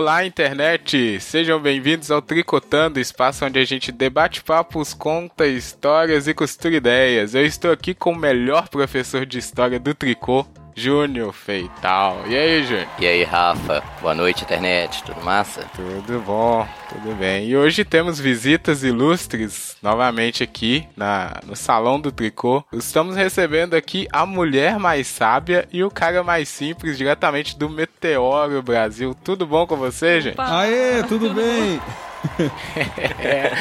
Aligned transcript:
Olá, 0.00 0.24
internet! 0.24 1.20
Sejam 1.20 1.60
bem-vindos 1.60 2.10
ao 2.10 2.22
Tricotando, 2.22 2.98
espaço 2.98 3.44
onde 3.44 3.58
a 3.58 3.64
gente 3.66 3.92
debate 3.92 4.42
papos, 4.42 4.94
conta 4.94 5.46
histórias 5.46 6.26
e 6.26 6.32
costura 6.32 6.76
ideias. 6.76 7.34
Eu 7.34 7.44
estou 7.44 7.70
aqui 7.70 7.92
com 7.92 8.12
o 8.12 8.16
melhor 8.16 8.70
professor 8.70 9.26
de 9.26 9.36
história 9.36 9.78
do 9.78 9.94
tricô, 9.94 10.46
Júnior 10.74 11.32
Feital. 11.32 12.24
E 12.26 12.36
aí, 12.36 12.62
Júnior? 12.62 12.86
E 12.98 13.06
aí, 13.06 13.24
Rafa? 13.24 13.82
Boa 14.00 14.14
noite, 14.14 14.44
internet. 14.44 15.02
Tudo 15.04 15.22
massa? 15.22 15.64
Tudo 15.74 16.20
bom, 16.20 16.66
tudo 16.88 17.14
bem. 17.16 17.48
E 17.48 17.56
hoje 17.56 17.84
temos 17.84 18.18
visitas 18.18 18.82
ilustres 18.82 19.76
novamente 19.82 20.42
aqui 20.42 20.86
na, 20.96 21.40
no 21.44 21.56
Salão 21.56 22.00
do 22.00 22.12
Tricô. 22.12 22.64
Estamos 22.72 23.16
recebendo 23.16 23.74
aqui 23.74 24.06
a 24.12 24.24
mulher 24.24 24.78
mais 24.78 25.06
sábia 25.06 25.68
e 25.72 25.82
o 25.82 25.90
cara 25.90 26.22
mais 26.22 26.48
simples, 26.48 26.96
diretamente 26.96 27.58
do 27.58 27.68
Meteoro 27.68 28.62
Brasil. 28.62 29.14
Tudo 29.24 29.46
bom 29.46 29.66
com 29.66 29.76
você, 29.76 30.20
gente? 30.20 30.40
Aê, 30.40 31.02
tudo 31.04 31.32
bem? 31.34 31.80
é, 33.20 33.52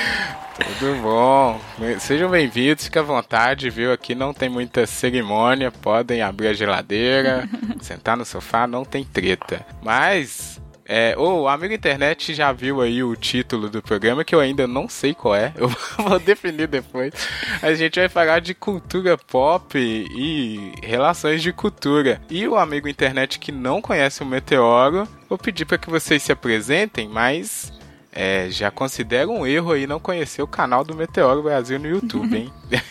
tudo 0.60 1.02
bom. 1.02 1.60
Sejam 2.00 2.30
bem-vindos, 2.30 2.86
fica 2.86 3.00
à 3.00 3.04
vontade, 3.04 3.70
viu? 3.70 3.92
Aqui 3.92 4.14
não 4.14 4.34
tem 4.34 4.50
muita 4.50 4.86
cerimônia, 4.86 5.72
podem 5.72 6.22
abrir 6.22 6.48
a 6.48 6.54
geladeira, 6.54 7.48
sentar 7.82 8.18
no 8.18 8.26
sofá, 8.26 8.68
não 8.68 8.84
tem 8.84 9.04
treta. 9.04 9.66
Mas 9.82 10.62
é, 10.86 11.16
o 11.18 11.48
amigo 11.48 11.74
internet 11.74 12.34
já 12.34 12.52
viu 12.52 12.82
aí 12.82 13.04
o 13.04 13.16
título 13.16 13.70
do 13.70 13.82
programa, 13.82 14.24
que 14.24 14.34
eu 14.34 14.40
ainda 14.40 14.68
não 14.68 14.90
sei 14.90 15.14
qual 15.14 15.36
é, 15.36 15.54
eu 15.56 15.70
vou 15.98 16.20
definir 16.20 16.68
depois. 16.68 17.14
A 17.62 17.74
gente 17.74 18.00
vai 18.00 18.10
falar 18.10 18.42
de 18.42 18.54
cultura 18.54 19.18
pop 19.18 19.78
e 19.78 20.74
relações 20.84 21.42
de 21.42 21.54
cultura. 21.54 22.20
E 22.30 22.48
o 22.48 22.58
amigo 22.58 22.90
internet 22.90 23.38
que 23.38 23.52
não 23.52 23.82
conhece 23.82 24.24
o 24.24 24.26
Meteoro, 24.26 25.08
vou 25.30 25.38
pedir 25.38 25.66
para 25.66 25.78
que 25.78 25.90
vocês 25.90 26.24
se 26.24 26.32
apresentem, 26.32 27.08
mas 27.08 27.72
é, 28.12 28.48
já 28.50 28.72
considero 28.72 29.32
um 29.32 29.46
erro 29.46 29.74
aí 29.74 29.86
não 29.86 30.00
conhecer 30.00 30.42
o 30.42 30.48
canal 30.48 30.84
do 30.84 30.96
Meteoro 30.96 31.44
Brasil 31.44 31.78
no 31.80 31.88
YouTube, 31.88 32.36
hein? 32.36 32.54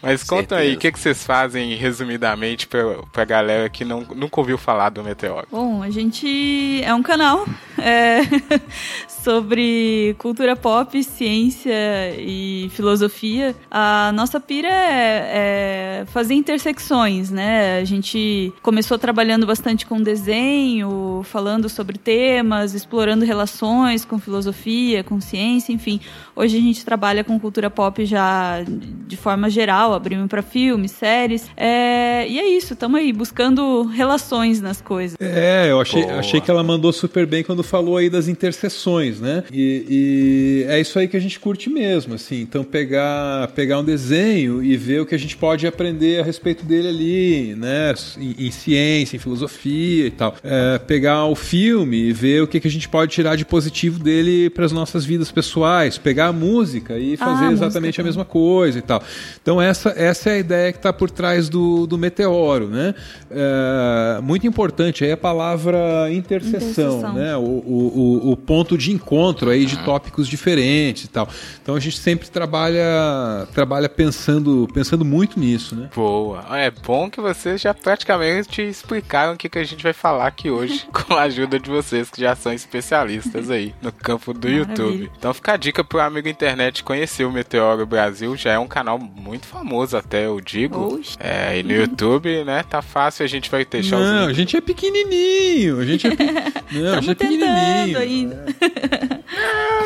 Mas 0.00 0.22
conta 0.22 0.56
aí, 0.56 0.74
o 0.74 0.78
que, 0.78 0.92
que 0.92 0.98
vocês 0.98 1.24
fazem 1.24 1.74
resumidamente 1.74 2.66
pra, 2.66 3.02
pra 3.12 3.24
galera 3.24 3.68
que 3.68 3.84
não, 3.84 4.02
nunca 4.02 4.40
ouviu 4.40 4.56
falar 4.56 4.90
do 4.90 5.02
Meteoro? 5.02 5.48
Bom, 5.50 5.82
a 5.82 5.90
gente 5.90 6.80
é 6.84 6.94
um 6.94 7.02
canal 7.02 7.44
é, 7.78 8.20
sobre 9.26 10.14
cultura 10.18 10.54
pop, 10.54 11.02
ciência 11.02 11.74
e 12.16 12.70
filosofia. 12.70 13.56
A 13.68 14.12
nossa 14.14 14.38
pira 14.38 14.68
é, 14.68 16.02
é 16.02 16.04
fazer 16.06 16.34
intersecções, 16.34 17.28
né? 17.28 17.80
A 17.80 17.84
gente 17.84 18.52
começou 18.62 18.96
trabalhando 18.96 19.44
bastante 19.44 19.84
com 19.84 20.00
desenho, 20.00 21.22
falando 21.24 21.68
sobre 21.68 21.98
temas, 21.98 22.72
explorando 22.72 23.24
relações 23.24 24.04
com 24.04 24.16
filosofia 24.16 25.02
com 25.02 25.20
ciência, 25.20 25.72
enfim. 25.72 26.00
Hoje 26.36 26.58
a 26.58 26.60
gente 26.60 26.84
trabalha 26.84 27.24
com 27.24 27.40
cultura 27.40 27.68
pop 27.68 28.04
já 28.04 28.62
de 28.62 29.16
forma 29.16 29.50
geral, 29.50 29.92
abrimos 29.92 30.28
para 30.28 30.42
filmes, 30.42 30.92
séries. 30.92 31.50
É, 31.56 32.26
e 32.28 32.38
é 32.38 32.48
isso, 32.48 32.74
estamos 32.74 33.00
aí 33.00 33.12
buscando 33.12 33.82
relações 33.86 34.60
nas 34.60 34.80
coisas. 34.80 35.16
É, 35.20 35.70
eu 35.70 35.80
achei, 35.80 36.04
achei 36.04 36.40
que 36.40 36.50
ela 36.50 36.62
mandou 36.62 36.92
super 36.92 37.26
bem 37.26 37.42
quando 37.42 37.64
falou 37.64 37.96
aí 37.96 38.08
das 38.08 38.28
interseções, 38.28 39.15
né? 39.20 39.44
E, 39.52 39.86
e, 39.88 40.66
é 40.68 40.80
isso 40.80 40.98
aí 40.98 41.08
que 41.08 41.16
a 41.16 41.20
gente 41.20 41.38
curte 41.40 41.70
mesmo, 41.70 42.14
assim. 42.14 42.40
Então 42.40 42.64
pegar, 42.64 43.48
pegar 43.48 43.78
um 43.78 43.84
desenho 43.84 44.62
e 44.62 44.76
ver 44.76 45.00
o 45.00 45.06
que 45.06 45.14
a 45.14 45.18
gente 45.18 45.36
pode 45.36 45.66
aprender 45.66 46.20
a 46.20 46.24
respeito 46.24 46.64
dele 46.64 46.88
ali, 46.88 47.54
né? 47.54 47.94
Em, 48.18 48.46
em 48.46 48.50
ciência, 48.50 49.16
em 49.16 49.18
filosofia 49.18 50.06
e 50.06 50.10
tal. 50.10 50.34
É, 50.42 50.78
pegar 50.78 51.24
o 51.26 51.34
filme 51.34 51.96
e 51.96 52.12
ver 52.12 52.42
o 52.42 52.46
que, 52.46 52.60
que 52.60 52.68
a 52.68 52.70
gente 52.70 52.88
pode 52.88 53.12
tirar 53.12 53.36
de 53.36 53.44
positivo 53.44 53.98
dele 53.98 54.26
ele 54.26 54.50
para 54.50 54.64
as 54.64 54.72
nossas 54.72 55.04
vidas 55.04 55.30
pessoais, 55.30 55.98
pegar 55.98 56.28
a 56.28 56.32
música 56.32 56.98
e 56.98 57.16
fazer 57.16 57.46
ah, 57.46 57.52
exatamente 57.52 58.00
a, 58.00 58.02
a 58.02 58.04
mesma 58.04 58.24
coisa 58.24 58.78
e 58.78 58.82
tal. 58.82 59.02
Então 59.40 59.60
essa, 59.60 59.90
essa 59.96 60.30
é 60.30 60.34
a 60.34 60.38
ideia 60.38 60.72
que 60.72 60.78
está 60.78 60.92
por 60.92 61.10
trás 61.10 61.48
do, 61.48 61.86
do 61.86 61.96
meteoro, 61.96 62.68
né? 62.68 62.94
É, 63.30 64.20
muito 64.22 64.46
importante 64.46 65.04
aí 65.04 65.12
a 65.12 65.16
palavra 65.16 66.10
interseção, 66.12 66.98
interseção. 66.98 67.12
né? 67.14 67.36
O, 67.36 67.40
o, 67.40 68.32
o, 68.32 68.36
ponto 68.36 68.76
de 68.76 68.92
encontro 68.92 69.05
aí 69.50 69.64
de 69.64 69.76
tópicos 69.78 70.28
diferentes 70.28 71.04
e 71.04 71.08
tal. 71.08 71.28
Então 71.62 71.74
a 71.74 71.80
gente 71.80 71.98
sempre 71.98 72.28
trabalha 72.28 73.46
trabalha 73.54 73.88
pensando 73.88 74.68
pensando 74.74 75.04
muito 75.04 75.38
nisso, 75.38 75.76
né? 75.76 75.88
Boa. 75.94 76.44
É 76.58 76.70
bom 76.70 77.08
que 77.08 77.20
vocês 77.20 77.60
já 77.60 77.72
praticamente 77.72 78.60
explicaram 78.60 79.34
o 79.34 79.36
que, 79.36 79.48
que 79.48 79.58
a 79.58 79.64
gente 79.64 79.82
vai 79.82 79.92
falar 79.92 80.26
aqui 80.26 80.50
hoje 80.50 80.86
com 80.92 81.14
a 81.14 81.22
ajuda 81.22 81.58
de 81.58 81.70
vocês 81.70 82.10
que 82.10 82.20
já 82.20 82.34
são 82.34 82.52
especialistas 82.52 83.50
aí 83.50 83.74
no 83.80 83.92
campo 83.92 84.32
do 84.32 84.48
Maravilha. 84.48 84.70
YouTube. 84.70 85.10
Então 85.16 85.32
fica 85.32 85.52
a 85.52 85.56
dica 85.56 85.84
pro 85.84 86.00
amigo 86.00 86.28
internet 86.28 86.82
conhecer 86.82 87.24
o 87.24 87.32
Meteoro 87.32 87.86
Brasil, 87.86 88.36
já 88.36 88.52
é 88.52 88.58
um 88.58 88.66
canal 88.66 88.98
muito 88.98 89.46
famoso 89.46 89.96
até, 89.96 90.26
eu 90.26 90.40
digo. 90.40 90.96
Oxe. 90.96 91.16
É, 91.20 91.58
e 91.58 91.62
no 91.62 91.72
YouTube, 91.72 92.44
né, 92.44 92.64
tá 92.68 92.82
fácil, 92.82 93.24
a 93.24 93.28
gente 93.28 93.50
vai 93.50 93.64
showzinho. 93.82 94.14
Não, 94.14 94.26
a 94.26 94.32
gente 94.32 94.56
é 94.56 94.60
pequenininho, 94.60 95.80
a 95.80 95.84
gente 95.84 96.06
é, 96.06 96.14
pe... 96.14 96.24
não, 96.72 96.94
a 96.94 97.00
gente 97.00 97.10
é 97.10 97.14
pequenininho. 97.14 97.98
Ainda. 97.98 98.46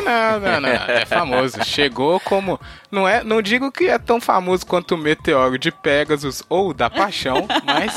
Não, 0.03 0.39
não, 0.39 0.39
não, 0.39 0.61
não, 0.61 0.69
é 0.69 1.05
famoso. 1.05 1.63
Chegou 1.63 2.19
como 2.19 2.59
não 2.91 3.07
é, 3.07 3.23
não 3.23 3.41
digo 3.41 3.71
que 3.71 3.85
é 3.85 3.97
tão 3.97 4.19
famoso 4.19 4.65
quanto 4.65 4.95
o 4.95 4.97
Meteoro 4.97 5.57
de 5.57 5.71
Pegasus 5.71 6.43
ou 6.49 6.73
da 6.73 6.89
Paixão, 6.89 7.47
mas 7.65 7.93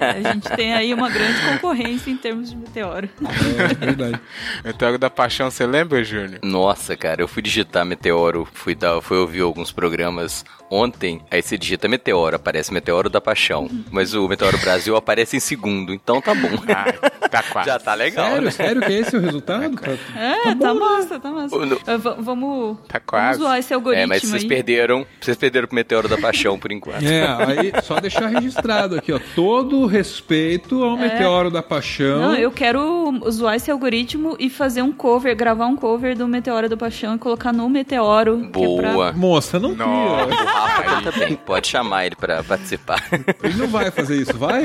a 0.00 0.32
gente 0.32 0.48
tem 0.56 0.72
aí 0.72 0.94
uma 0.94 1.10
grande 1.10 1.40
concorrência 1.48 2.10
em 2.10 2.16
termos 2.16 2.50
de 2.50 2.56
Meteoro. 2.56 3.08
É, 3.20 3.62
é 3.62 3.74
verdade. 3.74 4.20
Meteoro 4.64 4.98
da 4.98 5.10
Paixão, 5.10 5.50
você 5.50 5.66
lembra, 5.66 6.02
Júnior? 6.02 6.40
Nossa, 6.42 6.96
cara, 6.96 7.20
eu 7.20 7.28
fui 7.28 7.42
digitar 7.42 7.84
Meteoro, 7.84 8.48
fui 8.52 8.74
dar, 8.74 9.00
fui 9.00 9.18
ouvir 9.18 9.42
alguns 9.42 9.70
programas 9.70 10.44
ontem, 10.70 11.20
aí 11.30 11.42
você 11.42 11.58
digita 11.58 11.88
Meteoro, 11.88 12.36
aparece 12.36 12.72
Meteoro 12.72 13.10
da 13.10 13.20
Paixão. 13.20 13.68
Mas 13.90 14.14
o 14.14 14.28
Meteoro 14.28 14.56
Brasil 14.58 14.96
aparece 14.96 15.36
em 15.36 15.40
segundo, 15.40 15.92
então 15.92 16.20
tá 16.20 16.34
bom. 16.34 16.48
Ah, 16.70 17.28
tá 17.28 17.42
quase. 17.42 17.68
Já 17.68 17.78
tá 17.78 17.94
legal. 17.94 18.26
Sério? 18.26 18.44
Né? 18.44 18.50
Sério 18.50 18.82
que 18.82 18.92
é 18.92 18.98
esse 18.98 19.16
o 19.16 19.20
resultado? 19.20 19.76
Tá, 19.76 19.90
é, 20.18 20.42
tá, 20.42 20.54
bom, 20.54 20.60
tá 20.60 20.74
massa, 20.74 21.20
tá 21.20 21.30
massa. 21.30 21.56
No... 21.56 21.78
Vamos, 22.18 22.78
tá 22.86 23.00
quase. 23.00 23.38
vamos 23.38 23.38
zoar 23.38 23.58
esse 23.58 23.74
algoritmo. 23.74 23.89
É, 23.98 24.06
mas 24.06 24.22
vocês 24.22 24.42
aí. 24.42 24.48
perderam. 24.48 25.06
Vocês 25.20 25.36
perderam 25.36 25.66
pro 25.66 25.74
Meteoro 25.74 26.08
da 26.08 26.18
Paixão 26.18 26.58
por 26.58 26.72
enquanto. 26.72 27.04
É, 27.04 27.22
aí 27.22 27.72
só 27.82 28.00
deixar 28.00 28.28
registrado 28.28 28.96
aqui, 28.96 29.12
ó. 29.12 29.20
Todo 29.34 29.86
respeito 29.86 30.82
ao 30.82 30.96
é. 30.96 31.00
Meteoro 31.00 31.50
da 31.50 31.62
Paixão. 31.62 32.20
Não, 32.20 32.34
eu 32.34 32.50
quero 32.50 33.12
zoar 33.30 33.56
esse 33.56 33.70
algoritmo 33.70 34.36
e 34.38 34.48
fazer 34.50 34.82
um 34.82 34.92
cover, 34.92 35.34
gravar 35.36 35.66
um 35.66 35.76
cover 35.76 36.16
do 36.16 36.26
Meteoro 36.26 36.68
da 36.68 36.76
Paixão 36.76 37.14
e 37.14 37.18
colocar 37.18 37.52
no 37.52 37.68
Meteoro. 37.68 38.36
Boa. 38.36 38.82
É 38.86 38.92
pra... 38.92 39.12
Moça, 39.12 39.58
não 39.58 39.74
cria. 39.74 39.86
O 39.86 40.44
Rafa 40.44 41.12
também. 41.12 41.36
Pode 41.36 41.68
chamar 41.68 42.06
ele 42.06 42.16
pra 42.16 42.42
participar. 42.42 43.02
Ele 43.42 43.54
não 43.54 43.68
vai 43.68 43.90
fazer 43.90 44.16
isso, 44.16 44.36
vai? 44.36 44.64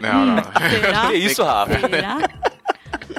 Não, 0.00 0.26
não. 0.26 0.42
Será? 0.70 1.06
Que 1.06 1.14
isso, 1.14 1.42
Rafa? 1.42 1.78
Será? 1.88 2.18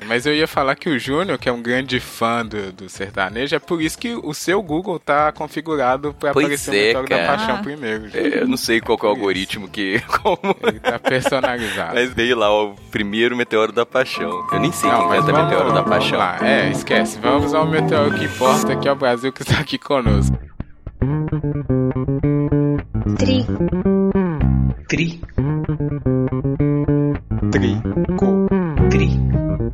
Mas 0.05 0.25
eu 0.25 0.33
ia 0.33 0.47
falar 0.47 0.75
que 0.75 0.89
o 0.89 0.99
Júnior, 0.99 1.37
que 1.37 1.49
é 1.49 1.51
um 1.51 1.61
grande 1.61 1.99
fã 1.99 2.45
do, 2.45 2.71
do 2.71 2.89
sertanejo, 2.89 3.55
é 3.55 3.59
por 3.59 3.81
isso 3.81 3.97
que 3.97 4.15
o 4.15 4.33
seu 4.33 4.61
Google 4.61 4.99
tá 4.99 5.31
configurado 5.31 6.13
pra 6.13 6.33
pois 6.33 6.45
aparecer 6.45 6.95
é, 6.95 6.97
o 6.97 7.01
Meteoro 7.01 7.09
da 7.09 7.27
Paixão 7.27 7.61
primeiro. 7.61 8.09
É, 8.13 8.41
eu 8.41 8.47
não 8.47 8.57
sei 8.57 8.81
qual 8.81 8.97
é 9.01 9.05
o 9.05 9.09
algoritmo 9.09 9.67
que. 9.67 10.01
Como... 10.21 10.39
Ele 10.63 10.79
tá 10.79 10.99
personalizado. 10.99 11.95
Mas 11.95 12.13
veio 12.13 12.37
lá 12.37 12.51
o 12.51 12.75
primeiro 12.91 13.35
Meteoro 13.35 13.71
da 13.71 13.85
Paixão. 13.85 14.47
Eu 14.51 14.59
nem 14.59 14.71
sei 14.71 14.89
não, 14.89 15.09
quem 15.09 15.19
canta 15.19 15.43
Meteoro 15.43 15.73
da 15.73 15.83
Paixão. 15.83 16.17
Lá. 16.17 16.37
É, 16.41 16.69
esquece. 16.71 17.19
Vamos 17.19 17.53
ao 17.53 17.67
Meteoro 17.67 18.17
que 18.17 18.25
importa, 18.25 18.75
que 18.75 18.87
é 18.87 18.91
o 18.91 18.95
Brasil 18.95 19.31
que 19.31 19.41
está 19.41 19.59
aqui 19.59 19.77
conosco. 19.77 20.37
Tri. 23.17 23.45
Tri. 24.87 25.21
Tri. 27.51 27.81
Tri. 28.89 29.66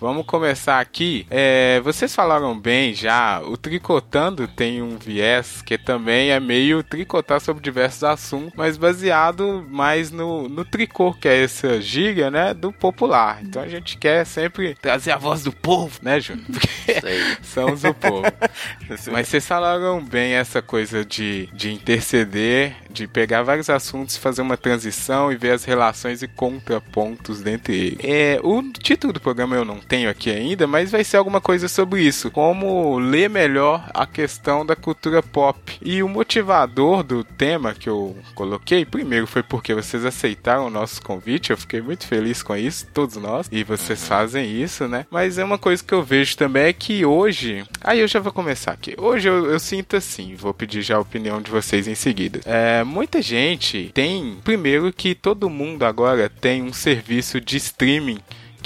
Vamos 0.00 0.26
começar 0.26 0.80
aqui. 0.80 1.26
É, 1.30 1.80
vocês 1.80 2.14
falaram 2.14 2.58
bem 2.58 2.94
já, 2.94 3.40
o 3.40 3.56
Tricotando 3.56 4.46
tem 4.46 4.82
um 4.82 4.96
viés 4.96 5.62
que 5.62 5.76
também 5.76 6.30
é 6.30 6.40
meio 6.40 6.82
tricotar 6.82 7.40
sobre 7.40 7.62
diversos 7.62 8.04
assuntos, 8.04 8.52
mas 8.56 8.76
baseado 8.76 9.66
mais 9.68 10.10
no, 10.10 10.48
no 10.48 10.64
tricô, 10.64 11.12
que 11.12 11.28
é 11.28 11.44
essa 11.44 11.80
gíria, 11.80 12.30
né, 12.30 12.54
do 12.54 12.72
popular. 12.72 13.40
Então 13.42 13.62
a 13.62 13.68
gente 13.68 13.96
quer 13.96 14.24
sempre 14.24 14.74
trazer 14.80 15.12
a 15.12 15.16
voz 15.16 15.42
do 15.42 15.52
povo, 15.52 15.98
né, 16.02 16.20
Júnior? 16.20 16.46
Porque 16.48 17.36
somos 17.42 17.84
o 17.84 17.94
povo. 17.94 18.24
mas 19.10 19.28
vocês 19.28 19.46
falaram 19.46 20.02
bem 20.04 20.32
essa 20.32 20.62
coisa 20.62 21.04
de, 21.04 21.48
de 21.52 21.72
interceder, 21.72 22.76
de 22.90 23.06
pegar 23.06 23.42
vários 23.42 23.68
assuntos, 23.68 24.16
fazer 24.16 24.42
uma 24.42 24.56
transição 24.56 25.32
e 25.32 25.36
ver 25.36 25.52
as 25.52 25.64
relações 25.64 26.22
e 26.22 26.28
contrapontos 26.28 27.40
dentre 27.40 27.76
eles. 27.76 27.98
É, 28.02 28.40
o 28.42 28.62
título 28.72 29.12
do 29.12 29.20
programa 29.20 29.56
eu 29.56 29.64
não 29.64 29.78
tenho 29.88 30.10
aqui 30.10 30.30
ainda, 30.30 30.66
mas 30.66 30.90
vai 30.90 31.02
ser 31.02 31.16
alguma 31.16 31.40
coisa 31.40 31.66
sobre 31.66 32.02
isso. 32.02 32.30
Como 32.30 32.98
ler 32.98 33.30
melhor 33.30 33.88
a 33.94 34.06
questão 34.06 34.64
da 34.64 34.76
cultura 34.76 35.22
pop. 35.22 35.78
E 35.82 36.02
o 36.02 36.08
motivador 36.08 37.02
do 37.02 37.24
tema 37.24 37.74
que 37.74 37.88
eu 37.88 38.16
coloquei, 38.34 38.84
primeiro 38.84 39.26
foi 39.26 39.42
porque 39.42 39.74
vocês 39.74 40.04
aceitaram 40.04 40.66
o 40.66 40.70
nosso 40.70 41.00
convite, 41.00 41.50
eu 41.50 41.56
fiquei 41.56 41.80
muito 41.80 42.06
feliz 42.06 42.42
com 42.42 42.54
isso, 42.54 42.86
todos 42.92 43.16
nós, 43.16 43.48
e 43.50 43.64
vocês 43.64 44.06
fazem 44.06 44.50
isso, 44.50 44.86
né? 44.86 45.06
Mas 45.10 45.38
é 45.38 45.44
uma 45.44 45.58
coisa 45.58 45.82
que 45.82 45.94
eu 45.94 46.02
vejo 46.02 46.36
também 46.36 46.64
é 46.64 46.72
que 46.72 47.04
hoje. 47.04 47.64
Aí 47.82 48.00
eu 48.00 48.08
já 48.08 48.20
vou 48.20 48.32
começar 48.32 48.72
aqui. 48.72 48.94
Hoje 48.98 49.28
eu, 49.28 49.50
eu 49.50 49.58
sinto 49.58 49.96
assim, 49.96 50.34
vou 50.34 50.52
pedir 50.52 50.82
já 50.82 50.96
a 50.96 51.00
opinião 51.00 51.40
de 51.40 51.50
vocês 51.50 51.88
em 51.88 51.94
seguida. 51.94 52.40
É, 52.44 52.84
muita 52.84 53.22
gente 53.22 53.90
tem, 53.94 54.36
primeiro, 54.44 54.92
que 54.92 55.14
todo 55.14 55.48
mundo 55.48 55.84
agora 55.84 56.28
tem 56.28 56.62
um 56.62 56.72
serviço 56.72 57.40
de 57.40 57.56
streaming 57.56 58.18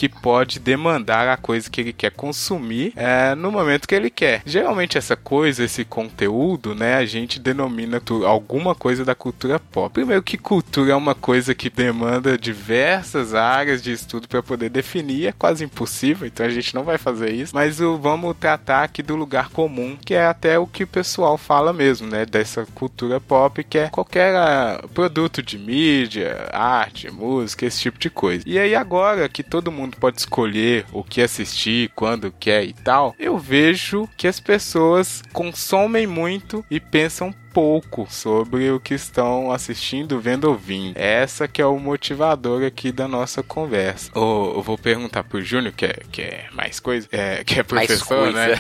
que 0.02 0.08
pode 0.08 0.58
demandar 0.58 1.28
a 1.28 1.36
coisa 1.36 1.70
que 1.70 1.80
ele 1.80 1.92
quer 1.92 2.10
consumir 2.10 2.92
é, 2.96 3.36
no 3.36 3.52
momento 3.52 3.86
que 3.86 3.94
ele 3.94 4.10
quer. 4.10 4.42
Geralmente 4.44 4.98
essa 4.98 5.14
coisa, 5.14 5.62
esse 5.62 5.84
conteúdo, 5.84 6.74
né, 6.74 6.96
a 6.96 7.04
gente 7.04 7.38
denomina 7.38 8.02
alguma 8.26 8.74
coisa 8.74 9.04
da 9.04 9.14
cultura 9.14 9.60
pop. 9.60 9.92
Primeiro 9.92 10.20
que 10.20 10.36
cultura 10.36 10.90
é 10.90 10.96
uma 10.96 11.14
coisa 11.14 11.54
que 11.54 11.70
demanda 11.70 12.36
diversas 12.36 13.32
áreas 13.32 13.80
de 13.80 13.92
estudo 13.92 14.26
para 14.26 14.42
poder 14.42 14.70
definir, 14.70 15.28
é 15.28 15.32
quase 15.32 15.62
impossível, 15.62 16.26
então 16.26 16.44
a 16.44 16.50
gente 16.50 16.74
não 16.74 16.82
vai 16.82 16.98
fazer 16.98 17.30
isso. 17.30 17.54
Mas 17.54 17.80
o, 17.80 17.96
vamos 17.96 18.36
tratar 18.36 18.82
aqui 18.82 19.04
do 19.04 19.14
lugar 19.14 19.50
comum, 19.50 19.96
que 20.04 20.14
é 20.14 20.26
até 20.26 20.58
o 20.58 20.66
que 20.66 20.82
o 20.82 20.88
pessoal 20.88 21.38
fala 21.38 21.72
mesmo, 21.72 22.08
né, 22.08 22.26
dessa 22.26 22.66
cultura 22.74 23.20
pop, 23.20 23.62
que 23.62 23.78
é 23.78 23.88
qualquer 23.88 24.34
uh, 24.34 24.88
produto 24.88 25.40
de 25.40 25.56
mídia, 25.56 26.48
arte, 26.52 27.08
música, 27.08 27.64
esse 27.64 27.78
tipo 27.78 28.00
de 28.00 28.10
coisa. 28.10 28.42
E 28.44 28.58
aí 28.58 28.74
agora 28.74 29.28
que 29.28 29.44
todo 29.44 29.70
mundo 29.70 29.91
mundo 29.92 29.98
pode 29.98 30.18
escolher 30.18 30.86
o 30.92 31.04
que 31.04 31.20
assistir, 31.20 31.90
quando 31.94 32.32
quer 32.32 32.64
e 32.64 32.72
tal, 32.72 33.14
eu 33.18 33.38
vejo 33.38 34.08
que 34.16 34.26
as 34.26 34.40
pessoas 34.40 35.22
consomem 35.32 36.06
muito 36.06 36.64
e 36.70 36.80
pensam 36.80 37.34
pouco 37.52 38.06
sobre 38.10 38.70
o 38.70 38.80
que 38.80 38.94
estão 38.94 39.52
assistindo, 39.52 40.20
vendo 40.20 40.44
ou 40.44 40.52
ouvindo. 40.52 40.96
Essa 40.96 41.48
que 41.48 41.60
é 41.60 41.66
o 41.66 41.78
motivador 41.78 42.64
aqui 42.64 42.92
da 42.92 43.08
nossa 43.08 43.42
conversa. 43.42 44.10
Ou 44.14 44.56
eu 44.56 44.62
vou 44.62 44.78
perguntar 44.78 45.24
pro 45.24 45.42
Júnior, 45.42 45.72
que 45.74 45.86
é, 45.86 46.02
que 46.10 46.22
é 46.22 46.46
mais 46.52 46.78
coisa, 46.78 47.08
é, 47.10 47.42
que 47.42 47.58
é 47.58 47.62
professor, 47.62 48.32
né? 48.32 48.54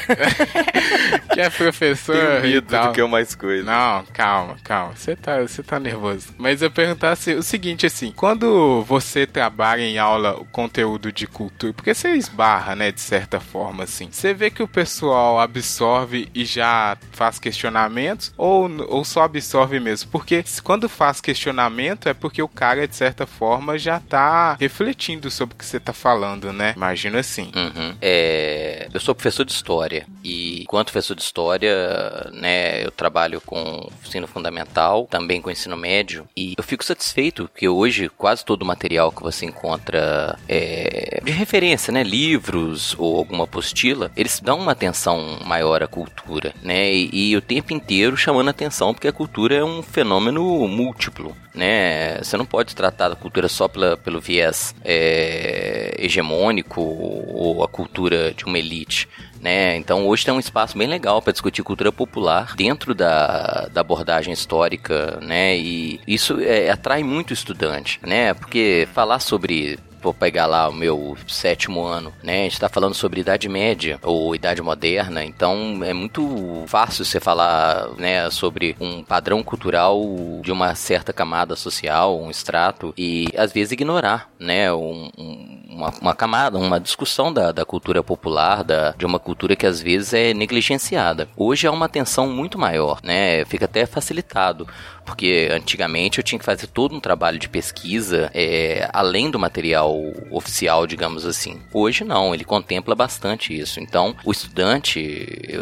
que 1.32 1.40
é 1.40 1.48
professor 1.48 2.42
Tenho 2.42 2.56
e 2.56 2.62
tal. 2.62 2.88
do 2.88 2.92
que 2.92 3.00
é 3.00 3.06
mais 3.06 3.34
coisa. 3.34 3.64
Não, 3.64 4.04
calma, 4.12 4.56
calma. 4.64 4.94
Você 4.96 5.14
tá, 5.14 5.40
você 5.40 5.62
tá 5.62 5.78
nervoso. 5.78 6.28
Mas 6.36 6.60
eu 6.62 6.70
perguntar 6.70 7.12
assim, 7.12 7.34
o 7.34 7.42
seguinte, 7.42 7.86
assim, 7.86 8.12
quando 8.14 8.82
você 8.82 9.26
trabalha 9.26 9.82
em 9.82 9.98
aula 9.98 10.36
o 10.38 10.44
conteúdo 10.44 11.12
de 11.12 11.26
cultura, 11.26 11.72
porque 11.72 11.94
você 11.94 12.10
esbarra, 12.10 12.74
né, 12.74 12.90
de 12.90 13.00
certa 13.00 13.38
forma, 13.38 13.84
assim, 13.84 14.08
você 14.10 14.34
vê 14.34 14.50
que 14.50 14.62
o 14.62 14.68
pessoal 14.68 15.38
absorve 15.38 16.28
e 16.34 16.44
já 16.44 16.96
faz 17.12 17.38
questionamentos 17.38 18.32
ou 18.36 18.68
ou 18.88 19.04
só 19.04 19.22
absorve 19.22 19.78
mesmo? 19.80 20.10
Porque 20.10 20.44
quando 20.62 20.88
faz 20.88 21.20
questionamento 21.20 22.08
é 22.08 22.14
porque 22.14 22.42
o 22.42 22.48
cara, 22.48 22.86
de 22.86 22.94
certa 22.94 23.26
forma, 23.26 23.78
já 23.78 24.00
tá 24.00 24.56
refletindo 24.58 25.30
sobre 25.30 25.54
o 25.54 25.58
que 25.58 25.64
você 25.64 25.80
tá 25.80 25.92
falando, 25.92 26.52
né? 26.52 26.72
Imagina 26.76 27.20
assim. 27.20 27.50
Uhum. 27.54 27.94
É, 28.00 28.88
eu 28.92 29.00
sou 29.00 29.14
professor 29.14 29.44
de 29.44 29.52
história 29.52 30.06
e, 30.24 30.62
enquanto 30.62 30.92
professor 30.92 31.14
de 31.14 31.22
história, 31.22 32.30
né, 32.32 32.84
eu 32.84 32.90
trabalho 32.90 33.40
com 33.40 33.88
ensino 34.04 34.26
fundamental, 34.26 35.06
também 35.10 35.40
com 35.40 35.50
ensino 35.50 35.76
médio 35.76 36.26
e 36.36 36.54
eu 36.56 36.64
fico 36.64 36.84
satisfeito 36.84 37.50
que 37.56 37.68
hoje 37.68 38.08
quase 38.08 38.44
todo 38.44 38.62
o 38.62 38.66
material 38.66 39.12
que 39.12 39.22
você 39.22 39.46
encontra 39.46 40.38
é, 40.48 41.20
de 41.22 41.32
referência, 41.32 41.92
né, 41.92 42.02
livros 42.02 42.94
ou 42.98 43.16
alguma 43.16 43.44
apostila, 43.44 44.10
eles 44.16 44.40
dão 44.40 44.58
uma 44.58 44.72
atenção 44.72 45.38
maior 45.44 45.82
à 45.82 45.86
cultura, 45.86 46.54
né, 46.62 46.92
e, 46.92 47.30
e 47.30 47.36
o 47.36 47.40
tempo 47.40 47.72
inteiro 47.72 48.16
chamando 48.16 48.48
atenção 48.48 48.71
atenção 48.72 48.94
porque 48.94 49.08
a 49.08 49.12
cultura 49.12 49.54
é 49.54 49.62
um 49.62 49.82
fenômeno 49.82 50.66
múltiplo, 50.66 51.36
né? 51.54 52.18
Você 52.18 52.36
não 52.36 52.46
pode 52.46 52.74
tratar 52.74 53.10
da 53.10 53.14
cultura 53.14 53.46
só 53.46 53.68
pela, 53.68 53.96
pelo 53.98 54.20
viés 54.20 54.74
é, 54.82 55.94
hegemônico 55.98 56.80
ou 56.80 57.62
a 57.62 57.68
cultura 57.68 58.32
de 58.32 58.44
uma 58.46 58.58
elite. 58.58 59.08
Né? 59.40 59.76
Então 59.76 60.06
hoje 60.06 60.24
tem 60.24 60.32
um 60.32 60.38
espaço 60.38 60.78
bem 60.78 60.86
legal 60.86 61.20
para 61.20 61.32
discutir 61.32 61.64
cultura 61.64 61.90
popular 61.90 62.54
dentro 62.54 62.94
da, 62.94 63.68
da 63.72 63.80
abordagem 63.80 64.32
histórica, 64.32 65.18
né? 65.20 65.56
E 65.56 66.00
isso 66.06 66.40
é, 66.40 66.70
atrai 66.70 67.02
muito 67.02 67.32
estudante, 67.32 67.98
né? 68.04 68.32
Porque 68.34 68.88
falar 68.94 69.18
sobre 69.18 69.80
vou 70.02 70.12
pegar 70.12 70.46
lá 70.46 70.68
o 70.68 70.72
meu 70.72 71.16
sétimo 71.28 71.84
ano, 71.84 72.12
né? 72.22 72.40
A 72.40 72.42
gente 72.44 72.60
tá 72.60 72.68
falando 72.68 72.94
sobre 72.94 73.20
Idade 73.20 73.48
Média 73.48 73.98
ou 74.02 74.34
Idade 74.34 74.60
Moderna, 74.60 75.24
então 75.24 75.80
é 75.84 75.92
muito 75.92 76.64
fácil 76.66 77.04
você 77.04 77.20
falar, 77.20 77.88
né, 77.96 78.28
sobre 78.30 78.76
um 78.80 79.02
padrão 79.02 79.42
cultural 79.42 80.02
de 80.42 80.50
uma 80.50 80.74
certa 80.74 81.12
camada 81.12 81.54
social, 81.54 82.20
um 82.20 82.30
extrato, 82.30 82.92
e 82.98 83.28
às 83.36 83.52
vezes 83.52 83.72
ignorar, 83.72 84.30
né, 84.38 84.72
um, 84.72 85.10
um, 85.16 85.62
uma, 85.70 85.90
uma, 86.00 86.14
camada, 86.14 86.58
uma 86.58 86.80
discussão 86.80 87.32
da, 87.32 87.52
da 87.52 87.64
cultura 87.64 88.02
popular, 88.02 88.64
da, 88.64 88.90
de 88.92 89.06
uma 89.06 89.18
cultura 89.18 89.54
que 89.54 89.66
às 89.66 89.80
vezes 89.80 90.12
é 90.12 90.34
negligenciada. 90.34 91.28
Hoje 91.36 91.66
há 91.66 91.70
uma 91.70 91.86
atenção 91.86 92.26
muito 92.28 92.58
maior, 92.58 93.00
né? 93.02 93.44
Fica 93.44 93.66
até 93.66 93.86
facilitado 93.86 94.66
porque 95.04 95.48
antigamente 95.50 96.18
eu 96.18 96.24
tinha 96.24 96.38
que 96.38 96.44
fazer 96.44 96.66
todo 96.68 96.94
um 96.94 97.00
trabalho 97.00 97.38
de 97.38 97.48
pesquisa 97.48 98.30
é, 98.34 98.88
além 98.92 99.30
do 99.30 99.38
material 99.38 99.91
oficial, 100.30 100.86
digamos 100.86 101.24
assim. 101.26 101.60
Hoje 101.72 102.04
não, 102.04 102.34
ele 102.34 102.44
contempla 102.44 102.94
bastante 102.94 103.58
isso. 103.58 103.80
Então, 103.80 104.14
o 104.24 104.32
estudante 104.32 105.00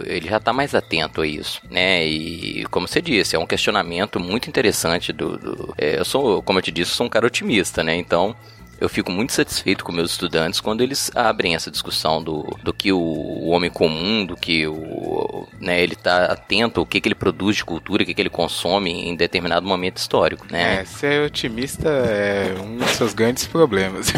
ele 0.06 0.28
já 0.28 0.36
está 0.36 0.52
mais 0.52 0.74
atento 0.74 1.20
a 1.20 1.26
isso, 1.26 1.62
né? 1.70 2.04
E 2.06 2.64
como 2.70 2.86
você 2.88 3.00
disse, 3.00 3.36
é 3.36 3.38
um 3.38 3.46
questionamento 3.46 4.18
muito 4.20 4.48
interessante 4.48 5.12
do. 5.12 5.36
do 5.36 5.74
é, 5.76 5.98
eu 5.98 6.04
sou, 6.04 6.42
como 6.42 6.58
eu 6.58 6.62
te 6.62 6.72
disse, 6.72 6.92
sou 6.92 7.06
um 7.06 7.10
cara 7.10 7.26
otimista, 7.26 7.82
né? 7.82 7.96
Então 7.96 8.34
eu 8.80 8.88
fico 8.88 9.12
muito 9.12 9.32
satisfeito 9.32 9.84
com 9.84 9.92
meus 9.92 10.12
estudantes 10.12 10.60
quando 10.60 10.80
eles 10.80 11.10
abrem 11.14 11.54
essa 11.54 11.70
discussão 11.70 12.22
do, 12.22 12.42
do 12.62 12.72
que 12.72 12.90
o, 12.92 13.46
homem 13.48 13.70
comum, 13.70 14.24
do 14.24 14.36
que 14.36 14.66
o, 14.66 15.46
né, 15.60 15.82
ele 15.82 15.94
tá 15.94 16.24
atento, 16.26 16.80
o 16.80 16.86
que, 16.86 17.00
que 17.00 17.08
ele 17.08 17.14
produz 17.14 17.56
de 17.56 17.64
cultura, 17.64 18.02
o 18.02 18.06
que, 18.06 18.14
que 18.14 18.22
ele 18.22 18.30
consome 18.30 18.90
em 18.90 19.14
determinado 19.14 19.66
momento 19.66 19.98
histórico, 19.98 20.46
né? 20.50 20.80
É, 20.80 20.84
ser 20.84 21.26
otimista 21.26 21.88
é 21.88 22.54
um 22.58 22.78
dos 22.78 22.90
seus 22.92 23.12
grandes 23.12 23.46
problemas. 23.46 24.12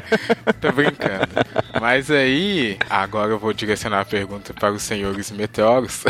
Tô 0.60 0.72
brincando. 0.72 1.28
Mas 1.80 2.10
aí, 2.10 2.76
agora 2.88 3.32
eu 3.32 3.38
vou 3.38 3.52
direcionar 3.52 4.00
a 4.00 4.04
pergunta 4.04 4.52
para 4.54 4.72
os 4.72 4.82
senhores 4.82 5.30
meteoros. 5.30 6.04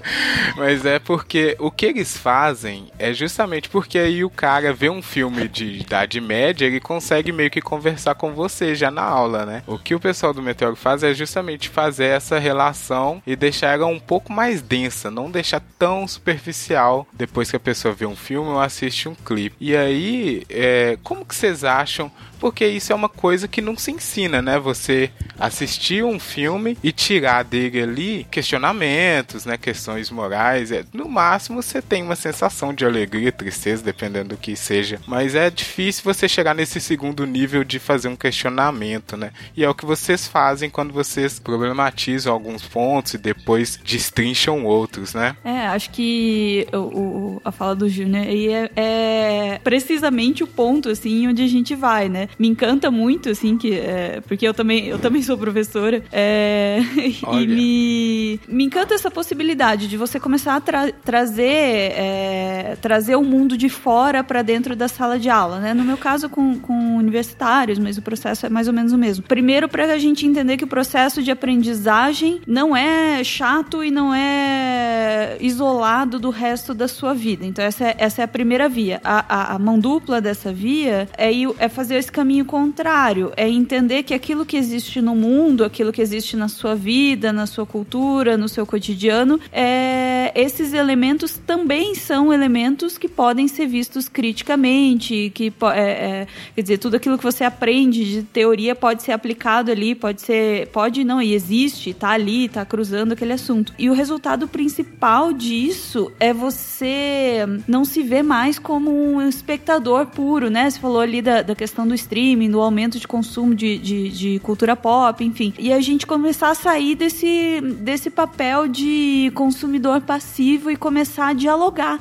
Mas 0.56 0.84
é 0.86 0.98
porque 0.98 1.56
o 1.58 1.70
que 1.70 1.86
eles 1.86 2.16
fazem 2.16 2.90
é 2.98 3.12
justamente 3.12 3.68
porque 3.68 3.98
aí 3.98 4.24
o 4.24 4.30
cara 4.30 4.72
vê 4.72 4.88
um 4.88 5.02
filme 5.02 5.48
de 5.48 5.80
Idade 5.80 6.20
Média, 6.20 6.66
ele 6.66 6.80
consegue 6.80 7.32
meio 7.32 7.50
que 7.50 7.60
conversar 7.60 8.14
com 8.14 8.32
você 8.32 8.74
já 8.74 8.90
na 8.90 9.02
aula, 9.02 9.44
né? 9.44 9.62
O 9.66 9.78
que 9.78 9.94
o 9.94 10.00
pessoal 10.00 10.32
do 10.32 10.42
Meteoro 10.42 10.76
faz 10.76 11.02
é 11.02 11.12
justamente 11.12 11.68
fazer 11.68 12.06
essa 12.06 12.38
relação 12.38 13.22
e 13.26 13.36
deixar 13.36 13.74
ela 13.74 13.86
um 13.86 14.00
pouco 14.00 14.32
mais 14.32 14.62
densa, 14.62 15.10
não 15.10 15.30
deixar 15.30 15.62
tão 15.78 16.06
superficial 16.06 17.06
depois 17.12 17.50
que 17.50 17.56
a 17.56 17.60
pessoa 17.60 17.94
vê 17.94 18.06
um 18.06 18.16
filme 18.16 18.50
ou 18.50 18.60
assiste 18.60 19.08
um 19.08 19.14
clipe. 19.14 19.56
E 19.60 19.76
aí, 19.76 20.44
é, 20.48 20.98
como 21.02 21.24
que 21.24 21.34
vocês 21.34 21.64
acham 21.64 22.10
porque 22.38 22.66
isso 22.66 22.92
é 22.92 22.94
uma 22.94 23.08
coisa 23.08 23.48
que 23.48 23.60
não 23.60 23.76
se 23.76 23.90
ensina, 23.90 24.40
né? 24.40 24.58
Você 24.58 25.10
assistir 25.38 26.04
um 26.04 26.18
filme 26.18 26.76
e 26.82 26.92
tirar 26.92 27.44
dele 27.44 27.82
ali 27.82 28.26
questionamentos, 28.30 29.44
né? 29.44 29.56
Questões 29.56 30.10
morais. 30.10 30.72
É, 30.72 30.84
no 30.92 31.08
máximo 31.08 31.62
você 31.62 31.82
tem 31.82 32.02
uma 32.02 32.16
sensação 32.16 32.72
de 32.72 32.84
alegria, 32.84 33.32
tristeza, 33.32 33.82
dependendo 33.82 34.30
do 34.30 34.36
que 34.36 34.56
seja. 34.56 35.00
Mas 35.06 35.34
é 35.34 35.50
difícil 35.50 36.02
você 36.04 36.28
chegar 36.28 36.54
nesse 36.54 36.80
segundo 36.80 37.26
nível 37.26 37.64
de 37.64 37.78
fazer 37.78 38.08
um 38.08 38.16
questionamento, 38.16 39.16
né? 39.16 39.30
E 39.56 39.64
é 39.64 39.68
o 39.68 39.74
que 39.74 39.84
vocês 39.84 40.26
fazem 40.26 40.70
quando 40.70 40.92
vocês 40.92 41.38
problematizam 41.38 42.32
alguns 42.32 42.62
pontos 42.62 43.14
e 43.14 43.18
depois 43.18 43.78
destrincham 43.84 44.64
outros, 44.64 45.14
né? 45.14 45.36
É, 45.44 45.66
acho 45.68 45.90
que 45.90 46.66
o, 46.72 46.76
o 46.76 47.40
a 47.44 47.52
fala 47.52 47.74
do 47.74 47.88
Júnior 47.88 48.26
aí 48.26 48.48
é, 48.48 48.70
é 48.76 49.60
precisamente 49.62 50.42
o 50.42 50.46
ponto, 50.46 50.88
assim, 50.88 51.28
onde 51.28 51.42
a 51.42 51.46
gente 51.46 51.74
vai, 51.74 52.08
né? 52.08 52.25
Me 52.38 52.48
encanta 52.48 52.90
muito, 52.90 53.28
assim, 53.28 53.56
que, 53.56 53.72
é, 53.74 54.20
porque 54.26 54.46
eu 54.46 54.54
também, 54.54 54.86
eu 54.86 54.98
também 54.98 55.22
sou 55.22 55.36
professora. 55.36 56.02
É, 56.12 56.80
e 56.96 57.46
me, 57.46 58.40
me 58.48 58.64
encanta 58.64 58.94
essa 58.94 59.10
possibilidade 59.10 59.88
de 59.88 59.96
você 59.96 60.18
começar 60.18 60.56
a 60.56 60.60
tra 60.60 60.92
trazer, 61.04 61.92
é, 61.96 62.76
trazer 62.80 63.16
o 63.16 63.22
mundo 63.22 63.56
de 63.56 63.68
fora 63.68 64.22
para 64.22 64.42
dentro 64.42 64.76
da 64.76 64.88
sala 64.88 65.18
de 65.18 65.28
aula. 65.28 65.60
Né? 65.60 65.74
No 65.74 65.84
meu 65.84 65.96
caso, 65.96 66.28
com, 66.28 66.58
com 66.58 66.96
universitários, 66.96 67.78
mas 67.78 67.98
o 67.98 68.02
processo 68.02 68.46
é 68.46 68.48
mais 68.48 68.68
ou 68.68 68.74
menos 68.74 68.92
o 68.92 68.98
mesmo. 68.98 69.24
Primeiro, 69.24 69.68
para 69.68 69.92
a 69.92 69.98
gente 69.98 70.26
entender 70.26 70.56
que 70.56 70.64
o 70.64 70.68
processo 70.68 71.22
de 71.22 71.30
aprendizagem 71.30 72.40
não 72.46 72.76
é 72.76 73.22
chato 73.24 73.84
e 73.84 73.90
não 73.90 74.14
é 74.14 75.36
isolado 75.40 76.18
do 76.18 76.30
resto 76.30 76.74
da 76.74 76.88
sua 76.88 77.14
vida. 77.14 77.44
Então, 77.44 77.64
essa 77.64 77.84
é, 77.84 77.94
essa 77.98 78.22
é 78.22 78.24
a 78.24 78.28
primeira 78.28 78.68
via. 78.68 79.00
A, 79.02 79.24
a, 79.28 79.54
a 79.54 79.58
mão 79.58 79.78
dupla 79.78 80.20
dessa 80.20 80.52
via 80.52 81.08
é, 81.16 81.30
é 81.58 81.68
fazer 81.68 81.96
esse 81.96 82.10
caminho 82.16 82.46
contrário, 82.46 83.30
é 83.36 83.46
entender 83.46 84.02
que 84.02 84.14
aquilo 84.14 84.46
que 84.46 84.56
existe 84.56 85.02
no 85.02 85.14
mundo, 85.14 85.62
aquilo 85.62 85.92
que 85.92 86.00
existe 86.00 86.34
na 86.34 86.48
sua 86.48 86.74
vida, 86.74 87.30
na 87.30 87.46
sua 87.46 87.66
cultura, 87.66 88.38
no 88.38 88.48
seu 88.48 88.64
cotidiano, 88.64 89.38
é, 89.52 90.32
esses 90.34 90.72
elementos 90.72 91.36
também 91.46 91.94
são 91.94 92.32
elementos 92.32 92.96
que 92.96 93.06
podem 93.06 93.46
ser 93.46 93.66
vistos 93.66 94.08
criticamente, 94.08 95.30
que 95.34 95.52
é, 95.74 95.78
é, 95.78 96.26
quer 96.54 96.62
dizer, 96.62 96.78
tudo 96.78 96.96
aquilo 96.96 97.18
que 97.18 97.24
você 97.24 97.44
aprende 97.44 98.02
de 98.10 98.22
teoria 98.22 98.74
pode 98.74 99.02
ser 99.02 99.12
aplicado 99.12 99.70
ali, 99.70 99.94
pode 99.94 100.22
ser, 100.22 100.68
pode 100.68 101.04
não, 101.04 101.20
e 101.20 101.34
existe, 101.34 101.92
tá 101.92 102.12
ali, 102.12 102.48
tá 102.48 102.64
cruzando 102.64 103.12
aquele 103.12 103.34
assunto. 103.34 103.74
E 103.78 103.90
o 103.90 103.92
resultado 103.92 104.48
principal 104.48 105.34
disso 105.34 106.10
é 106.18 106.32
você 106.32 107.44
não 107.68 107.84
se 107.84 108.02
ver 108.02 108.22
mais 108.22 108.58
como 108.58 108.90
um 108.90 109.20
espectador 109.28 110.06
puro, 110.06 110.48
né? 110.48 110.70
Você 110.70 110.80
falou 110.80 111.00
ali 111.00 111.20
da, 111.20 111.42
da 111.42 111.54
questão 111.54 111.86
do 111.86 111.94
streaming, 112.06 112.50
do 112.50 112.60
aumento 112.60 112.98
de 112.98 113.06
consumo 113.06 113.54
de, 113.54 113.78
de, 113.78 114.08
de 114.08 114.38
cultura 114.40 114.76
pop, 114.76 115.24
enfim. 115.24 115.52
E 115.58 115.72
a 115.72 115.80
gente 115.80 116.06
começar 116.06 116.50
a 116.50 116.54
sair 116.54 116.94
desse, 116.94 117.60
desse 117.80 118.10
papel 118.10 118.68
de 118.68 119.30
consumidor 119.34 120.00
passivo 120.00 120.70
e 120.70 120.76
começar 120.76 121.28
a 121.28 121.32
dialogar. 121.32 122.00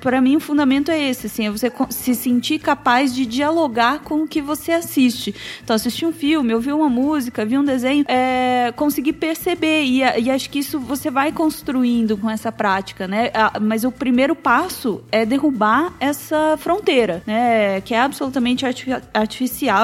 Para 0.00 0.20
mim, 0.20 0.36
o 0.36 0.40
fundamento 0.40 0.90
é 0.90 1.10
esse, 1.10 1.26
assim, 1.26 1.46
é 1.46 1.50
você 1.50 1.72
se 1.90 2.14
sentir 2.14 2.58
capaz 2.58 3.14
de 3.14 3.24
dialogar 3.24 4.00
com 4.00 4.22
o 4.22 4.28
que 4.28 4.40
você 4.40 4.72
assiste. 4.72 5.34
Então, 5.62 5.76
assistir 5.76 6.06
um 6.06 6.12
filme, 6.12 6.54
ouvir 6.54 6.72
uma 6.72 6.88
música, 6.88 7.44
ver 7.44 7.58
um 7.58 7.64
desenho, 7.64 8.04
é, 8.08 8.72
conseguir 8.76 9.14
perceber. 9.14 9.84
E, 9.84 9.98
e 10.00 10.30
acho 10.30 10.50
que 10.50 10.58
isso 10.58 10.78
você 10.80 11.10
vai 11.10 11.32
construindo 11.32 12.16
com 12.16 12.28
essa 12.28 12.50
prática, 12.50 13.06
né? 13.06 13.30
Mas 13.60 13.84
o 13.84 13.92
primeiro 13.92 14.34
passo 14.34 15.02
é 15.12 15.24
derrubar 15.24 15.92
essa 16.00 16.56
fronteira, 16.58 17.22
né? 17.26 17.80
Que 17.82 17.94
é 17.94 18.00
absolutamente 18.00 18.66
artificial, 18.66 19.00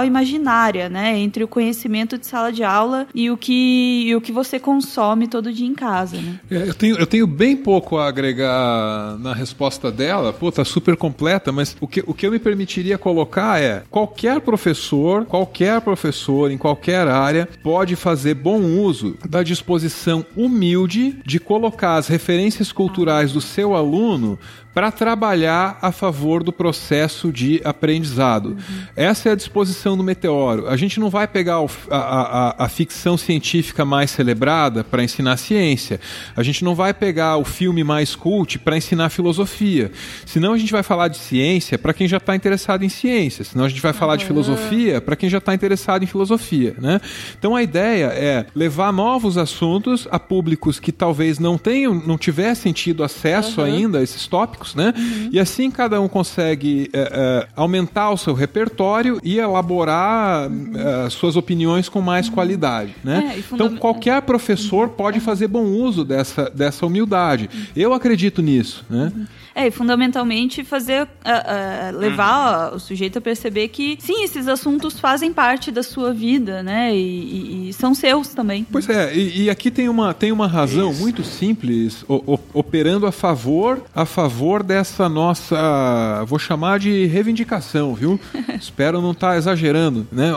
imaginária, 0.06 0.88
né? 0.88 1.18
Entre 1.18 1.44
o 1.44 1.48
conhecimento 1.48 2.18
de 2.18 2.26
sala 2.26 2.52
de 2.52 2.62
aula 2.62 3.06
e 3.14 3.30
o 3.30 3.36
que, 3.36 4.04
e 4.06 4.14
o 4.14 4.20
que 4.20 4.32
você 4.32 4.58
consome 4.58 5.28
todo 5.28 5.52
dia 5.52 5.66
em 5.66 5.74
casa, 5.74 6.16
né? 6.16 6.40
É, 6.50 6.68
eu, 6.68 6.74
tenho, 6.74 6.96
eu 6.96 7.06
tenho 7.06 7.26
bem 7.26 7.56
pouco 7.56 7.96
a 7.98 8.08
agregar 8.08 9.18
na 9.18 9.34
resposta 9.34 9.90
dela. 9.90 10.32
Pô, 10.32 10.50
tá 10.50 10.64
super 10.64 10.96
completa, 10.96 11.52
mas 11.52 11.76
o 11.80 11.86
que, 11.86 12.02
o 12.06 12.14
que 12.14 12.26
eu 12.26 12.30
me 12.30 12.38
permitiria 12.38 12.98
colocar 12.98 13.60
é 13.60 13.82
qualquer 13.90 14.40
professor, 14.40 15.24
qualquer 15.24 15.80
professor 15.80 16.50
em 16.50 16.58
qualquer 16.58 17.08
área 17.08 17.48
pode 17.62 17.96
fazer 17.96 18.34
bom 18.34 18.60
uso 18.60 19.16
da 19.28 19.42
disposição 19.42 20.24
humilde 20.36 21.18
de 21.24 21.38
colocar 21.38 21.96
as 21.96 22.08
referências 22.08 22.72
culturais 22.72 23.32
do 23.32 23.40
seu 23.40 23.74
aluno 23.74 24.38
para 24.74 24.90
trabalhar 24.90 25.78
a 25.80 25.92
favor 25.92 26.42
do 26.42 26.52
processo 26.52 27.32
de 27.32 27.60
aprendizado. 27.64 28.48
Uhum. 28.48 28.56
Essa 28.96 29.28
é 29.28 29.32
a 29.32 29.36
disposição 29.36 29.96
do 29.96 30.02
Meteoro. 30.02 30.68
A 30.68 30.76
gente 30.76 30.98
não 30.98 31.08
vai 31.08 31.28
pegar 31.28 31.58
a, 31.58 31.96
a, 31.96 32.64
a 32.64 32.68
ficção 32.68 33.16
científica 33.16 33.84
mais 33.84 34.10
celebrada 34.10 34.82
para 34.82 35.04
ensinar 35.04 35.36
ciência. 35.36 36.00
A 36.36 36.42
gente 36.42 36.64
não 36.64 36.74
vai 36.74 36.92
pegar 36.92 37.36
o 37.36 37.44
filme 37.44 37.84
mais 37.84 38.16
cult 38.16 38.58
para 38.58 38.76
ensinar 38.76 39.10
filosofia. 39.10 39.92
Senão 40.26 40.52
a 40.52 40.58
gente 40.58 40.72
vai 40.72 40.82
falar 40.82 41.06
de 41.06 41.18
ciência 41.18 41.78
para 41.78 41.94
quem 41.94 42.08
já 42.08 42.16
está 42.16 42.34
interessado 42.34 42.84
em 42.84 42.88
ciência. 42.88 43.44
Senão 43.44 43.64
a 43.64 43.68
gente 43.68 43.80
vai 43.80 43.92
falar 43.92 44.16
de 44.16 44.24
filosofia 44.24 45.00
para 45.00 45.14
quem 45.14 45.30
já 45.30 45.38
está 45.38 45.54
interessado 45.54 46.02
em 46.02 46.06
filosofia. 46.06 46.74
Né? 46.78 47.00
Então 47.38 47.54
a 47.54 47.62
ideia 47.62 48.06
é 48.06 48.46
levar 48.56 48.92
novos 48.92 49.38
assuntos 49.38 50.08
a 50.10 50.18
públicos 50.18 50.80
que 50.80 50.90
talvez 50.90 51.38
não 51.38 51.56
tenham, 51.56 51.94
não 51.94 52.18
tivessem 52.18 52.72
tido 52.72 53.04
acesso 53.04 53.60
uhum. 53.60 53.66
ainda 53.66 53.98
a 53.98 54.02
esses 54.02 54.26
tópicos 54.26 54.63
né? 54.72 54.94
Uhum. 54.96 55.30
E 55.32 55.40
assim 55.40 55.68
cada 55.70 56.00
um 56.00 56.06
consegue 56.06 56.88
é, 56.92 57.00
é, 57.12 57.48
aumentar 57.56 58.10
o 58.10 58.16
seu 58.16 58.32
repertório 58.32 59.20
e 59.24 59.38
elaborar 59.38 60.48
é, 60.48 61.10
suas 61.10 61.34
opiniões 61.34 61.88
com 61.88 62.00
mais 62.00 62.28
uhum. 62.28 62.34
qualidade, 62.34 62.94
né? 63.02 63.34
É, 63.34 63.38
então 63.52 63.76
qualquer 63.76 64.22
professor 64.22 64.90
pode 64.90 65.18
fazer 65.18 65.48
bom 65.48 65.64
uso 65.64 66.04
dessa, 66.04 66.48
dessa 66.54 66.86
humildade. 66.86 67.50
Uhum. 67.52 67.64
Eu 67.74 67.92
acredito 67.92 68.40
nisso, 68.40 68.84
né? 68.88 69.12
É, 69.54 69.68
e 69.68 69.70
fundamentalmente 69.70 70.64
fazer, 70.64 71.02
uh, 71.02 71.06
uh, 71.06 71.98
levar 71.98 72.70
uhum. 72.70 72.76
o 72.76 72.80
sujeito 72.80 73.18
a 73.18 73.20
perceber 73.20 73.68
que, 73.68 73.96
sim, 74.00 74.24
esses 74.24 74.48
assuntos 74.48 74.98
fazem 74.98 75.32
parte 75.32 75.70
da 75.70 75.82
sua 75.82 76.12
vida, 76.12 76.60
né? 76.62 76.94
E, 76.94 76.98
e, 76.98 77.68
e 77.68 77.72
são 77.72 77.94
seus 77.94 78.28
também. 78.28 78.66
Pois 78.70 78.88
é, 78.88 79.14
e, 79.14 79.44
e, 79.44 79.50
aqui 79.50 79.70
tem 79.70 79.88
uma, 79.88 80.12
tem 80.12 80.32
uma 80.32 80.48
razão 80.48 80.90
Isso. 80.90 81.00
muito 81.00 81.22
simples, 81.22 82.04
o, 82.08 82.34
o, 82.34 82.38
operando 82.52 83.06
a 83.06 83.12
favor, 83.12 83.82
a 83.94 84.04
favor 84.04 84.62
dessa 84.64 85.08
nossa, 85.08 86.24
vou 86.26 86.38
chamar 86.38 86.80
de 86.80 87.06
reivindicação, 87.06 87.94
viu? 87.94 88.18
Espero 88.60 89.00
não 89.00 89.12
estar 89.12 89.30
tá 89.30 89.36
exagerando, 89.36 90.04
né? 90.10 90.32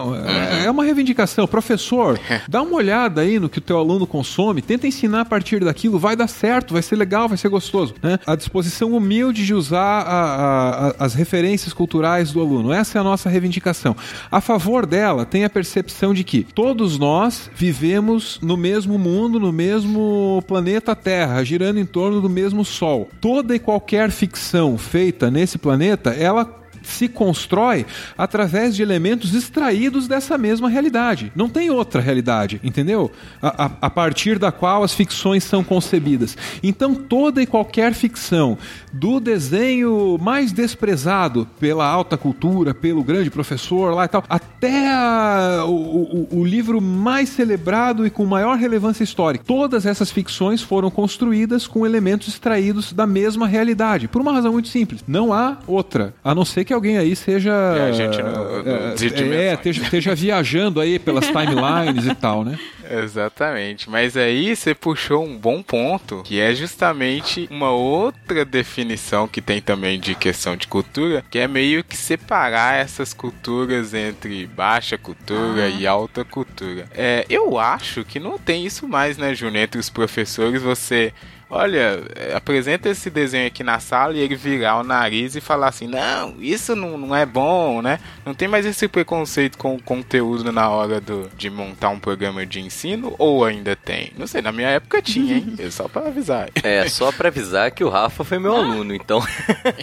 É, 0.61 0.65
é 0.65 0.71
uma 0.71 0.83
reivindicação. 0.83 1.47
Professor, 1.47 2.19
dá 2.47 2.61
uma 2.61 2.75
olhada 2.75 3.21
aí 3.21 3.39
no 3.39 3.49
que 3.49 3.57
o 3.57 3.61
teu 3.61 3.79
aluno 3.79 4.05
consome, 4.05 4.61
tenta 4.61 4.85
ensinar 4.85 5.21
a 5.21 5.25
partir 5.25 5.63
daquilo, 5.63 5.97
vai 5.97 6.15
dar 6.15 6.27
certo, 6.27 6.73
vai 6.73 6.83
ser 6.83 6.95
legal, 6.95 7.27
vai 7.27 7.37
ser 7.37 7.49
gostoso, 7.49 7.95
né? 8.01 8.19
A 8.27 8.35
disposição 8.35 8.95
humilde 9.07 9.45
de 9.45 9.53
usar 9.53 10.01
a, 10.01 10.87
a, 10.99 11.05
as 11.05 11.13
referências 11.13 11.71
culturais 11.71 12.31
do 12.31 12.41
aluno. 12.41 12.73
Essa 12.73 12.97
é 12.97 13.01
a 13.01 13.03
nossa 13.03 13.29
reivindicação. 13.29 13.95
A 14.29 14.41
favor 14.41 14.85
dela, 14.85 15.25
tem 15.25 15.45
a 15.45 15.49
percepção 15.49 16.13
de 16.13 16.25
que 16.25 16.43
todos 16.43 16.99
nós 16.99 17.49
vivemos 17.55 18.37
no 18.41 18.57
mesmo 18.57 18.99
mundo, 18.99 19.39
no 19.39 19.51
mesmo 19.51 20.43
planeta 20.45 20.93
Terra, 20.93 21.43
girando 21.43 21.79
em 21.79 21.85
torno 21.85 22.19
do 22.19 22.29
mesmo 22.29 22.65
Sol. 22.65 23.09
Toda 23.21 23.55
e 23.55 23.59
qualquer 23.59 24.11
ficção 24.11 24.77
feita 24.77 25.31
nesse 25.31 25.57
planeta, 25.57 26.09
ela 26.09 26.66
se 26.87 27.07
constrói 27.07 27.85
através 28.17 28.75
de 28.75 28.81
elementos 28.81 29.33
extraídos 29.33 30.07
dessa 30.07 30.37
mesma 30.37 30.69
realidade. 30.69 31.31
Não 31.35 31.49
tem 31.49 31.69
outra 31.69 32.01
realidade, 32.01 32.59
entendeu? 32.63 33.11
A, 33.41 33.65
a, 33.65 33.71
a, 33.81 33.89
partir 33.89 34.39
da 34.39 34.51
qual 34.51 34.83
as 34.83 34.93
ficções 34.93 35.43
são 35.43 35.63
concebidas. 35.63 36.37
Então, 36.63 36.95
toda 36.95 37.41
e 37.41 37.45
qualquer 37.45 37.93
ficção, 37.93 38.57
do 38.93 39.19
desenho 39.19 40.17
mais 40.19 40.51
desprezado 40.51 41.47
pela 41.59 41.85
alta 41.85 42.17
cultura, 42.17 42.73
pelo 42.73 43.03
grande 43.03 43.29
professor 43.29 43.93
lá 43.93 44.05
e 44.05 44.07
tal, 44.07 44.23
até 44.29 44.89
a, 44.91 45.65
o, 45.65 46.27
o, 46.31 46.39
o 46.39 46.45
livro 46.45 46.81
mais 46.81 47.29
celebrado 47.29 48.05
e 48.05 48.09
com 48.09 48.25
maior 48.25 48.57
relevância 48.57 49.03
histórica, 49.03 49.43
todas 49.45 49.85
essas 49.85 50.09
ficções 50.09 50.61
foram 50.61 50.89
construídas 50.89 51.67
com 51.67 51.85
elementos 51.85 52.27
extraídos 52.27 52.93
da 52.93 53.05
mesma 53.05 53.47
realidade. 53.47 54.07
Por 54.07 54.21
uma 54.21 54.31
razão 54.31 54.53
muito 54.53 54.67
simples. 54.67 55.03
Não 55.07 55.33
há 55.33 55.57
outra, 55.67 56.13
a 56.23 56.33
não 56.33 56.45
ser 56.45 56.65
que 56.65 56.73
alguém 56.77 56.97
aí 56.97 57.15
seja. 57.15 57.51
É, 57.51 57.89
a 57.89 57.91
gente 57.91 58.21
não, 58.21 58.63
não 58.63 59.33
é, 59.33 59.47
é 59.47 59.53
esteja, 59.53 59.81
esteja 59.83 60.15
viajando 60.15 60.79
aí 60.79 60.97
pelas 60.97 61.27
timelines 61.27 62.05
e 62.05 62.15
tal, 62.15 62.43
né? 62.43 62.57
Exatamente. 62.89 63.89
Mas 63.89 64.15
aí 64.15 64.55
você 64.55 64.73
puxou 64.73 65.25
um 65.25 65.37
bom 65.37 65.61
ponto, 65.61 66.23
que 66.23 66.39
é 66.39 66.55
justamente 66.55 67.47
uma 67.51 67.71
outra 67.71 68.45
definição 68.45 69.27
que 69.27 69.41
tem 69.41 69.61
também 69.61 69.99
de 69.99 70.15
questão 70.15 70.55
de 70.55 70.67
cultura, 70.67 71.23
que 71.29 71.39
é 71.39 71.47
meio 71.47 71.83
que 71.83 71.97
separar 71.97 72.75
essas 72.75 73.13
culturas 73.13 73.93
entre 73.93 74.47
baixa 74.47 74.97
cultura 74.97 75.65
ah. 75.65 75.69
e 75.69 75.85
alta 75.85 76.23
cultura. 76.23 76.85
É, 76.95 77.25
eu 77.29 77.57
acho 77.59 78.05
que 78.05 78.19
não 78.19 78.37
tem 78.37 78.65
isso 78.65 78.87
mais, 78.87 79.17
né, 79.17 79.33
Júnior? 79.35 79.63
Entre 79.63 79.79
os 79.79 79.89
professores, 79.89 80.61
você 80.61 81.13
olha, 81.49 82.03
apresenta 82.35 82.89
esse 82.89 83.09
desenho 83.09 83.47
aqui 83.47 83.63
na 83.63 83.79
sala 83.79 84.13
e 84.13 84.19
ele 84.19 84.35
virar 84.35 84.77
o 84.79 84.83
nariz 84.83 85.35
e 85.35 85.41
falar 85.41 85.67
assim, 85.67 85.87
não, 85.87 86.35
isso 86.39 86.75
não, 86.75 86.97
não 86.97 87.15
é 87.15 87.25
bom, 87.25 87.81
né? 87.81 87.99
Não 88.25 88.33
tem 88.33 88.47
mais 88.47 88.65
esse 88.65 88.87
preconceito 88.87 89.57
com 89.57 89.75
o 89.75 89.81
conteúdo 89.81 90.51
na 90.51 90.69
hora 90.69 90.99
do, 90.99 91.29
de 91.37 91.49
montar 91.49 91.89
um 91.89 91.99
programa 91.99 92.45
de 92.45 92.59
ensino, 92.59 93.15
ou 93.17 93.45
ainda 93.45 93.75
tem? 93.75 94.11
Não 94.17 94.27
sei, 94.27 94.41
na 94.41 94.51
minha 94.51 94.69
época 94.69 95.01
tinha, 95.01 95.37
hein? 95.37 95.55
É 95.59 95.69
só 95.69 95.87
pra 95.87 96.07
avisar. 96.07 96.49
É, 96.63 96.87
só 96.87 97.11
pra 97.11 97.29
avisar 97.29 97.71
que 97.71 97.83
o 97.83 97.89
Rafa 97.89 98.23
foi 98.23 98.39
meu 98.39 98.55
aluno, 98.55 98.93
então 98.93 99.21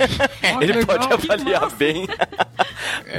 ele 0.60 0.84
pode 0.86 1.12
avaliar 1.12 1.70
bem 1.72 2.06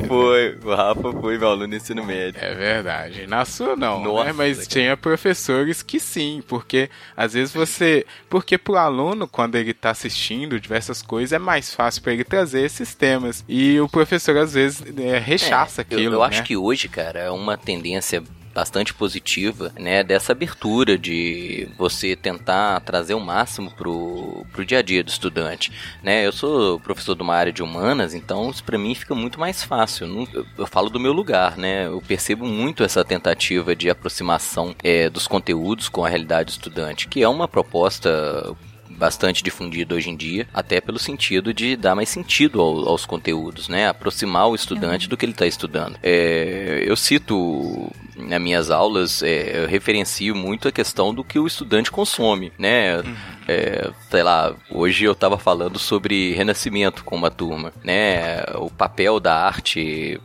Foi, 0.08 0.58
o 0.64 0.76
Rafa 0.76 1.12
foi 1.14 1.38
meu 1.38 1.50
aluno 1.50 1.68
no 1.68 1.76
ensino 1.76 2.04
médio. 2.04 2.40
É 2.42 2.54
verdade. 2.54 3.28
Na 3.28 3.46
sua 3.46 3.76
não, 3.76 4.00
né? 4.00 4.06
Nossa, 4.06 4.34
Mas 4.34 4.58
cara. 4.58 4.70
tinha 4.70 4.98
professores 4.98 5.82
que 5.82 6.00
sim, 6.00 6.44
porque 6.48 6.90
às 7.16 7.34
vezes 7.34 7.54
você. 7.54 8.06
Porque 8.36 8.58
pro 8.58 8.76
aluno, 8.76 9.30
quando 9.30 9.56
ele 9.56 9.74
tá 9.74 9.92
assistindo 9.92 10.60
diversas 10.60 11.02
coisas, 11.02 11.32
é 11.32 11.40
mais 11.40 11.74
fácil 11.74 12.02
para 12.02 12.12
ele 12.12 12.26
trazer 12.26 12.64
esses 12.66 12.94
temas. 12.94 13.46
E 13.48 13.80
o 13.80 13.88
professor, 13.88 14.36
às 14.36 14.54
vezes, 14.54 14.84
é, 14.98 15.18
rechaça 15.18 15.80
É, 15.80 15.86
eu- 15.90 15.96
aquilo. 15.96 16.16
Eu, 16.16 16.20
né? 16.20 16.26
acho 16.26 16.44
que 16.44 16.58
hoje, 16.58 16.90
cara, 16.90 17.20
é 17.22 17.32
uma 17.32 17.58
tendência 17.58 18.22
bastante 18.56 18.94
positiva, 18.94 19.74
né, 19.78 20.02
dessa 20.02 20.32
abertura 20.32 20.98
de 20.98 21.68
você 21.78 22.16
tentar 22.16 22.80
trazer 22.80 23.14
o 23.14 23.20
máximo 23.20 23.70
pro, 23.70 24.46
pro 24.54 24.66
dia 24.66 24.80
a 24.80 24.82
dia 24.82 25.04
do 25.04 25.10
estudante, 25.10 25.74
né, 26.02 26.26
eu 26.26 26.32
sou 26.32 26.80
professor 26.80 27.16
de 27.16 27.22
uma 27.22 27.36
área 27.36 27.52
de 27.52 27.62
humanas, 27.62 28.14
então 28.14 28.50
isso 28.50 28.64
pra 28.64 28.78
mim 28.78 28.96
fica 28.96 29.14
muito 29.14 29.38
mais 29.38 29.62
fácil, 29.62 30.28
eu, 30.34 30.46
eu 30.58 30.66
falo 30.66 30.90
do 30.90 31.02
meu 31.02 31.12
lugar, 31.12 31.58
né, 31.58 31.88
eu 31.88 32.02
percebo 32.02 32.46
muito 32.46 32.82
essa 32.82 33.04
tentativa 33.04 33.76
de 33.76 33.90
aproximação 33.90 34.74
é, 34.82 35.10
dos 35.10 35.28
conteúdos 35.28 35.90
com 35.90 36.06
a 36.06 36.10
realidade 36.10 36.46
do 36.46 36.52
estudante, 36.52 37.10
que 37.10 37.22
é 37.22 37.28
uma 37.28 37.50
proposta 37.50 38.56
bastante 38.98 39.44
difundido 39.44 39.96
hoje 39.96 40.10
em 40.10 40.16
dia, 40.16 40.48
até 40.54 40.80
pelo 40.82 40.98
sentido 41.00 41.54
de 41.54 41.76
dar 41.76 41.96
mais 41.96 42.10
sentido 42.10 42.62
ao- 42.62 42.88
aos 42.90 43.06
conteúdos, 43.06 43.68
né? 43.70 43.88
Aproximar 43.88 44.48
o 44.50 44.56
estudante 44.56 45.08
do 45.10 45.18
que 45.18 45.26
ele 45.26 45.32
está 45.34 45.46
estudando. 45.46 45.98
É, 46.02 46.84
eu 46.86 46.96
cito 46.96 47.92
nas 48.16 48.42
minhas 48.42 48.72
aulas, 48.72 49.22
é, 49.22 49.64
eu 49.64 49.68
referencio 49.68 50.34
muito 50.34 50.68
a 50.68 50.72
questão 50.72 51.14
do 51.14 51.24
que 51.24 51.38
o 51.38 51.46
estudante 51.48 51.92
consome, 51.92 52.52
né? 52.58 53.04
É, 53.48 53.92
sei 54.10 54.24
lá, 54.24 54.56
hoje 54.72 55.04
eu 55.06 55.12
estava 55.12 55.38
falando 55.38 55.78
sobre 55.78 56.32
renascimento 56.34 57.04
com 57.04 57.16
uma 57.16 57.30
turma, 57.30 57.72
né? 57.84 58.42
O 58.56 58.70
papel 58.72 59.20
da 59.20 59.36
arte 59.46 60.20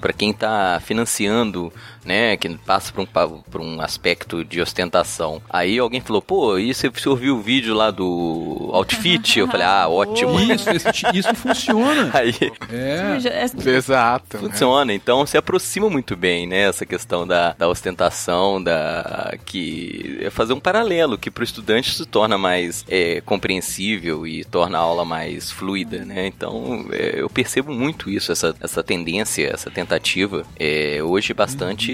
para 0.00 0.12
quem 0.12 0.30
está 0.30 0.80
financiando, 0.84 1.72
né? 2.04 2.36
Que 2.36 2.48
passa 2.58 2.92
por 2.92 3.02
um, 3.02 3.06
por 3.42 3.60
um 3.60 3.80
aspecto 3.80 4.44
de 4.44 4.60
ostentação. 4.60 5.42
Aí 5.48 5.78
alguém 5.78 6.00
falou, 6.00 6.22
pô, 6.22 6.58
e 6.58 6.72
você, 6.72 6.88
você 6.88 7.08
ouviu 7.08 7.36
o 7.36 7.42
vídeo 7.42 7.74
lá 7.74 7.90
do 7.90 8.70
Outfit? 8.72 9.38
Eu 9.38 9.48
falei, 9.48 9.66
ah, 9.66 9.88
ótimo. 9.88 10.38
Isso, 10.40 10.70
esse 10.70 10.88
isso 11.14 11.34
funciona. 11.34 12.10
Aí 12.14 12.34
É. 12.70 13.18
É- 13.28 13.76
Exato. 13.76 14.36
né? 14.36 14.48
funciona, 14.48 14.92
então 14.92 15.26
se 15.26 15.36
aproxima 15.36 15.88
muito 15.90 16.16
bem, 16.16 16.46
né? 16.46 16.62
Essa 16.68 16.86
questão 16.86 17.26
da, 17.26 17.52
da 17.52 17.68
ostentação, 17.68 18.62
da 18.62 19.34
que 19.44 20.18
é 20.22 20.30
fazer 20.30 20.52
um 20.52 20.60
paralelo 20.60 21.18
que 21.18 21.30
para 21.30 21.42
o 21.42 21.44
estudante 21.44 21.94
se 21.94 22.06
torna 22.06 22.36
mais 22.38 22.84
é, 22.88 23.20
compreensível 23.20 24.26
e 24.26 24.44
torna 24.44 24.78
a 24.78 24.80
aula 24.80 25.04
mais 25.04 25.50
fluida, 25.50 26.04
né? 26.04 26.26
Então 26.26 26.86
é, 26.92 27.20
eu 27.20 27.28
percebo 27.28 27.72
muito 27.72 28.10
isso, 28.10 28.32
essa, 28.32 28.54
essa 28.60 28.82
tendência, 28.82 29.50
essa 29.52 29.70
tentativa 29.70 30.44
é 30.58 31.00
hoje 31.02 31.32
bastante 31.34 31.92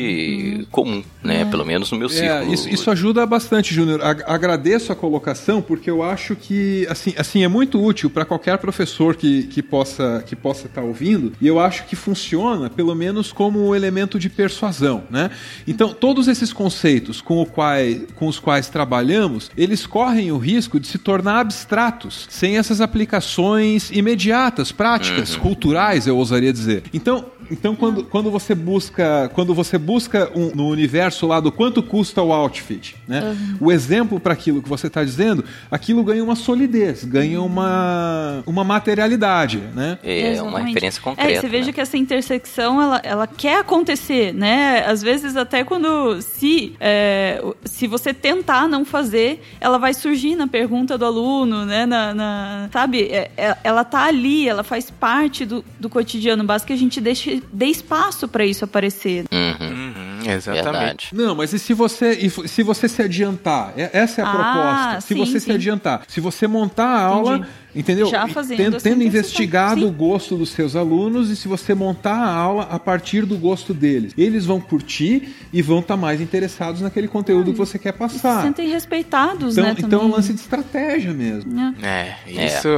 comum, 0.71 1.03
né? 1.23 1.45
Pelo 1.47 1.65
menos 1.65 1.91
no 1.91 1.99
meu 1.99 2.09
É, 2.09 2.11
círculo. 2.11 2.53
isso, 2.55 2.69
isso 2.69 2.91
ajuda 2.91 3.25
bastante, 3.27 3.75
Júnior. 3.75 4.01
Ag- 4.03 4.25
Agradeço 4.27 4.93
a 4.93 4.97
colocação, 4.97 5.61
porque 5.63 5.91
eu 5.91 6.03
acho 6.03 6.35
que 6.37 6.87
assim, 6.91 7.15
assim 7.17 7.45
é 7.45 7.49
muito 7.49 7.83
útil 7.83 8.09
para 8.11 8.25
qualquer 8.25 8.59
professor 8.59 9.17
que, 9.17 9.45
que 9.45 9.63
possa 9.63 10.23
que 10.27 10.35
possa 10.37 10.67
estar 10.67 10.83
ouvindo, 10.83 11.33
e 11.41 11.47
eu 11.47 11.59
acho 11.59 11.85
que 11.87 11.97
funciona, 11.97 12.69
pelo 12.71 12.95
menos, 12.95 13.33
como 13.33 13.69
um 13.69 13.75
elemento 13.75 14.19
de 14.19 14.29
persuasão. 14.29 15.05
Né? 15.11 15.31
Então, 15.67 15.93
todos 15.93 16.29
esses 16.29 16.53
conceitos 16.53 17.21
com, 17.21 17.41
o 17.41 17.47
quai, 17.47 18.07
com 18.17 18.27
os 18.27 18.39
quais 18.39 18.69
trabalhamos, 18.69 19.51
eles 19.57 19.87
correm 19.87 20.31
o 20.33 20.39
risco 20.39 20.79
de 20.81 20.87
se 20.87 20.99
tornar 20.99 21.41
abstratos, 21.41 22.27
sem 22.31 22.57
essas 22.59 22.81
aplicações 22.81 23.91
imediatas, 23.91 24.73
práticas, 24.73 25.37
culturais, 25.37 26.07
eu 26.07 26.17
ousaria 26.17 26.53
dizer. 26.53 26.83
Então, 26.93 27.27
então 27.51 27.75
quando, 27.77 28.05
quando 28.05 28.31
você 28.31 28.55
busca 28.55 29.31
quando 29.35 29.55
você 29.55 29.77
busca 29.79 30.31
um- 30.35 30.51
no 30.55 30.69
universo 30.69 31.27
lá 31.27 31.41
do 31.41 31.51
quanto 31.53 31.83
custa 31.83 32.23
o 32.23 32.33
outfit, 32.33 32.97
né? 33.09 33.37
O 33.61 33.71
exemplo 33.73 34.19
para 34.21 34.33
aquilo 34.33 34.63
que 34.63 34.69
você 34.69 34.87
está 34.87 35.03
dizendo, 35.05 35.45
aquilo 35.71 36.03
ganha 36.03 36.23
uma 36.23 36.37
solidez, 36.37 37.05
ganha 37.05 37.41
uma, 37.43 38.43
uma 38.47 38.65
materialidade, 38.65 39.59
né? 39.75 39.99
É 40.03 40.41
uma 40.43 40.61
referência 40.61 41.01
É, 41.01 41.03
concreta. 41.03 41.33
e 41.33 41.41
você 41.41 41.49
veja 41.49 41.67
né? 41.67 41.73
que 41.73 41.81
essa 41.81 41.97
intersecção, 41.97 42.81
ela, 42.81 43.01
ela 43.03 43.27
quer 43.27 43.59
acontecer, 43.61 44.33
né? 44.33 44.85
Às 44.87 45.03
vezes 45.03 45.37
até 45.37 45.65
quando, 45.65 46.21
se, 46.23 46.75
é, 46.81 47.43
se 47.65 47.87
você 47.87 48.13
tentar 48.15 48.69
não 48.69 48.85
fazer, 48.85 49.43
ela 49.61 49.79
vai 49.79 49.93
surgir 49.95 50.37
na 50.37 50.47
pergunta 50.47 50.97
do 50.97 51.05
aluno, 51.05 51.65
né? 51.65 51.87
Na, 51.87 52.15
na- 52.15 52.69
sabe? 52.73 53.03
É, 53.05 53.31
é- 53.37 53.57
ela 53.65 53.85
tá 53.85 54.05
ali, 54.05 54.49
ela 54.49 54.63
faz 54.63 54.91
parte 54.91 55.45
do, 55.45 55.65
do 55.79 55.89
cotidiano, 55.89 56.45
basta 56.45 56.67
que 56.67 56.73
a 56.73 56.77
gente 56.77 57.01
deixe, 57.01 57.34
dê 57.53 57.67
espaço 57.67 58.29
para 58.29 58.45
isso 58.45 58.65
aparecer. 58.65 59.25
Uhum, 59.33 59.69
Uhum, 59.69 60.14
exatamente. 60.31 60.65
verdade. 60.73 61.09
Não, 61.13 61.35
mas 61.35 61.53
e 61.53 61.59
se 61.59 61.73
você, 61.75 62.13
e 62.13 62.31
se 62.49 62.63
você 62.63 62.89
se 62.89 63.03
adiantar? 63.03 63.73
É- 63.77 63.91
Essa 63.93 64.21
é 64.21 64.25
a 64.25 64.29
Ah, 64.29 64.33
proposta. 64.33 65.01
Se 65.03 65.09
sim, 65.09 65.15
você 65.15 65.41
se 65.41 65.47
sim. 65.47 65.53
adiantar, 65.53 66.03
se 66.09 66.21
você 66.21 66.47
montar 66.47 66.87
a 66.87 67.03
aula, 67.05 67.37
Entendi. 67.37 67.49
entendeu? 67.75 68.07
Já 68.07 68.27
fazendo 68.29 68.57
tendo, 68.59 68.77
essa 68.77 68.85
tendo 68.85 69.03
interseção. 69.03 69.07
investigado 69.21 69.81
Sim. 69.81 69.87
o 69.87 69.91
gosto 69.93 70.37
dos 70.37 70.51
seus 70.51 70.75
alunos 70.77 71.31
e 71.31 71.37
se 71.37 71.47
você 71.49 71.75
montar 71.75 72.15
a 72.17 72.29
aula 72.35 72.65
a 72.71 72.79
partir 72.79 73.25
do 73.27 73.37
gosto 73.37 73.73
deles, 73.75 74.13
eles 74.17 74.45
vão 74.47 74.61
curtir 74.61 75.35
e 75.53 75.63
vão 75.63 75.81
estar 75.81 75.97
mais 75.97 76.21
interessados 76.21 76.81
naquele 76.81 77.09
conteúdo 77.09 77.53
que 77.53 77.59
você 77.59 77.79
quer 77.79 77.93
Se 77.93 77.99
passar. 77.99 78.43
sentem 78.43 78.69
respeitados, 78.69 79.57
Então, 79.57 79.65
né? 79.71 79.77
então 79.79 80.01
é 80.01 80.05
um 80.05 80.11
lance 80.11 80.33
de 80.33 80.41
estratégia 80.41 81.13
mesmo. 81.13 81.53
É. 81.83 82.17
É, 82.27 82.47
isso. 82.47 82.69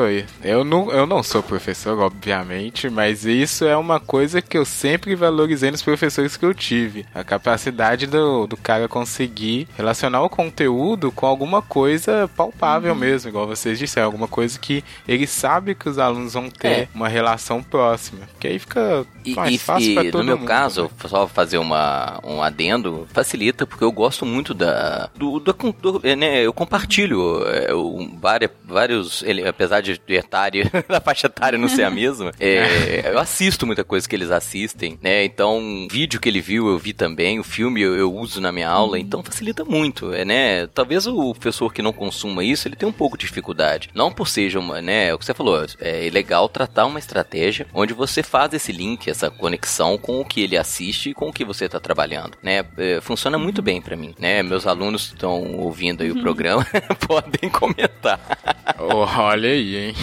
Eu, 0.43 0.65
não, 0.65 0.91
eu 0.91 1.07
não 1.07 1.23
sou 1.23 1.43
professor, 1.43 1.99
obviamente, 1.99 2.89
mas 2.91 3.25
isso 3.25 3.65
é 3.65 3.77
uma 3.77 4.01
coisa 4.01 4.41
que 4.43 4.57
eu 4.57 4.65
sempre 4.65 5.15
valorizei 5.15 5.71
nos 5.71 5.83
professores 5.83 6.37
que 6.37 6.45
eu 6.45 6.55
tive. 6.55 7.05
A 7.15 7.23
capacidade 7.39 8.07
do, 8.07 8.47
do 8.47 8.57
cara 8.57 8.89
conseguir 8.89 9.69
relacionar 9.77 10.23
o 10.23 10.29
conteúdo 10.29 11.11
com 11.13 11.27
alguma 11.27 11.63
coisa 11.63 12.29
palpável 12.37 12.93
Uhum. 12.93 12.99
mesmo, 12.99 13.29
igual 13.31 13.47
vocês 13.47 13.79
disseram, 13.79 14.07
alguma 14.07 14.29
coisa 14.29 14.59
que 14.59 14.83
ele 15.07 15.27
sabe 15.27 15.75
que 15.75 15.89
os 15.89 15.99
alunos 15.99 16.33
vão 16.35 16.49
ter 16.51 16.69
É. 16.69 16.89
uma 16.95 17.09
relação 17.09 17.63
próxima. 17.63 18.21
Porque 18.33 18.49
aí 18.49 18.59
fica 18.59 19.07
E, 19.25 19.35
mais 19.35 19.55
e- 19.55 19.59
fácil 19.59 19.91
e 19.91 19.95
pra 19.95 20.05
todo 20.05 20.19
no 20.21 20.25
meu 20.25 20.39
mundo. 20.39 20.47
caso, 20.49 20.83
né? 20.85 20.89
só 21.07 21.27
fazer 21.27 21.59
uma, 21.59 22.21
um 22.25 22.43
adendo, 22.43 23.07
facilita, 23.13 23.67
porque 23.67 23.85
eu 23.85 23.93
gosto 23.93 24.25
muito 24.27 24.53
da. 24.55 25.09
Do, 25.17 25.39
do, 25.41 25.53
do- 25.53 26.01
é, 26.03 26.15
né, 26.17 26.43
eu 26.43 26.53
compartilho 26.53 27.43
é, 27.49 27.73
o- 27.75 28.09
várias, 28.21 28.51
vários. 28.65 29.23
ele- 29.23 29.47
apesar 29.47 29.81
de 29.81 30.01
etária, 30.09 30.71
da 30.89 31.01
faixa 31.01 31.27
etária 31.27 31.59
não 31.59 31.69
ser 31.69 31.85
a 31.85 31.91
mesma, 31.91 32.33
é, 32.39 33.11
eu 33.13 33.19
assisto 33.19 33.67
muita 33.67 33.85
coisa 33.85 34.09
que 34.09 34.15
eles 34.15 34.31
assistem, 34.31 34.99
né? 35.03 35.25
Então, 35.25 35.59
o 35.59 35.89
vídeo 35.91 36.21
que 36.21 36.29
ele 36.29 36.41
viu, 36.41 36.69
eu 36.69 36.79
vi 36.79 36.93
também, 36.93 37.26
o 37.39 37.45
filme 37.45 37.81
eu, 37.83 37.97
eu 37.97 38.13
uso 38.15 38.41
na 38.41 38.53
minha 38.53 38.69
aula, 38.69 38.99
então 38.99 39.23
facilita 39.23 39.65
muito, 39.65 40.13
é, 40.13 40.25
né? 40.25 40.67
Talvez 40.69 41.07
o 41.07 41.33
professor 41.35 41.73
que 41.73 41.83
não 41.83 41.93
consuma 41.93 42.45
isso, 42.45 42.67
ele 42.69 42.77
tenha 42.77 42.89
um 42.89 42.93
pouco 42.93 43.17
de 43.19 43.27
dificuldade. 43.27 43.91
Não 43.95 44.11
por 44.13 44.29
seja 44.29 44.59
uma, 44.61 44.81
né? 44.81 45.13
O 45.15 45.19
que 45.19 45.25
você 45.25 45.35
falou, 45.35 45.65
é 45.81 46.09
legal 46.13 46.49
tratar 46.49 46.87
uma 46.87 46.99
estratégia 46.99 47.67
onde 47.75 47.93
você 47.95 48.23
faz 48.23 48.53
esse 48.53 48.71
link, 48.73 49.09
essa 49.11 49.31
conexão 49.31 49.99
com 49.99 50.21
o 50.21 50.25
que 50.25 50.41
ele 50.43 50.57
assiste 50.57 51.11
e 51.11 51.15
com 51.15 51.29
o 51.29 51.33
que 51.33 51.45
você 51.45 51.65
está 51.67 51.81
trabalhando, 51.81 52.37
né? 52.43 52.65
É, 52.79 53.01
funciona 53.01 53.37
muito 53.39 53.61
bem 53.63 53.81
pra 53.83 53.97
mim, 53.97 54.15
né? 54.19 54.43
Meus 54.43 54.67
alunos 54.67 55.07
estão 55.07 55.55
ouvindo 55.57 56.03
aí 56.03 56.11
o 56.11 56.21
programa, 56.21 56.67
podem 57.07 57.51
comentar. 57.51 58.21
Oh, 58.79 59.05
olha 59.21 59.49
aí, 59.51 59.77
hein? 59.89 59.95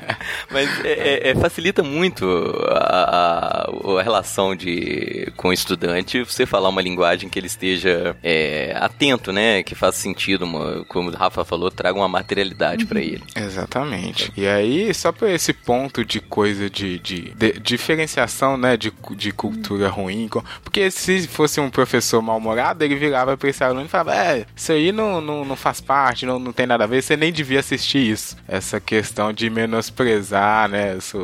Mas 0.50 0.84
é- 0.84 1.28
é- 1.28 1.30
é, 1.30 1.34
facilita 1.34 1.82
muito 1.82 2.24
a, 2.68 3.66
a- 3.66 3.98
a 3.98 4.02
relação 4.02 4.54
de, 4.54 5.32
com 5.36 5.48
o 5.48 5.52
estudante 5.52 6.22
você 6.22 6.46
falar 6.46 6.69
uma 6.70 6.82
linguagem 6.82 7.28
que 7.28 7.38
ele 7.38 7.46
esteja 7.46 8.16
é, 8.22 8.74
atento, 8.80 9.32
né? 9.32 9.62
Que 9.62 9.74
faça 9.74 9.98
sentido, 9.98 10.44
uma- 10.44 10.84
como 10.86 11.10
o 11.10 11.14
Rafa 11.14 11.44
falou, 11.44 11.70
traga 11.70 11.98
uma 11.98 12.08
materialidade 12.08 12.86
pra 12.86 13.00
ele. 13.00 13.22
Exatamente. 13.36 14.32
E 14.36 14.46
aí, 14.46 14.92
só 14.94 15.12
por 15.12 15.28
esse 15.28 15.52
ponto 15.52 16.04
de 16.04 16.20
coisa 16.20 16.68
de, 16.70 16.98
de- 16.98 17.32
de 17.34 17.58
diferenciação, 17.60 18.56
né, 18.56 18.76
de, 18.76 18.92
de 19.16 19.32
cultura 19.32 19.88
ruim, 19.88 20.28
co- 20.28 20.44
porque 20.62 20.90
se 20.90 21.26
fosse 21.28 21.60
um 21.60 21.70
professor 21.70 22.22
mal-humorado, 22.22 22.84
ele 22.84 22.96
virava 22.96 23.36
pra 23.36 23.48
esse 23.50 23.62
aluno 23.62 23.84
e 23.84 23.88
falava, 23.88 24.14
é, 24.14 24.46
isso 24.54 24.72
aí 24.72 24.92
não, 24.92 25.20
não, 25.20 25.44
não 25.44 25.56
faz 25.56 25.80
parte, 25.80 26.24
não, 26.26 26.38
não 26.38 26.52
tem 26.52 26.66
nada 26.66 26.84
a 26.84 26.86
ver, 26.86 27.02
você 27.02 27.16
nem 27.16 27.32
devia 27.32 27.60
assistir 27.60 27.98
isso. 28.10 28.36
Essa 28.48 28.80
questão 28.80 29.32
de 29.32 29.48
menosprezar, 29.50 30.68
né, 30.68 30.96
isso, 30.96 31.18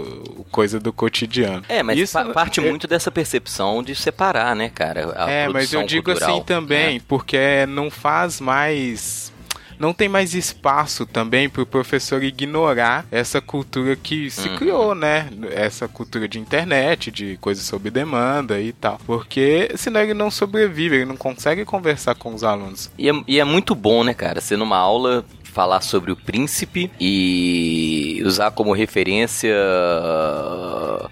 coisa 0.51 0.79
do 0.81 0.93
cotidiano. 0.93 1.63
É, 1.69 1.83
mas 1.83 1.99
isso, 1.99 2.13
pa- 2.13 2.25
parte 2.27 2.61
é- 2.61 2.69
muito 2.69 2.87
dessa 2.87 3.11
percepção 3.11 3.83
de 3.83 3.95
separar, 3.95 4.55
né, 4.55 4.71
cara? 4.75 5.13
A 5.17 5.31
é, 5.45 5.49
mas 5.49 5.73
eu 5.73 5.83
digo 5.85 6.05
cultural, 6.11 6.31
assim 6.37 6.43
também, 6.45 6.95
né? 6.95 7.01
porque 7.07 7.67
não 7.69 7.91
faz 7.91 8.41
mais. 8.41 9.35
Não 9.79 9.93
tem 9.93 10.09
mais 10.09 10.33
espaço 10.35 11.05
também 11.05 11.51
para 11.51 11.61
o 11.61 11.67
professor 11.67 12.23
ignorar 12.25 13.05
essa 13.11 13.43
cultura 13.43 13.95
que 13.95 14.31
se 14.31 14.49
Uhum. 14.49 14.57
criou, 14.57 14.95
né? 14.95 15.29
Essa 15.51 15.87
cultura 15.87 16.27
de 16.27 16.39
internet, 16.39 17.11
de 17.11 17.37
coisas 17.43 17.63
sob 17.67 17.91
demanda 17.91 18.59
e 18.59 18.73
tal. 18.73 18.99
Porque 19.07 19.71
senão 19.77 20.01
ele 20.01 20.15
não 20.15 20.31
sobrevive, 20.31 20.97
ele 20.97 21.05
não 21.05 21.17
consegue 21.17 21.63
conversar 21.67 22.15
com 22.15 22.33
os 22.35 22.43
alunos. 22.43 22.91
E 22.97 23.11
é, 23.11 23.13
e 23.29 23.39
é 23.39 23.45
muito 23.45 23.75
bom, 23.75 24.03
né, 24.03 24.15
cara? 24.15 24.41
Ser 24.41 24.57
numa 24.57 24.79
aula 24.79 25.23
falar 25.57 25.81
sobre 25.81 26.13
o 26.13 26.17
príncipe 26.17 26.91
e 27.01 28.23
usar 28.27 28.51
como 28.51 28.75
referência 28.75 29.57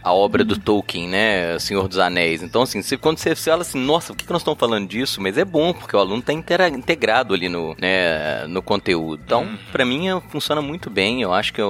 a 0.02 0.12
obra 0.12 0.44
do 0.44 0.58
Tolkien, 0.58 1.08
né? 1.08 1.58
Senhor 1.58 1.88
dos 1.88 1.98
Anéis. 1.98 2.42
Então, 2.42 2.60
assim, 2.60 2.82
você, 2.82 2.98
quando 2.98 3.16
você 3.16 3.34
fala 3.34 3.62
assim, 3.62 3.78
nossa, 3.78 4.12
por 4.12 4.18
que, 4.18 4.26
que 4.26 4.32
nós 4.32 4.42
estamos 4.42 4.60
falando 4.60 4.86
disso? 4.86 5.18
Mas 5.22 5.38
é 5.38 5.46
bom, 5.46 5.72
porque 5.72 5.96
o 5.96 5.98
aluno 5.98 6.18
está 6.18 6.34
integrado 6.34 7.32
ali 7.32 7.48
no, 7.48 7.74
né, 7.78 8.46
no 8.46 8.60
conteúdo. 8.60 9.22
Então, 9.24 9.44
uhum. 9.44 9.58
para 9.72 9.86
mim, 9.86 10.08
é, 10.08 10.20
funciona 10.28 10.60
muito 10.60 10.90
bem. 10.90 11.22
Eu 11.22 11.32
acho 11.32 11.50
que 11.50 11.62
é, 11.62 11.64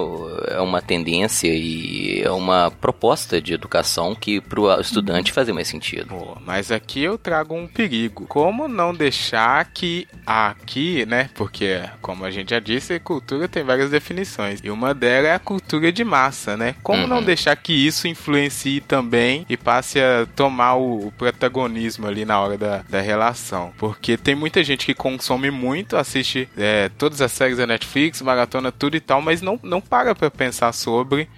é 0.49 0.61
uma 0.61 0.83
tendência 0.83 1.47
e 1.49 2.23
é 2.23 2.31
uma 2.33 2.73
proposta 2.73 3.41
de 3.41 3.55
educação 3.55 4.17
que 4.17 4.41
para 4.41 4.61
o 4.61 4.81
estudante 4.81 5.31
fazer 5.31 5.53
mais 5.53 5.69
sentido. 5.69 6.09
Pô, 6.09 6.37
mas 6.45 6.73
aqui 6.73 7.05
eu 7.05 7.17
trago 7.17 7.55
um 7.55 7.69
perigo. 7.69 8.27
Como 8.27 8.67
não 8.67 8.93
deixar 8.93 9.65
que 9.67 10.09
aqui, 10.27 11.07
né? 11.07 11.31
Porque, 11.35 11.81
como 12.03 12.25
a 12.25 12.33
gente 12.33 12.51
já 12.51 12.64
disse, 12.65 12.99
cultura 12.99 13.47
tem 13.47 13.63
várias 13.63 13.91
definições. 13.91 14.61
E 14.65 14.71
uma 14.71 14.95
delas 14.95 15.27
é 15.27 15.35
a 15.35 15.39
cultura 15.39 15.93
de 15.93 16.03
massa, 16.03 16.57
né? 16.57 16.75
Como 16.83 17.03
uhum. 17.03 17.07
não 17.07 17.23
deixar 17.23 17.55
que 17.57 17.73
isso 17.73 18.09
influencie 18.09 18.81
também 18.81 19.45
e 19.49 19.57
passe 19.57 20.01
a 20.01 20.27
tomar 20.35 20.75
o, 20.75 21.09
o 21.09 21.13
protagonismo 21.13 22.07
ali 22.07 22.25
na 22.25 22.41
hora 22.41 22.57
da, 22.57 22.85
da 22.89 23.01
relação? 23.01 23.73
Porque 23.79 24.17
tem 24.17 24.35
muita 24.35 24.65
gente 24.65 24.87
que 24.87 24.95
consome 24.95 25.51
muito, 25.51 25.97
assiste 25.97 26.49
é, 26.57 26.91
todas 26.99 27.21
as 27.21 27.31
séries 27.31 27.59
da 27.59 27.67
Netflix, 27.67 28.23
maratona 28.23 28.73
tudo 28.73 28.97
e 28.97 29.01
tal, 29.01 29.21
mas 29.21 29.43
não, 29.43 29.61
não 29.63 29.81
para 29.81 30.15
pra 30.15 30.31
pensar 30.31 30.73
sobre 30.73 31.29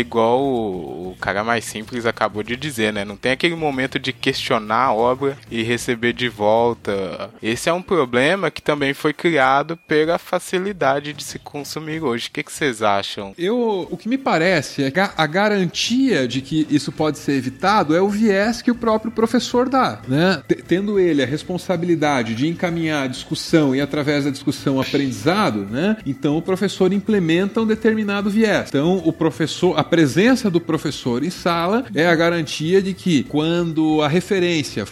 igual 0.00 0.40
o, 0.40 1.10
o, 1.10 1.16
cara 1.20 1.44
mais 1.44 1.64
simples 1.64 2.06
acabou 2.06 2.42
de 2.42 2.56
dizer, 2.56 2.92
né? 2.92 3.04
Não 3.04 3.16
tem 3.16 3.32
aquele 3.32 3.54
momento 3.54 3.98
de 3.98 4.12
questionar 4.12 4.86
a 4.86 4.92
obra 4.92 5.36
e 5.50 5.62
receber 5.62 6.12
de 6.12 6.28
volta. 6.28 7.30
Esse 7.42 7.68
é 7.68 7.72
um 7.72 7.82
problema 7.82 8.50
que 8.50 8.62
também 8.62 8.94
foi 8.94 9.12
criado 9.12 9.76
pela 9.86 10.18
facilidade 10.18 11.12
de 11.12 11.22
se 11.22 11.38
consumir 11.38 12.02
hoje. 12.02 12.28
O 12.28 12.32
que, 12.32 12.42
que 12.42 12.52
vocês 12.52 12.82
acham? 12.82 13.34
Eu, 13.36 13.86
o 13.90 13.96
que 13.96 14.08
me 14.08 14.18
parece 14.18 14.84
é 14.84 14.90
que 14.90 15.00
a, 15.00 15.26
garantia 15.26 16.26
de 16.26 16.40
que 16.40 16.66
isso 16.70 16.92
pode 16.92 17.18
ser 17.18 17.32
evitado 17.32 17.94
é 17.94 18.00
o 18.00 18.08
viés 18.08 18.62
que 18.62 18.70
o 18.70 18.74
próprio 18.74 19.10
professor 19.10 19.68
dá, 19.68 20.00
né? 20.06 20.42
Tendo 20.66 20.98
ele 20.98 21.22
a 21.22 21.26
responsabilidade 21.26 22.34
de 22.34 22.48
encaminhar 22.48 23.04
a 23.04 23.06
discussão 23.06 23.74
e 23.74 23.80
através 23.80 24.24
da 24.24 24.30
discussão 24.30 24.80
aprendizado, 24.80 25.66
né? 25.70 25.96
Então 26.06 26.36
o 26.36 26.42
professor 26.42 26.92
implementa 26.92 27.60
um 27.60 27.66
determinado 27.66 28.30
viés. 28.30 28.68
Então 28.68 29.02
o 29.04 29.12
professor 29.12 29.78
a 29.82 29.84
presença 29.84 30.48
do 30.48 30.60
professor 30.60 31.24
em 31.24 31.30
sala 31.30 31.84
é 31.92 32.06
a 32.06 32.14
garantia 32.14 32.80
de 32.80 32.94
que 32.94 33.24
quando 33.24 34.00
a 34.00 34.06
referência, 34.06 34.86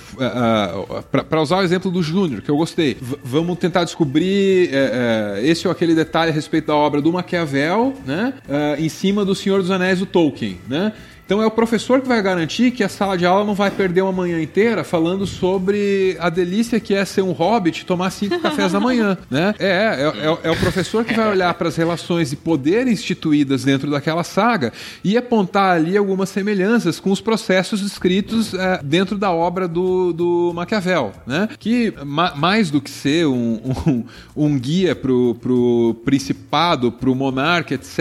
para 1.29 1.40
usar 1.40 1.59
o 1.59 1.62
exemplo 1.62 1.92
do 1.92 2.03
Júnior, 2.03 2.42
que 2.42 2.50
eu 2.50 2.57
gostei, 2.57 2.96
vamos 3.22 3.57
tentar 3.59 3.85
descobrir 3.85 4.68
uh, 4.68 5.38
esse 5.44 5.68
ou 5.68 5.72
aquele 5.72 5.94
detalhe 5.94 6.33
a 6.33 6.35
respeito 6.35 6.66
da 6.66 6.74
obra 6.74 7.00
do 7.00 7.12
Maquiavel, 7.12 7.94
né, 8.05 8.35
em 8.79 8.88
cima 8.88 9.24
do 9.24 9.35
Senhor 9.35 9.61
dos 9.61 9.70
Anéis 9.70 10.00
do 10.00 10.07
Tolkien, 10.07 10.59
né? 10.68 10.92
Então 11.30 11.40
é 11.40 11.46
o 11.46 11.50
professor 11.52 12.00
que 12.00 12.08
vai 12.08 12.20
garantir 12.20 12.72
que 12.72 12.82
a 12.82 12.88
sala 12.88 13.16
de 13.16 13.24
aula 13.24 13.44
não 13.44 13.54
vai 13.54 13.70
perder 13.70 14.02
uma 14.02 14.10
manhã 14.10 14.42
inteira 14.42 14.82
falando 14.82 15.28
sobre 15.28 16.16
a 16.18 16.28
delícia 16.28 16.80
que 16.80 16.92
é 16.92 17.04
ser 17.04 17.22
um 17.22 17.30
hobbit 17.30 17.82
e 17.82 17.84
tomar 17.84 18.10
cinco 18.10 18.36
cafés 18.42 18.72
da 18.72 18.80
manhã, 18.80 19.16
né? 19.30 19.54
É, 19.56 19.68
é, 19.68 20.26
é, 20.26 20.38
é 20.42 20.50
o 20.50 20.56
professor 20.56 21.04
que 21.04 21.14
vai 21.14 21.30
olhar 21.30 21.54
para 21.54 21.68
as 21.68 21.76
relações 21.76 22.30
de 22.30 22.36
poder 22.36 22.88
instituídas 22.88 23.62
dentro 23.62 23.88
daquela 23.88 24.24
saga 24.24 24.72
e 25.04 25.16
apontar 25.16 25.76
ali 25.76 25.96
algumas 25.96 26.30
semelhanças 26.30 26.98
com 26.98 27.12
os 27.12 27.20
processos 27.20 27.80
escritos 27.80 28.52
é, 28.52 28.80
dentro 28.82 29.16
da 29.16 29.30
obra 29.30 29.68
do, 29.68 30.12
do 30.12 30.52
Maquiavel, 30.52 31.12
né? 31.24 31.48
Que 31.60 31.94
ma, 32.04 32.34
mais 32.34 32.72
do 32.72 32.80
que 32.80 32.90
ser 32.90 33.28
um, 33.28 33.72
um, 33.86 34.04
um 34.34 34.58
guia 34.58 34.96
pro, 34.96 35.36
pro 35.36 35.94
principado, 36.04 36.90
pro 36.90 37.14
monarca, 37.14 37.72
etc., 37.72 37.98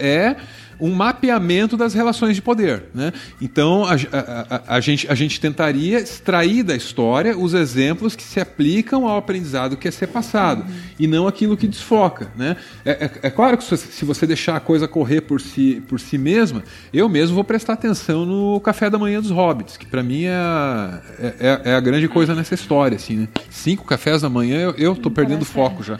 é 0.00 0.36
um 0.82 0.92
mapeamento 0.92 1.76
das 1.76 1.94
relações 1.94 2.34
de 2.34 2.42
poder. 2.42 2.86
Né? 2.92 3.12
Então, 3.40 3.84
a, 3.84 3.94
a, 3.94 4.56
a, 4.56 4.76
a, 4.76 4.80
gente, 4.80 5.08
a 5.08 5.14
gente 5.14 5.40
tentaria 5.40 6.00
extrair 6.00 6.64
da 6.64 6.74
história 6.74 7.38
os 7.38 7.54
exemplos 7.54 8.16
que 8.16 8.22
se 8.24 8.40
aplicam 8.40 9.06
ao 9.06 9.16
aprendizado 9.16 9.76
que 9.76 9.86
é 9.86 9.92
ser 9.92 10.08
passado, 10.08 10.62
uhum. 10.62 10.74
e 10.98 11.06
não 11.06 11.28
aquilo 11.28 11.56
que 11.56 11.68
desfoca. 11.68 12.32
Né? 12.36 12.56
É, 12.84 12.90
é, 12.90 13.10
é, 13.22 13.30
claro 13.30 13.56
que 13.56 13.76
se 13.76 14.04
você 14.04 14.26
deixar 14.26 14.56
a 14.56 14.60
coisa 14.60 14.88
correr 14.88 15.20
por 15.20 15.40
si, 15.40 15.80
por 15.86 16.00
si 16.00 16.18
mesma, 16.18 16.64
eu 16.92 17.08
mesmo 17.08 17.36
vou 17.36 17.44
prestar 17.44 17.74
atenção 17.74 18.26
no 18.26 18.60
café 18.60 18.90
da 18.90 18.98
manhã 18.98 19.20
dos 19.20 19.30
hobbits, 19.30 19.76
que 19.76 19.86
para 19.86 20.02
mim 20.02 20.24
é 20.24 20.34
a, 20.34 21.00
é, 21.20 21.26
é, 21.38 21.70
é, 21.70 21.74
a 21.74 21.80
grande 21.80 22.08
coisa 22.08 22.34
nessa 22.34 22.54
história. 22.54 22.96
Assim, 22.96 23.16
né? 23.18 23.28
Cinco 23.48 23.84
cafés 23.84 24.22
da 24.22 24.28
manhã, 24.28 24.58
eu, 24.58 24.74
eu 24.76 24.96
tô 24.96 25.12
perdendo 25.12 25.44
foco 25.44 25.84
já. 25.84 25.96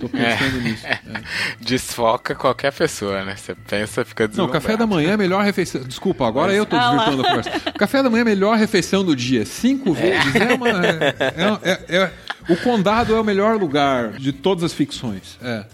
Tô 0.00 0.08
pensando 0.08 0.60
nisso. 0.62 0.86
É. 0.86 1.00
Desfoca 1.60 2.36
qualquer 2.36 2.72
pessoa, 2.72 3.24
né? 3.24 3.34
Você 3.34 3.56
pensa 3.68 3.87
criança 3.88 4.04
fica 4.04 4.30
Não, 4.34 4.48
café 4.48 4.76
da 4.76 4.86
manhã 4.86 5.10
é 5.10 5.14
a 5.14 5.16
melhor 5.16 5.42
refeição. 5.42 5.82
Desculpa, 5.82 6.26
agora 6.26 6.48
Mas... 6.48 6.56
eu 6.56 6.62
estou 6.64 6.78
desvirtuando 6.78 7.22
a 7.22 7.28
conversa. 7.28 7.72
Café 7.72 8.02
da 8.02 8.10
manhã 8.10 8.20
é 8.20 8.22
a 8.22 8.26
melhor 8.26 8.58
refeição 8.58 9.04
do 9.04 9.16
dia. 9.16 9.44
Cinco 9.46 9.90
é. 9.90 10.00
vezes 10.00 10.34
é, 10.36 10.54
uma. 10.54 10.68
É, 10.68 11.90
é, 11.90 11.96
é, 11.96 12.12
o 12.48 12.56
condado 12.56 13.14
é 13.14 13.20
o 13.20 13.24
melhor 13.24 13.56
lugar 13.56 14.12
de 14.12 14.32
todas 14.32 14.64
as 14.64 14.72
ficções. 14.72 15.38
É. 15.42 15.64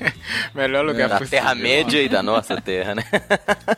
melhor 0.54 0.84
lugar 0.84 1.06
é. 1.06 1.08
Da 1.08 1.20
Terra-média 1.20 2.02
e 2.02 2.08
da 2.08 2.22
nossa 2.22 2.60
Terra, 2.60 2.94
né? 2.94 3.04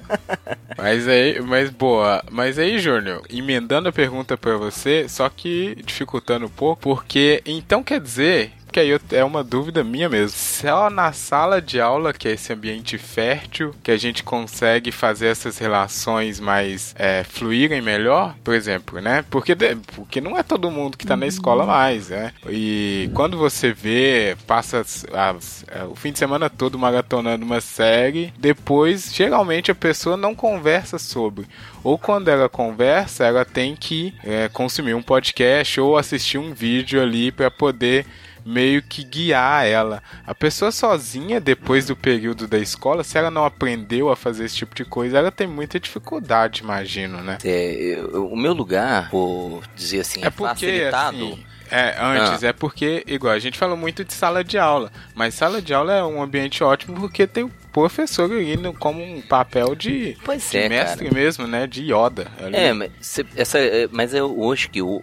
mas 0.76 1.06
aí, 1.06 1.40
mas 1.40 1.70
boa. 1.70 2.22
Mas 2.30 2.58
aí, 2.58 2.78
Júnior, 2.78 3.22
emendando 3.30 3.88
a 3.88 3.92
pergunta 3.92 4.36
para 4.36 4.56
você, 4.56 5.08
só 5.08 5.28
que 5.28 5.76
dificultando 5.84 6.46
um 6.46 6.50
pouco, 6.50 6.82
porque 6.82 7.42
então 7.46 7.82
quer 7.82 8.00
dizer 8.00 8.52
que 8.70 8.80
aí 8.80 8.98
é 9.12 9.24
uma 9.24 9.42
dúvida 9.42 9.82
minha 9.82 10.08
mesmo. 10.08 10.36
Só 10.36 10.88
na 10.90 11.12
sala 11.12 11.60
de 11.60 11.80
aula, 11.80 12.12
que 12.12 12.28
é 12.28 12.32
esse 12.32 12.52
ambiente 12.52 12.98
fértil, 12.98 13.74
que 13.82 13.90
a 13.90 13.96
gente 13.96 14.22
consegue 14.22 14.92
fazer 14.92 15.28
essas 15.28 15.58
relações 15.58 16.40
mais 16.40 16.94
é, 16.98 17.24
fluírem 17.24 17.80
melhor, 17.80 18.34
por 18.44 18.54
exemplo, 18.54 19.00
né? 19.00 19.24
Porque, 19.30 19.56
porque 19.94 20.20
não 20.20 20.36
é 20.36 20.42
todo 20.42 20.70
mundo 20.70 20.96
que 20.96 21.06
tá 21.06 21.16
na 21.16 21.26
escola 21.26 21.66
mais, 21.66 22.08
né? 22.08 22.32
E 22.48 23.10
quando 23.14 23.36
você 23.36 23.72
vê, 23.72 24.36
passa 24.46 24.80
as, 24.80 25.04
as, 25.12 25.64
é, 25.68 25.84
o 25.84 25.94
fim 25.94 26.12
de 26.12 26.18
semana 26.18 26.48
todo 26.48 26.78
maratonando 26.78 27.44
uma 27.44 27.60
série, 27.60 28.32
depois, 28.38 29.12
geralmente, 29.12 29.70
a 29.70 29.74
pessoa 29.74 30.16
não 30.16 30.34
conversa 30.34 30.98
sobre 30.98 31.46
ou 31.82 31.98
quando 31.98 32.28
ela 32.28 32.48
conversa, 32.48 33.24
ela 33.24 33.44
tem 33.44 33.74
que 33.74 34.14
é, 34.22 34.48
consumir 34.48 34.94
um 34.94 35.02
podcast 35.02 35.80
ou 35.80 35.96
assistir 35.96 36.38
um 36.38 36.52
vídeo 36.52 37.00
ali 37.00 37.32
para 37.32 37.50
poder 37.50 38.06
meio 38.44 38.82
que 38.82 39.04
guiar 39.04 39.66
ela. 39.66 40.02
A 40.26 40.34
pessoa 40.34 40.72
sozinha, 40.72 41.40
depois 41.40 41.86
do 41.86 41.96
período 41.96 42.46
da 42.46 42.58
escola, 42.58 43.04
se 43.04 43.16
ela 43.18 43.30
não 43.30 43.44
aprendeu 43.44 44.10
a 44.10 44.16
fazer 44.16 44.44
esse 44.44 44.56
tipo 44.56 44.74
de 44.74 44.84
coisa, 44.84 45.18
ela 45.18 45.30
tem 45.30 45.46
muita 45.46 45.78
dificuldade, 45.78 46.62
imagino, 46.62 47.20
né? 47.22 47.38
É, 47.44 48.00
o 48.14 48.36
meu 48.36 48.52
lugar, 48.52 49.10
por 49.10 49.62
dizer 49.74 50.00
assim, 50.00 50.24
é 50.24 50.30
porque, 50.30 50.66
facilitado. 50.66 51.16
Assim, 51.16 51.44
é, 51.70 51.96
antes, 52.00 52.42
ah. 52.42 52.48
é 52.48 52.52
porque, 52.52 53.04
igual, 53.06 53.32
a 53.32 53.38
gente 53.38 53.56
falou 53.56 53.76
muito 53.76 54.04
de 54.04 54.12
sala 54.12 54.42
de 54.42 54.58
aula, 54.58 54.90
mas 55.14 55.34
sala 55.34 55.62
de 55.62 55.72
aula 55.72 55.94
é 55.94 56.02
um 56.02 56.20
ambiente 56.20 56.64
ótimo 56.64 56.98
porque 56.98 57.26
tem 57.26 57.44
o 57.44 57.52
professor 57.72 58.30
indo 58.40 58.72
como 58.72 59.02
um 59.02 59.20
papel 59.20 59.74
de, 59.74 60.16
pois 60.24 60.50
de 60.50 60.58
é, 60.58 60.68
mestre 60.68 61.08
cara. 61.08 61.14
mesmo, 61.14 61.46
né? 61.46 61.66
De 61.66 61.82
Yoda. 61.84 62.26
Ali. 62.40 62.56
É, 62.56 62.72
mas, 62.72 63.20
essa, 63.36 63.58
é, 63.58 63.88
mas 63.90 64.14
eu, 64.14 64.38
hoje 64.38 64.68
que 64.68 64.80
eu, 64.80 65.02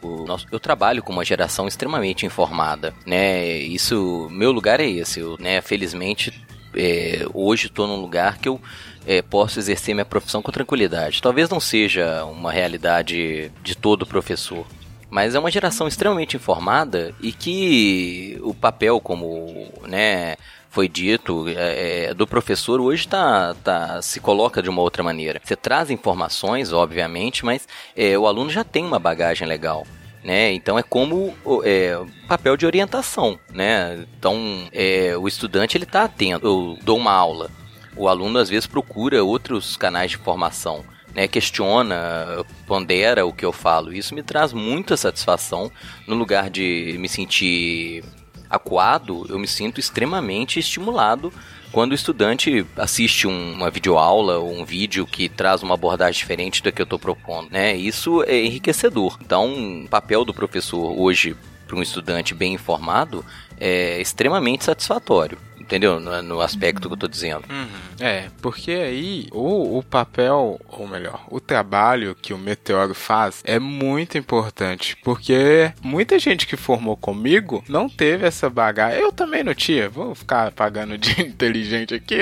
eu 0.51 0.59
trabalho 0.59 1.01
com 1.01 1.13
uma 1.13 1.25
geração 1.25 1.67
extremamente 1.67 2.25
informada, 2.25 2.93
né? 3.05 3.45
Isso, 3.57 4.27
meu 4.31 4.51
lugar 4.51 4.79
é 4.79 4.87
esse. 4.87 5.19
Eu, 5.19 5.37
né, 5.39 5.61
felizmente, 5.61 6.33
é, 6.75 7.25
hoje 7.33 7.67
estou 7.67 7.87
num 7.87 7.99
lugar 7.99 8.37
que 8.37 8.49
eu 8.49 8.61
é, 9.05 9.21
posso 9.21 9.59
exercer 9.59 9.95
minha 9.95 10.05
profissão 10.05 10.41
com 10.41 10.51
tranquilidade. 10.51 11.21
Talvez 11.21 11.49
não 11.49 11.59
seja 11.59 12.23
uma 12.25 12.51
realidade 12.51 13.51
de 13.63 13.75
todo 13.75 14.05
professor, 14.05 14.65
mas 15.09 15.33
é 15.33 15.39
uma 15.39 15.49
geração 15.49 15.87
extremamente 15.87 16.35
informada 16.35 17.13
e 17.21 17.31
que 17.31 18.37
o 18.41 18.53
papel, 18.53 18.99
como 18.99 19.71
né, 19.87 20.35
foi 20.77 20.87
dito, 20.87 21.45
é, 21.49 22.05
é 22.05 22.13
do 22.13 22.27
professor 22.27 22.79
hoje 22.79 23.07
tá, 23.07 23.55
tá, 23.63 23.99
se 23.99 24.19
coloca 24.19 24.61
de 24.61 24.69
uma 24.69 24.83
outra 24.83 25.01
maneira. 25.01 25.41
Você 25.43 25.55
traz 25.55 25.89
informações, 25.89 26.71
obviamente, 26.71 27.43
mas 27.43 27.67
é, 27.95 28.15
o 28.15 28.27
aluno 28.27 28.51
já 28.51 28.63
tem 28.63 28.85
uma 28.85 28.99
bagagem 28.99 29.47
legal. 29.47 29.87
Né? 30.23 30.53
Então 30.53 30.77
é 30.77 30.83
como 30.83 31.33
é, 31.63 31.99
papel 32.27 32.55
de 32.55 32.67
orientação, 32.67 33.39
né? 33.51 34.05
Então 34.19 34.67
é, 34.71 35.17
o 35.17 35.27
estudante 35.27 35.75
ele 35.75 35.85
está 35.85 36.03
atento. 36.03 36.45
Eu 36.45 36.77
dou 36.83 36.97
uma 36.97 37.11
aula, 37.11 37.49
o 37.95 38.07
aluno 38.07 38.37
às 38.37 38.47
vezes 38.47 38.67
procura 38.67 39.23
outros 39.23 39.75
canais 39.77 40.11
de 40.11 40.17
formação 40.17 40.85
né, 41.17 41.27
questiona, 41.27 42.45
pondera 42.67 43.25
o 43.25 43.33
que 43.33 43.43
eu 43.43 43.51
falo. 43.51 43.91
Isso 43.91 44.13
me 44.13 44.21
traz 44.21 44.53
muita 44.53 44.95
satisfação. 44.95 45.71
No 46.05 46.15
lugar 46.15 46.47
de 46.47 46.95
me 46.99 47.09
sentir 47.09 48.03
acuado, 48.49 49.25
eu 49.29 49.37
me 49.37 49.47
sinto 49.47 49.79
extremamente 49.79 50.59
estimulado 50.59 51.31
quando 51.71 51.91
o 51.91 51.95
estudante 51.95 52.65
assiste 52.77 53.27
uma 53.27 53.69
videoaula 53.69 54.37
ou 54.37 54.53
um 54.53 54.65
vídeo 54.65 55.05
que 55.05 55.27
traz 55.27 55.61
uma 55.63 55.73
abordagem 55.73 56.19
diferente 56.19 56.63
da 56.63 56.71
que 56.71 56.81
eu 56.81 56.85
estou 56.85 56.97
propondo, 56.97 57.49
né? 57.51 57.75
Isso 57.75 58.23
é 58.23 58.43
enriquecedor. 58.43 59.17
Então, 59.21 59.83
o 59.83 59.87
papel 59.87 60.23
do 60.23 60.33
professor 60.33 60.97
hoje 60.97 61.35
para 61.67 61.75
um 61.75 61.81
estudante 61.81 62.33
bem 62.33 62.53
informado 62.53 63.23
é 63.59 63.99
extremamente 63.99 64.63
satisfatório. 64.63 65.37
Entendeu? 65.67 65.99
No, 65.99 66.21
no 66.21 66.41
aspecto 66.41 66.87
que 66.87 66.93
eu 66.93 66.97
tô 66.97 67.07
dizendo. 67.07 67.43
Uhum. 67.49 67.67
É, 67.99 68.29
porque 68.41 68.71
aí 68.71 69.27
o, 69.31 69.77
o 69.77 69.83
papel, 69.83 70.59
ou 70.67 70.87
melhor, 70.87 71.25
o 71.29 71.39
trabalho 71.39 72.15
que 72.15 72.33
o 72.33 72.37
Meteoro 72.37 72.95
faz 72.95 73.41
é 73.43 73.59
muito 73.59 74.17
importante, 74.17 74.95
porque 75.03 75.71
muita 75.81 76.17
gente 76.17 76.47
que 76.47 76.55
formou 76.55 76.95
comigo 76.95 77.63
não 77.67 77.89
teve 77.89 78.25
essa 78.25 78.49
bagagem. 78.49 78.99
Eu 78.99 79.11
também 79.11 79.43
não 79.43 79.53
tinha, 79.53 79.89
vou 79.89 80.15
ficar 80.15 80.51
pagando 80.51 80.97
de 80.97 81.19
inteligente 81.21 81.93
aqui, 81.93 82.17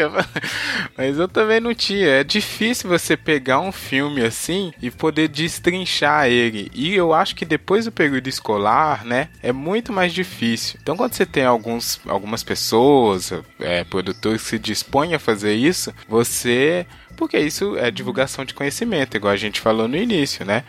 mas 0.98 1.18
eu 1.18 1.28
também 1.28 1.60
não 1.60 1.74
tinha. 1.74 2.08
É 2.08 2.24
difícil 2.24 2.90
você 2.90 3.16
pegar 3.16 3.60
um 3.60 3.72
filme 3.72 4.22
assim 4.22 4.74
e 4.82 4.90
poder 4.90 5.28
destrinchar 5.28 6.28
ele. 6.28 6.72
E 6.74 6.96
eu 6.96 7.14
acho 7.14 7.36
que 7.36 7.46
depois 7.46 7.86
do 7.86 7.92
período 7.92 8.28
escolar, 8.28 9.06
né, 9.06 9.30
é 9.44 9.52
muito 9.52 9.94
mais 9.94 10.14
difícil. 10.14 10.80
Então, 10.82 10.98
quando 10.98 11.14
você 11.14 11.26
tem 11.26 11.46
alguns, 11.46 12.00
algumas 12.08 12.44
pessoas, 12.44 13.35
é, 13.60 13.84
produtores 13.84 14.42
que 14.44 14.50
se 14.50 14.60
dispõem 14.60 15.14
a 15.14 15.20
fazer 15.20 15.54
isso, 15.54 15.94
você. 16.08 16.86
Porque 17.16 17.40
isso 17.40 17.78
é 17.78 17.90
divulgação 17.90 18.44
de 18.44 18.54
conhecimento, 18.54 19.16
igual 19.16 19.34
a 19.34 19.38
gente 19.38 19.62
falou 19.62 19.88
no 19.88 19.96
início, 19.96 20.46
né? 20.46 20.64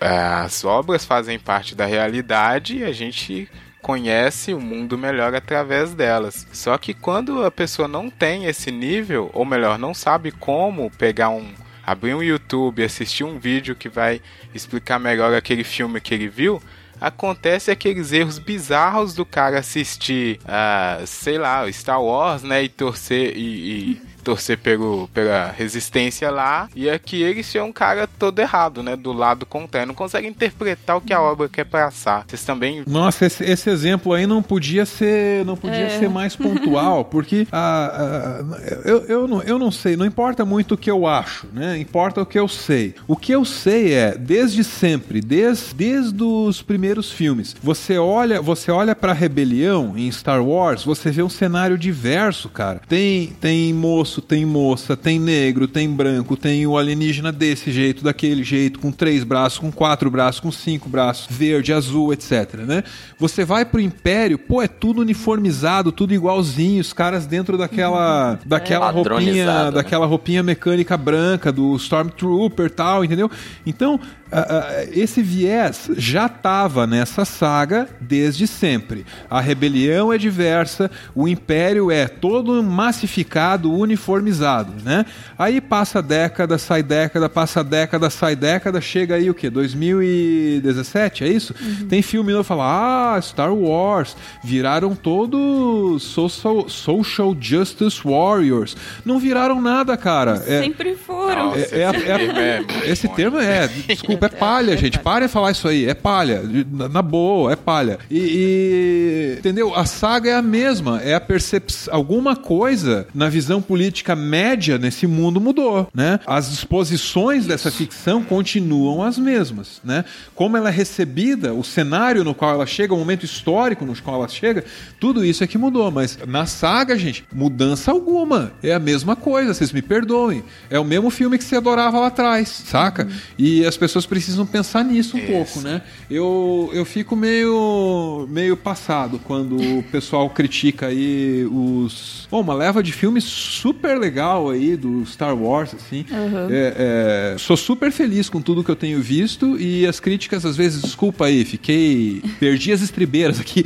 As 0.00 0.64
obras 0.64 1.04
fazem 1.04 1.38
parte 1.38 1.74
da 1.74 1.84
realidade 1.84 2.78
e 2.78 2.84
a 2.84 2.92
gente 2.92 3.48
conhece 3.82 4.54
o 4.54 4.60
mundo 4.60 4.96
melhor 4.96 5.34
através 5.34 5.94
delas. 5.94 6.46
Só 6.52 6.76
que 6.78 6.94
quando 6.94 7.44
a 7.44 7.50
pessoa 7.50 7.88
não 7.88 8.08
tem 8.08 8.46
esse 8.46 8.70
nível, 8.70 9.30
ou 9.34 9.44
melhor, 9.44 9.78
não 9.78 9.92
sabe 9.92 10.30
como 10.30 10.90
pegar 10.90 11.30
um 11.30 11.52
abrir 11.84 12.14
um 12.14 12.22
YouTube, 12.22 12.84
assistir 12.84 13.24
um 13.24 13.38
vídeo 13.38 13.74
que 13.74 13.88
vai 13.88 14.20
explicar 14.54 14.98
melhor 15.00 15.34
aquele 15.34 15.64
filme 15.64 16.00
que 16.00 16.14
ele 16.14 16.28
viu, 16.28 16.62
acontece 17.00 17.70
aqueles 17.70 18.12
erros 18.12 18.38
bizarros 18.38 19.14
do 19.14 19.24
cara 19.24 19.58
assistir, 19.58 20.38
uh, 20.44 21.06
sei 21.06 21.38
lá, 21.38 21.70
Star 21.72 22.02
Wars, 22.02 22.42
né, 22.42 22.64
e 22.64 22.68
torcer 22.68 23.36
e, 23.36 23.92
e 23.92 24.02
torcer 24.30 24.58
pelo, 24.58 25.08
pela 25.12 25.50
resistência 25.50 26.30
lá, 26.30 26.68
e 26.76 26.88
aqui 26.88 27.20
ele 27.20 27.44
é 27.52 27.62
um 27.62 27.72
cara 27.72 28.06
todo 28.06 28.38
errado, 28.38 28.80
né? 28.80 28.94
Do 28.94 29.12
lado 29.12 29.44
contrário. 29.44 29.88
Não 29.88 29.94
consegue 29.94 30.28
interpretar 30.28 30.96
o 30.96 31.00
que 31.00 31.12
a 31.12 31.20
obra 31.20 31.48
quer 31.48 31.64
passar. 31.64 32.24
Vocês 32.28 32.44
também. 32.44 32.84
Nossa, 32.86 33.26
esse, 33.26 33.42
esse 33.42 33.68
exemplo 33.68 34.12
aí 34.12 34.28
não 34.28 34.40
podia 34.40 34.86
ser, 34.86 35.44
não 35.44 35.56
podia 35.56 35.86
é. 35.86 35.98
ser 35.98 36.08
mais 36.08 36.36
pontual, 36.36 37.04
porque 37.10 37.48
a, 37.50 37.86
a, 37.86 38.88
eu, 38.88 39.04
eu, 39.06 39.28
não, 39.28 39.42
eu 39.42 39.58
não 39.58 39.72
sei, 39.72 39.96
não 39.96 40.06
importa 40.06 40.44
muito 40.44 40.74
o 40.74 40.78
que 40.78 40.90
eu 40.90 41.08
acho, 41.08 41.48
né? 41.52 41.76
Importa 41.78 42.22
o 42.22 42.26
que 42.26 42.38
eu 42.38 42.46
sei. 42.46 42.94
O 43.08 43.16
que 43.16 43.32
eu 43.32 43.44
sei 43.44 43.92
é, 43.92 44.16
desde 44.16 44.62
sempre, 44.62 45.20
desde, 45.20 45.74
desde 45.74 46.22
os 46.22 46.62
primeiros 46.62 47.10
filmes, 47.10 47.56
você 47.60 47.98
olha, 47.98 48.40
você 48.40 48.70
olha 48.70 48.94
pra 48.94 49.12
rebelião 49.12 49.94
em 49.96 50.10
Star 50.12 50.44
Wars, 50.44 50.84
você 50.84 51.10
vê 51.10 51.22
um 51.22 51.28
cenário 51.28 51.76
diverso, 51.76 52.48
cara. 52.48 52.80
Tem, 52.88 53.28
tem 53.40 53.74
moço 53.74 54.19
moço, 54.20 54.22
tem 54.22 54.44
moça, 54.44 54.96
tem 54.96 55.18
negro, 55.18 55.66
tem 55.66 55.88
branco, 55.88 56.36
tem 56.36 56.66
o 56.66 56.76
alienígena 56.76 57.32
desse 57.32 57.72
jeito, 57.72 58.04
daquele 58.04 58.44
jeito, 58.44 58.78
com 58.78 58.92
três 58.92 59.24
braços, 59.24 59.58
com 59.58 59.72
quatro 59.72 60.10
braços, 60.10 60.40
com 60.40 60.52
cinco 60.52 60.88
braços, 60.88 61.26
verde, 61.30 61.72
azul, 61.72 62.12
etc. 62.12 62.54
Né? 62.66 62.84
Você 63.18 63.44
vai 63.44 63.64
pro 63.64 63.80
Império, 63.80 64.38
pô, 64.38 64.62
é 64.62 64.68
tudo 64.68 65.00
uniformizado, 65.00 65.90
tudo 65.90 66.14
igualzinho, 66.14 66.80
os 66.80 66.92
caras 66.92 67.26
dentro 67.26 67.56
daquela, 67.56 68.38
daquela 68.44 68.88
é, 68.88 68.92
roupinha, 68.92 69.64
né? 69.64 69.70
daquela 69.70 70.06
roupinha 70.06 70.42
mecânica 70.42 70.96
branca 70.96 71.50
do 71.50 71.74
Stormtrooper, 71.76 72.70
tal, 72.70 73.04
entendeu? 73.04 73.30
Então 73.64 73.98
Uh, 74.30 74.88
esse 74.92 75.22
viés 75.22 75.90
já 75.96 76.26
estava 76.26 76.86
nessa 76.86 77.24
saga 77.24 77.88
desde 78.00 78.46
sempre. 78.46 79.04
A 79.28 79.40
rebelião 79.40 80.12
é 80.12 80.18
diversa, 80.18 80.88
o 81.14 81.26
império 81.26 81.90
é 81.90 82.06
todo 82.06 82.62
massificado, 82.62 83.72
uniformizado, 83.72 84.72
né? 84.84 85.04
Aí 85.36 85.60
passa 85.60 86.00
década, 86.00 86.58
sai 86.58 86.82
década, 86.82 87.28
passa 87.28 87.64
década, 87.64 88.08
sai 88.08 88.36
década, 88.36 88.80
chega 88.80 89.16
aí 89.16 89.28
o 89.28 89.34
que? 89.34 89.50
2017, 89.50 91.24
é 91.24 91.28
isso? 91.28 91.52
Uhum. 91.60 91.88
Tem 91.88 92.00
filme 92.00 92.32
novo 92.32 92.44
fala: 92.44 93.16
"Ah, 93.16 93.20
Star 93.20 93.52
Wars 93.52 94.16
viraram 94.44 94.94
todos 94.94 96.04
social, 96.04 96.68
social 96.68 97.36
justice 97.38 98.00
warriors". 98.04 98.76
Não 99.04 99.18
viraram 99.18 99.60
nada, 99.60 99.96
cara. 99.96 100.40
É, 100.46 100.62
sempre 100.62 100.94
foram. 100.94 101.52
É, 101.54 101.82
é, 101.82 102.90
esse 102.90 103.08
termo 103.08 103.38
é, 103.38 103.66
desculpa 103.66 104.19
desculpa, 104.20 104.26
é 104.26 104.38
palha, 104.38 104.76
gente. 104.76 104.98
Pare 104.98 105.26
de 105.26 105.32
falar 105.32 105.50
isso 105.52 105.66
aí. 105.68 105.86
É 105.86 105.94
palha. 105.94 106.42
Na 106.90 107.02
boa, 107.02 107.52
é 107.52 107.56
palha. 107.56 107.98
E, 108.10 108.18
e, 108.18 109.38
entendeu? 109.38 109.74
A 109.74 109.84
saga 109.84 110.30
é 110.30 110.34
a 110.34 110.42
mesma. 110.42 111.00
É 111.02 111.14
a 111.14 111.20
percepção. 111.20 111.94
Alguma 111.94 112.36
coisa 112.36 113.06
na 113.14 113.28
visão 113.28 113.62
política 113.62 114.14
média 114.14 114.78
nesse 114.78 115.06
mundo 115.06 115.40
mudou, 115.40 115.88
né? 115.94 116.20
As 116.26 116.50
disposições 116.50 117.46
dessa 117.46 117.70
ficção 117.70 118.22
continuam 118.22 119.02
as 119.02 119.18
mesmas, 119.18 119.80
né? 119.84 120.04
Como 120.34 120.56
ela 120.56 120.68
é 120.68 120.72
recebida, 120.72 121.54
o 121.54 121.64
cenário 121.64 122.24
no 122.24 122.34
qual 122.34 122.52
ela 122.52 122.66
chega, 122.66 122.94
o 122.94 122.98
momento 122.98 123.24
histórico 123.24 123.84
no 123.84 124.00
qual 124.00 124.16
ela 124.16 124.28
chega, 124.28 124.64
tudo 124.98 125.24
isso 125.24 125.44
é 125.44 125.46
que 125.46 125.58
mudou. 125.58 125.90
Mas 125.90 126.18
na 126.26 126.46
saga, 126.46 126.98
gente, 126.98 127.24
mudança 127.32 127.90
alguma. 127.90 128.52
É 128.62 128.72
a 128.74 128.78
mesma 128.78 129.16
coisa, 129.16 129.54
vocês 129.54 129.72
me 129.72 129.82
perdoem. 129.82 130.42
É 130.68 130.78
o 130.78 130.84
mesmo 130.84 131.10
filme 131.10 131.38
que 131.38 131.44
você 131.44 131.56
adorava 131.56 131.98
lá 131.98 132.08
atrás, 132.08 132.48
saca? 132.48 133.04
Uhum. 133.04 133.10
E 133.38 133.64
as 133.64 133.76
pessoas 133.76 134.06
precisam 134.10 134.44
pensar 134.44 134.84
nisso 134.84 135.16
um 135.16 135.20
Isso. 135.20 135.32
pouco, 135.32 135.60
né? 135.60 135.82
Eu, 136.10 136.68
eu 136.74 136.84
fico 136.84 137.14
meio, 137.14 138.26
meio 138.28 138.56
passado 138.56 139.20
quando 139.20 139.56
o 139.56 139.84
pessoal 139.84 140.28
critica 140.28 140.88
aí 140.88 141.46
os. 141.48 142.26
Bom, 142.28 142.40
uma 142.40 142.52
leva 142.52 142.82
de 142.82 142.92
filmes 142.92 143.22
super 143.22 143.96
legal 143.96 144.50
aí 144.50 144.76
do 144.76 145.06
Star 145.06 145.36
Wars, 145.36 145.72
assim. 145.74 146.04
Uhum. 146.10 146.48
É, 146.50 147.34
é, 147.34 147.38
sou 147.38 147.56
super 147.56 147.92
feliz 147.92 148.28
com 148.28 148.42
tudo 148.42 148.64
que 148.64 148.70
eu 148.70 148.76
tenho 148.76 149.00
visto 149.00 149.56
e 149.60 149.86
as 149.86 150.00
críticas, 150.00 150.44
às 150.44 150.56
vezes, 150.56 150.82
desculpa 150.82 151.26
aí, 151.26 151.44
fiquei. 151.44 152.20
Perdi 152.40 152.72
as 152.72 152.82
estribeiras 152.82 153.38
aqui. 153.38 153.64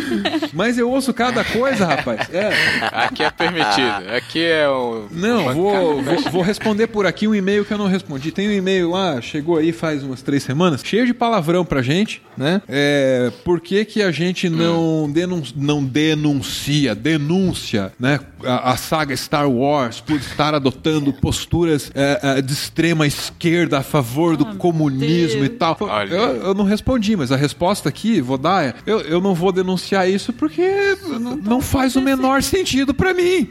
Mas 0.52 0.76
eu 0.76 0.90
ouço 0.90 1.14
cada 1.14 1.42
coisa, 1.44 1.86
rapaz. 1.86 2.28
É. 2.30 2.50
Aqui 2.92 3.22
é 3.22 3.30
permitido. 3.30 4.10
Aqui 4.14 4.44
é 4.44 4.68
o. 4.68 5.06
Não, 5.10 5.54
vou, 5.54 6.02
vou, 6.02 6.20
vou 6.30 6.42
responder 6.42 6.88
por 6.88 7.06
aqui 7.06 7.26
um 7.26 7.34
e-mail 7.34 7.64
que 7.64 7.72
eu 7.72 7.78
não 7.78 7.86
respondi. 7.86 8.30
Tem 8.30 8.46
um 8.48 8.52
e-mail 8.52 8.90
lá, 8.90 9.22
chegou 9.22 9.56
aí 9.56 9.72
faz 9.78 10.02
umas 10.02 10.20
três 10.20 10.42
semanas, 10.42 10.82
cheio 10.84 11.06
de 11.06 11.14
palavrão 11.14 11.64
pra 11.64 11.80
gente, 11.80 12.20
né? 12.36 12.60
É, 12.68 13.30
por 13.44 13.60
que, 13.60 13.84
que 13.84 14.02
a 14.02 14.10
gente 14.10 14.48
não, 14.50 15.10
denun 15.10 15.42
não 15.56 15.84
denuncia, 15.84 16.94
denúncia, 16.94 17.92
né? 17.98 18.20
A, 18.44 18.72
a, 18.72 18.76
saga 18.76 19.16
Star 19.16 19.48
Wars 19.48 20.00
por 20.00 20.16
estar 20.16 20.54
adotando 20.54 21.12
posturas 21.12 21.90
é, 21.94 22.20
é, 22.22 22.42
de 22.42 22.52
extrema 22.52 23.06
esquerda 23.06 23.78
a 23.78 23.82
favor 23.82 24.36
do 24.36 24.44
oh, 24.44 24.56
comunismo 24.56 25.40
Deus. 25.40 25.46
e 25.46 25.56
tal. 25.56 25.76
Eu, 26.10 26.36
eu, 26.36 26.54
não 26.54 26.64
respondi, 26.64 27.16
mas 27.16 27.32
a 27.32 27.36
resposta 27.36 27.88
aqui, 27.88 28.20
vou 28.20 28.38
dar, 28.38 28.64
é, 28.64 28.74
eu, 28.86 29.00
eu 29.02 29.20
não 29.20 29.34
vou 29.34 29.52
denunciar 29.52 30.08
isso 30.08 30.32
porque 30.32 30.96
não, 31.20 31.36
não 31.36 31.60
faz 31.60 31.96
o 31.96 32.00
menor 32.00 32.42
sentido 32.42 32.92
para 32.92 33.14
mim. 33.14 33.50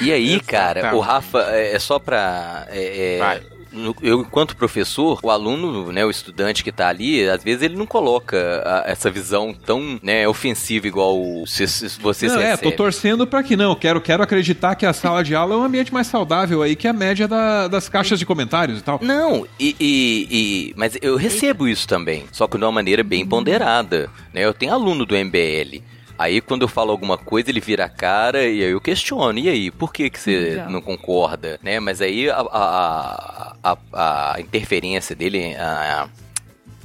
E 0.00 0.12
aí, 0.12 0.40
cara, 0.40 0.94
o 0.94 1.00
Rafa, 1.00 1.40
é, 1.50 1.74
é 1.74 1.78
só 1.78 1.98
pra. 1.98 2.66
É, 2.70 3.18
é 3.18 3.53
eu, 4.02 4.20
enquanto 4.20 4.56
professor, 4.56 5.18
o 5.22 5.30
aluno, 5.30 5.92
né, 5.92 6.04
o 6.04 6.10
estudante 6.10 6.62
que 6.62 6.70
está 6.70 6.88
ali, 6.88 7.28
às 7.28 7.42
vezes 7.42 7.62
ele 7.62 7.76
não 7.76 7.86
coloca 7.86 8.62
a, 8.64 8.90
essa 8.90 9.10
visão 9.10 9.54
tão 9.54 9.98
né, 10.02 10.26
ofensiva 10.28 10.86
igual 10.86 11.44
se, 11.46 11.66
se 11.66 12.00
você 12.00 12.26
não, 12.26 12.40
É, 12.40 12.56
tô 12.56 12.72
torcendo 12.72 13.26
para 13.26 13.42
que 13.42 13.56
não. 13.56 13.74
Quero, 13.74 14.00
quero 14.00 14.22
acreditar 14.22 14.74
que 14.74 14.86
a 14.86 14.92
sala 14.92 15.22
de 15.22 15.34
aula 15.34 15.54
é 15.54 15.58
um 15.58 15.64
ambiente 15.64 15.92
mais 15.92 16.06
saudável 16.06 16.62
aí 16.62 16.76
que 16.76 16.86
a 16.86 16.92
média 16.92 17.26
da, 17.26 17.68
das 17.68 17.88
caixas 17.88 18.18
de 18.18 18.26
comentários 18.26 18.78
e 18.78 18.82
tal. 18.82 18.98
Não, 19.02 19.46
e, 19.58 19.74
e, 19.80 20.28
e, 20.30 20.74
mas 20.76 20.96
eu 21.02 21.16
recebo 21.16 21.66
isso 21.66 21.86
também, 21.86 22.24
só 22.32 22.46
que 22.46 22.56
de 22.56 22.64
uma 22.64 22.72
maneira 22.72 23.02
bem 23.02 23.26
ponderada. 23.26 24.10
Né? 24.32 24.44
Eu 24.44 24.54
tenho 24.54 24.72
aluno 24.72 25.04
do 25.04 25.14
MBL 25.16 25.82
Aí 26.18 26.40
quando 26.40 26.62
eu 26.62 26.68
falo 26.68 26.90
alguma 26.90 27.18
coisa, 27.18 27.50
ele 27.50 27.60
vira 27.60 27.84
a 27.84 27.88
cara 27.88 28.44
e 28.44 28.62
aí 28.62 28.70
eu 28.70 28.80
questiono. 28.80 29.38
E 29.38 29.48
aí, 29.48 29.70
por 29.70 29.92
que, 29.92 30.08
que 30.08 30.18
você 30.18 30.56
Já. 30.56 30.68
não 30.68 30.80
concorda? 30.80 31.58
Né? 31.62 31.80
Mas 31.80 32.00
aí 32.00 32.30
a, 32.30 32.36
a, 32.40 33.56
a, 33.62 34.34
a 34.34 34.40
interferência 34.40 35.16
dele, 35.16 35.54
a, 35.56 36.08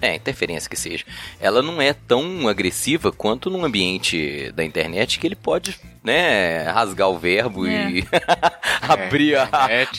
é, 0.01 0.15
interferência 0.15 0.69
que 0.69 0.77
seja, 0.77 1.05
ela 1.39 1.61
não 1.61 1.81
é 1.81 1.93
tão 1.93 2.47
agressiva 2.47 3.11
quanto 3.11 3.49
num 3.49 3.65
ambiente 3.65 4.51
da 4.53 4.63
internet 4.63 5.19
que 5.19 5.27
ele 5.27 5.35
pode 5.35 5.79
né, 6.03 6.63
rasgar 6.63 7.09
o 7.09 7.17
verbo 7.17 7.67
é. 7.67 7.91
e 7.91 8.07
abrir 8.87 9.35
a, 9.35 9.49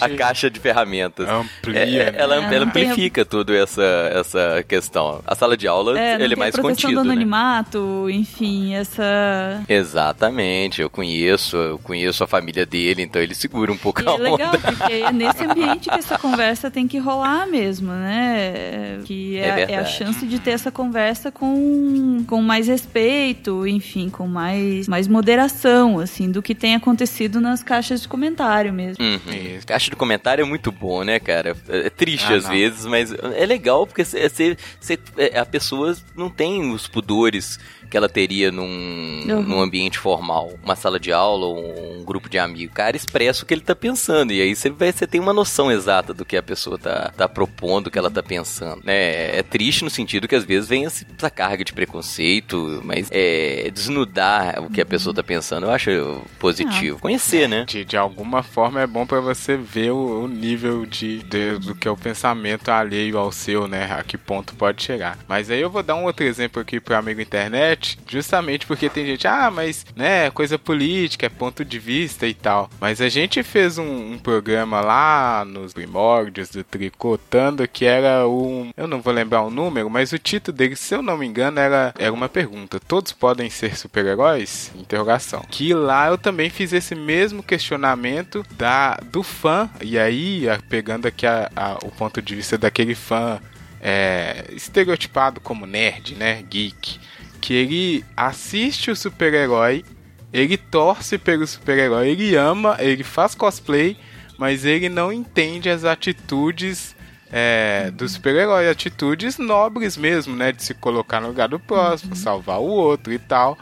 a, 0.00 0.08
caixa 0.08 0.50
de 0.50 0.58
ferramentas. 0.58 1.28
Amplia. 1.28 1.78
É, 1.78 2.12
né? 2.12 2.12
ela, 2.16 2.36
ela 2.36 2.64
amplifica 2.64 3.24
tudo 3.24 3.54
essa, 3.54 3.82
essa 4.14 4.64
questão. 4.66 5.22
A 5.26 5.34
sala 5.34 5.56
de 5.56 5.68
aula 5.68 5.98
é, 5.98 6.20
ele 6.20 6.34
é 6.34 6.36
mais 6.36 6.56
contido. 6.56 6.94
do 6.94 7.04
né? 7.04 7.12
anonimato, 7.12 8.08
enfim, 8.10 8.74
essa. 8.74 9.62
Exatamente, 9.68 10.80
eu 10.80 10.88
conheço, 10.88 11.56
eu 11.56 11.78
conheço 11.78 12.24
a 12.24 12.26
família 12.26 12.64
dele, 12.64 13.02
então 13.02 13.20
ele 13.20 13.34
segura 13.34 13.70
um 13.70 13.76
pouco 13.76 14.02
e 14.02 14.08
a 14.08 14.12
é 14.12 14.16
legal, 14.16 14.52
porque 14.58 14.92
é 14.92 15.12
nesse 15.12 15.44
ambiente 15.44 15.90
que 15.90 15.98
essa 15.98 16.18
conversa 16.18 16.70
tem 16.70 16.88
que 16.88 16.98
rolar 16.98 17.46
mesmo, 17.46 17.92
né? 17.92 19.00
Que 19.04 19.38
é, 19.38 19.48
é, 19.48 19.72
é 19.72 19.76
a 19.76 19.84
chance 19.84 20.26
de 20.26 20.38
ter 20.38 20.52
essa 20.52 20.70
conversa 20.70 21.30
com, 21.30 22.24
com 22.26 22.40
mais 22.40 22.68
respeito, 22.68 23.66
enfim, 23.66 24.08
com 24.08 24.26
mais, 24.26 24.88
mais 24.88 25.06
moderação 25.06 25.99
assim, 26.00 26.30
do 26.30 26.42
que 26.42 26.54
tem 26.54 26.74
acontecido 26.74 27.40
nas 27.40 27.62
caixas 27.62 28.02
de 28.02 28.08
comentário 28.08 28.72
mesmo. 28.72 29.04
Uhum. 29.04 29.60
Caixa 29.66 29.90
de 29.90 29.96
comentário 29.96 30.42
é 30.42 30.44
muito 30.44 30.72
bom, 30.72 31.02
né, 31.04 31.18
cara? 31.20 31.56
É 31.68 31.88
triste 31.90 32.32
Ah, 32.32 32.36
às 32.36 32.44
não. 32.44 32.50
vezes, 32.50 32.86
mas 32.86 33.12
é 33.12 33.46
legal 33.46 33.86
porque 33.86 34.04
cê, 34.04 34.28
cê- 34.28 34.56
cê- 34.80 34.98
é, 35.16 35.38
a 35.38 35.46
pessoa 35.46 35.96
não 36.16 36.28
tem 36.30 36.72
os 36.72 36.86
pudores 36.88 37.58
que 37.90 37.96
ela 37.96 38.08
teria 38.08 38.50
num, 38.52 39.24
Uhum. 39.28 39.42
num 39.42 39.60
ambiente 39.60 39.98
formal, 39.98 40.52
uma 40.62 40.76
sala 40.76 40.98
de 40.98 41.12
aula 41.12 41.46
ou 41.46 41.98
um 41.98 42.04
grupo 42.04 42.28
de 42.28 42.38
amigos. 42.38 42.72
O 42.72 42.74
cara 42.76 42.96
expressa 42.96 43.42
o 43.42 43.46
que 43.46 43.52
ele 43.54 43.60
tá 43.60 43.74
pensando, 43.74 44.32
e 44.32 44.40
aí 44.40 44.54
você 44.54 44.70
vai- 44.70 44.92
você 44.92 45.06
tem 45.06 45.20
uma 45.20 45.32
noção 45.32 45.70
exata 45.70 46.14
do 46.14 46.24
que 46.24 46.36
a 46.36 46.42
pessoa 46.42 46.78
tá, 46.78 47.12
tá 47.16 47.28
propondo, 47.28 47.88
o 47.88 47.90
que 47.90 47.98
ela 47.98 48.10
tá 48.10 48.22
pensando. 48.22 48.82
Né? 48.84 49.36
É 49.38 49.42
triste 49.42 49.84
no 49.84 49.90
sentido 49.90 50.26
que 50.28 50.34
às 50.34 50.44
vezes 50.44 50.68
vem 50.68 50.86
essa 50.86 51.30
carga 51.30 51.64
de 51.64 51.72
preconceito, 51.72 52.80
mas 52.84 53.08
é 53.10 53.70
desnudar 53.72 54.60
o 54.62 54.70
que 54.70 54.80
a 54.80 54.86
pessoa 54.86 55.14
tá 55.14 55.22
pensando, 55.22 55.66
eu 55.66 55.70
acho 55.70 56.22
positivo. 56.38 56.96
Ah. 56.98 57.00
Conhecer, 57.02 57.48
né? 57.48 57.64
De, 57.66 57.84
de 57.84 57.96
alguma 57.96 58.42
forma 58.42 58.80
é 58.80 58.86
bom 58.86 59.06
pra 59.06 59.20
você 59.20 59.56
ver 59.56 59.90
o, 59.90 60.24
o 60.24 60.28
nível 60.28 60.86
de, 60.86 61.18
de- 61.24 61.58
do 61.58 61.74
que 61.74 61.86
é 61.88 61.90
o 61.90 61.96
pensamento 61.96 62.68
alheio 62.70 63.18
ao 63.18 63.30
seu, 63.32 63.66
né? 63.68 63.90
A 63.92 64.02
que 64.02 64.16
ponto 64.16 64.54
pode 64.54 64.82
chegar. 64.82 65.18
Mas 65.28 65.50
aí 65.50 65.60
eu 65.60 65.70
vou 65.70 65.82
dar 65.82 65.94
um 65.96 66.04
outro 66.04 66.24
exemplo 66.24 66.60
aqui 66.62 66.80
pro 66.80 66.96
amigo 66.96 67.20
internet, 67.20 67.79
justamente 68.08 68.66
porque 68.66 68.88
tem 68.88 69.06
gente, 69.06 69.26
ah, 69.26 69.50
mas, 69.50 69.84
né, 69.96 70.30
coisa 70.30 70.58
política, 70.58 71.26
é 71.26 71.28
ponto 71.28 71.64
de 71.64 71.78
vista 71.78 72.26
e 72.26 72.34
tal. 72.34 72.68
Mas 72.80 73.00
a 73.00 73.08
gente 73.08 73.42
fez 73.42 73.78
um, 73.78 74.12
um 74.12 74.18
programa 74.18 74.80
lá 74.80 75.44
nos 75.44 75.72
primórdios 75.72 76.50
do 76.50 76.62
Tricotando 76.64 77.66
que 77.68 77.84
era 77.84 78.26
um. 78.28 78.70
Eu 78.76 78.86
não 78.86 79.00
vou 79.00 79.12
lembrar 79.12 79.42
o 79.42 79.50
número, 79.50 79.88
mas 79.90 80.12
o 80.12 80.18
título 80.18 80.56
dele, 80.56 80.76
se 80.76 80.94
eu 80.94 81.02
não 81.02 81.16
me 81.16 81.26
engano, 81.26 81.58
era, 81.60 81.94
era 81.98 82.12
uma 82.12 82.28
pergunta: 82.28 82.80
Todos 82.80 83.12
podem 83.12 83.48
ser 83.50 83.76
super-heróis? 83.76 84.70
Interrogação. 84.74 85.44
Que 85.50 85.72
lá 85.74 86.08
eu 86.08 86.18
também 86.18 86.50
fiz 86.50 86.72
esse 86.72 86.94
mesmo 86.94 87.42
questionamento 87.42 88.44
da, 88.52 88.96
do 88.96 89.22
fã, 89.22 89.68
e 89.80 89.98
aí, 89.98 90.44
pegando 90.68 91.06
aqui 91.06 91.26
a- 91.26 91.50
a- 91.56 91.78
o 91.84 91.90
ponto 91.90 92.20
de 92.20 92.34
vista 92.34 92.56
daquele 92.58 92.94
fã 92.94 93.40
é, 93.80 94.44
estereotipado 94.52 95.40
como 95.40 95.66
nerd, 95.66 96.14
né? 96.14 96.42
Geek. 96.48 97.00
Que 97.40 97.54
ele 97.54 98.04
assiste 98.16 98.90
o 98.90 98.96
super-herói, 98.96 99.84
ele 100.32 100.56
torce 100.56 101.18
pelo 101.18 101.46
super-herói, 101.46 102.10
ele 102.10 102.36
ama, 102.36 102.76
ele 102.78 103.02
faz 103.02 103.34
cosplay, 103.34 103.96
mas 104.38 104.64
ele 104.64 104.88
não 104.88 105.12
entende 105.12 105.68
as 105.68 105.84
atitudes 105.84 106.94
é, 107.32 107.90
do 107.92 108.08
super-herói, 108.08 108.68
atitudes 108.68 109.38
nobres 109.38 109.96
mesmo, 109.96 110.34
né? 110.34 110.52
De 110.52 110.62
se 110.62 110.74
colocar 110.74 111.20
no 111.20 111.28
lugar 111.28 111.48
do 111.48 111.58
próximo, 111.58 112.16
salvar 112.16 112.58
o 112.58 112.64
outro 112.64 113.12
e 113.12 113.18
tal. 113.18 113.56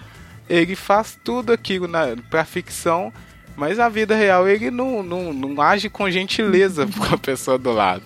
Ele 0.48 0.74
faz 0.74 1.18
tudo 1.22 1.52
aquilo 1.52 1.86
na, 1.86 2.16
pra 2.30 2.44
ficção, 2.44 3.12
mas 3.56 3.78
a 3.78 3.88
vida 3.88 4.14
real 4.14 4.48
ele 4.48 4.70
não, 4.70 5.02
não, 5.02 5.32
não 5.32 5.60
age 5.60 5.90
com 5.90 6.10
gentileza 6.10 6.86
com 6.96 7.14
a 7.14 7.18
pessoa 7.18 7.58
do 7.58 7.70
lado. 7.72 8.02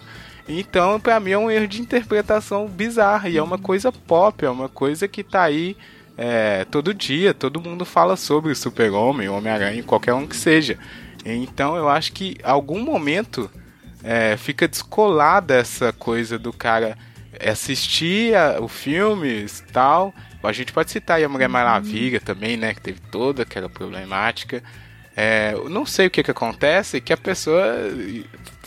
Então, 0.48 0.98
pra 0.98 1.20
mim 1.20 1.30
é 1.30 1.38
um 1.38 1.50
erro 1.50 1.68
de 1.68 1.80
interpretação 1.80 2.66
bizarra 2.66 3.28
e 3.28 3.36
é 3.36 3.42
uma 3.42 3.58
coisa 3.58 3.92
pop, 3.92 4.44
é 4.44 4.50
uma 4.50 4.68
coisa 4.68 5.06
que 5.06 5.22
tá 5.22 5.42
aí 5.42 5.76
é, 6.18 6.64
todo 6.66 6.92
dia, 6.92 7.32
todo 7.32 7.60
mundo 7.60 7.84
fala 7.84 8.16
sobre 8.16 8.52
o 8.52 8.56
Super-Homem, 8.56 9.28
o 9.28 9.34
Homem-Aranha, 9.34 9.82
qualquer 9.82 10.12
um 10.14 10.26
que 10.26 10.36
seja. 10.36 10.78
Então, 11.24 11.76
eu 11.76 11.88
acho 11.88 12.12
que 12.12 12.36
algum 12.42 12.80
momento 12.82 13.48
é, 14.02 14.36
fica 14.36 14.66
descolada 14.66 15.54
essa 15.54 15.92
coisa 15.92 16.36
do 16.38 16.52
cara 16.52 16.98
assistir 17.40 18.34
a- 18.34 18.58
o 18.60 18.66
filme 18.68 19.28
e 19.46 19.72
tal. 19.72 20.12
A 20.42 20.52
gente 20.52 20.72
pode 20.72 20.90
citar 20.90 21.18
aí 21.18 21.24
a 21.24 21.28
Mulher 21.28 21.48
Maravilha 21.48 22.20
também, 22.20 22.56
né? 22.56 22.74
Que 22.74 22.80
teve 22.80 23.00
toda 23.12 23.44
aquela 23.44 23.68
problemática. 23.68 24.60
É, 25.16 25.52
eu 25.54 25.68
não 25.68 25.86
sei 25.86 26.08
o 26.08 26.10
que, 26.10 26.22
que 26.22 26.30
acontece, 26.32 27.00
que 27.00 27.12
a 27.12 27.16
pessoa 27.16 27.64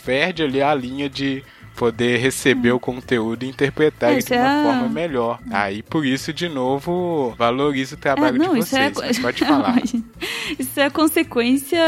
perde 0.04 0.42
ali 0.42 0.62
a 0.62 0.74
linha 0.74 1.08
de 1.08 1.44
poder 1.76 2.18
receber 2.18 2.72
o 2.72 2.80
conteúdo 2.80 3.44
e 3.44 3.48
interpretar 3.48 4.10
É, 4.10 4.12
ele 4.14 4.18
isso 4.20 4.28
de 4.28 4.34
uma 4.34 4.60
é 4.60 4.62
forma 4.64 4.88
melhor. 4.88 5.38
Aí, 5.50 5.82
por 5.82 6.04
isso, 6.04 6.32
de 6.32 6.48
novo, 6.48 7.34
valorizo 7.36 7.94
o 7.94 7.98
trabalho 7.98 8.38
de 8.38 8.58
isso 8.58 8.76
é, 8.76 8.90
vocês. 8.90 9.06
Mas 9.06 9.18
pode 9.18 9.44
falar. 9.44 9.76
isso 10.58 10.80
é 10.80 10.86
a 10.86 10.90
consequência 10.90 11.80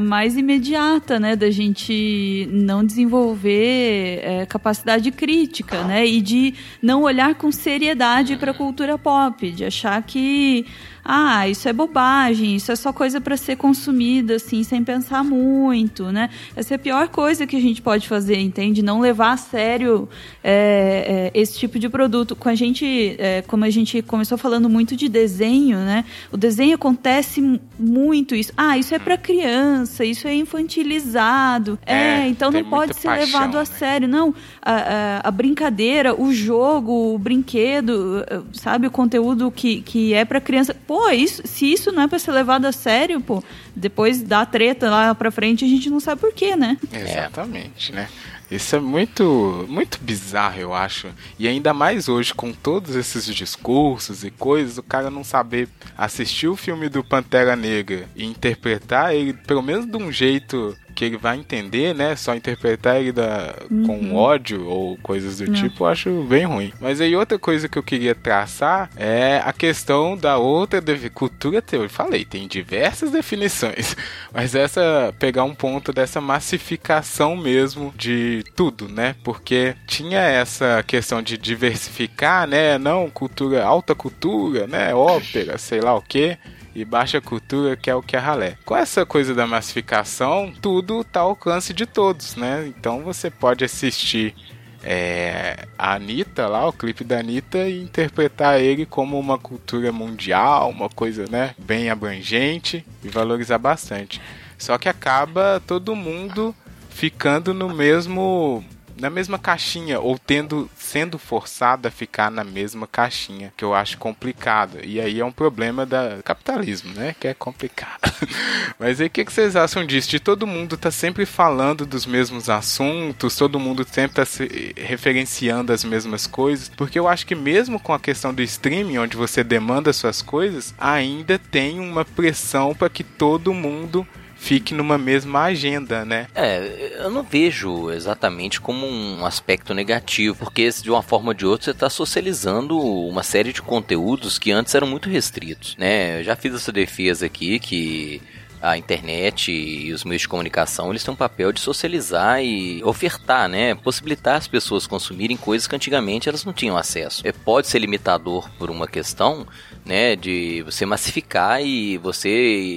mais 0.00 0.36
imediata, 0.36 1.18
né, 1.18 1.34
da 1.34 1.50
gente 1.50 2.48
não 2.50 2.84
desenvolver 2.84 4.20
é, 4.22 4.46
capacidade 4.46 5.10
crítica, 5.10 5.82
né, 5.82 6.06
e 6.06 6.20
de 6.20 6.54
não 6.80 7.02
olhar 7.02 7.34
com 7.34 7.50
seriedade 7.50 8.36
para 8.36 8.52
a 8.52 8.54
cultura 8.54 8.96
pop, 8.96 9.50
de 9.50 9.64
achar 9.64 10.00
que 10.02 10.64
ah, 11.04 11.48
isso 11.48 11.68
é 11.68 11.72
bobagem, 11.72 12.56
isso 12.56 12.72
é 12.72 12.76
só 12.76 12.92
coisa 12.92 13.20
para 13.20 13.36
ser 13.36 13.56
consumida 13.56 14.36
assim, 14.36 14.62
sem 14.64 14.82
pensar 14.82 15.22
muito, 15.22 16.10
né? 16.10 16.30
Essa 16.56 16.74
é 16.74 16.76
a 16.76 16.78
pior 16.78 17.08
coisa 17.08 17.46
que 17.46 17.56
a 17.56 17.60
gente 17.60 17.82
pode 17.82 18.08
fazer, 18.08 18.38
entende? 18.38 18.82
Não 18.82 19.00
levar 19.00 19.32
a 19.32 19.36
sério 19.36 20.08
é, 20.42 21.30
é, 21.34 21.40
esse 21.40 21.58
tipo 21.58 21.78
de 21.78 21.88
produto. 21.88 22.34
Com 22.34 22.48
a 22.48 22.54
gente, 22.54 23.16
é, 23.18 23.42
como 23.46 23.64
a 23.64 23.70
gente 23.70 24.00
começou 24.02 24.38
falando 24.38 24.68
muito 24.68 24.96
de 24.96 25.08
desenho, 25.08 25.78
né? 25.78 26.04
O 26.32 26.36
desenho 26.36 26.74
acontece 26.74 27.60
muito 27.78 28.34
isso. 28.34 28.52
Ah, 28.56 28.78
isso 28.78 28.94
é 28.94 28.98
para 28.98 29.16
criança, 29.18 30.04
isso 30.04 30.26
é 30.26 30.34
infantilizado. 30.34 31.78
É, 31.86 31.94
É, 31.94 32.28
então 32.28 32.50
não 32.50 32.64
pode 32.64 32.94
ser 32.96 33.08
paixão, 33.08 33.24
levado 33.40 33.56
a 33.56 33.60
né? 33.60 33.64
sério. 33.64 34.08
Não, 34.08 34.34
a, 34.62 34.72
a- 34.74 35.20
a 35.28 35.30
brincadeira, 35.30 36.14
o 36.20 36.32
jogo, 36.32 37.14
o 37.14 37.18
brinquedo, 37.18 38.24
sabe, 38.52 38.86
o 38.86 38.90
conteúdo 38.90 39.50
que, 39.50 39.80
que 39.82 40.12
é 40.14 40.24
para 40.24 40.40
criança. 40.40 40.74
Pô, 40.86 40.93
isso, 41.10 41.42
se 41.44 41.72
isso 41.72 41.92
não 41.92 42.02
é 42.02 42.08
para 42.08 42.18
ser 42.18 42.32
levado 42.32 42.64
a 42.66 42.72
sério, 42.72 43.20
pô, 43.20 43.42
depois 43.74 44.22
dá 44.22 44.44
treta 44.44 44.90
lá 44.90 45.14
pra 45.14 45.30
frente, 45.30 45.64
a 45.64 45.68
gente 45.68 45.88
não 45.90 46.00
sabe 46.00 46.20
por 46.20 46.32
quê, 46.32 46.56
né? 46.56 46.76
Exatamente, 46.92 47.92
né? 47.92 48.08
Isso 48.50 48.76
é 48.76 48.80
muito, 48.80 49.66
muito 49.68 49.98
bizarro, 50.00 50.60
eu 50.60 50.74
acho. 50.74 51.08
E 51.38 51.48
ainda 51.48 51.72
mais 51.72 52.08
hoje, 52.08 52.34
com 52.34 52.52
todos 52.52 52.94
esses 52.94 53.24
discursos 53.26 54.22
e 54.22 54.30
coisas, 54.30 54.78
o 54.78 54.82
cara 54.82 55.10
não 55.10 55.24
saber 55.24 55.68
assistir 55.96 56.48
o 56.48 56.56
filme 56.56 56.88
do 56.88 57.02
Pantera 57.02 57.56
Negra 57.56 58.08
e 58.14 58.24
interpretar 58.24 59.14
ele, 59.14 59.32
pelo 59.32 59.62
menos 59.62 59.86
de 59.86 59.96
um 59.96 60.12
jeito 60.12 60.76
que 60.94 61.04
ele 61.04 61.16
vai 61.16 61.36
entender, 61.36 61.94
né? 61.94 62.16
Só 62.16 62.34
interpretar 62.34 63.00
ele 63.00 63.12
da, 63.12 63.54
com 63.84 64.14
ódio 64.14 64.66
ou 64.66 64.96
coisas 64.98 65.38
do 65.38 65.52
tipo, 65.52 65.84
eu 65.84 65.88
acho 65.88 66.22
bem 66.24 66.44
ruim. 66.44 66.72
Mas 66.80 67.00
aí 67.00 67.14
outra 67.16 67.38
coisa 67.38 67.68
que 67.68 67.78
eu 67.78 67.82
queria 67.82 68.14
traçar 68.14 68.90
é 68.96 69.42
a 69.44 69.52
questão 69.52 70.16
da 70.16 70.38
outra 70.38 70.80
cultura 71.12 71.60
teórica. 71.60 71.94
Falei, 71.94 72.24
tem 72.24 72.46
diversas 72.46 73.10
definições, 73.10 73.96
mas 74.32 74.54
essa 74.54 75.14
pegar 75.18 75.44
um 75.44 75.54
ponto 75.54 75.92
dessa 75.92 76.20
massificação 76.20 77.36
mesmo 77.36 77.92
de 77.96 78.44
tudo, 78.54 78.88
né? 78.88 79.16
Porque 79.24 79.74
tinha 79.86 80.20
essa 80.20 80.82
questão 80.86 81.20
de 81.20 81.36
diversificar, 81.36 82.46
né? 82.46 82.78
Não 82.78 83.10
cultura, 83.10 83.64
alta 83.64 83.94
cultura, 83.94 84.66
né? 84.66 84.94
Ópera, 84.94 85.58
sei 85.58 85.80
lá 85.80 85.94
o 85.94 86.02
quê 86.02 86.38
e 86.74 86.84
baixa 86.84 87.20
cultura, 87.20 87.76
que 87.76 87.88
é 87.88 87.94
o 87.94 88.02
que 88.02 88.16
é 88.16 88.18
ralé. 88.18 88.56
Com 88.64 88.76
essa 88.76 89.06
coisa 89.06 89.34
da 89.34 89.46
massificação, 89.46 90.52
tudo 90.60 91.04
tá 91.04 91.20
ao 91.20 91.30
alcance 91.30 91.72
de 91.72 91.86
todos, 91.86 92.36
né? 92.36 92.66
Então 92.66 93.02
você 93.02 93.30
pode 93.30 93.64
assistir 93.64 94.34
é, 94.82 95.66
a 95.78 95.94
Anitta 95.94 96.46
lá, 96.46 96.68
o 96.68 96.72
clipe 96.72 97.02
da 97.02 97.18
Anitta, 97.18 97.66
e 97.68 97.82
interpretar 97.82 98.60
ele 98.60 98.84
como 98.84 99.18
uma 99.18 99.38
cultura 99.38 99.90
mundial, 99.90 100.68
uma 100.68 100.90
coisa, 100.90 101.24
né, 101.30 101.54
bem 101.58 101.88
abrangente 101.88 102.84
e 103.02 103.08
valorizar 103.08 103.58
bastante. 103.58 104.20
Só 104.58 104.76
que 104.76 104.88
acaba 104.88 105.62
todo 105.66 105.96
mundo 105.96 106.54
ficando 106.90 107.54
no 107.54 107.74
mesmo 107.74 108.64
na 108.96 109.10
mesma 109.10 109.38
caixinha 109.38 110.00
ou 110.00 110.18
tendo 110.18 110.70
sendo 110.76 111.18
forçado 111.18 111.88
a 111.88 111.90
ficar 111.90 112.30
na 112.30 112.44
mesma 112.44 112.86
caixinha, 112.86 113.52
que 113.56 113.64
eu 113.64 113.74
acho 113.74 113.98
complicado. 113.98 114.78
E 114.82 115.00
aí 115.00 115.20
é 115.20 115.24
um 115.24 115.32
problema 115.32 115.84
da 115.84 116.18
capitalismo, 116.22 116.92
né, 116.94 117.14
que 117.18 117.28
é 117.28 117.34
complicado. 117.34 118.00
Mas 118.78 119.00
aí 119.00 119.06
o 119.06 119.10
que, 119.10 119.24
que 119.24 119.32
vocês 119.32 119.56
acham 119.56 119.84
disso? 119.84 120.08
De 120.08 120.20
todo 120.20 120.46
mundo 120.46 120.76
tá 120.76 120.90
sempre 120.90 121.26
falando 121.26 121.86
dos 121.86 122.06
mesmos 122.06 122.48
assuntos, 122.48 123.36
todo 123.36 123.58
mundo 123.58 123.86
sempre 123.90 124.16
tá 124.16 124.24
se 124.24 124.74
referenciando 124.76 125.72
as 125.72 125.84
mesmas 125.84 126.26
coisas, 126.26 126.68
porque 126.68 126.98
eu 126.98 127.08
acho 127.08 127.26
que 127.26 127.34
mesmo 127.34 127.80
com 127.80 127.92
a 127.92 128.00
questão 128.00 128.32
do 128.32 128.42
streaming, 128.42 128.98
onde 128.98 129.16
você 129.16 129.42
demanda 129.42 129.92
suas 129.92 130.22
coisas, 130.22 130.74
ainda 130.78 131.38
tem 131.38 131.80
uma 131.80 132.04
pressão 132.04 132.74
para 132.74 132.88
que 132.88 133.02
todo 133.02 133.54
mundo 133.54 134.06
fique 134.44 134.74
numa 134.74 134.98
mesma 134.98 135.44
agenda, 135.44 136.04
né? 136.04 136.26
É, 136.34 136.96
eu 136.98 137.10
não 137.10 137.22
vejo 137.22 137.90
exatamente 137.90 138.60
como 138.60 138.86
um 138.86 139.24
aspecto 139.24 139.72
negativo, 139.72 140.36
porque 140.44 140.68
de 140.68 140.90
uma 140.90 141.02
forma 141.02 141.28
ou 141.28 141.34
de 141.34 141.46
outra 141.46 141.64
você 141.64 141.70
está 141.70 141.88
socializando 141.88 142.78
uma 142.78 143.22
série 143.22 143.54
de 143.54 143.62
conteúdos 143.62 144.38
que 144.38 144.52
antes 144.52 144.74
eram 144.74 144.86
muito 144.86 145.08
restritos, 145.08 145.74
né? 145.78 146.20
Eu 146.20 146.24
já 146.24 146.36
fiz 146.36 146.54
essa 146.54 146.70
defesa 146.70 147.24
aqui 147.24 147.58
que 147.58 148.20
a 148.64 148.78
internet 148.78 149.52
e 149.52 149.92
os 149.92 150.04
meios 150.04 150.22
de 150.22 150.28
comunicação, 150.28 150.88
eles 150.88 151.04
têm 151.04 151.12
um 151.12 151.16
papel 151.16 151.52
de 151.52 151.60
socializar 151.60 152.42
e 152.42 152.82
ofertar, 152.82 153.46
né? 153.46 153.74
Possibilitar 153.74 154.36
as 154.36 154.48
pessoas 154.48 154.86
consumirem 154.86 155.36
coisas 155.36 155.68
que 155.68 155.76
antigamente 155.76 156.30
elas 156.30 156.46
não 156.46 156.52
tinham 156.52 156.76
acesso. 156.76 157.26
É, 157.26 157.32
pode 157.32 157.66
ser 157.66 157.78
limitador 157.78 158.48
por 158.58 158.70
uma 158.70 158.88
questão, 158.88 159.46
né, 159.84 160.16
de 160.16 160.62
você 160.62 160.86
massificar 160.86 161.62
e 161.62 161.98
você 161.98 162.30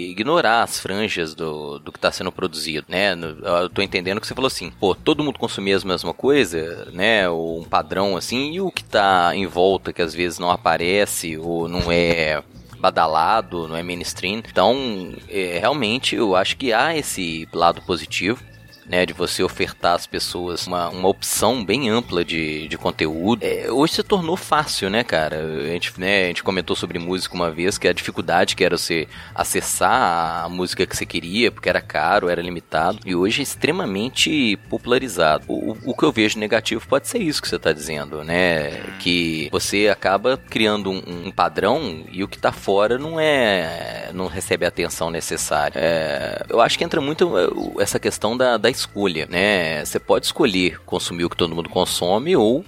ignorar 0.09 0.63
as 0.63 0.77
franjas 0.77 1.33
do, 1.33 1.79
do 1.79 1.91
que 1.91 1.97
está 1.97 2.11
sendo 2.11 2.33
produzido, 2.33 2.85
né? 2.89 3.13
Eu 3.61 3.69
tô 3.69 3.81
entendendo 3.81 4.19
que 4.19 4.27
você 4.27 4.35
falou 4.35 4.47
assim, 4.47 4.71
pô, 4.71 4.93
todo 4.93 5.23
mundo 5.23 5.39
consumia 5.39 5.77
a 5.77 5.87
mesma 5.87 6.13
coisa, 6.13 6.89
né? 6.91 7.29
Ou 7.29 7.61
um 7.61 7.63
padrão 7.63 8.17
assim, 8.17 8.51
e 8.51 8.59
o 8.59 8.69
que 8.69 8.81
está 8.81 9.33
em 9.33 9.45
volta 9.45 9.93
que 9.93 10.01
às 10.01 10.13
vezes 10.13 10.37
não 10.37 10.51
aparece 10.51 11.37
ou 11.37 11.69
não 11.69 11.89
é 11.89 12.43
badalado, 12.79 13.67
não 13.67 13.75
é 13.75 13.83
mainstream. 13.83 14.37
Então, 14.39 15.13
é, 15.29 15.57
realmente, 15.59 16.15
eu 16.15 16.35
acho 16.35 16.57
que 16.57 16.73
há 16.73 16.95
esse 16.95 17.47
lado 17.53 17.81
positivo 17.81 18.43
né, 18.87 19.05
de 19.05 19.13
você 19.13 19.43
ofertar 19.43 19.95
às 19.95 20.07
pessoas 20.07 20.65
uma, 20.65 20.89
uma 20.89 21.09
opção 21.09 21.63
bem 21.63 21.89
ampla 21.89 22.23
de, 22.23 22.67
de 22.67 22.77
conteúdo. 22.77 23.43
É, 23.43 23.69
hoje 23.69 23.95
se 23.95 24.03
tornou 24.03 24.37
fácil, 24.37 24.89
né, 24.89 25.03
cara? 25.03 25.37
A 25.37 25.67
gente, 25.67 25.99
né, 25.99 26.25
a 26.25 26.27
gente 26.27 26.43
comentou 26.43 26.75
sobre 26.75 26.97
música 26.97 27.35
uma 27.35 27.51
vez, 27.51 27.77
que 27.77 27.87
a 27.87 27.93
dificuldade 27.93 28.55
que 28.55 28.63
era 28.63 28.77
você 28.77 29.07
acessar 29.35 30.45
a 30.45 30.49
música 30.49 30.85
que 30.85 30.95
você 30.95 31.05
queria, 31.05 31.51
porque 31.51 31.69
era 31.69 31.81
caro, 31.81 32.29
era 32.29 32.41
limitado, 32.41 32.99
e 33.05 33.15
hoje 33.15 33.41
é 33.41 33.43
extremamente 33.43 34.57
popularizado. 34.69 35.43
O, 35.47 35.77
o 35.85 35.95
que 35.95 36.03
eu 36.03 36.11
vejo 36.11 36.39
negativo 36.39 36.87
pode 36.87 37.07
ser 37.07 37.19
isso 37.19 37.41
que 37.41 37.47
você 37.47 37.57
está 37.57 37.73
dizendo, 37.73 38.23
né? 38.23 38.71
Que 38.99 39.49
você 39.51 39.89
acaba 39.89 40.37
criando 40.49 40.91
um, 40.91 41.27
um, 41.27 41.31
padrão 41.31 42.05
e 42.11 42.23
o 42.23 42.27
que 42.27 42.37
está 42.37 42.51
fora 42.51 42.97
não 42.97 43.19
é. 43.19 44.11
não 44.13 44.27
recebe 44.27 44.65
a 44.65 44.69
atenção 44.69 45.09
necessária. 45.09 45.77
É, 45.77 46.45
eu 46.49 46.61
acho 46.61 46.77
que 46.77 46.83
entra 46.83 47.01
muito 47.01 47.35
essa 47.79 47.99
questão 47.99 48.37
da, 48.37 48.57
da 48.57 48.69
escolha, 48.79 49.27
né? 49.29 49.83
Você 49.83 49.99
pode 49.99 50.25
escolher 50.25 50.79
consumir 50.85 51.25
o 51.25 51.29
que 51.29 51.37
todo 51.37 51.55
mundo 51.55 51.69
consome 51.69 52.35
ou 52.35 52.63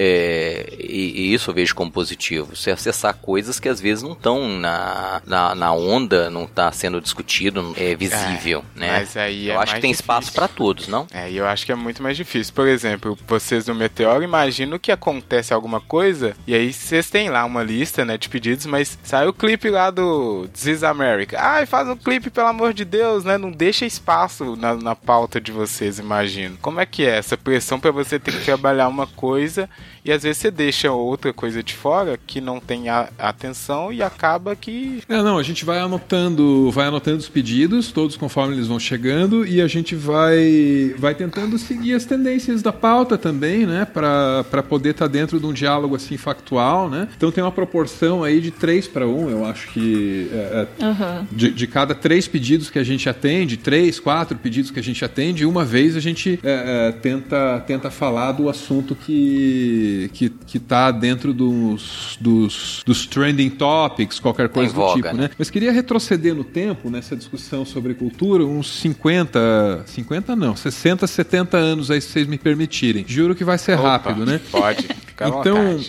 é, 0.00 0.74
e, 0.78 1.22
e, 1.22 1.34
isso 1.34 1.50
eu 1.50 1.54
vejo 1.54 1.74
como 1.74 1.90
positivo. 1.90 2.54
Você 2.54 2.70
acessar 2.70 3.14
coisas 3.14 3.58
que 3.58 3.68
às 3.68 3.80
vezes 3.80 4.04
não 4.04 4.12
estão 4.12 4.46
na, 4.46 5.20
na, 5.26 5.56
na, 5.56 5.72
onda, 5.72 6.30
não 6.30 6.44
está 6.44 6.70
sendo 6.70 7.00
discutido, 7.00 7.74
é 7.76 7.96
visível, 7.96 8.64
é, 8.76 8.78
né? 8.78 8.98
Mas 9.00 9.16
aí 9.16 9.48
eu 9.48 9.54
é 9.54 9.56
acho 9.56 9.74
que 9.74 9.80
tem 9.80 9.90
difícil. 9.90 10.04
espaço 10.04 10.32
para 10.32 10.46
todos, 10.46 10.86
não? 10.86 11.08
É, 11.12 11.28
eu 11.32 11.44
acho 11.44 11.66
que 11.66 11.72
é 11.72 11.74
muito 11.74 12.00
mais 12.00 12.16
difícil. 12.16 12.54
Por 12.54 12.68
exemplo, 12.68 13.18
vocês 13.26 13.66
no 13.66 13.74
Meteoro, 13.74 14.22
imagino 14.22 14.78
que 14.78 14.92
acontece 14.92 15.52
alguma 15.52 15.80
coisa 15.80 16.36
e 16.46 16.54
aí 16.54 16.72
vocês 16.72 17.10
têm 17.10 17.28
lá 17.28 17.44
uma 17.44 17.64
lista, 17.64 18.04
né, 18.04 18.16
de 18.16 18.28
pedidos, 18.28 18.66
mas 18.66 18.96
sai 19.02 19.26
o 19.26 19.32
clipe 19.32 19.68
lá 19.68 19.90
do 19.90 20.46
This 20.52 20.66
is 20.66 20.82
America. 20.84 21.36
Ai, 21.40 21.66
faz 21.66 21.88
um 21.88 21.96
clipe, 21.96 22.30
pelo 22.30 22.46
amor 22.46 22.72
de 22.72 22.84
Deus, 22.84 23.24
né? 23.24 23.36
Não 23.36 23.50
deixa 23.50 23.84
espaço 23.84 24.54
na, 24.54 24.76
na 24.76 24.94
pauta 24.94 25.40
de 25.40 25.50
vocês, 25.50 25.98
imagino. 25.98 26.56
Como 26.62 26.78
é 26.78 26.86
que 26.86 27.04
é 27.04 27.16
essa 27.16 27.36
pressão 27.36 27.80
para 27.80 27.90
você 27.90 28.16
ter 28.16 28.30
que 28.30 28.44
trabalhar 28.44 28.86
uma 28.86 29.08
coisa 29.08 29.68
e 30.04 30.12
às 30.12 30.22
vezes 30.22 30.38
você 30.38 30.50
deixa 30.50 30.92
outra 30.92 31.32
coisa 31.32 31.62
de 31.62 31.74
fora 31.74 32.18
que 32.26 32.40
não 32.40 32.60
tem 32.60 32.88
a, 32.88 33.08
atenção 33.18 33.92
e 33.92 34.02
acaba 34.02 34.54
que. 34.56 35.02
É, 35.08 35.22
não, 35.22 35.38
a 35.38 35.42
gente 35.42 35.64
vai 35.64 35.78
anotando, 35.78 36.70
vai 36.70 36.86
anotando 36.86 37.18
os 37.18 37.28
pedidos, 37.28 37.92
todos 37.92 38.16
conforme 38.16 38.54
eles 38.54 38.66
vão 38.66 38.78
chegando, 38.78 39.46
e 39.46 39.60
a 39.60 39.66
gente 39.66 39.94
vai, 39.94 40.94
vai 40.98 41.14
tentando 41.14 41.58
seguir 41.58 41.94
as 41.94 42.04
tendências 42.04 42.62
da 42.62 42.72
pauta 42.72 43.18
também, 43.18 43.66
né? 43.66 43.84
para 43.84 44.62
poder 44.62 44.90
estar 44.90 45.06
tá 45.06 45.12
dentro 45.12 45.40
de 45.40 45.46
um 45.46 45.52
diálogo 45.52 45.96
assim 45.96 46.16
factual, 46.16 46.88
né? 46.88 47.08
Então 47.16 47.30
tem 47.30 47.42
uma 47.42 47.52
proporção 47.52 48.22
aí 48.22 48.40
de 48.40 48.50
3 48.50 48.88
para 48.88 49.06
1, 49.06 49.30
eu 49.30 49.44
acho 49.44 49.68
que. 49.68 50.30
É, 50.32 50.66
uhum. 50.80 51.26
de, 51.30 51.50
de, 51.50 51.66
cada 51.66 51.94
três 51.94 52.26
pedidos 52.26 52.70
que 52.70 52.78
a 52.78 52.84
gente 52.84 53.08
atende, 53.08 53.56
três, 53.56 54.00
quatro 54.00 54.36
pedidos 54.38 54.70
que 54.70 54.78
a 54.78 54.82
gente 54.82 55.04
atende, 55.04 55.44
uma 55.44 55.64
vez 55.64 55.96
a 55.96 56.00
gente 56.00 56.38
é, 56.42 56.88
é, 56.88 56.92
tenta, 56.92 57.62
tenta 57.66 57.90
falar 57.90 58.32
do 58.32 58.48
assunto 58.48 58.94
que 58.94 59.77
que, 60.12 60.30
que 60.30 60.58
tá 60.58 60.90
dentro 60.90 61.32
dos, 61.32 62.16
dos, 62.20 62.82
dos 62.84 63.06
trending 63.06 63.50
topics, 63.50 64.18
qualquer 64.20 64.48
coisa 64.48 64.72
voga, 64.72 64.92
do 64.92 65.02
tipo, 65.02 65.16
né? 65.16 65.22
né? 65.24 65.30
Mas 65.38 65.50
queria 65.50 65.72
retroceder 65.72 66.34
no 66.34 66.44
tempo, 66.44 66.90
nessa 66.90 67.16
discussão 67.16 67.64
sobre 67.64 67.94
cultura, 67.94 68.44
uns 68.44 68.70
50, 68.80 69.84
50 69.86 70.36
não, 70.36 70.54
60, 70.54 71.06
70 71.06 71.56
anos 71.56 71.90
aí, 71.90 72.00
se 72.00 72.08
vocês 72.08 72.26
me 72.26 72.38
permitirem. 72.38 73.04
Juro 73.06 73.34
que 73.34 73.44
vai 73.44 73.58
ser 73.58 73.78
Opa, 73.78 73.88
rápido, 73.88 74.26
né? 74.26 74.40
Pode. 74.50 74.88
então, 75.26 75.80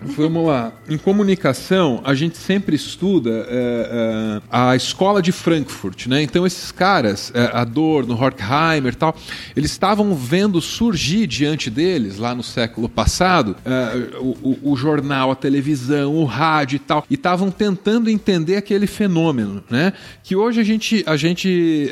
vamos 0.00 0.46
lá. 0.46 0.72
Em 0.88 0.98
comunicação, 0.98 2.00
a 2.04 2.14
gente 2.14 2.36
sempre 2.36 2.76
estuda 2.76 3.46
é, 3.48 3.50
é, 3.50 4.42
a 4.50 4.76
escola 4.76 5.22
de 5.22 5.32
Frankfurt, 5.32 6.06
né? 6.06 6.22
Então, 6.22 6.46
esses 6.46 6.72
caras, 6.72 7.32
é, 7.34 7.50
Adorno, 7.52 8.14
Horkheimer 8.14 8.94
tal, 8.94 9.16
eles 9.54 9.70
estavam 9.70 10.14
vendo 10.14 10.60
surgir 10.60 11.26
diante 11.26 11.70
deles, 11.70 12.18
lá 12.18 12.34
no 12.34 12.42
século 12.42 12.88
passado, 12.88 13.16
passado, 13.16 13.56
uh, 13.64 14.36
o, 14.42 14.72
o, 14.72 14.76
jornal, 14.76 15.30
a 15.30 15.34
televisão, 15.34 16.14
o 16.14 16.24
rádio 16.24 16.76
e 16.76 16.78
tal, 16.78 17.04
e 17.08 17.14
estavam 17.14 17.50
tentando 17.50 18.10
entender 18.10 18.56
aquele 18.56 18.86
fenômeno, 18.86 19.62
né? 19.70 19.92
Que 20.22 20.34
hoje 20.34 20.60
a 20.60 20.64
gente, 20.64 21.04
a 21.06 21.16
gente 21.16 21.90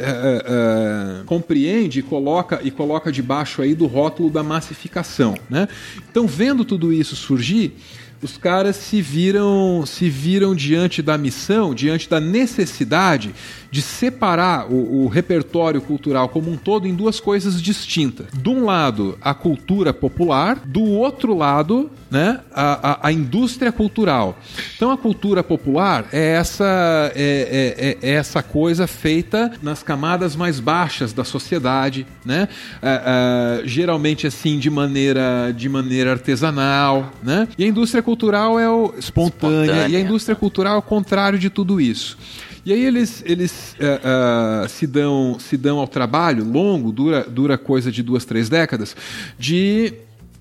compreende 1.27 2.01
e 2.01 2.03
coloca, 2.03 2.61
e 2.63 2.71
coloca 2.71 3.13
debaixo 3.13 3.63
aí 3.63 3.75
do 3.75 3.87
rótulo 3.87 4.31
da 4.31 4.43
massificação, 4.43 5.35
né? 5.49 5.69
Então, 6.11 6.27
vendo 6.27 6.64
tudo 6.65 6.93
isso 6.93 7.15
surgir, 7.17 7.73
os 8.25 8.39
caras 8.39 8.77
se 8.77 9.03
viram 9.03 9.85
se 9.85 10.09
viram 10.09 10.55
diante 10.55 11.03
da 11.03 11.19
missão, 11.19 11.75
diante 11.75 12.09
da 12.09 12.19
necessidade 12.19 13.35
de 13.75 13.83
separar 13.83 14.71
o, 14.71 15.03
o, 15.05 15.09
repertório 15.09 15.81
cultural 15.81 16.29
como 16.29 16.49
um 16.49 16.57
todo 16.57 16.87
em 16.87 16.95
duas 16.95 17.19
coisas 17.19 17.61
distintas. 17.61 18.29
De 18.33 18.49
um 18.49 18.65
lado, 18.65 19.19
a 19.21 19.35
cultura 19.35 19.93
popular, 19.93 20.61
do 20.65 20.85
outro 20.85 21.37
lado, 21.37 21.91
né, 22.09 22.41
a, 22.55 22.93
a, 22.93 23.09
a 23.09 23.13
indústria 23.13 23.73
cultural. 23.73 24.39
Então, 24.77 24.93
a 24.93 24.97
cultura 24.97 25.43
popular 25.43 26.07
é 26.13 26.35
essa, 26.35 27.11
é, 27.17 27.99
é, 28.01 28.09
é 28.09 28.13
essa 28.13 28.45
coisa 28.45 28.87
feita 28.87 29.51
nas 29.61 29.83
camadas 29.83 30.37
mais 30.37 30.61
baixas 30.61 31.13
da 31.13 31.25
sociedade, 31.25 32.07
né? 32.25 32.49
É, 32.81 33.03
é, 33.65 33.67
geralmente 33.67 34.25
assim 34.25 34.57
de 34.57 34.71
maneira, 34.71 35.53
de 35.53 35.69
maneira 35.69 36.13
artesanal, 36.13 37.13
né? 37.21 37.49
E 37.59 37.65
a 37.65 37.67
indústria 37.67 38.05
cultural 38.05 38.14
é 38.59 38.69
o 38.69 38.95
espontânea, 38.99 39.65
espontânea. 39.65 39.89
e 39.89 39.97
a 39.97 40.01
indústria 40.01 40.37
cultural 40.37 40.77
é 40.77 40.79
o 40.79 40.83
contrário 40.83 41.39
de 41.39 41.51
tudo 41.51 41.81
isso. 41.81 42.17
E 42.67 42.73
aí 42.73 42.83
eles, 42.83 43.23
eles 43.27 43.77
uh, 43.79 44.65
uh, 44.65 44.69
se, 44.69 44.87
dão, 44.87 45.37
se 45.39 45.57
dão 45.57 45.79
ao 45.79 45.87
trabalho 45.87 46.45
longo, 46.45 46.91
dura, 46.91 47.23
dura 47.29 47.59
coisa 47.59 47.93
de 47.93 48.03
duas, 48.03 48.25
três 48.25 48.49
décadas, 48.49 48.97
de 49.39 49.93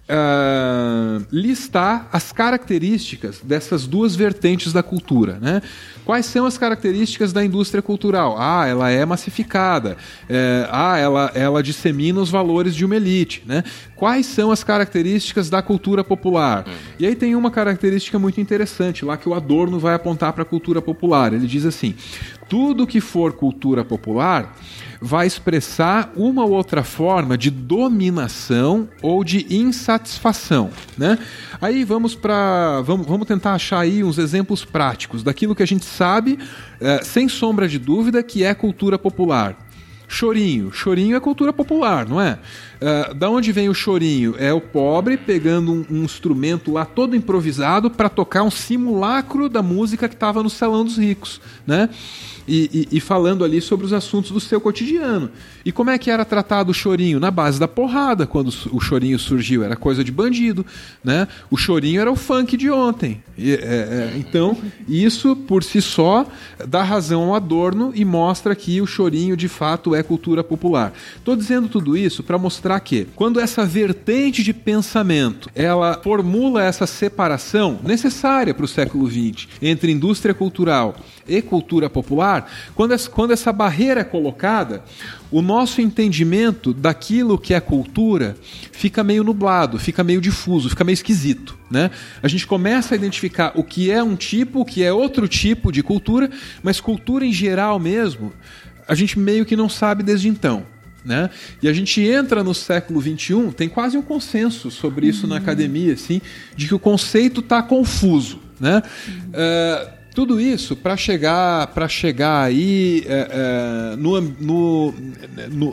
uh, 0.10 1.26
listar 1.32 2.08
as 2.12 2.32
características 2.32 3.39
dessas 3.41 3.88
duas 3.88 4.16
vertentes 4.16 4.74
da 4.74 4.84
cultura. 4.84 5.38
Né? 5.41 5.62
Quais 6.06 6.26
são 6.26 6.45
as 6.45 6.58
características 6.58 7.32
da 7.32 7.43
indústria 7.43 7.82
cultural? 7.82 8.36
Ah, 8.38 8.68
ela 8.68 8.89
é 8.89 9.06
massificada. 9.06 9.97
É, 10.30 10.68
ah, 10.70 10.97
ela, 10.97 11.32
ela 11.34 11.64
dissemina 11.64 12.20
os 12.20 12.30
valores 12.30 12.76
de 12.76 12.84
uma 12.84 12.95
elite. 12.95 13.43
Né? 13.45 13.64
Quais 13.95 14.26
são 14.26 14.51
as 14.51 14.64
características 14.64 15.49
da 15.49 15.62
cultura 15.62 16.04
popular? 16.04 16.66
Uhum. 16.68 16.74
E 16.99 17.06
aí 17.06 17.16
tem 17.16 17.36
uma 17.36 17.49
característica 17.49 18.20
muito 18.20 18.41
interessante 18.41 19.06
lá 19.06 19.16
que 19.16 19.30
o 19.30 19.34
Adorno 19.34 19.80
vai 19.80 19.95
apontar 19.95 20.34
para 20.34 20.43
a 20.43 20.45
cultura 20.45 20.82
popular. 20.82 21.32
Ele 21.34 21.47
diz 21.47 21.66
assim: 21.66 21.95
tudo 22.49 22.86
que 22.86 22.99
for 22.99 23.34
cultura 23.34 23.86
popular 23.86 24.54
vai 25.04 25.28
expressar 25.28 26.14
uma 26.16 26.45
ou 26.45 26.51
outra 26.51 26.82
forma 26.82 27.38
de 27.38 27.49
dominação 27.49 28.88
ou 29.01 29.22
de 29.22 29.45
insatisfação, 29.54 30.70
né? 30.97 31.20
Aí 31.62 31.84
vamos 31.84 32.16
para 32.16 32.80
vamos, 32.82 33.06
vamos 33.06 33.28
tentar 33.28 33.54
achar 33.54 33.80
aí 33.80 34.01
uns 34.01 34.18
exemplos 34.18 34.64
práticos 34.64 35.22
daquilo 35.22 35.54
que 35.54 35.62
a 35.62 35.68
gente 35.68 35.84
sabe, 35.84 36.39
é, 36.80 37.04
sem 37.04 37.28
sombra 37.28 37.68
de 37.68 37.78
dúvida, 37.78 38.24
que 38.24 38.45
é 38.45 38.54
cultura 38.54 38.97
popular. 38.97 39.58
Chorinho. 40.08 40.72
Chorinho 40.72 41.18
é 41.18 41.20
cultura 41.20 41.51
popular, 41.51 42.08
não 42.08 42.22
é? 42.22 42.38
Uh, 42.80 43.14
da 43.16 43.30
onde 43.30 43.51
vem 43.51 43.68
o 43.68 43.74
chorinho? 43.74 44.36
É 44.38 44.54
o 44.54 44.62
pobre 44.62 45.18
pegando 45.18 45.74
um, 45.74 45.86
um 45.89 46.04
instrumento 46.04 46.72
lá 46.72 46.86
todo 46.86 47.16
improvisado 47.16 47.89
para 47.89 48.10
tocar 48.10 48.43
um 48.43 48.51
simulacro 48.51 49.49
da 49.49 49.64
música 49.64 50.08
que 50.08 50.14
estava 50.14 50.43
no 50.43 50.51
salão 50.51 50.86
dos 50.86 50.97
ricos, 50.97 51.41
né? 51.66 51.89
E, 52.47 52.87
e, 52.91 52.97
e, 52.97 52.99
falando 52.99 53.43
ali 53.43 53.61
sobre 53.61 53.85
os 53.85 53.93
assuntos 53.93 54.31
do 54.31 54.39
seu 54.39 54.59
cotidiano. 54.59 55.29
E 55.65 55.71
como 55.71 55.89
é 55.89 55.97
que 55.97 56.11
era 56.11 56.25
tratado 56.25 56.71
o 56.71 56.73
chorinho? 56.73 57.19
Na 57.19 57.31
base 57.31 57.59
da 57.59 57.67
porrada, 57.67 58.27
quando 58.27 58.49
o 58.71 58.79
chorinho 58.79 59.17
surgiu, 59.17 59.63
era 59.63 59.75
coisa 59.75 60.03
de 60.03 60.11
bandido. 60.11 60.65
Né? 61.03 61.27
O 61.49 61.57
chorinho 61.57 62.01
era 62.01 62.11
o 62.11 62.15
funk 62.15 62.57
de 62.57 62.69
ontem. 62.69 63.23
E, 63.37 63.53
é, 63.53 63.55
é, 63.55 64.13
então, 64.17 64.57
isso 64.87 65.35
por 65.35 65.63
si 65.63 65.81
só 65.81 66.25
dá 66.67 66.83
razão 66.83 67.23
ao 67.23 67.35
Adorno 67.35 67.91
e 67.95 68.03
mostra 68.05 68.55
que 68.55 68.81
o 68.81 68.87
chorinho 68.87 69.37
de 69.37 69.47
fato 69.47 69.95
é 69.95 70.03
cultura 70.03 70.43
popular. 70.43 70.93
Estou 71.15 71.35
dizendo 71.35 71.67
tudo 71.67 71.97
isso 71.97 72.23
para 72.23 72.37
mostrar 72.37 72.79
que 72.79 73.07
quando 73.15 73.39
essa 73.39 73.65
vertente 73.65 74.43
de 74.43 74.53
pensamento 74.53 75.49
ela 75.55 75.99
formula 76.03 76.63
essa 76.63 76.85
separação 76.85 77.79
necessária 77.83 78.53
para 78.53 78.65
o 78.65 78.67
século 78.67 79.09
XX 79.09 79.47
entre 79.61 79.91
indústria 79.91 80.33
cultural 80.33 80.95
e 81.27 81.41
cultura 81.41 81.89
popular, 81.89 82.32
quando 82.75 82.93
essa, 82.93 83.09
quando 83.09 83.31
essa 83.31 83.51
barreira 83.51 84.01
é 84.01 84.03
colocada, 84.03 84.84
o 85.31 85.41
nosso 85.41 85.81
entendimento 85.81 86.73
daquilo 86.73 87.38
que 87.38 87.53
é 87.53 87.59
cultura 87.59 88.36
fica 88.71 89.03
meio 89.03 89.23
nublado, 89.23 89.79
fica 89.79 90.03
meio 90.03 90.21
difuso, 90.21 90.69
fica 90.69 90.84
meio 90.84 90.93
esquisito. 90.93 91.57
Né? 91.69 91.89
A 92.21 92.27
gente 92.27 92.45
começa 92.45 92.93
a 92.93 92.97
identificar 92.97 93.51
o 93.55 93.63
que 93.63 93.89
é 93.89 94.03
um 94.03 94.15
tipo, 94.15 94.61
o 94.61 94.65
que 94.65 94.84
é 94.84 94.93
outro 94.93 95.27
tipo 95.27 95.71
de 95.71 95.81
cultura, 95.81 96.29
mas 96.61 96.79
cultura 96.79 97.25
em 97.25 97.34
geral 97.34 97.79
mesmo, 97.79 98.31
a 98.88 98.95
gente 98.95 99.17
meio 99.17 99.45
que 99.45 99.55
não 99.55 99.69
sabe 99.69 100.03
desde 100.03 100.27
então. 100.27 100.65
Né? 101.05 101.29
E 101.61 101.67
a 101.67 101.73
gente 101.73 102.01
entra 102.01 102.43
no 102.43 102.53
século 102.53 103.01
XXI, 103.01 103.51
tem 103.55 103.67
quase 103.67 103.97
um 103.97 104.01
consenso 104.01 104.71
sobre 104.71 105.07
isso 105.07 105.23
uhum. 105.23 105.29
na 105.29 105.38
academia, 105.38 105.93
assim, 105.93 106.21
de 106.55 106.67
que 106.67 106.73
o 106.73 106.79
conceito 106.79 107.41
está 107.41 107.61
confuso. 107.61 108.39
Né? 108.59 108.81
Uhum. 109.07 109.13
Uh, 109.29 110.03
tudo 110.14 110.39
isso 110.39 110.76
para 110.76 110.95
chegar 110.95 111.68
para 111.68 111.88
chegar 111.88 112.43
aí 112.43 113.03
é, 113.07 113.93
é, 113.93 113.95
no, 113.95 114.22
no, 114.22 114.93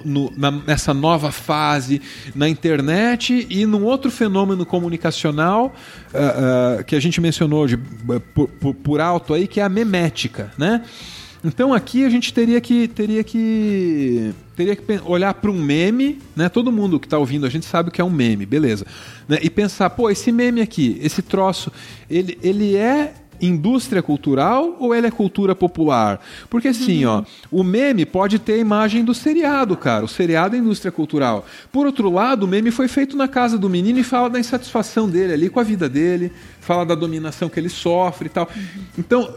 no, 0.05 0.33
na, 0.37 0.51
nessa 0.51 0.95
nova 0.95 1.31
fase 1.31 2.01
na 2.35 2.49
internet 2.49 3.47
e 3.51 3.67
num 3.67 3.85
outro 3.85 4.11
fenômeno 4.11 4.65
comunicacional 4.65 5.75
é, 6.13 6.79
é 6.79 6.83
que 6.83 6.97
a 6.97 7.01
gente 7.01 7.21
mencionou 7.21 7.67
de, 7.67 7.77
por, 7.77 8.49
por, 8.49 8.75
por, 8.75 9.01
alto 9.01 9.35
aí, 9.35 9.47
que 9.47 9.61
é 9.61 9.63
a 9.63 9.69
memética, 9.69 10.53
né? 10.57 10.83
Então 11.43 11.73
aqui 11.73 12.05
a 12.05 12.11
gente 12.11 12.35
teria 12.35 12.61
que 12.61 12.87
teria 12.87 13.25
que 13.25 14.35
teria 14.55 14.77
que 14.77 14.83
olhar 15.07 15.33
para 15.35 15.51
um 15.51 15.59
meme, 15.63 16.19
né? 16.37 16.49
Todo 16.49 16.71
mundo 16.71 17.01
que 17.01 17.07
está 17.07 17.19
ouvindo 17.19 17.47
a 17.47 17.49
gente 17.49 17.65
sabe 17.65 17.91
que 17.91 18.01
é 18.01 18.05
um 18.05 18.11
meme, 18.11 18.45
beleza? 18.45 18.87
Né? 19.27 19.39
E 19.43 19.49
pensar, 19.49 19.89
pô, 19.91 20.11
esse 20.11 20.31
meme 20.31 20.61
aqui, 20.61 20.99
esse 21.03 21.23
troço, 21.23 21.73
ele, 22.11 22.39
ele 22.43 22.77
é 22.77 23.15
indústria 23.41 24.03
cultural 24.03 24.77
ou 24.79 24.95
ele 24.95 25.07
é 25.07 25.11
cultura 25.11 25.55
popular? 25.55 26.21
Porque 26.49 26.69
assim, 26.69 27.05
uhum. 27.05 27.13
ó, 27.13 27.25
o 27.51 27.63
meme 27.63 28.05
pode 28.05 28.39
ter 28.39 28.55
a 28.55 28.59
imagem 28.59 29.05
do 29.05 29.15
seriado, 29.15 29.77
cara. 29.77 30.05
O 30.05 30.09
seriado 30.09 30.57
é 30.57 30.59
indústria 30.59 30.93
cultural. 30.93 31.47
Por 31.73 31.87
outro 31.87 32.11
lado, 32.11 32.45
o 32.45 32.49
meme 32.49 32.71
foi 32.71 32.89
feito 32.89 33.17
na 33.17 33.29
casa 33.29 33.59
do 33.59 33.69
menino 33.69 33.99
e 33.99 34.05
fala 34.05 34.31
da 34.31 34.39
insatisfação 34.39 35.09
dele 35.09 35.33
ali 35.33 35.49
com 35.49 35.61
a 35.61 35.65
vida 35.65 35.89
dele, 35.89 36.33
fala 36.61 36.85
da 36.85 36.95
dominação 36.95 37.49
que 37.49 37.59
ele 37.59 37.69
sofre 37.69 38.27
e 38.27 38.31
tal. 38.31 38.49
Uhum. 38.55 38.83
Então, 38.99 39.35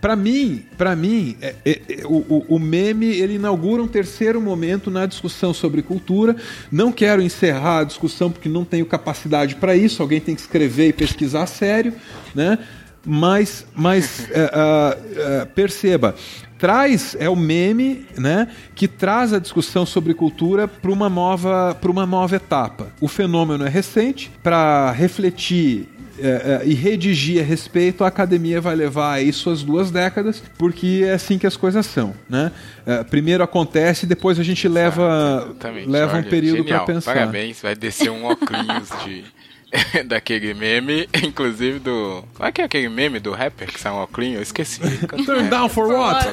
para 0.00 0.16
mim, 0.16 0.64
para 0.78 0.96
mim, 0.96 1.36
é, 1.42 1.54
é, 1.64 1.70
é, 1.70 2.06
o, 2.06 2.44
o, 2.48 2.58
meme 2.58 3.06
ele 3.06 3.34
inaugura 3.34 3.82
um 3.82 3.86
terceiro 3.86 4.40
momento 4.40 4.90
na 4.90 5.04
discussão 5.04 5.52
sobre 5.52 5.82
cultura. 5.82 6.34
Não 6.72 6.90
quero 6.90 7.20
encerrar 7.20 7.80
a 7.80 7.84
discussão 7.84 8.30
porque 8.30 8.48
não 8.48 8.64
tenho 8.64 8.86
capacidade 8.86 9.56
para 9.56 9.76
isso. 9.76 10.02
Alguém 10.02 10.20
tem 10.20 10.34
que 10.34 10.40
escrever 10.40 10.88
e 10.88 10.92
pesquisar 10.92 11.42
a 11.42 11.46
sério, 11.46 11.92
né? 12.34 12.58
Mas, 13.04 13.66
mas 13.74 14.26
é, 14.32 15.44
perceba, 15.54 16.14
traz 16.58 17.16
é 17.18 17.28
o 17.28 17.36
meme, 17.36 18.06
né, 18.18 18.48
que 18.74 18.86
traz 18.86 19.32
a 19.32 19.38
discussão 19.38 19.86
sobre 19.86 20.12
cultura 20.12 20.68
para 20.68 20.90
uma 20.90 21.08
nova 21.08 21.74
para 21.74 21.90
uma 21.90 22.06
nova 22.06 22.36
etapa. 22.36 22.88
O 23.00 23.08
fenômeno 23.08 23.66
é 23.66 23.68
recente 23.68 24.30
para 24.42 24.90
refletir 24.92 25.88
é, 26.22 26.62
é, 26.62 26.66
e 26.66 26.74
redigir 26.74 27.40
a 27.40 27.44
respeito, 27.44 28.04
a 28.04 28.08
academia 28.08 28.60
vai 28.60 28.74
levar 28.74 29.14
aí 29.14 29.32
suas 29.32 29.62
duas 29.62 29.90
décadas, 29.90 30.42
porque 30.58 31.02
é 31.04 31.12
assim 31.12 31.38
que 31.38 31.46
as 31.46 31.56
coisas 31.56 31.86
são. 31.86 32.14
Né? 32.28 32.52
É, 32.86 33.02
primeiro 33.04 33.42
acontece, 33.42 34.06
depois 34.06 34.38
a 34.38 34.42
gente 34.42 34.68
leva, 34.68 35.54
leva 35.86 36.18
um 36.18 36.22
período 36.22 36.64
para 36.64 36.80
pensar. 36.80 37.14
Parabéns, 37.14 37.60
vai 37.60 37.74
descer 37.74 38.10
um 38.10 38.24
óculos 38.24 38.88
de 39.04 39.24
daquele 40.06 40.52
meme, 40.54 41.08
inclusive 41.22 41.78
do. 41.78 42.24
Como 42.34 42.48
é 42.48 42.52
que 42.52 42.60
é 42.60 42.64
aquele 42.64 42.88
meme 42.88 43.20
do 43.20 43.30
rapper 43.30 43.68
que 43.68 43.80
sai 43.80 43.92
um 43.92 43.96
óculos? 43.96 44.34
Eu 44.34 44.42
esqueci. 44.42 44.80
Turn 45.24 45.48
down 45.48 45.68
for 45.68 45.86
what? 45.86 46.28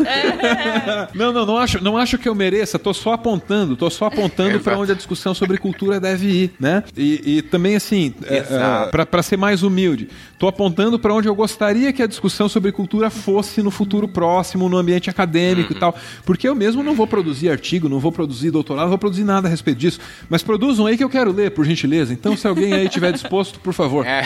não, 1.13 1.31
não, 1.31 1.45
não 1.45 1.57
acho, 1.57 1.83
não 1.83 1.97
acho 1.97 2.17
que 2.17 2.27
eu 2.27 2.33
mereça, 2.33 2.79
tô 2.79 2.93
só 2.93 3.13
apontando, 3.13 3.75
tô 3.75 3.89
só 3.89 4.05
apontando 4.05 4.59
para 4.59 4.77
onde 4.77 4.91
a 4.91 4.95
discussão 4.95 5.33
sobre 5.33 5.57
cultura 5.57 5.99
deve 5.99 6.27
ir, 6.27 6.53
né? 6.59 6.83
E, 6.95 7.37
e 7.37 7.41
também, 7.41 7.75
assim, 7.75 8.13
é, 8.25 8.37
é, 8.37 9.05
para 9.05 9.21
ser 9.21 9.37
mais 9.37 9.61
humilde, 9.61 10.09
tô 10.39 10.47
apontando 10.47 10.97
para 10.97 11.13
onde 11.13 11.27
eu 11.27 11.35
gostaria 11.35 11.93
que 11.93 12.01
a 12.01 12.07
discussão 12.07 12.49
sobre 12.49 12.71
cultura 12.71 13.09
fosse 13.09 13.61
no 13.61 13.69
futuro 13.69 14.07
próximo, 14.07 14.67
no 14.67 14.77
ambiente 14.77 15.09
acadêmico 15.09 15.71
uhum. 15.71 15.77
e 15.77 15.79
tal. 15.79 15.95
Porque 16.25 16.47
eu 16.47 16.55
mesmo 16.55 16.81
não 16.81 16.95
vou 16.95 17.05
produzir 17.05 17.49
artigo, 17.49 17.87
não 17.87 17.99
vou 17.99 18.11
produzir 18.11 18.49
doutorado, 18.49 18.83
não 18.83 18.89
vou 18.89 18.97
produzir 18.97 19.23
nada 19.23 19.47
a 19.47 19.51
respeito 19.51 19.77
disso. 19.77 19.99
Mas 20.29 20.41
produzam 20.41 20.87
aí 20.87 20.97
que 20.97 21.03
eu 21.03 21.09
quero 21.09 21.31
ler, 21.31 21.51
por 21.51 21.65
gentileza. 21.65 22.13
Então, 22.13 22.35
se 22.35 22.47
alguém 22.47 22.73
aí 22.73 22.89
tiver 22.89 23.11
disposto, 23.11 23.26
por 23.59 23.73
favor. 23.73 24.05
É, 24.05 24.23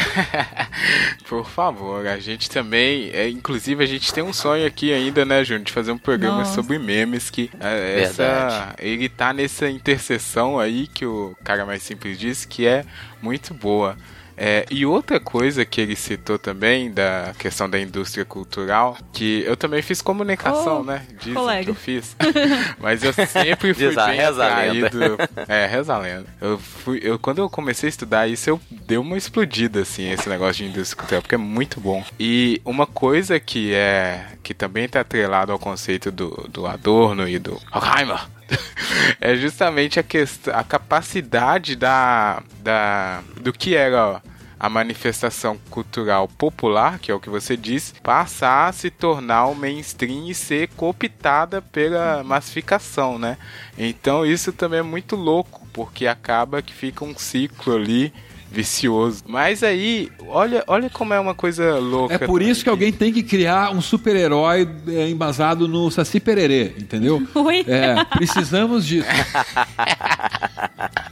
por 1.28 1.46
favor, 1.48 2.08
a 2.08 2.20
gente 2.20 2.50
também, 2.50 3.10
é, 3.14 3.30
inclusive 3.30 3.84
a 3.84 3.88
gente 3.88 4.14
tem 4.14 4.24
um 4.24 4.34
sonho 4.34 4.66
aqui 4.66 4.94
ainda, 4.94 5.26
né, 5.26 5.44
Júnior, 5.44 5.66
de 5.66 5.72
fazer 5.72 5.92
um 5.92 5.98
programa 5.98 6.40
Nossa. 6.40 6.56
sobre 6.56 6.80
memes 6.80 7.30
que 7.30 7.50
é, 7.60 8.02
essa, 8.02 8.76
ele 8.80 9.10
tá 9.10 9.34
nessa 9.34 9.70
interseção 9.70 10.60
aí 10.60 10.88
que 10.88 11.06
o 11.06 11.36
cara 11.44 11.66
mais 11.66 11.84
simples 11.84 12.18
disse 12.18 12.48
que 12.48 12.66
é 12.66 12.86
muito 13.22 13.54
boa. 13.54 13.98
É, 14.44 14.66
e 14.72 14.88
outra 14.88 15.20
coisa 15.20 15.64
que 15.64 15.80
ele 15.80 15.96
citou 15.96 16.40
também, 16.40 16.92
da 16.92 17.32
questão 17.38 17.70
da 17.70 17.80
indústria 17.80 18.26
cultural, 18.26 18.98
que 19.14 19.44
eu 19.46 19.56
também 19.56 19.84
fiz 19.84 20.02
comunicação, 20.02 20.82
oh, 20.82 20.84
né? 20.84 21.06
Dizem 21.20 21.36
colega. 21.36 21.66
que 21.66 21.70
eu 21.70 21.76
fiz. 21.76 22.16
Mas 22.82 23.04
eu 23.04 23.14
sempre 23.14 23.56
fui 23.56 23.74
Diz 23.88 23.94
bem 23.94 24.16
reza 24.16 24.44
atraído. 24.44 25.18
É, 25.48 25.68
reza 25.68 25.94
a 25.94 26.00
lenda. 26.00 26.26
Eu 26.42 26.58
fui, 26.58 27.00
eu, 27.04 27.20
quando 27.20 27.38
eu 27.38 27.48
comecei 27.52 27.88
a 27.88 27.92
estudar 27.92 28.28
isso, 28.28 28.50
eu 28.50 28.60
dei 28.72 28.98
uma 28.98 29.16
explodida, 29.16 29.82
assim, 29.82 30.10
esse 30.10 30.28
negócio 30.28 30.66
de 30.66 30.72
indústria 30.72 30.98
cultural, 30.98 31.22
porque 31.22 31.36
é 31.36 31.38
muito 31.38 31.80
bom. 31.80 32.04
E 32.20 32.60
uma 32.66 32.88
coisa 32.88 33.40
que 33.40 33.76
é 33.76 34.26
que 34.42 34.56
também 34.56 34.86
está 34.86 35.02
atrelado 35.02 35.52
ao 35.52 35.60
conceito 35.60 36.12
do, 36.12 36.50
do 36.50 36.66
Adorno 36.66 37.30
e 37.30 37.38
do 37.38 37.62
Horkheimer, 37.72 38.26
é 39.22 39.36
justamente 39.36 40.00
a 40.00 40.04
questão, 40.04 40.58
a 40.58 40.64
capacidade 40.64 41.76
da, 41.76 42.42
da 42.64 43.22
do 43.40 43.54
que 43.54 43.76
era 43.76 44.20
a 44.62 44.70
manifestação 44.70 45.58
cultural 45.72 46.28
popular, 46.28 47.00
que 47.00 47.12
é 47.12 47.16
o 47.16 47.20
que 47.20 47.32
você 47.32 47.58
disse, 47.58 47.96
passar 48.04 48.70
a 48.70 48.72
se 48.72 48.92
tornar 48.92 49.48
o 49.48 49.56
mainstream 49.56 50.28
e 50.28 50.36
ser 50.36 50.68
cooptada 50.78 51.64
pela 51.64 52.24
massificação, 52.24 53.18
né? 53.18 53.40
Então 53.76 54.24
isso 54.24 54.54
também 54.54 54.82
é 54.82 54.84
muito 54.84 55.16
louco, 55.16 55.66
porque 55.74 56.06
acaba 56.06 56.62
que 56.62 56.76
fica 56.76 57.04
um 57.04 57.18
ciclo 57.18 57.76
ali 57.76 58.14
vicioso. 58.52 59.24
Mas 59.26 59.64
aí, 59.64 60.12
olha, 60.28 60.64
olha 60.68 60.92
como 60.92 61.16
é 61.16 61.20
uma 61.20 61.34
coisa 61.34 61.80
louca. 61.80 62.14
É 62.14 62.18
por 62.20 62.40
isso 62.40 62.64
que 62.64 62.70
alguém 62.70 62.92
tem 62.92 63.12
que 63.12 63.24
criar 63.24 63.72
um 63.72 63.82
super-herói 63.82 64.70
é, 64.90 65.10
embasado 65.10 65.68
no 65.68 65.90
Saci 65.90 66.20
Pererê, 66.20 66.76
entendeu? 66.78 67.28
Oi? 67.34 67.66
É, 67.68 68.06
precisamos 68.06 68.86
disso. 68.86 69.08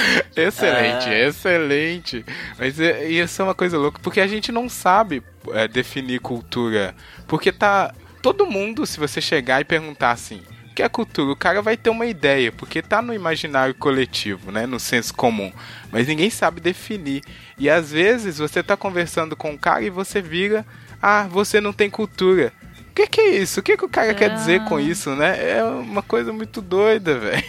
excelente, 0.36 1.08
é. 1.08 1.28
excelente. 1.28 2.24
Mas 2.58 2.78
isso 2.78 3.42
é 3.42 3.44
uma 3.44 3.54
coisa 3.54 3.78
louca, 3.78 4.00
porque 4.02 4.20
a 4.20 4.26
gente 4.26 4.50
não 4.52 4.68
sabe 4.68 5.22
é, 5.52 5.66
definir 5.68 6.20
cultura. 6.20 6.94
Porque 7.26 7.52
tá. 7.52 7.94
Todo 8.22 8.46
mundo, 8.46 8.84
se 8.86 8.98
você 8.98 9.20
chegar 9.20 9.60
e 9.60 9.64
perguntar 9.64 10.10
assim, 10.10 10.42
o 10.68 10.74
que 10.74 10.82
é 10.82 10.88
cultura? 10.88 11.30
O 11.30 11.36
cara 11.36 11.62
vai 11.62 11.76
ter 11.76 11.90
uma 11.90 12.06
ideia, 12.06 12.50
porque 12.50 12.82
tá 12.82 13.00
no 13.00 13.14
imaginário 13.14 13.72
coletivo, 13.74 14.50
né? 14.50 14.66
No 14.66 14.80
senso 14.80 15.14
comum. 15.14 15.52
Mas 15.92 16.08
ninguém 16.08 16.28
sabe 16.28 16.60
definir. 16.60 17.22
E 17.56 17.70
às 17.70 17.92
vezes 17.92 18.38
você 18.38 18.64
tá 18.64 18.76
conversando 18.76 19.36
com 19.36 19.52
um 19.52 19.56
cara 19.56 19.84
e 19.84 19.90
você 19.90 20.20
vira. 20.20 20.66
Ah, 21.00 21.28
você 21.30 21.60
não 21.60 21.72
tem 21.72 21.88
cultura 21.88 22.52
que, 22.96 23.06
que 23.06 23.20
é 23.20 23.36
isso? 23.36 23.60
O 23.60 23.62
que, 23.62 23.76
que 23.76 23.84
o 23.84 23.88
cara 23.88 24.14
quer 24.14 24.30
dizer 24.30 24.64
com 24.64 24.76
ah. 24.76 24.82
isso, 24.82 25.14
né? 25.14 25.58
É 25.58 25.62
uma 25.62 26.02
coisa 26.02 26.32
muito 26.32 26.62
doida, 26.62 27.14
velho. 27.20 27.44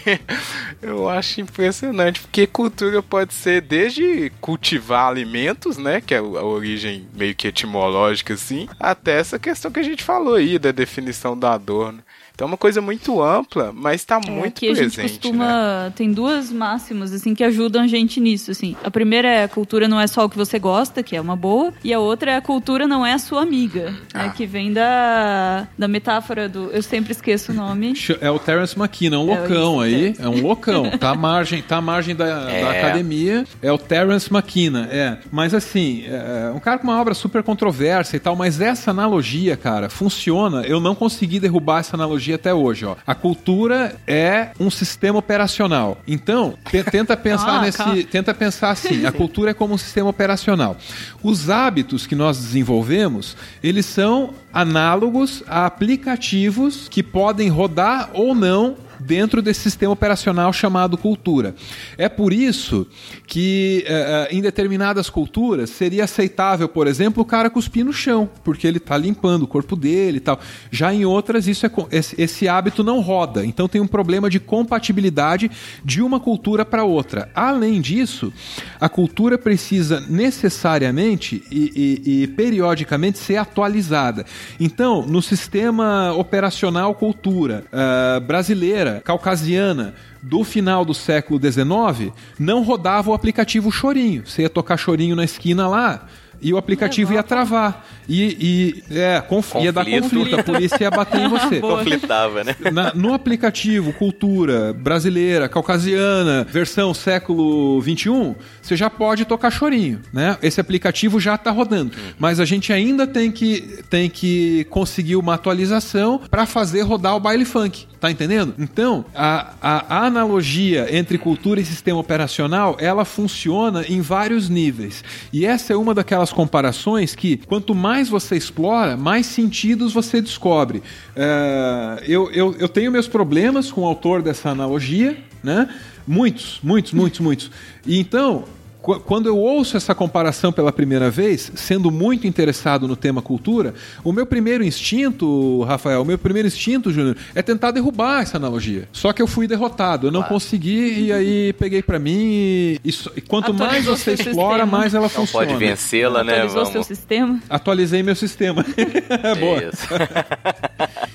Eu 0.81 1.07
acho 1.07 1.39
impressionante, 1.39 2.19
porque 2.19 2.45
cultura 2.45 3.01
pode 3.01 3.33
ser 3.33 3.61
desde 3.61 4.29
cultivar 4.41 5.07
alimentos, 5.07 5.77
né? 5.77 6.01
Que 6.01 6.13
é 6.13 6.17
a 6.17 6.21
origem 6.21 7.07
meio 7.13 7.33
que 7.33 7.47
etimológica, 7.47 8.33
assim, 8.33 8.67
até 8.77 9.17
essa 9.17 9.39
questão 9.39 9.71
que 9.71 9.79
a 9.79 9.83
gente 9.83 10.03
falou 10.03 10.35
aí, 10.35 10.59
da 10.59 10.71
definição 10.71 11.37
da 11.37 11.57
dor. 11.57 11.93
Né? 11.93 11.99
Então 12.37 12.45
é 12.45 12.49
uma 12.51 12.57
coisa 12.57 12.79
muito 12.79 13.19
ampla, 13.19 13.73
mas 13.75 14.01
está 14.01 14.21
é, 14.23 14.29
muito 14.29 14.59
que 14.59 14.67
presente. 14.67 14.99
a 14.99 15.07
gente 15.07 15.13
costuma. 15.13 15.85
Né? 15.85 15.93
Tem 15.95 16.13
duas 16.13 16.51
máximas, 16.51 17.11
assim, 17.11 17.33
que 17.33 17.43
ajudam 17.43 17.81
a 17.81 17.87
gente 17.87 18.19
nisso, 18.19 18.51
assim. 18.51 18.75
A 18.83 18.91
primeira 18.91 19.27
é 19.27 19.43
a 19.43 19.47
cultura 19.47 19.87
não 19.87 19.99
é 19.99 20.05
só 20.05 20.23
o 20.23 20.29
que 20.29 20.37
você 20.37 20.59
gosta, 20.59 21.01
que 21.01 21.15
é 21.15 21.19
uma 21.19 21.35
boa. 21.35 21.73
E 21.83 21.91
a 21.91 21.99
outra 21.99 22.33
é 22.33 22.35
a 22.35 22.41
cultura 22.41 22.85
não 22.85 23.03
é 23.03 23.13
a 23.13 23.17
sua 23.17 23.41
amiga. 23.41 23.89
Né, 23.89 23.97
ah. 24.13 24.23
Né, 24.25 24.33
que 24.37 24.45
vem 24.45 24.71
da, 24.71 25.67
da 25.75 25.87
metáfora 25.87 26.47
do. 26.47 26.69
Eu 26.69 26.83
sempre 26.83 27.11
esqueço 27.11 27.51
o 27.51 27.55
nome. 27.55 27.95
É 28.21 28.29
o 28.29 28.37
Terence 28.37 28.79
McKenna, 28.79 29.17
um 29.17 29.31
é 29.31 29.39
loucão 29.39 29.79
aí. 29.79 30.15
É 30.19 30.29
um 30.29 30.39
loucão. 30.39 30.91
tá 30.91 31.09
à 31.09 31.15
margem, 31.15 31.63
tá 31.63 31.77
à 31.77 31.81
margem 31.81 32.15
da, 32.15 32.51
é. 32.51 32.61
da 32.61 32.69
academia. 32.69 33.45
É 33.63 33.71
o 33.71 33.79
Terence 33.79 34.31
McKenna, 34.31 34.87
é. 34.91 35.17
Mas 35.31 35.55
assim, 35.55 36.03
é 36.05 36.51
um 36.53 36.59
cara 36.59 36.77
com 36.77 36.83
uma 36.83 37.01
obra 37.01 37.15
super 37.15 37.41
controversa 37.41 38.15
e 38.15 38.19
tal, 38.19 38.35
mas 38.35 38.61
essa 38.61 38.91
analogia, 38.91 39.57
cara, 39.57 39.89
funciona. 39.89 40.61
Eu 40.61 40.79
não 40.79 40.93
consegui 40.93 41.39
derrubar 41.39 41.79
essa 41.79 41.95
analogia 41.95 42.26
até 42.35 42.53
hoje. 42.53 42.85
Ó. 42.85 42.95
A 43.05 43.15
cultura 43.15 43.95
é 44.07 44.49
um 44.59 44.69
sistema 44.69 45.19
operacional. 45.19 45.97
Então, 46.07 46.55
te- 46.69 46.83
tenta 46.83 47.15
pensar 47.17 47.59
Ah, 47.59 47.61
nesse, 47.61 47.77
calma. 47.77 48.03
tenta 48.03 48.33
pensar 48.33 48.69
assim. 48.71 49.05
A 49.05 49.11
cultura 49.11 49.51
é 49.51 49.53
como 49.53 49.73
um 49.73 49.77
sistema 49.77 50.09
operacional. 50.09 50.77
Os 51.23 51.49
hábitos 51.49 52.05
que 52.07 52.15
nós 52.15 52.37
desenvolvemos, 52.37 53.35
eles 53.63 53.85
são 53.85 54.33
análogos 54.53 55.43
a 55.47 55.65
aplicativos 55.65 56.87
que 56.89 57.03
podem 57.03 57.49
rodar 57.49 58.09
ou 58.13 58.33
não 58.33 58.75
dentro 58.99 59.41
desse 59.41 59.61
sistema 59.61 59.93
operacional 59.93 60.51
chamado 60.53 60.97
cultura. 60.97 61.55
É 61.97 62.07
por 62.09 62.33
isso 62.33 62.87
que 63.25 63.83
eh, 63.87 64.27
em 64.31 64.41
determinadas 64.41 65.09
culturas 65.09 65.69
seria 65.69 66.03
aceitável, 66.05 66.67
por 66.67 66.87
exemplo, 66.87 67.21
o 67.23 67.25
cara 67.25 67.49
cuspir 67.49 67.83
no 67.85 67.93
chão, 67.93 68.29
porque 68.43 68.67
ele 68.67 68.77
está 68.77 68.97
limpando 68.97 69.43
o 69.43 69.47
corpo 69.47 69.75
dele 69.75 70.17
e 70.17 70.21
tal. 70.21 70.39
Já 70.71 70.93
em 70.93 71.05
outras 71.05 71.47
isso 71.47 71.65
é 71.65 71.71
esse, 71.91 72.21
esse 72.21 72.47
hábito 72.47 72.83
não 72.83 72.99
roda, 73.01 73.45
então 73.45 73.67
tem 73.67 73.81
um 73.81 73.87
problema 73.87 74.29
de 74.29 74.39
compatibilidade 74.39 75.49
de 75.83 76.01
uma 76.01 76.19
cultura 76.19 76.65
para 76.65 76.83
outra. 76.83 77.29
Além 77.35 77.81
disso, 77.81 78.31
a 78.79 78.89
cultura 78.89 79.37
precisa 79.37 79.99
necessariamente 80.09 81.43
e, 81.51 82.01
e- 82.05 82.23
e 82.23 82.27
periodicamente 82.27 83.17
ser 83.19 83.37
atualizada. 83.37 84.25
Então, 84.59 85.05
no 85.05 85.21
sistema 85.21 86.13
operacional 86.13 86.93
cultura 86.95 87.63
ah, 87.71 88.19
brasileira, 88.19 88.86
caucasiana, 89.03 89.93
do 90.21 90.43
final 90.43 90.83
do 90.83 90.93
século 90.93 91.39
XIX, 91.39 92.11
não 92.39 92.63
rodava 92.63 93.11
o 93.11 93.13
aplicativo 93.13 93.71
Chorinho. 93.71 94.23
Você 94.25 94.41
ia 94.43 94.49
tocar 94.49 94.77
Chorinho 94.77 95.15
na 95.15 95.23
esquina 95.23 95.67
lá. 95.67 96.05
E 96.39 96.53
o 96.53 96.57
aplicativo 96.59 97.13
ia 97.13 97.23
travar. 97.23 97.83
E, 98.07 98.83
e 98.91 98.95
é, 98.95 99.19
conf- 99.21 99.55
ia 99.55 99.73
dar 99.73 99.83
Conflito. 99.83 100.39
a 100.39 100.43
polícia 100.43 100.77
ia 100.83 100.91
bater 100.91 101.21
em 101.21 101.27
você. 101.29 101.59
Conflitava, 101.59 102.43
né? 102.43 102.55
Na- 102.71 102.93
no 102.93 103.11
aplicativo 103.11 103.91
Cultura 103.93 104.71
Brasileira, 104.71 105.49
Caucasiana, 105.49 106.45
versão 106.47 106.93
século 106.93 107.81
XXI, 107.81 108.35
você 108.61 108.75
já 108.75 108.87
pode 108.87 109.25
tocar 109.25 109.49
chorinho, 109.49 109.99
né? 110.13 110.37
Esse 110.43 110.61
aplicativo 110.61 111.19
já 111.19 111.33
está 111.33 111.49
rodando. 111.49 111.93
Mas 112.19 112.39
a 112.39 112.45
gente 112.45 112.71
ainda 112.71 113.07
tem 113.07 113.31
que, 113.31 113.79
tem 113.89 114.07
que 114.07 114.63
conseguir 114.69 115.15
uma 115.15 115.33
atualização 115.33 116.21
para 116.29 116.45
fazer 116.45 116.81
rodar 116.83 117.15
o 117.15 117.19
baile 117.19 117.45
funk. 117.45 117.87
Tá 117.99 118.11
entendendo? 118.11 118.53
Então, 118.59 119.05
a, 119.15 119.53
a, 119.59 120.05
analogia 120.05 120.95
entre 120.95 121.17
cultura 121.17 121.59
e 121.59 121.65
sistema 121.65 121.99
operacional, 121.99 122.77
ela 122.79 123.03
funciona 123.03 123.83
em 123.87 124.01
vários 124.01 124.49
níveis. 124.49 125.03
E 125.33 125.47
essa 125.47 125.73
é 125.73 125.75
uma 125.75 125.95
daquelas 125.95 126.31
comparações 126.31 127.15
que, 127.15 127.37
quanto 127.37 127.73
mais 127.73 128.07
você 128.07 128.37
explora, 128.37 128.95
mais 128.95 129.25
sentidos 129.25 129.93
você 129.93 130.21
descobre. 130.21 130.83
É, 131.15 132.03
eu, 132.07 132.29
eu, 132.31 132.55
eu 132.59 132.69
tenho 132.69 132.91
meus 132.91 133.07
problemas 133.07 133.71
com 133.71 133.81
o 133.81 133.85
autor 133.85 134.21
dessa 134.21 134.49
analogia, 134.49 135.17
né? 135.43 135.67
Muitos, 136.07 136.59
muitos, 136.61 136.93
muitos, 136.93 137.19
muitos. 137.19 137.51
E 137.85 137.99
então, 137.99 138.45
quando 138.81 139.27
eu 139.27 139.37
ouço 139.37 139.75
essa 139.75 139.93
comparação 139.93 140.51
pela 140.53 140.71
primeira 140.71 141.09
vez, 141.09 141.51
sendo 141.55 141.91
muito 141.91 142.25
interessado 142.25 142.87
no 142.87 142.95
tema 142.95 143.21
cultura, 143.21 143.73
o 144.03 144.13
meu 144.13 144.25
primeiro 144.25 144.63
instinto, 144.63 145.61
Rafael, 145.63 146.01
o 146.01 146.05
meu 146.05 146.17
primeiro 146.17 146.47
instinto, 146.47 146.91
Júnior, 146.91 147.17
é 147.35 147.41
tentar 147.41 147.71
derrubar 147.71 148.21
essa 148.21 148.37
analogia. 148.37 148.87
Só 148.93 149.11
que 149.11 149.21
eu 149.21 149.27
fui 149.27 149.47
derrotado, 149.47 150.07
eu 150.07 150.11
não 150.11 150.23
consegui 150.23 151.05
e 151.05 151.11
aí 151.11 151.53
peguei 151.53 151.81
pra 151.81 151.99
mim 151.99 152.17
e, 152.17 152.79
e 153.15 153.21
quanto 153.21 153.53
mais 153.53 153.71
Atualizou 153.87 153.97
você 153.97 154.15
seu 154.17 154.27
explora, 154.31 154.63
sistema. 154.63 154.77
mais 154.77 154.93
ela 154.93 155.03
Não 155.03 155.09
funciona. 155.09 155.45
pode 155.47 155.57
vencê-la, 155.59 156.23
né? 156.23 156.33
Atualizou 156.33 156.63
seu 156.65 156.73
Vamos. 156.73 156.87
sistema. 156.87 157.39
Atualizei 157.49 158.03
meu 158.03 158.15
sistema. 158.15 158.63
Boa. 159.39 159.57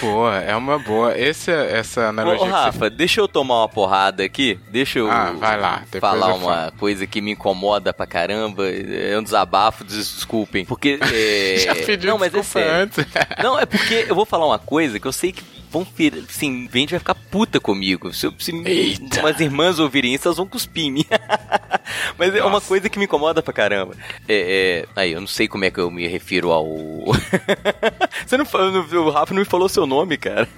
Boa, 0.00 0.36
é 0.38 0.54
uma 0.54 0.78
boa. 0.78 1.18
Esse, 1.18 1.50
essa 1.50 2.02
Ô, 2.02 2.08
analogia 2.08 2.42
ô, 2.42 2.44
que 2.46 2.50
você 2.50 2.56
Rafa, 2.56 2.90
deixa 2.90 3.20
eu 3.20 3.28
tomar 3.28 3.60
uma 3.60 3.68
porrada 3.68 4.22
aqui. 4.24 4.58
Deixa 4.70 4.98
eu 4.98 5.10
Ah, 5.10 5.32
vai 5.38 5.58
lá, 5.60 5.82
falar 6.00 6.34
uma 6.34 6.72
coisa 6.78 7.06
que 7.06 7.20
me 7.20 7.32
incomoda 7.32 7.92
pra 7.92 8.06
caramba. 8.06 8.64
É 8.68 9.16
um 9.18 9.22
desabafo, 9.22 9.84
des- 9.84 10.14
desculpem. 10.14 10.64
Porque. 10.64 10.98
É... 11.12 11.56
Já 11.58 11.74
pediu 11.74 12.10
Não, 12.10 12.18
mas 12.18 12.34
é 12.34 12.42
sério. 12.42 12.72
antes. 12.82 13.04
Não, 13.42 13.58
é 13.58 13.64
porque 13.66 14.06
eu 14.08 14.14
vou 14.14 14.26
falar 14.26 14.46
uma 14.46 14.58
coisa 14.58 14.98
que 15.00 15.06
eu 15.06 15.12
sei 15.12 15.32
que 15.32 15.42
vão 15.78 15.86
vir, 15.96 16.24
assim, 16.28 16.68
gente 16.72 16.90
vai 16.90 16.98
ficar 16.98 17.14
puta 17.14 17.58
comigo. 17.60 18.12
Se, 18.12 18.26
eu- 18.26 18.34
se 18.38 18.52
Eita. 18.64 19.20
umas 19.20 19.38
irmãs 19.40 19.78
ouvirem 19.78 20.14
isso, 20.14 20.28
elas 20.28 20.36
vão 20.38 20.46
cuspir 20.46 20.84
em 20.86 20.90
mim. 20.92 21.04
Mas 22.18 22.34
é 22.34 22.40
uma 22.42 22.50
Nossa. 22.52 22.66
coisa 22.68 22.88
que 22.88 22.98
me 22.98 23.04
incomoda 23.04 23.42
pra 23.42 23.52
caramba. 23.52 23.94
É, 24.28 24.84
é, 24.84 24.86
aí, 24.96 25.12
eu 25.12 25.20
não 25.20 25.26
sei 25.28 25.46
como 25.48 25.64
é 25.64 25.70
que 25.70 25.78
eu 25.78 25.90
me 25.90 26.06
refiro 26.06 26.50
ao. 26.50 26.66
Você 28.26 28.36
não 28.36 28.44
falou, 28.44 28.84
o 29.06 29.10
Rafa 29.10 29.32
não 29.34 29.40
me 29.40 29.46
falou 29.46 29.68
seu 29.68 29.86
nome, 29.86 30.16
cara. 30.16 30.48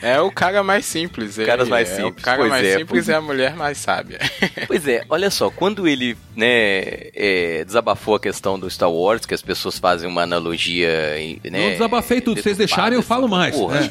É 0.00 0.20
o 0.20 0.30
cara 0.30 0.62
mais 0.62 0.84
simples. 0.86 1.36
Caras 1.36 1.68
mais 1.68 1.90
é 1.90 1.96
simples, 1.96 2.22
O 2.22 2.24
cara 2.24 2.38
pois 2.38 2.50
mais 2.50 2.64
é, 2.66 2.70
simples 2.78 2.88
pois- 2.88 3.08
é 3.08 3.14
a 3.14 3.20
mulher 3.20 3.56
mais 3.56 3.78
sábia. 3.78 4.18
Pois 4.66 4.86
é, 4.86 5.02
olha 5.08 5.30
só, 5.30 5.50
quando 5.50 5.88
ele, 5.88 6.14
né, 6.36 7.08
é, 7.14 7.64
desabafou 7.64 8.14
a 8.16 8.20
questão 8.20 8.58
do 8.58 8.68
Star 8.68 8.90
Wars, 8.90 9.24
que 9.24 9.32
as 9.32 9.40
pessoas 9.40 9.78
fazem 9.78 10.06
uma 10.08 10.22
analogia, 10.22 11.14
né, 11.44 11.58
Não 11.62 11.70
desabafei 11.70 12.20
tudo, 12.20 12.36
se 12.36 12.42
vocês 12.42 12.58
deixarem 12.58 12.94
eu 12.96 13.02
falo 13.02 13.26
mais. 13.28 13.56
Porra. 13.56 13.80
né? 13.80 13.90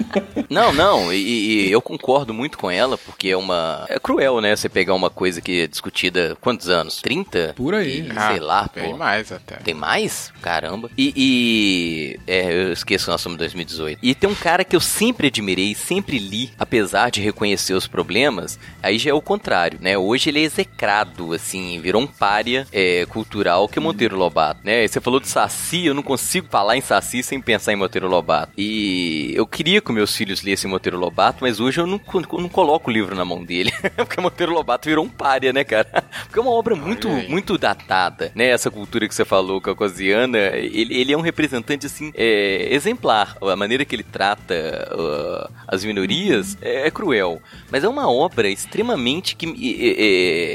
Não, 0.49 0.73
não, 0.73 1.13
e, 1.13 1.67
e 1.67 1.71
eu 1.71 1.81
concordo 1.81 2.33
muito 2.33 2.57
com 2.57 2.69
ela, 2.69 2.97
porque 2.97 3.29
é 3.29 3.37
uma. 3.37 3.85
É 3.89 3.99
cruel, 3.99 4.41
né? 4.41 4.55
Você 4.55 4.67
pegar 4.69 4.93
uma 4.93 5.09
coisa 5.09 5.41
que 5.41 5.61
é 5.61 5.67
discutida 5.67 6.37
quantos 6.41 6.69
anos? 6.69 7.01
30? 7.01 7.53
Por 7.55 7.73
aí. 7.73 8.07
E, 8.07 8.11
Ah, 8.15 8.31
sei 8.31 8.39
lá, 8.39 8.69
Bem 8.73 8.91
pô. 8.91 8.97
mais 8.97 9.31
até. 9.31 9.55
Tem 9.57 9.73
mais? 9.73 10.31
Caramba. 10.41 10.89
E, 10.97 11.13
e- 11.15 12.19
É, 12.27 12.51
eu 12.67 12.73
esqueço 12.73 13.05
que 13.05 13.11
nós 13.11 13.21
somos 13.21 13.35
em 13.35 13.39
2018. 13.39 13.99
E 14.01 14.13
tem 14.15 14.29
um 14.29 14.35
cara 14.35 14.63
que 14.63 14.75
eu 14.75 14.79
sempre 14.79 15.27
admirei, 15.27 15.73
sempre 15.75 16.17
li, 16.19 16.51
apesar 16.59 17.09
de 17.11 17.21
reconhecer 17.21 17.73
os 17.73 17.87
problemas, 17.87 18.59
aí 18.81 18.97
já 18.97 19.11
é 19.11 19.13
o 19.13 19.21
contrário, 19.21 19.79
né? 19.81 19.97
Hoje 19.97 20.29
ele 20.29 20.39
é 20.39 20.43
execrado, 20.43 21.33
assim, 21.33 21.79
virou 21.79 22.01
um 22.01 22.07
pária 22.07 22.67
é, 22.71 23.05
cultural 23.07 23.67
que 23.67 23.77
é 23.79 23.81
o 23.81 23.83
Monteiro 23.83 24.17
Lobato, 24.17 24.61
né? 24.63 24.87
Você 24.87 24.99
falou 24.99 25.19
de 25.19 25.27
Saci, 25.27 25.85
eu 25.85 25.93
não 25.93 26.03
consigo 26.03 26.47
falar 26.49 26.77
em 26.77 26.81
Saci 26.81 27.23
sem 27.23 27.39
pensar 27.41 27.73
em 27.73 27.75
Monteiro 27.75 28.07
Lobato. 28.07 28.51
E 28.57 29.31
eu 29.35 29.45
queria 29.45 29.81
que 29.81 29.91
meus 30.01 30.15
filhos 30.15 30.41
lessem 30.41 30.69
Monteiro 30.69 30.97
Lobato, 30.97 31.39
mas 31.41 31.59
hoje 31.59 31.79
eu 31.79 31.85
não, 31.85 32.01
não 32.39 32.49
coloco 32.49 32.89
o 32.89 32.93
livro 32.93 33.15
na 33.15 33.23
mão 33.23 33.43
dele, 33.43 33.71
porque 33.95 34.19
Monteiro 34.19 34.51
Lobato 34.51 34.89
virou 34.89 35.05
um 35.05 35.09
pária, 35.09 35.53
né, 35.53 35.63
cara? 35.63 36.03
Porque 36.31 36.39
é 36.39 36.41
uma 36.41 36.51
obra 36.51 36.75
muito, 36.75 37.09
aí. 37.09 37.27
muito 37.27 37.57
datada, 37.57 38.31
né? 38.33 38.47
Essa 38.47 38.71
cultura 38.71 39.07
que 39.07 39.13
você 39.13 39.25
falou, 39.25 39.59
caucasiana, 39.59 40.37
ele, 40.55 40.95
ele 40.95 41.11
é 41.11 41.17
um 41.17 41.21
representante, 41.21 41.85
assim, 41.85 42.11
é, 42.15 42.73
exemplar. 42.73 43.35
A 43.41 43.55
maneira 43.55 43.83
que 43.83 43.93
ele 43.93 44.03
trata 44.03 44.53
uh, 44.93 45.53
as 45.67 45.83
minorias 45.83 46.57
é, 46.61 46.87
é 46.87 46.91
cruel. 46.91 47.41
Mas 47.69 47.83
é 47.83 47.89
uma 47.89 48.09
obra 48.09 48.47
extremamente 48.49 49.35
que 49.35 49.45
me, 49.45 49.75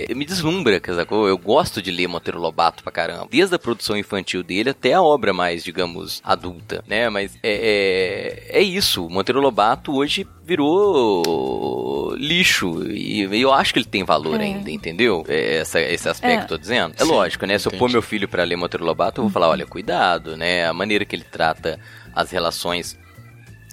é, 0.09 0.15
me 0.15 0.25
deslumbra, 0.25 0.81
sacou? 0.95 1.29
Eu 1.29 1.37
gosto 1.37 1.83
de 1.83 1.91
ler 1.91 2.09
Monteiro 2.09 2.41
Lobato 2.41 2.83
pra 2.83 2.93
caramba. 2.93 3.29
Desde 3.31 3.55
a 3.55 3.59
produção 3.59 3.97
infantil 3.97 4.43
dele 4.43 4.71
até 4.71 4.95
a 4.95 5.03
obra 5.03 5.35
mais, 5.35 5.63
digamos, 5.63 6.23
adulta, 6.25 6.83
né? 6.87 7.11
Mas 7.11 7.37
é, 7.43 8.49
é, 8.53 8.61
é 8.61 8.63
isso. 8.63 9.07
O 9.07 9.11
Monteiro 9.37 9.41
Lobato 9.41 9.95
hoje 9.95 10.27
virou 10.45 12.15
lixo. 12.17 12.83
E 12.91 13.21
eu 13.41 13.53
acho 13.53 13.73
que 13.73 13.79
ele 13.81 13.87
tem 13.87 14.03
valor 14.05 14.41
É. 14.41 14.45
ainda, 14.45 14.71
entendeu? 14.71 15.25
É, 15.29 15.59
essa- 15.59 15.81
esse 15.81 16.09
aspecto 16.09 16.35
É. 16.35 16.37
que 16.39 16.45
eu 16.45 16.49
tô 16.49 16.59
dizendo. 16.59 16.95
É 16.99 17.05
Sim, 17.05 17.11
lógico, 17.11 17.45
né? 17.47 17.59
Se 17.59 17.67
eu 17.69 17.73
pôr 17.73 17.77
entendi. 17.79 17.93
meu 17.93 18.03
filho 18.03 18.29
pra 18.29 18.45
ler 18.45 18.57
Monteiro 18.57 18.85
Lobato, 18.85 19.21
eu 19.21 19.25
vou 19.25 19.31
falar, 19.33 19.49
olha, 19.49 19.67
cuidado, 19.67 20.37
né? 20.37 20.67
A 20.67 20.73
maneira 20.73 21.05
que 21.05 21.15
ele 21.15 21.25
trata 21.25 21.79
as 22.15 22.31
relações 22.31 22.99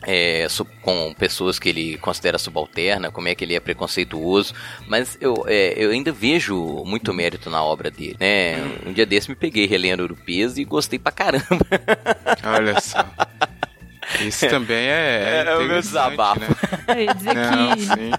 é, 0.06 0.48
su- 0.50 0.66
com 0.82 1.14
pessoas 1.18 1.58
que 1.58 1.70
ele 1.70 1.98
considera 1.98 2.38
subalterna, 2.38 3.10
como 3.10 3.30
é 3.30 3.36
que 3.36 3.46
ele 3.46 3.56
é 3.56 3.60
preconceituoso, 3.62 4.54
mas 4.86 5.18
eu, 5.22 5.46
é, 5.48 5.76
eu 5.78 5.92
ainda 5.92 6.12
vejo 6.12 6.84
muito 6.86 7.14
mérito 7.14 7.50
na 7.50 7.64
obra 7.64 7.90
dele, 7.90 8.18
né? 8.20 8.58
Um 8.86 8.92
dia 8.92 9.06
desse 9.06 9.30
me 9.30 9.36
peguei 9.38 9.66
relendo 9.66 10.04
Urupês 10.04 10.58
e 10.58 10.66
gostei 10.66 11.00
pra 11.00 11.10
caramba. 11.14 11.66
Olha 12.44 12.82
só. 12.82 13.06
Isso 14.22 14.48
também 14.50 14.88
é. 14.88 15.44
É 15.48 15.56
o 15.56 15.58
meu 15.58 15.66
interessante, 15.66 15.88
desabafo. 15.88 16.40
né? 16.40 16.48
Eu 16.88 17.00
ia 17.02 17.14
dizer 17.14 17.34
Não, 17.36 17.76
que 17.76 17.82
sim. 17.86 18.12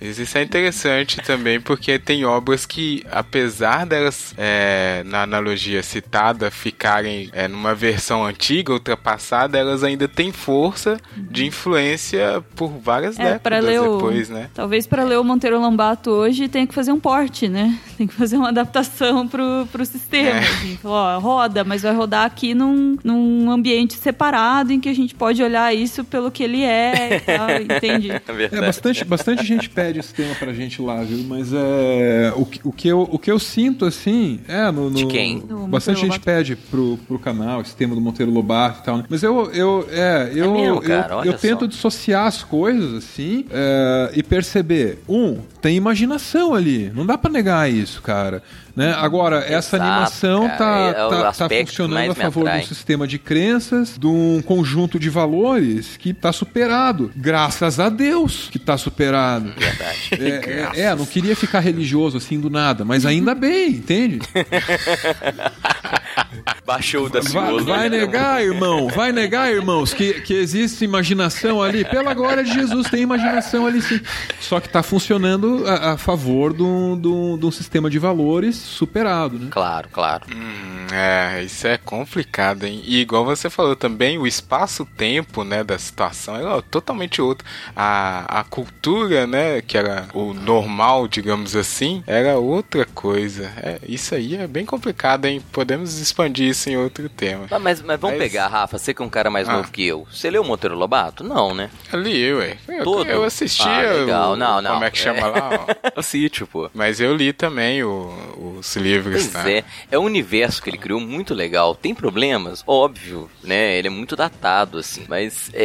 Mas 0.00 0.18
Isso 0.18 0.38
é 0.38 0.42
interessante 0.42 1.20
também, 1.20 1.60
porque 1.60 1.98
tem 1.98 2.24
obras 2.24 2.64
que, 2.64 3.04
apesar 3.10 3.84
delas, 3.84 4.34
é, 4.36 5.02
na 5.04 5.22
analogia 5.22 5.82
citada, 5.82 6.50
ficarem 6.50 7.28
é, 7.32 7.48
numa 7.48 7.74
versão 7.74 8.24
antiga, 8.24 8.72
ultrapassada, 8.72 9.58
elas 9.58 9.82
ainda 9.82 10.06
têm 10.06 10.30
força 10.30 10.98
de 11.16 11.46
influência 11.46 12.42
por 12.54 12.68
várias 12.68 13.18
é, 13.18 13.32
décadas 13.32 13.64
ler 13.64 13.80
o, 13.80 13.96
depois, 13.96 14.28
né? 14.28 14.48
talvez 14.54 14.86
para 14.86 15.04
ler 15.04 15.18
o 15.18 15.24
Monteiro 15.24 15.60
Lobato 15.60 16.10
hoje 16.10 16.48
tem 16.48 16.66
que 16.66 16.74
fazer 16.74 16.92
um 16.92 17.00
porte, 17.00 17.48
né? 17.48 17.78
Tem 17.98 18.06
que 18.06 18.14
fazer 18.14 18.36
uma 18.36 18.50
adaptação 18.50 19.26
pro, 19.26 19.66
pro 19.72 19.84
sistema. 19.84 20.28
É. 20.28 20.38
assim. 20.38 20.78
Ó, 20.84 21.18
roda, 21.18 21.64
mas 21.64 21.82
vai 21.82 21.92
rodar 21.92 22.24
aqui 22.24 22.54
num, 22.54 22.96
num 23.02 23.50
ambiente 23.50 23.94
separado 23.94 24.72
em 24.72 24.78
que 24.78 24.88
a 24.88 24.94
gente 24.94 25.16
pode 25.16 25.42
olhar 25.42 25.74
isso 25.74 26.04
pelo 26.04 26.30
que 26.30 26.44
ele 26.44 26.62
é 26.62 27.16
e 27.16 27.20
tal, 27.20 27.50
entende? 27.60 28.12
É 28.12 28.20
É, 28.56 28.60
bastante, 28.60 29.04
bastante 29.04 29.44
gente 29.44 29.68
pede 29.68 29.87
pede 29.88 30.00
esse 30.00 30.12
tema 30.14 30.34
pra 30.34 30.52
gente 30.52 30.80
lá, 30.82 31.02
viu? 31.02 31.24
Mas 31.26 31.50
é. 31.52 32.32
O, 32.36 32.44
que- 32.44 32.60
o, 32.64 32.72
que, 32.72 32.88
eu, 32.88 33.02
o 33.10 33.18
que 33.18 33.30
eu 33.30 33.38
sinto, 33.38 33.84
assim, 33.84 34.40
é. 34.46 34.70
No, 34.70 34.90
no- 34.90 34.96
De 34.96 35.06
quem? 35.06 35.40
Do 35.40 35.66
Bastante 35.66 36.00
gente 36.00 36.20
pede 36.20 36.56
pro, 36.56 36.98
pro 37.08 37.18
canal 37.18 37.60
esse 37.62 37.74
tema 37.74 37.94
do 37.94 38.00
Monteiro 38.00 38.30
Lobato 38.30 38.80
e 38.80 38.84
tal, 38.84 38.98
né? 38.98 39.04
Mas 39.08 39.22
eu. 39.22 39.50
eu 39.52 39.88
é, 39.90 40.30
eu, 40.34 40.52
mesmo, 40.52 40.80
cara? 40.82 41.14
eu, 41.24 41.32
eu 41.32 41.38
tento 41.38 41.66
dissociar 41.66 42.26
as 42.26 42.42
coisas, 42.42 42.94
assim, 42.94 43.44
é, 43.50 44.12
e 44.14 44.22
perceber. 44.22 45.02
Um, 45.08 45.38
tem 45.60 45.76
imaginação 45.76 46.54
ali. 46.54 46.90
Não 46.94 47.04
dá 47.04 47.16
pra 47.18 47.30
negar 47.30 47.70
isso, 47.70 48.00
cara. 48.02 48.42
Né? 48.76 48.94
Agora, 48.96 49.38
essa 49.38 49.76
Exato, 49.76 49.82
animação 49.92 50.42
cara. 50.46 50.56
tá, 50.56 50.94
É 50.96 51.04
o 51.04 51.10
tá, 51.10 51.32
tá 51.32 51.48
funcionando 51.48 52.12
a 52.12 52.14
favor 52.14 52.48
de 52.48 52.58
um 52.58 52.62
sistema 52.62 53.08
de 53.08 53.18
crenças, 53.18 53.96
de 53.98 54.06
um 54.06 54.40
conjunto 54.40 55.00
de 55.00 55.10
valores 55.10 55.96
que 55.96 56.14
tá 56.14 56.32
superado. 56.32 57.10
Graças 57.16 57.80
a 57.80 57.88
Deus 57.88 58.48
que 58.50 58.58
tá 58.58 58.78
superado. 58.78 59.52
Verdade. 59.56 60.10
É, 60.12 60.80
é, 60.80 60.80
é, 60.82 60.94
não 60.94 61.04
queria 61.04 61.34
ficar 61.34 61.58
religioso 61.60 62.16
assim 62.16 62.38
do 62.38 62.48
nada, 62.48 62.84
mas 62.84 63.04
ainda 63.04 63.34
bem, 63.34 63.70
entende? 63.70 64.20
Baixou 66.66 67.06
o 67.06 67.08
da 67.10 67.20
Vai, 67.20 67.60
vai 67.60 67.88
negar, 67.88 68.42
irmão, 68.42 68.88
vai 68.88 69.12
negar, 69.12 69.50
irmãos, 69.50 69.92
que, 69.94 70.20
que 70.20 70.34
existe 70.34 70.84
imaginação 70.84 71.62
ali. 71.62 71.84
Pela 71.84 72.12
glória 72.14 72.44
de 72.44 72.52
Jesus, 72.52 72.88
tem 72.90 73.02
imaginação 73.02 73.66
ali 73.66 73.80
sim. 73.80 74.00
Só 74.40 74.60
que 74.60 74.68
tá 74.68 74.82
funcionando 74.82 75.64
a, 75.66 75.92
a 75.92 75.96
favor 75.98 76.52
de 76.54 76.62
um, 76.62 76.98
de 77.00 77.08
um- 77.08 77.38
de 77.38 77.46
um 77.46 77.50
sistema 77.50 77.88
de 77.88 77.98
valores 77.98 78.56
superado, 78.56 79.38
né? 79.38 79.48
Claro, 79.50 79.88
claro. 79.92 80.24
Hum, 80.34 80.86
é, 80.92 81.42
isso 81.44 81.66
é 81.66 81.78
complicado, 81.78 82.64
hein? 82.64 82.82
E 82.84 83.00
igual 83.00 83.24
você 83.24 83.48
falou 83.50 83.74
também, 83.76 84.18
o 84.18 84.26
espaço-tempo, 84.26 85.44
né, 85.44 85.62
da 85.64 85.78
situação 85.78 86.36
era 86.36 86.60
totalmente 86.62 87.20
outro. 87.22 87.46
A, 87.74 88.40
a 88.40 88.44
cultura, 88.44 89.26
né, 89.26 89.60
que 89.62 89.76
era 89.78 90.06
o 90.14 90.32
normal, 90.34 91.08
digamos 91.08 91.54
assim, 91.56 92.02
era 92.06 92.38
outra 92.38 92.84
coisa. 92.94 93.50
É, 93.56 93.78
isso 93.88 94.14
aí 94.14 94.36
é 94.36 94.46
bem 94.46 94.64
complicado, 94.66 95.24
hein? 95.26 95.42
Podemos 95.52 95.98
expandir 96.08 96.48
isso 96.48 96.68
em 96.70 96.76
outro 96.76 97.08
tema. 97.08 97.46
Ah, 97.50 97.58
Mas, 97.58 97.80
mas 97.82 97.98
vamos 98.00 98.18
Mas- 98.18 98.28
pegar, 98.30 98.48
Rafa, 98.48 98.78
você 98.78 98.92
que 98.92 99.02
é 99.02 99.04
um 99.04 99.08
cara 99.08 99.30
mais 99.30 99.48
Ah. 99.48 99.54
novo 99.54 99.70
que 99.70 99.86
eu. 99.86 100.06
Você 100.10 100.30
leu 100.30 100.42
Monteiro 100.44 100.76
Lobato? 100.76 101.22
Não, 101.24 101.54
né? 101.54 101.70
Ali, 101.92 102.32
ué. 102.34 102.56
Eu, 102.68 102.84
Todo? 102.84 103.08
eu 103.08 103.24
assistia. 103.24 103.66
Ah, 103.66 103.92
legal. 103.92 104.32
o- 104.32 104.36
Não, 104.36 104.60
não. 104.62 104.72
Como 104.72 104.84
é 104.84 104.90
que 104.90 104.98
chama 104.98 105.26
lá? 105.28 105.50
ó? 105.52 105.68
O 105.98 106.02
sítio, 106.02 106.46
pô. 106.46 106.70
Mas 106.74 107.00
eu 107.00 107.14
li 107.14 107.32
também 107.32 107.82
o- 107.82 108.58
os 108.58 108.76
livros, 108.76 109.26
Pois 109.28 109.32
tá? 109.32 109.50
é, 109.50 109.64
é 109.90 109.98
um 109.98 110.04
universo 110.04 110.62
que 110.62 110.70
ele 110.70 110.78
criou 110.78 111.00
muito 111.00 111.34
legal. 111.34 111.74
Tem 111.74 111.94
problemas, 111.94 112.62
óbvio, 112.66 113.28
né? 113.42 113.76
Ele 113.78 113.88
é 113.88 113.90
muito 113.90 114.14
datado, 114.16 114.78
assim. 114.78 115.04
Mas 115.08 115.50
é, 115.52 115.64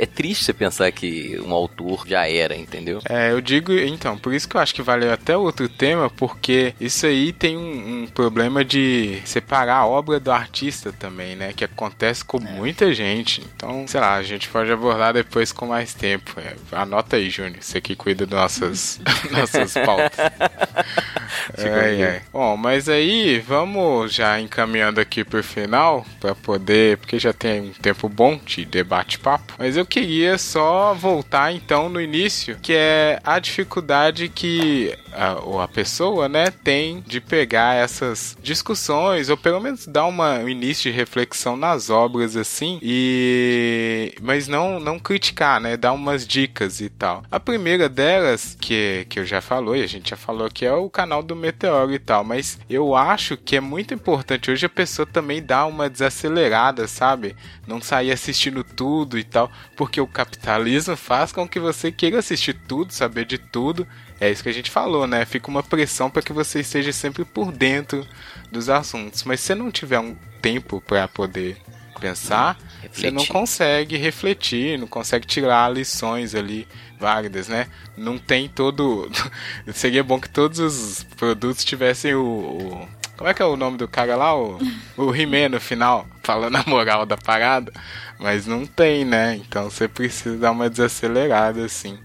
é, 0.00 0.02
é 0.02 0.06
triste 0.06 0.44
você 0.44 0.52
pensar 0.52 0.90
que 0.92 1.40
um 1.44 1.52
autor 1.52 2.04
já 2.06 2.28
era, 2.28 2.56
entendeu? 2.56 3.00
É, 3.08 3.32
eu 3.32 3.40
digo, 3.40 3.72
então, 3.72 4.16
por 4.16 4.32
isso 4.34 4.48
que 4.48 4.56
eu 4.56 4.60
acho 4.60 4.74
que 4.74 4.82
valeu 4.82 5.12
até 5.12 5.36
outro 5.36 5.68
tema, 5.68 6.08
porque 6.10 6.74
isso 6.80 7.06
aí 7.06 7.32
tem 7.32 7.56
um, 7.56 8.02
um 8.02 8.06
problema 8.06 8.64
de 8.64 9.15
separar 9.24 9.78
a 9.78 9.86
obra 9.86 10.18
do 10.20 10.30
artista 10.30 10.92
também, 10.92 11.36
né? 11.36 11.52
Que 11.54 11.64
acontece 11.64 12.24
com 12.24 12.40
muita 12.40 12.92
gente. 12.92 13.42
Então, 13.54 13.86
sei 13.86 14.00
lá, 14.00 14.14
a 14.14 14.22
gente 14.22 14.48
pode 14.48 14.70
abordar 14.70 15.14
depois 15.14 15.52
com 15.52 15.66
mais 15.66 15.94
tempo. 15.94 16.38
É, 16.40 16.54
anota 16.72 17.16
aí, 17.16 17.30
Júnior, 17.30 17.62
você 17.62 17.80
que 17.80 17.96
cuida 17.96 18.26
das 18.26 18.38
nossas, 18.38 19.00
nossas 19.30 19.74
pautas. 19.74 20.16
Ai, 21.58 22.02
ai. 22.02 22.22
Bom, 22.32 22.56
mas 22.56 22.88
aí 22.88 23.38
vamos 23.38 24.12
já 24.12 24.40
encaminhando 24.40 25.00
aqui 25.00 25.24
pro 25.24 25.42
final 25.42 26.04
para 26.20 26.34
poder, 26.34 26.98
porque 26.98 27.18
já 27.18 27.32
tem 27.32 27.60
um 27.60 27.72
tempo 27.72 28.08
bom 28.08 28.38
de 28.44 28.64
debate-papo. 28.64 29.54
Mas 29.58 29.76
eu 29.76 29.86
queria 29.86 30.38
só 30.38 30.94
voltar 30.94 31.52
então 31.52 31.88
no 31.88 32.00
início, 32.00 32.58
que 32.60 32.72
é 32.74 33.20
a 33.22 33.38
dificuldade 33.38 34.28
que 34.28 34.96
a, 35.12 35.64
a 35.64 35.68
pessoa, 35.68 36.28
né, 36.28 36.50
tem 36.50 37.02
de 37.06 37.20
pegar 37.20 37.74
essas 37.74 38.36
discussões 38.42 39.05
ou 39.30 39.36
pelo 39.36 39.60
menos 39.60 39.86
dar 39.86 40.06
uma, 40.06 40.38
um 40.38 40.48
início 40.48 40.90
de 40.90 40.96
reflexão 40.96 41.56
nas 41.56 41.90
obras 41.90 42.36
assim 42.36 42.78
e 42.82 44.14
mas 44.20 44.48
não 44.48 44.80
não 44.80 44.98
criticar, 44.98 45.60
né, 45.60 45.76
dar 45.76 45.92
umas 45.92 46.26
dicas 46.26 46.80
e 46.80 46.88
tal. 46.88 47.22
A 47.30 47.38
primeira 47.38 47.88
delas 47.88 48.56
que 48.60 49.06
que 49.08 49.18
eu 49.20 49.24
já 49.24 49.40
falou 49.40 49.76
e 49.76 49.82
a 49.82 49.86
gente 49.86 50.10
já 50.10 50.16
falou 50.16 50.50
que 50.50 50.64
é 50.64 50.72
o 50.72 50.90
canal 50.90 51.22
do 51.22 51.36
Meteoro 51.36 51.92
e 51.92 51.98
tal, 51.98 52.24
mas 52.24 52.58
eu 52.68 52.94
acho 52.94 53.36
que 53.36 53.56
é 53.56 53.60
muito 53.60 53.94
importante 53.94 54.50
hoje 54.50 54.66
a 54.66 54.70
pessoa 54.70 55.06
também 55.06 55.42
dar 55.42 55.66
uma 55.66 55.88
desacelerada, 55.88 56.86
sabe? 56.88 57.36
Não 57.66 57.80
sair 57.80 58.12
assistindo 58.12 58.62
tudo 58.62 59.18
e 59.18 59.24
tal, 59.24 59.50
porque 59.76 60.00
o 60.00 60.06
capitalismo 60.06 60.96
faz 60.96 61.32
com 61.32 61.48
que 61.48 61.60
você 61.60 61.92
queira 61.92 62.18
assistir 62.18 62.54
tudo, 62.66 62.92
saber 62.92 63.24
de 63.24 63.38
tudo. 63.38 63.86
É 64.20 64.30
isso 64.30 64.42
que 64.42 64.48
a 64.48 64.52
gente 64.52 64.70
falou, 64.70 65.06
né? 65.06 65.24
Fica 65.26 65.48
uma 65.48 65.62
pressão 65.62 66.10
para 66.10 66.22
que 66.22 66.32
você 66.32 66.60
esteja 66.60 66.92
sempre 66.92 67.24
por 67.24 67.52
dentro 67.52 68.06
dos 68.50 68.68
assuntos. 68.68 69.22
Mas 69.24 69.40
se 69.40 69.46
você 69.48 69.54
não 69.54 69.70
tiver 69.70 69.98
um 70.00 70.16
tempo 70.40 70.80
para 70.80 71.06
poder 71.08 71.56
pensar, 72.00 72.56
você 72.92 73.10
não 73.10 73.22
Refletir. 73.22 73.32
consegue 73.32 73.96
refletir, 73.96 74.78
não 74.78 74.86
consegue 74.86 75.26
tirar 75.26 75.72
lições 75.72 76.34
ali 76.34 76.66
válidas, 77.00 77.48
né? 77.48 77.68
Não 77.96 78.18
tem 78.18 78.48
todo. 78.48 79.10
Seria 79.72 80.04
bom 80.04 80.20
que 80.20 80.28
todos 80.28 80.58
os 80.58 81.02
produtos 81.16 81.64
tivessem 81.64 82.14
o. 82.14 82.22
o- 82.24 82.88
Como 83.16 83.30
é 83.30 83.34
que 83.34 83.40
é 83.42 83.46
o 83.46 83.56
nome 83.56 83.78
do 83.78 83.88
cara 83.88 84.14
lá? 84.14 84.36
O, 84.36 84.58
o 84.96 85.14
He-Man 85.14 85.48
no 85.50 85.60
final, 85.60 86.06
falando 86.22 86.56
a 86.56 86.64
moral 86.66 87.06
da 87.06 87.16
parada. 87.16 87.72
Mas 88.18 88.46
não 88.46 88.66
tem, 88.66 89.04
né? 89.04 89.36
Então 89.36 89.70
você 89.70 89.88
precisa 89.88 90.36
dar 90.36 90.50
uma 90.52 90.68
desacelerada, 90.70 91.64
assim. 91.64 91.98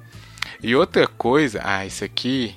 E 0.63 0.75
outra 0.75 1.05
coisa, 1.07 1.59
ah, 1.63 1.85
isso 1.85 2.03
aqui 2.03 2.55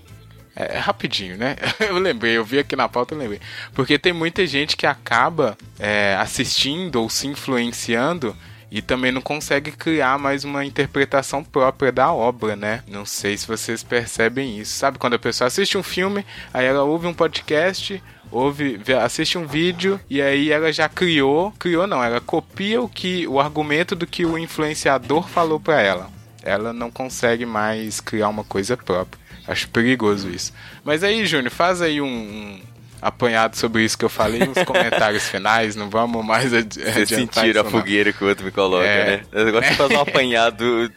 é, 0.56 0.76
é 0.76 0.78
rapidinho, 0.78 1.36
né? 1.36 1.56
Eu 1.80 1.98
lembrei, 1.98 2.36
eu 2.36 2.44
vi 2.44 2.58
aqui 2.58 2.76
na 2.76 2.88
pauta, 2.88 3.14
eu 3.14 3.18
lembrei. 3.18 3.40
Porque 3.72 3.98
tem 3.98 4.12
muita 4.12 4.46
gente 4.46 4.76
que 4.76 4.86
acaba 4.86 5.56
é, 5.78 6.16
assistindo 6.18 6.96
ou 6.96 7.10
se 7.10 7.26
influenciando 7.26 8.36
e 8.70 8.82
também 8.82 9.12
não 9.12 9.20
consegue 9.20 9.70
criar 9.70 10.18
mais 10.18 10.42
uma 10.42 10.64
interpretação 10.64 11.44
própria 11.44 11.92
da 11.92 12.12
obra, 12.12 12.56
né? 12.56 12.82
Não 12.88 13.06
sei 13.06 13.36
se 13.36 13.46
vocês 13.46 13.84
percebem 13.84 14.58
isso. 14.58 14.76
Sabe 14.76 14.98
quando 14.98 15.14
a 15.14 15.18
pessoa 15.18 15.46
assiste 15.46 15.78
um 15.78 15.82
filme, 15.82 16.26
aí 16.52 16.66
ela 16.66 16.82
ouve 16.82 17.06
um 17.06 17.14
podcast, 17.14 18.02
ouve, 18.32 18.80
assiste 19.00 19.38
um 19.38 19.46
vídeo 19.46 20.00
e 20.10 20.20
aí 20.20 20.50
ela 20.50 20.72
já 20.72 20.88
criou, 20.88 21.52
criou 21.52 21.86
não, 21.86 22.02
ela 22.02 22.20
copia 22.20 22.82
o 22.82 22.88
que 22.88 23.28
o 23.28 23.38
argumento 23.38 23.94
do 23.94 24.06
que 24.08 24.26
o 24.26 24.36
influenciador 24.36 25.28
falou 25.28 25.60
pra 25.60 25.80
ela. 25.80 26.10
Ela 26.42 26.72
não 26.72 26.90
consegue 26.90 27.46
mais 27.46 28.00
criar 28.00 28.28
uma 28.28 28.42
coisa 28.42 28.76
própria. 28.76 29.23
Acho 29.46 29.68
perigoso 29.68 30.28
isso. 30.30 30.52
Mas 30.84 31.02
aí, 31.04 31.26
Júnior, 31.26 31.50
faz 31.50 31.82
aí 31.82 32.00
um, 32.00 32.06
um 32.06 32.60
apanhado 33.02 33.56
sobre 33.56 33.84
isso 33.84 33.98
que 33.98 34.04
eu 34.04 34.08
falei 34.08 34.40
nos 34.40 34.56
comentários 34.64 35.28
finais. 35.28 35.76
Não 35.76 35.90
vamos 35.90 36.24
mais 36.24 36.54
adi 36.54 36.80
Você 36.80 37.02
adiantar 37.02 37.44
sentir 37.44 37.58
a 37.58 37.64
fogueira 37.64 38.12
que 38.12 38.24
o 38.24 38.28
outro 38.28 38.44
me 38.44 38.50
coloca, 38.50 38.86
É. 38.86 39.18
né? 39.18 39.22
Eu 39.32 39.52
gosto 39.52 39.68
de 39.70 39.76
fazer 39.76 39.96
um 39.96 40.00
apanhado 40.02 40.88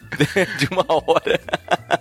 de 0.60 0.68
uma 0.72 0.86
hora. 0.88 1.39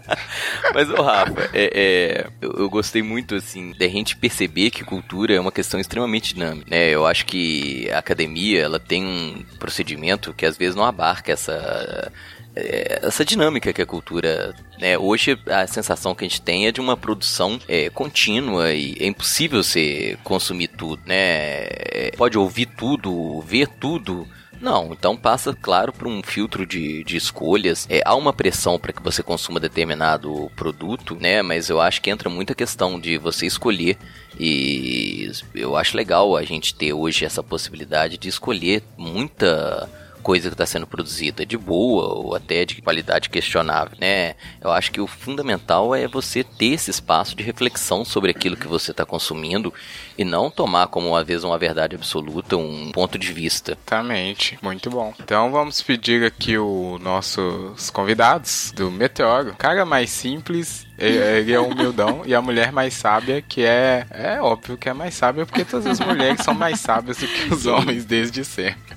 Mas, 0.73 0.89
ô 0.91 1.03
Rafa, 1.03 1.51
é, 1.53 1.71
é, 1.75 2.27
eu, 2.41 2.69
gostei 2.69 3.03
muito, 3.03 3.35
assim, 3.35 3.73
da 3.79 3.89
gente 3.89 4.17
perceber 4.17 4.71
que 4.71 4.85
cultura 4.85 5.35
é 5.35 5.41
uma 5.41 5.53
questão 5.53 5.81
extremamente 5.81 6.35
dinâmica, 6.35 6.67
né? 6.71 6.91
Eu 6.91 7.07
acho 7.07 7.25
que 7.27 7.91
a 7.91 7.99
academia, 7.99 8.63
ela 8.63 8.79
tem 8.79 9.05
um 9.05 9.45
procedimento 9.59 10.33
que 10.35 10.45
às 10.47 10.57
vezes 10.57 10.75
não 10.77 10.85
abarca 10.85 11.33
essa 11.33 12.13
essa 12.57 13.25
dinâmica 13.25 13.73
que 13.73 13.83
a 13.83 13.87
cultura, 13.87 14.55
né? 14.79 14.97
Hoje 14.97 15.39
a 15.47 15.67
sensação 15.67 16.15
que 16.15 16.25
a 16.25 16.29
gente 16.29 16.41
tem 16.41 16.67
é 16.67 16.73
de 16.73 16.81
uma 16.81 16.97
produção 16.97 17.61
é, 17.69 17.91
contínua 17.91 18.73
e 18.73 18.97
é 18.99 19.07
impossível 19.07 19.63
você 19.63 20.19
consumir 20.25 20.69
tudo, 20.69 21.03
né? 21.07 21.67
É, 21.69 22.13
Pode 22.17 22.39
ouvir 22.39 22.67
tudo, 22.67 23.41
ver 23.43 23.69
tudo. 23.69 24.27
Não, 24.59 24.91
então 24.93 25.17
passa, 25.17 25.55
claro, 25.55 25.93
por 25.93 26.09
um 26.09 26.23
filtro 26.23 26.65
de, 26.67 27.05
de 27.05 27.17
escolhas. 27.17 27.87
É, 27.91 28.01
há 28.05 28.15
uma 28.15 28.33
pressão 28.33 28.79
para 28.79 28.93
que 28.93 29.03
você 29.03 29.23
consuma 29.23 29.61
determinado 29.61 30.51
produto, 30.57 31.15
né? 31.15 31.43
Mas 31.43 31.69
eu 31.69 31.79
acho 31.79 32.01
que 32.01 32.09
entra 32.09 32.31
muita 32.31 32.55
questão 32.55 32.99
de 32.99 33.19
você 33.19 33.45
escolher. 33.45 33.99
E 34.39 35.31
eu 35.55 35.77
acho 35.77 35.97
legal 35.97 36.37
a 36.37 36.43
gente 36.43 36.75
ter 36.75 36.93
hoje 36.95 37.25
essa 37.25 37.43
possibilidade 37.43 38.17
de 38.17 38.29
escolher 38.29 38.83
muita 38.97 39.89
coisa 40.27 40.49
que 40.49 40.55
está 40.55 40.66
sendo 40.66 40.89
produzida 40.89 41.47
de 41.47 41.57
boa 41.57 42.12
ou 42.12 42.35
até 42.35 42.64
de 42.64 42.83
qualidade 42.83 43.31
questionável, 43.31 43.97
né? 44.01 44.35
Eu 44.61 44.72
acho 44.72 44.91
que 44.91 45.01
o 45.01 45.07
fundamental 45.07 45.95
é 45.95 46.09
você 46.09 46.43
ter 46.43 46.72
esse 46.72 46.91
espaço 46.91 47.37
de 47.37 47.45
reflexão 47.45 48.05
sobre 48.05 48.33
aquilo 48.33 48.57
que 48.57 48.66
você 48.66 48.91
está 48.91 49.07
consumindo 49.07 49.72
e 50.18 50.24
não 50.24 50.51
tomar 50.51 50.89
como 50.89 51.11
uma 51.11 51.22
vez 51.22 51.45
uma 51.45 51.57
verdade 51.57 51.95
absoluta, 51.95 52.57
um 52.57 52.91
ponto 52.91 53.16
de 53.16 53.33
vista. 53.33 53.79
Exatamente, 53.81 54.59
muito 54.61 54.91
bom. 54.91 55.14
Então 55.20 55.53
vamos 55.53 55.81
pedir 55.81 56.24
aqui 56.24 56.59
os 56.59 57.01
nossos 57.01 57.89
convidados 57.91 58.72
do 58.74 58.91
Meteoro. 58.91 59.55
Cara 59.57 59.85
mais 59.85 60.11
simples, 60.11 60.86
ele 60.99 61.53
é 61.53 61.61
humildão, 61.61 62.23
e 62.25 62.35
a 62.35 62.41
mulher 62.41 62.73
mais 62.73 62.95
sábia, 62.95 63.43
que 63.43 63.63
é. 63.63 64.07
É 64.11 64.41
óbvio 64.41 64.77
que 64.77 64.89
é 64.89 64.93
mais 64.93 65.15
sábia, 65.15 65.45
porque 65.45 65.65
todas 65.65 65.87
as 65.87 66.01
mulheres 66.01 66.41
são 66.43 66.55
mais 66.55 66.81
sábias 66.81 67.19
do 67.19 67.27
que 67.27 67.53
os 67.53 67.67
homens 67.67 68.05
desde 68.05 68.45
sempre. 68.45 68.97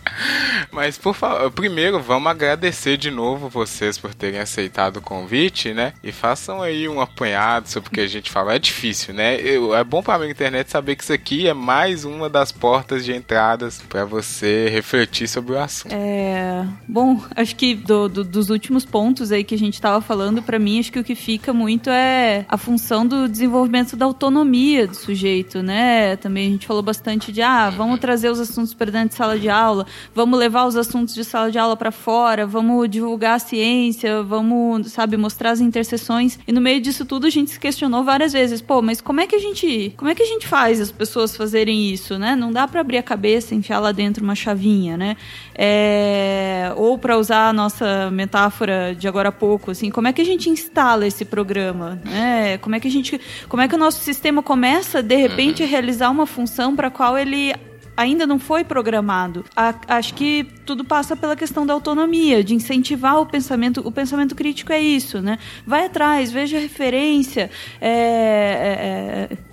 Mas 0.72 0.98
por 0.98 1.14
favor, 1.14 1.52
primeiro 1.52 2.00
vamos 2.00 2.32
agradecer 2.32 2.98
de 2.98 3.12
novo 3.12 3.50
vocês 3.50 3.98
por 3.98 4.14
terem 4.14 4.40
aceitado 4.40 4.98
o 4.98 5.02
convite, 5.02 5.74
né? 5.74 5.94
E 6.04 6.12
façam 6.12 6.62
aí 6.62 6.88
um 6.88 7.02
apanhado 7.02 7.68
sobre 7.68 7.90
o 7.90 7.92
que 7.92 8.02
a 8.02 8.08
gente 8.08 8.30
fala. 8.30 8.54
É 8.54 8.60
difícil, 8.60 9.14
né? 9.14 9.40
Eu, 9.40 9.76
é 9.76 9.84
bom 9.84 10.02
para 10.02 10.24
a 10.24 10.30
internet 10.30 10.70
saber 10.72 10.96
que 10.96 11.04
isso 11.04 11.14
aqui 11.14 11.48
é 11.48 11.54
mais 11.54 12.06
uma 12.06 12.30
das 12.30 12.52
portas 12.52 13.04
de 13.04 13.14
entradas 13.14 13.82
para 13.88 14.06
você 14.06 14.70
refletir 14.70 15.28
sobre 15.28 15.54
o 15.54 15.60
assunto. 15.60 15.94
É, 15.94 16.66
bom, 16.88 17.22
acho 17.36 17.56
que 17.56 17.76
do, 17.76 18.08
do, 18.08 18.24
dos 18.24 18.50
últimos 18.50 18.86
pontos 18.86 19.32
aí 19.32 19.44
que 19.44 19.56
a 19.56 19.58
gente 19.58 19.76
estava 19.76 20.02
falando, 20.02 20.42
para 20.42 20.60
mim, 20.60 20.80
acho 20.80 20.92
que 20.92 21.00
o 21.00 21.04
que 21.04 21.16
fica 21.16 21.54
muito 21.54 21.89
é 21.90 22.46
a 22.48 22.58
função 22.58 23.06
do 23.06 23.28
desenvolvimento 23.28 23.96
da 23.96 24.06
autonomia 24.06 24.88
do 24.88 24.96
sujeito, 24.96 25.62
né? 25.62 26.16
Também 26.18 26.48
a 26.48 26.52
gente 26.52 26.68
falou 26.68 26.82
bastante 26.82 27.32
de, 27.32 27.42
ah, 27.42 27.70
vamos 27.70 28.00
trazer 28.00 28.30
os 28.30 28.40
assuntos 28.40 28.74
para 28.74 28.92
dentro 28.92 29.10
de 29.10 29.16
sala 29.16 29.38
de 29.38 29.50
aula, 29.50 29.86
vamos 30.14 30.38
levar 30.38 30.66
os 30.66 30.76
assuntos 30.76 31.14
de 31.14 31.24
sala 31.24 31.52
de 31.52 31.58
aula 31.58 31.76
para 31.76 31.92
fora, 31.92 32.46
vamos 32.46 32.90
divulgar 32.90 33.36
a 33.36 33.40
ciência, 33.40 34.24
vamos, 34.24 34.92
sabe, 34.92 35.18
mostrar 35.18 35.52
as 35.52 35.62
interseções. 35.62 36.40
E 36.48 36.52
no 36.52 36.62
meio 36.62 36.82
disso 36.82 37.06
tudo 37.06 37.28
a 37.28 37.30
gente 37.30 37.52
se 37.52 37.60
questionou 37.60 38.04
várias 38.04 38.34
vezes, 38.34 38.62
pô, 38.62 38.82
mas 38.82 39.02
como 39.02 39.22
é 39.22 39.28
que 39.28 39.36
a 39.36 39.40
gente, 39.40 39.94
como 39.98 40.10
é 40.10 40.16
que 40.16 40.24
a 40.24 40.26
gente 40.26 40.48
faz 40.48 40.80
as 40.82 40.92
pessoas 40.92 41.36
fazerem 41.36 41.92
isso, 41.92 42.18
né? 42.18 42.36
Não 42.36 42.52
dá 42.52 42.68
para 42.68 42.82
abrir 42.82 42.98
a 42.98 43.04
cabeça, 43.04 43.56
enfiar 43.56 43.80
lá 43.80 43.92
dentro 43.92 44.24
uma 44.24 44.36
chavinha, 44.36 44.98
né? 44.98 45.16
É, 45.56 46.72
ou 46.76 46.98
para 46.98 47.18
usar 47.18 47.50
a 47.50 47.54
nossa 47.54 48.10
metáfora 48.12 48.96
de 48.96 49.08
agora 49.08 49.30
há 49.30 49.32
pouco, 49.32 49.72
assim, 49.72 49.90
como 49.90 50.08
é 50.08 50.14
que 50.14 50.22
a 50.22 50.26
gente 50.26 50.50
instala 50.50 51.06
esse 51.06 51.26
programa, 51.26 51.79
né? 52.04 52.58
Como 52.60 52.76
é 52.76 52.80
que 52.80 52.88
a 52.88 52.92
gente, 52.92 53.20
como 53.48 53.62
é 53.62 53.68
que 53.68 53.76
o 53.76 53.78
nosso 53.78 54.00
sistema 54.04 54.44
começa 54.44 55.02
de 55.02 55.16
repente 55.16 55.64
a 55.64 55.66
realizar 55.66 56.10
uma 56.10 56.26
função 56.26 56.76
para 56.76 56.88
a 56.88 56.92
qual 56.92 57.18
ele 57.18 57.54
ainda 58.00 58.26
não 58.26 58.40
foi 58.40 58.64
programado. 58.64 59.44
A, 59.54 59.76
acho 59.90 60.14
que 60.14 60.48
tudo 60.66 60.86
passa 60.86 61.18
pela 61.18 61.36
questão 61.36 61.66
da 61.66 61.74
autonomia, 61.74 62.42
de 62.42 62.56
incentivar 62.56 63.20
o 63.20 63.26
pensamento. 63.26 63.86
O 63.86 63.92
pensamento 63.92 64.36
crítico 64.36 64.72
é 64.72 64.80
isso, 64.80 65.22
né? 65.22 65.38
Vai 65.68 65.86
atrás, 65.86 66.32
veja 66.32 66.58
referência, 66.58 67.52
é, 67.82 67.90
é 67.90 68.89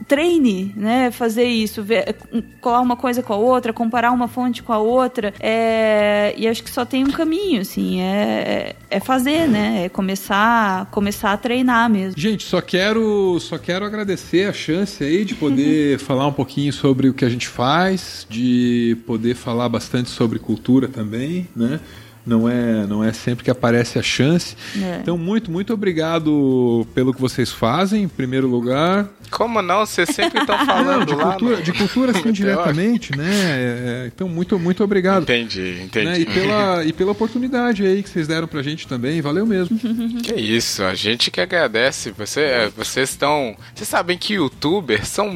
treine, 0.07 0.73
né? 0.77 1.11
Fazer 1.11 1.45
isso, 1.45 1.83
ver, 1.83 2.17
colar 2.61 2.81
uma 2.81 2.97
coisa 2.97 3.23
com 3.23 3.33
a 3.33 3.37
outra, 3.37 3.73
comparar 3.73 4.13
uma 4.13 4.29
fonte 4.29 4.63
com 4.63 4.73
a 4.73 4.79
outra. 4.79 5.35
É, 5.41 6.35
e 6.37 6.47
acho 6.47 6.63
que 6.63 6.71
só 6.71 6.85
tem 6.85 7.05
um 7.05 7.11
caminho, 7.11 7.61
assim, 7.61 8.01
é, 8.01 8.77
é 8.91 9.01
fazer, 9.01 9.49
né? 9.49 9.85
É 9.85 9.89
começar, 9.89 10.87
começar 10.87 11.33
a 11.33 11.37
treinar 11.37 11.91
mesmo. 11.91 12.19
Gente, 12.19 12.45
só 12.45 12.61
quero, 12.61 13.39
só 13.41 13.59
quero 13.59 13.85
agradecer 13.85 14.49
a 14.49 14.53
chance 14.53 15.03
aí 15.03 15.25
de 15.25 15.35
poder 15.35 15.99
falar 16.01 16.27
um 16.27 16.33
pouquinho 16.33 16.73
sobre 16.73 17.09
o 17.09 17.15
que 17.15 17.25
a 17.25 17.29
gente 17.29 17.49
faz, 17.49 18.27
de 18.29 18.97
poder 19.07 19.35
falar 19.35 19.69
bastante 19.69 20.11
sobre 20.11 20.39
cultura 20.39 20.89
também, 20.89 21.49
né? 21.55 21.81
Não 22.27 22.49
é, 22.49 22.87
não 22.87 23.05
é 23.05 23.13
sempre 23.13 23.45
que 23.45 23.51
aparece 23.51 23.99
a 23.99 24.03
chance. 24.03 24.57
É. 24.77 24.99
Então, 25.01 25.17
muito, 25.17 25.51
muito 25.51 25.73
obrigado 25.73 26.87
pelo 26.93 27.15
que 27.15 27.21
vocês 27.21 27.53
fazem, 27.53 28.03
em 28.03 28.09
primeiro 28.09 28.49
lugar. 28.49 29.09
Como 29.31 29.63
não? 29.63 29.87
Vocês 29.87 30.09
sempre 30.11 30.41
estão 30.41 30.59
falando 30.67 30.99
não, 31.01 31.07
de 31.07 31.15
lá 31.15 31.33
cultura, 31.33 31.57
no... 31.57 31.63
de 31.63 31.73
cultura 31.73 32.19
assim, 32.19 32.33
diretamente, 32.33 33.17
né? 33.17 33.31
É, 33.31 34.05
é, 34.05 34.07
então, 34.07 34.29
muito, 34.29 34.59
muito 34.59 34.83
obrigado. 34.83 35.23
Entendi, 35.23 35.83
entendi. 35.85 36.07
Né? 36.07 36.21
E, 36.21 36.27
pela, 36.27 36.85
e 36.85 36.93
pela 36.93 37.13
oportunidade 37.13 37.87
aí 37.87 38.03
que 38.03 38.09
vocês 38.09 38.27
deram 38.27 38.49
pra 38.49 38.63
gente 38.63 38.89
também, 38.89 39.21
valeu 39.21 39.47
mesmo. 39.47 39.79
Que 40.27 40.35
isso, 40.35 40.83
a 40.83 40.95
gente 40.95 41.31
que 41.31 41.41
agradece. 41.41 42.11
Você, 42.11 42.41
é, 42.41 42.69
vocês 42.69 43.11
estão... 43.11 43.57
Vocês 43.75 43.89
sabem 43.89 44.19
que 44.19 44.35
youtubers 44.35 45.07
são 45.07 45.31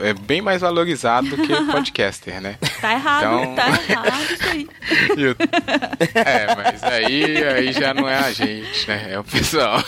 é, 0.00 0.14
bem 0.14 0.40
mais 0.40 0.62
valorizados 0.62 1.30
do 1.30 1.36
que 1.36 1.54
podcaster, 1.66 2.40
né? 2.40 2.56
Tá 2.80 2.92
errado, 2.94 3.42
então... 3.42 3.54
tá 3.54 3.68
errado 3.88 4.32
isso 4.32 4.48
aí. 4.48 4.68
É, 6.30 6.54
mas 6.56 6.82
aí, 6.84 7.44
aí 7.44 7.72
já 7.72 7.92
não 7.92 8.08
é 8.08 8.16
a 8.16 8.30
gente, 8.30 8.86
né? 8.86 9.08
É 9.10 9.18
o 9.18 9.24
pessoal. 9.24 9.82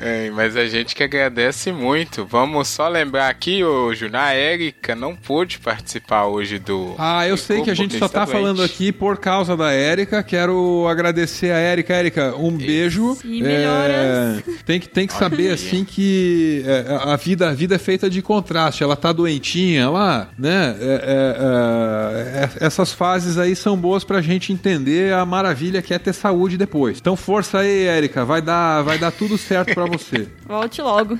É, 0.00 0.30
mas 0.30 0.56
a 0.56 0.66
gente 0.66 0.94
que 0.94 1.02
agradece 1.02 1.72
muito. 1.72 2.24
Vamos 2.24 2.68
só 2.68 2.88
lembrar 2.88 3.28
aqui, 3.28 3.64
ô 3.64 3.92
Júnior, 3.94 4.22
a 4.22 4.32
Érica 4.32 4.94
não 4.94 5.16
pôde 5.16 5.58
participar 5.58 6.26
hoje 6.26 6.58
do. 6.58 6.94
Ah, 6.98 7.26
eu 7.26 7.36
sei 7.36 7.62
que 7.62 7.70
a 7.70 7.74
gente 7.74 7.98
só 7.98 8.08
tá 8.08 8.26
falando 8.26 8.62
aqui 8.62 8.92
por 8.92 9.18
causa 9.18 9.56
da 9.56 9.72
Érica. 9.72 10.22
Quero 10.22 10.86
agradecer 10.88 11.50
a 11.50 11.58
Érica. 11.58 11.94
Érica, 11.94 12.34
um 12.36 12.48
Isso. 12.56 12.66
beijo. 12.66 13.18
E 13.24 13.42
melhoras. 13.42 13.96
É, 13.96 14.42
tem 14.64 14.80
que, 14.80 14.88
tem 14.88 15.06
que 15.06 15.12
saber, 15.12 15.50
assim, 15.52 15.84
que 15.84 16.62
é, 16.66 17.12
a, 17.12 17.16
vida, 17.16 17.48
a 17.48 17.52
vida 17.52 17.74
é 17.74 17.78
feita 17.78 18.08
de 18.08 18.22
contraste. 18.22 18.82
Ela 18.82 18.96
tá 18.96 19.12
doentinha 19.12 19.90
lá, 19.90 20.28
né? 20.38 20.76
É, 20.80 22.44
é, 22.44 22.64
é 22.64 22.66
essas 22.66 22.92
fases 22.92 23.38
aí 23.38 23.56
são 23.56 23.76
boas 23.76 24.04
pra 24.04 24.20
gente 24.20 24.52
entender 24.52 24.83
entender 24.84 25.14
a 25.14 25.24
maravilha 25.24 25.80
que 25.80 25.94
é 25.94 25.98
ter 25.98 26.12
saúde 26.12 26.56
depois. 26.56 26.98
Então 26.98 27.16
força 27.16 27.58
aí, 27.58 27.86
Érica, 27.86 28.24
vai 28.24 28.42
dar, 28.42 28.82
vai 28.82 28.98
dar 28.98 29.10
tudo 29.10 29.38
certo 29.38 29.74
para 29.74 29.86
você. 29.86 30.28
Volte 30.46 30.82
logo. 30.82 31.18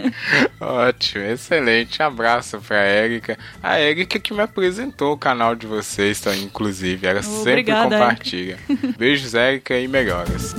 Ótimo, 0.60 1.24
excelente. 1.24 2.02
Abraço 2.02 2.60
pra 2.60 2.76
Érica. 2.76 3.38
A 3.62 3.78
Érica 3.78 4.18
que 4.18 4.34
me 4.34 4.40
apresentou 4.40 5.14
o 5.14 5.18
canal 5.18 5.54
de 5.54 5.66
vocês, 5.66 6.20
então, 6.20 6.34
inclusive. 6.34 7.06
Ela 7.06 7.20
Obrigada, 7.20 7.42
sempre 7.42 7.64
compartilha. 7.64 8.58
Beijos, 8.98 9.34
Érica, 9.34 9.78
e 9.78 9.88
melhoras. 9.88 10.54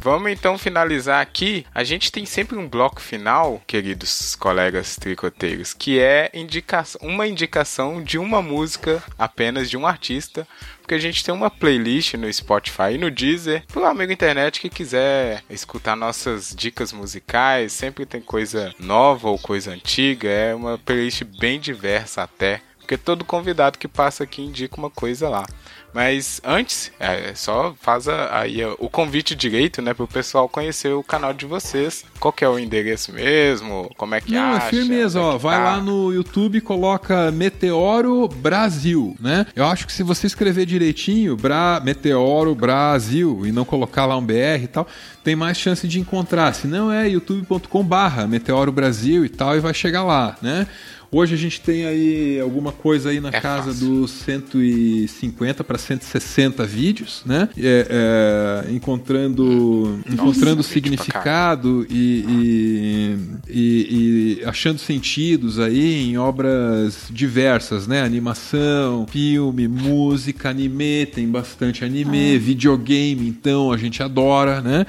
Vamos 0.00 0.32
então 0.32 0.56
finalizar 0.56 1.20
aqui. 1.20 1.66
A 1.74 1.84
gente 1.84 2.10
tem 2.10 2.24
sempre 2.24 2.56
um 2.56 2.66
bloco 2.66 3.00
final, 3.00 3.62
queridos 3.66 4.34
colegas 4.34 4.96
tricoteiros, 4.96 5.74
que 5.74 6.00
é 6.00 6.30
indica 6.32 6.82
uma 7.02 7.26
indicação 7.26 8.02
de 8.02 8.18
uma 8.18 8.40
música 8.40 9.02
apenas 9.18 9.68
de 9.68 9.76
um 9.76 9.86
artista 9.86 10.46
porque 10.90 10.96
a 10.96 10.98
gente 10.98 11.22
tem 11.22 11.32
uma 11.32 11.48
playlist 11.48 12.14
no 12.14 12.32
Spotify 12.32 12.94
e 12.94 12.98
no 12.98 13.12
Deezer 13.12 13.62
pro 13.68 13.84
amigo 13.84 14.10
internet 14.10 14.60
que 14.60 14.68
quiser 14.68 15.44
escutar 15.48 15.94
nossas 15.94 16.52
dicas 16.52 16.92
musicais, 16.92 17.72
sempre 17.72 18.04
tem 18.04 18.20
coisa 18.20 18.74
nova 18.76 19.28
ou 19.28 19.38
coisa 19.38 19.70
antiga, 19.70 20.28
é 20.28 20.52
uma 20.52 20.76
playlist 20.78 21.22
bem 21.38 21.60
diversa 21.60 22.24
até, 22.24 22.60
porque 22.78 22.98
todo 22.98 23.24
convidado 23.24 23.78
que 23.78 23.86
passa 23.86 24.24
aqui 24.24 24.42
indica 24.42 24.78
uma 24.78 24.90
coisa 24.90 25.28
lá. 25.28 25.46
Mas 25.92 26.40
antes, 26.44 26.90
é, 27.00 27.34
só 27.34 27.74
faz 27.80 28.08
aí 28.08 28.64
o 28.78 28.88
convite 28.88 29.34
direito, 29.34 29.82
né, 29.82 29.92
pro 29.92 30.06
pessoal 30.06 30.48
conhecer 30.48 30.92
o 30.92 31.02
canal 31.02 31.32
de 31.32 31.46
vocês. 31.46 32.04
Qual 32.18 32.32
que 32.32 32.44
é 32.44 32.48
o 32.48 32.58
endereço 32.58 33.12
mesmo? 33.12 33.90
Como 33.96 34.14
é 34.14 34.20
que 34.20 34.32
Não, 34.32 34.54
é 34.54 34.56
acha? 34.56 34.66
é 34.66 34.70
firmeza, 34.70 35.18
é 35.18 35.22
ó. 35.22 35.38
Vai 35.38 35.56
tá? 35.56 35.64
lá 35.64 35.76
no 35.80 36.12
YouTube 36.12 36.58
e 36.58 36.60
coloca 36.60 37.30
Meteoro 37.30 38.28
Brasil, 38.28 39.16
né? 39.20 39.46
Eu 39.54 39.66
acho 39.66 39.86
que 39.86 39.92
se 39.92 40.02
você 40.02 40.26
escrever 40.26 40.66
direitinho, 40.66 41.36
Bra 41.36 41.80
Meteoro 41.82 42.54
Brasil, 42.54 43.42
e 43.44 43.52
não 43.52 43.64
colocar 43.64 44.06
lá 44.06 44.16
um 44.16 44.24
BR 44.24 44.62
e 44.62 44.68
tal, 44.68 44.86
tem 45.24 45.34
mais 45.34 45.56
chance 45.58 45.86
de 45.88 46.00
encontrar. 46.00 46.54
Se 46.54 46.66
não 46.66 46.90
é 46.90 47.08
youtube.com 47.08 47.84
barra 47.84 48.26
Meteoro 48.26 48.70
Brasil 48.72 49.24
e 49.24 49.28
tal, 49.28 49.56
e 49.56 49.60
vai 49.60 49.74
chegar 49.74 50.02
lá, 50.02 50.36
né? 50.40 50.66
Hoje 51.12 51.34
a 51.34 51.38
gente 51.38 51.60
tem 51.60 51.86
aí 51.86 52.38
alguma 52.38 52.70
coisa 52.70 53.10
aí 53.10 53.18
na 53.18 53.30
é 53.30 53.40
casa 53.40 53.72
fácil. 53.72 53.88
dos 53.88 54.12
150 54.12 55.64
para 55.64 55.76
160 55.76 56.64
vídeos, 56.64 57.22
né? 57.26 57.48
É, 57.58 58.64
é, 58.68 58.72
encontrando 58.72 59.44
hum. 59.44 60.00
encontrando 60.08 60.58
Nossa, 60.58 60.68
significado 60.68 61.84
e, 61.90 62.24
e, 62.28 63.18
e, 63.48 64.38
e, 64.40 64.44
achando 64.44 64.78
sentidos 64.78 65.58
aí 65.58 66.10
em 66.10 66.16
obras 66.16 67.08
diversas, 67.10 67.88
né? 67.88 68.02
Animação, 68.02 69.04
filme, 69.10 69.66
música, 69.66 70.50
anime, 70.50 71.06
tem 71.06 71.28
bastante 71.28 71.84
anime, 71.84 72.36
ah. 72.36 72.38
videogame, 72.38 73.26
então 73.26 73.72
a 73.72 73.76
gente 73.76 74.00
adora, 74.00 74.60
né? 74.60 74.86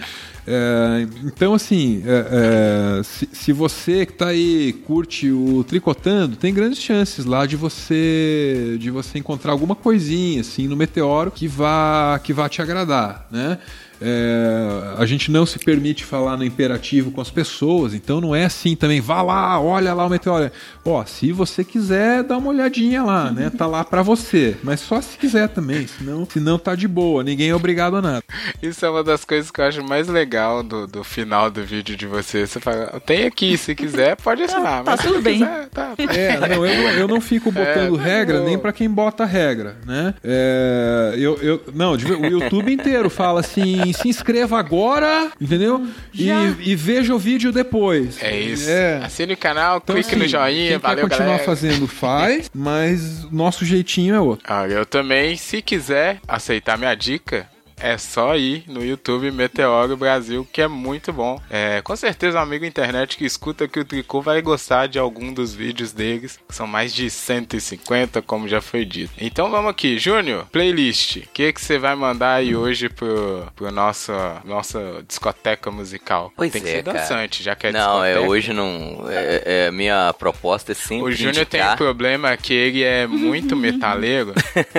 É, 0.47 1.07
então, 1.23 1.53
assim, 1.53 2.03
é, 2.05 2.99
é, 2.99 3.03
se, 3.03 3.29
se, 3.31 3.53
você 3.53 4.05
que 4.05 4.13
está 4.13 4.27
aí 4.27 4.73
curte 4.87 5.31
o 5.31 5.63
tricotando, 5.63 6.35
tem 6.35 6.53
grandes 6.53 6.79
chances 6.79 7.25
lá 7.25 7.45
de 7.45 7.55
você 7.55 8.77
de 8.79 8.89
você 8.89 9.19
encontrar 9.19 9.51
alguma 9.51 9.75
coisinha 9.75 10.41
assim 10.41 10.67
no 10.67 10.75
meteoro 10.75 11.29
que 11.29 11.47
vá 11.47 12.19
que 12.23 12.33
vá 12.33 12.49
te 12.49 12.61
agradar, 12.61 13.27
né? 13.29 13.59
É, 14.02 14.95
a 14.97 15.06
gente 15.06 15.30
não 15.30 15.45
se 15.45 15.60
permite 15.60 16.04
falar 16.04 16.36
no 16.36 16.43
imperativo 16.43 17.12
com 17.12 17.22
as 17.22 17.30
pessoas, 17.30 17.93
então 17.93 18.20
não 18.20 18.36
é 18.36 18.45
assim 18.45 18.76
também, 18.76 18.99
vá 18.99 19.22
lá, 19.22 19.60
olha 19.62 19.93
lá 19.93 20.06
o 20.06 20.10
meteoro. 20.10 20.52
Ó, 20.84 21.06
se 21.06 21.32
você 21.32 21.64
quiser, 21.64 22.24
dá 22.24 22.38
uma 22.38 22.49
olhadinha 22.49 23.04
lá, 23.04 23.32
né? 23.32 23.52
Tá 23.56 23.68
lá 23.68 23.84
para 23.84 24.02
você, 24.02 24.58
mas 24.64 24.80
só 24.80 24.99
se 24.99 25.18
quiser 25.18 25.49
também, 25.49 25.86
senão, 25.86 26.28
senão 26.28 26.58
tá 26.58 26.74
de 26.74 26.88
boa, 26.88 27.24
ninguém 27.24 27.49
é 27.49 27.56
obrigado 27.56 27.97
a 27.97 28.02
nada. 28.02 28.24
Isso 28.62 28.84
é 28.84 28.89
uma 28.89 29.04
das 29.04 29.24
coisas 29.24 29.52
que 29.52 29.62
eu 29.62 29.66
acho 29.66 29.84
mais 29.84 30.08
legal 30.08 30.64
do, 30.64 30.88
do 30.88 31.04
final 31.04 31.52
do 31.52 31.64
vídeo 31.64 31.95
de 31.95 32.08
você. 32.08 32.47
Você 32.47 32.60
fala, 32.60 32.99
tem 33.06 33.26
aqui, 33.26 33.56
se 33.56 33.76
quiser, 33.76 34.16
pode 34.16 34.41
assinar. 34.41 34.84
tá, 34.84 34.97
tá 34.97 35.04
tudo 35.04 35.22
bem. 35.22 35.39
Quiser, 35.39 35.70
tá, 35.70 35.93
tá. 35.95 36.14
É, 36.14 36.39
não, 36.39 36.66
eu, 36.66 36.89
eu 36.99 37.08
não 37.08 37.22
fico 37.22 37.49
é, 37.49 37.52
botando 37.52 37.99
é, 37.99 38.04
regra 38.04 38.38
eu... 38.38 38.45
nem 38.45 38.58
para 38.58 38.74
quem 38.74 38.89
bota 38.89 39.26
regra, 39.26 39.78
né? 39.86 40.16
É, 40.24 41.14
eu, 41.18 41.38
eu, 41.41 41.62
não, 41.74 41.93
o 41.93 42.26
YouTube 42.26 42.74
inteiro 42.74 43.10
fala 43.10 43.41
assim 43.41 43.90
assim, 43.91 44.01
se 44.03 44.09
inscreva 44.09 44.57
agora, 44.59 45.31
entendeu? 45.39 45.85
E, 46.13 46.29
e 46.61 46.75
veja 46.75 47.13
o 47.13 47.19
vídeo 47.19 47.51
depois. 47.51 48.21
É 48.21 48.37
isso. 48.39 48.69
É. 48.69 48.97
Assine 49.03 49.33
o 49.33 49.37
canal, 49.37 49.77
Então, 49.83 49.95
clique 49.95 50.09
assim, 50.11 50.19
no 50.19 50.27
joinha, 50.27 50.69
quem 50.71 50.77
valeu, 50.79 50.95
quer 50.97 51.01
continuar 51.09 51.25
galera. 51.37 51.43
fazendo, 51.43 51.87
faz, 51.87 52.49
mas 52.53 53.29
nosso 53.31 53.65
jeitinho 53.65 54.15
é 54.15 54.19
outro. 54.19 54.45
Olha, 54.51 54.73
eu 54.73 54.85
também, 54.85 55.35
se 55.37 55.61
quiser 55.61 56.19
aceitar 56.27 56.77
minha 56.77 56.95
dica, 56.95 57.47
é 57.82 57.97
só 57.97 58.36
ir 58.36 58.63
no 58.67 58.84
YouTube 58.84 59.32
Meteoro 59.32 59.97
Brasil, 59.97 60.47
que 60.51 60.61
é 60.61 60.67
muito 60.67 61.11
bom. 61.11 61.41
É, 61.49 61.82
com 61.82 61.95
certeza 61.95 62.39
um 62.39 62.41
amigo 62.41 62.65
internet 62.65 63.17
que 63.17 63.25
escuta 63.25 63.65
aqui 63.65 63.79
o 63.79 63.86
Tricô 63.86 64.21
vai 64.21 64.41
gostar 64.41 64.88
de 64.88 64.99
algum 64.99 65.34
dos 65.34 65.53
vídeos 65.53 65.91
deles, 65.91 66.39
que 66.47 66.55
são 66.55 66.67
mais 66.67 66.93
de 66.93 67.09
150, 67.09 68.21
como 68.21 68.47
já 68.47 68.61
foi 68.61 68.86
dito. 68.86 69.11
Então 69.17 69.49
vamos 69.49 69.71
aqui, 69.71 69.97
Júnior, 69.97 70.45
playlist. 70.51 71.17
O 71.17 71.29
que 71.34 71.51
que 71.51 71.61
você 71.61 71.77
vai 71.77 71.95
mandar 71.95 72.36
aí 72.36 72.55
hoje 72.55 72.89
pro, 72.89 73.47
pro 73.55 73.71
nosso, 73.71 74.11
nossa 74.45 75.03
discoteca 75.07 75.71
musical? 75.71 76.32
Pois 76.36 76.51
Tem 76.51 76.61
que 76.61 76.69
é, 76.69 76.71
ser 76.71 76.84
cara. 76.84 76.99
dançante, 76.99 77.43
já 77.43 77.55
que 77.55 77.67
é 77.67 77.71
Não, 77.71 78.03
é, 78.03 78.19
hoje 78.19 78.53
não. 78.53 79.05
É, 79.09 79.43
é, 79.45 79.67
a 79.67 79.71
minha 79.71 80.13
proposta 80.13 80.71
é 80.71 80.75
sempre. 80.75 81.05
O 81.05 81.11
Júnior 81.11 81.45
tem 81.45 81.63
um 81.63 81.75
problema 81.75 82.36
que 82.38 82.53
ele 82.53 82.84
é 82.84 83.07
muito 83.07 83.55
metaleiro. 83.57 84.34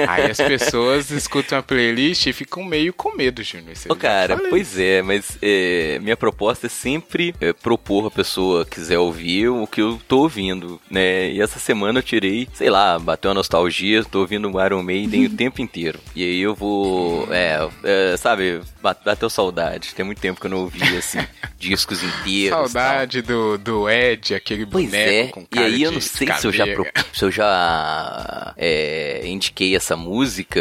aí 0.08 0.30
as 0.30 0.36
pessoas 0.36 1.10
escutam 1.10 1.58
a 1.58 1.62
playlist 1.62 2.26
e 2.26 2.32
ficam 2.32 2.64
meio 2.64 2.91
com 2.92 3.14
medo, 3.16 3.42
Júnior. 3.42 3.74
Ô, 3.88 3.96
cara, 3.96 4.36
pois 4.50 4.78
é, 4.78 5.02
mas 5.02 5.38
é, 5.42 5.98
minha 6.00 6.16
proposta 6.16 6.66
é 6.66 6.70
sempre 6.70 7.34
é, 7.40 7.52
propor 7.52 8.06
a 8.06 8.10
pessoa 8.10 8.64
que 8.64 8.72
quiser 8.82 8.98
ouvir 8.98 9.48
o 9.48 9.66
que 9.66 9.80
eu 9.80 10.00
tô 10.08 10.18
ouvindo, 10.20 10.80
né? 10.90 11.30
E 11.30 11.40
essa 11.40 11.58
semana 11.58 11.98
eu 11.98 12.02
tirei, 12.02 12.48
sei 12.54 12.68
lá, 12.70 12.98
bateu 12.98 13.30
a 13.30 13.34
nostalgia, 13.34 14.04
tô 14.04 14.20
ouvindo 14.20 14.50
o 14.50 14.64
Iron 14.64 14.82
Maiden 14.82 15.26
o 15.26 15.30
tempo 15.36 15.60
inteiro. 15.62 15.98
E 16.16 16.22
aí 16.22 16.40
eu 16.40 16.54
vou, 16.54 17.28
é, 17.32 17.58
é, 17.84 18.16
sabe, 18.16 18.60
bate- 18.82 19.04
bateu 19.04 19.28
saudade. 19.30 19.94
Tem 19.94 20.04
muito 20.04 20.20
tempo 20.20 20.40
que 20.40 20.46
eu 20.46 20.50
não 20.50 20.58
ouvi, 20.58 20.82
assim, 20.96 21.18
discos 21.58 22.02
inteiros. 22.02 22.50
tal. 22.50 22.68
Saudade 22.68 23.22
do, 23.22 23.56
do 23.58 23.88
Ed, 23.88 24.34
aquele 24.34 24.66
Pois 24.66 24.86
boneco 24.86 25.10
é, 25.10 25.26
com 25.28 25.40
e 25.42 25.46
cara 25.46 25.66
aí 25.66 25.82
eu 25.82 25.92
não 25.92 26.00
sei 26.00 26.26
se 26.34 26.46
eu 26.46 26.52
já, 26.52 26.66
pro- 26.66 26.86
se 27.12 27.24
eu 27.24 27.30
já 27.30 28.54
é, 28.56 29.22
indiquei 29.26 29.74
essa 29.76 29.96
música, 29.96 30.60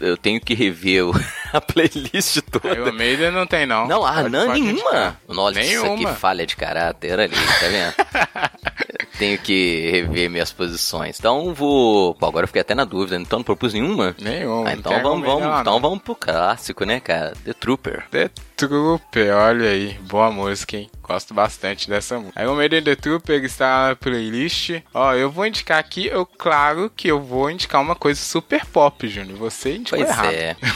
eu 0.00 0.16
tenho 0.16 0.40
que 0.40 0.54
rever 0.54 1.06
o- 1.06 1.12
a 1.52 1.60
playlist 1.60 2.40
toda. 2.50 2.74
Iron 2.74 2.92
Maiden 2.92 3.30
não 3.30 3.46
tem, 3.46 3.66
não. 3.66 3.86
Não, 3.86 4.04
ah, 4.04 4.28
não, 4.28 4.52
nenhuma. 4.52 5.18
Nossa, 5.28 5.58
Nenhuma. 5.60 5.96
que 6.12 6.18
falha 6.18 6.46
de 6.46 6.56
caráter 6.56 7.18
ali, 7.18 7.34
tá 7.34 7.68
vendo? 7.68 7.94
Tenho 9.18 9.38
que 9.38 9.88
rever 9.90 10.28
minhas 10.28 10.52
posições. 10.52 11.18
Então 11.18 11.54
vou. 11.54 12.14
Pô, 12.16 12.26
agora 12.26 12.44
eu 12.44 12.48
fiquei 12.48 12.60
até 12.60 12.74
na 12.74 12.84
dúvida, 12.84 13.16
então 13.16 13.38
não 13.38 13.44
propus 13.44 13.72
nenhuma. 13.72 14.14
Nenhuma. 14.20 14.68
Ah, 14.68 14.72
então 14.74 14.92
vamos, 15.02 15.26
vamos, 15.26 15.60
então 15.60 15.74
não. 15.74 15.80
vamos 15.80 16.02
pro 16.02 16.14
clássico, 16.14 16.84
né, 16.84 17.00
cara? 17.00 17.32
The 17.44 17.54
Trooper. 17.54 18.04
The 18.10 18.30
Trooper, 18.56 19.34
olha 19.34 19.70
aí, 19.70 19.94
boa 20.02 20.30
música, 20.30 20.76
hein? 20.76 20.90
Gosto 21.02 21.32
bastante 21.32 21.88
dessa 21.88 22.18
música. 22.18 22.42
Iron 22.42 22.56
Maiden 22.56 22.82
The 22.82 22.94
Trooper 22.94 23.42
está 23.44 23.88
na 23.88 23.96
playlist. 23.96 24.82
Ó, 24.92 25.14
eu 25.14 25.30
vou 25.30 25.46
indicar 25.46 25.78
aqui, 25.78 26.06
eu 26.08 26.26
claro 26.26 26.92
que 26.94 27.08
eu 27.08 27.20
vou 27.20 27.50
indicar 27.50 27.80
uma 27.80 27.94
coisa 27.94 28.20
super 28.20 28.66
pop, 28.66 29.08
Júnior. 29.08 29.38
Você 29.38 29.76
indicou 29.76 29.98
Pois 29.98 30.10
errado. 30.10 30.34
é. 30.34 30.56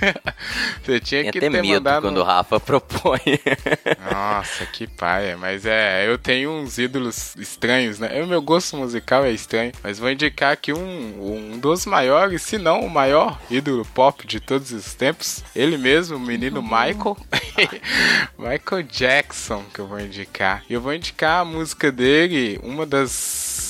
Você 0.82 1.00
tinha 1.00 1.22
Tem 1.24 1.32
que 1.32 1.38
até 1.38 1.50
ter 1.50 1.62
medo 1.62 1.74
mandado... 1.74 2.02
quando 2.02 2.18
o 2.18 2.22
Rafa 2.22 2.60
propõe. 2.60 3.20
Nossa, 4.10 4.66
que 4.66 4.86
paia. 4.86 5.36
Mas 5.36 5.64
é, 5.66 6.08
eu 6.08 6.18
tenho 6.18 6.50
uns 6.50 6.78
ídolos 6.78 7.34
estranhos, 7.36 7.98
né? 7.98 8.22
O 8.22 8.26
meu 8.26 8.42
gosto 8.42 8.76
musical 8.76 9.24
é 9.24 9.30
estranho, 9.30 9.72
mas 9.82 9.98
vou 9.98 10.10
indicar 10.10 10.52
aqui 10.52 10.72
um, 10.72 11.52
um 11.54 11.58
dos 11.58 11.86
maiores, 11.86 12.42
se 12.42 12.58
não 12.58 12.80
o 12.80 12.90
maior 12.90 13.38
ídolo 13.50 13.84
pop 13.94 14.26
de 14.26 14.40
todos 14.40 14.70
os 14.72 14.94
tempos. 14.94 15.42
Ele 15.54 15.76
mesmo, 15.76 16.16
o 16.16 16.20
menino 16.20 16.62
Michael. 16.62 17.16
Michael 18.38 18.82
Jackson, 18.90 19.64
que 19.72 19.80
eu 19.80 19.86
vou 19.86 20.00
indicar. 20.00 20.62
E 20.68 20.74
eu 20.74 20.80
vou 20.80 20.94
indicar 20.94 21.40
a 21.40 21.44
música 21.44 21.90
dele, 21.90 22.60
uma 22.62 22.86
das 22.86 23.65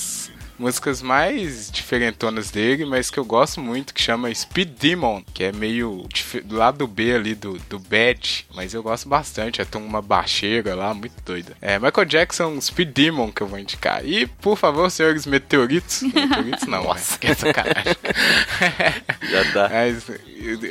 músicas 0.57 1.01
mais 1.01 1.69
diferentonas 1.71 2.49
dele, 2.51 2.85
mas 2.85 3.09
que 3.09 3.17
eu 3.19 3.25
gosto 3.25 3.61
muito, 3.61 3.93
que 3.93 4.01
chama 4.01 4.33
Speed 4.33 4.69
Demon, 4.79 5.21
que 5.33 5.43
é 5.43 5.51
meio 5.51 6.05
do 6.45 6.55
lado 6.55 6.87
B 6.87 7.13
ali 7.13 7.35
do, 7.35 7.57
do 7.69 7.79
Bad, 7.79 8.45
mas 8.55 8.73
eu 8.73 8.81
gosto 8.83 9.07
bastante, 9.07 9.61
é 9.61 9.65
tem 9.65 9.81
uma 9.81 10.01
baixeira 10.01 10.73
lá, 10.75 10.93
muito 10.93 11.13
doida. 11.25 11.53
É 11.61 11.77
Michael 11.79 12.05
Jackson, 12.05 12.59
Speed 12.61 12.89
Demon, 12.89 13.31
que 13.31 13.41
eu 13.41 13.47
vou 13.47 13.59
indicar. 13.59 14.05
E, 14.05 14.25
por 14.27 14.57
favor, 14.57 14.89
senhores 14.89 15.25
meteoritos, 15.25 16.01
meteoritos 16.01 16.67
não, 16.67 16.83
Nossa. 16.87 17.13
né? 17.13 17.17
Que 17.19 17.27
é 17.27 17.33
sacanagem. 17.35 17.95
Já 19.29 19.51
tá. 19.53 19.69
Mas, 19.71 20.11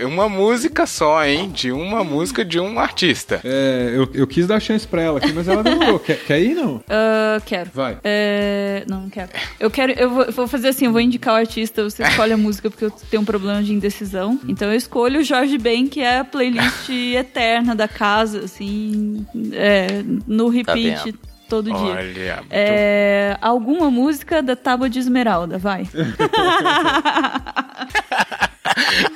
uma 0.05 0.28
música 0.28 0.87
só, 0.87 1.24
hein? 1.24 1.51
De 1.51 1.70
uma 1.72 2.03
música 2.05 2.45
de 2.45 2.59
um 2.59 2.78
artista. 2.78 3.41
É, 3.45 3.93
eu, 3.95 4.09
eu 4.14 4.26
quis 4.26 4.47
dar 4.47 4.61
chance 4.61 4.87
pra 4.87 5.03
ela 5.03 5.18
aqui, 5.18 5.32
mas 5.32 5.49
ela 5.49 5.62
demorou. 5.62 5.99
quer, 5.99 6.18
quer 6.24 6.41
ir, 6.41 6.55
não? 6.55 6.82
Ah, 6.89 7.41
quero. 7.45 7.70
Vai. 7.72 7.99
É, 8.03 8.84
Não, 8.89 9.03
não 9.03 9.11
quero. 9.11 9.28
Eu 9.61 9.70
quero. 9.77 9.93
Eu 9.93 10.11
vou, 10.11 10.33
vou 10.33 10.49
fazer 10.49 10.68
assim, 10.68 10.87
eu 10.87 10.93
vou 10.93 11.01
indicar 11.01 11.35
o 11.35 11.37
artista, 11.37 11.85
você 11.85 12.03
escolhe 12.09 12.33
a 12.33 12.37
música, 12.37 12.70
porque 12.70 12.87
eu 12.87 12.91
tenho 12.91 13.22
um 13.22 13.27
problema 13.27 13.62
de 13.62 13.72
indecisão. 13.72 14.41
Então 14.49 14.68
eu 14.68 14.77
escolho 14.77 15.20
o 15.20 15.24
Jorge 15.24 15.59
Ben, 15.59 15.87
que 15.87 16.01
é 16.01 16.18
a 16.20 16.24
playlist 16.24 16.89
eterna 17.14 17.74
da 17.74 17.87
casa, 17.87 18.45
assim. 18.45 19.27
é, 19.53 20.03
no 20.27 20.49
repeat 20.49 21.05
vendo? 21.05 21.18
todo 21.49 21.72
dia. 21.72 21.93
Olha, 21.93 22.45
É, 22.51 23.37
alguma 23.43 23.91
música 23.91 24.43
da 24.43 24.57
Tábua 24.57 24.89
de 24.89 24.99
Esmeralda, 24.99 25.59
vai. 25.59 25.87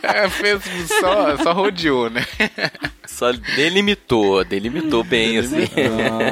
É, 0.03 0.29
fez 0.29 0.63
só, 1.01 1.37
só 1.37 1.53
rodeou, 1.53 2.09
né? 2.09 2.25
Só 3.21 3.33
delimitou, 3.55 4.43
delimitou 4.47 5.05
bem, 5.05 5.37
assim. 5.37 5.69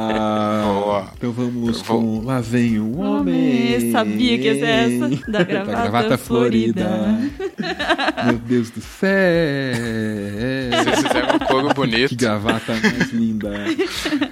Ah, 0.00 0.62
Boa. 0.64 1.10
então 1.18 1.32
vamos 1.32 1.82
vou- 1.82 2.00
com 2.00 2.24
Lá 2.24 2.40
vem 2.40 2.78
o 2.78 2.96
homem. 2.98 3.74
Homem, 3.76 3.92
sabia 3.92 4.38
que 4.38 4.44
ia 4.44 4.54
ser 4.54 4.66
essa. 4.66 5.30
Da 5.30 5.42
gravata 5.42 6.16
florida. 6.16 6.88
Meu 8.24 8.38
Deus 8.38 8.70
do 8.70 8.80
céu. 8.80 9.10
Vocês 10.82 11.06
fizeram 11.06 11.34
um 11.36 11.38
coro 11.40 11.68
Que 11.68 11.74
bonito. 11.74 12.16
gravata 12.16 12.72
mais 12.72 13.12
linda. 13.12 13.50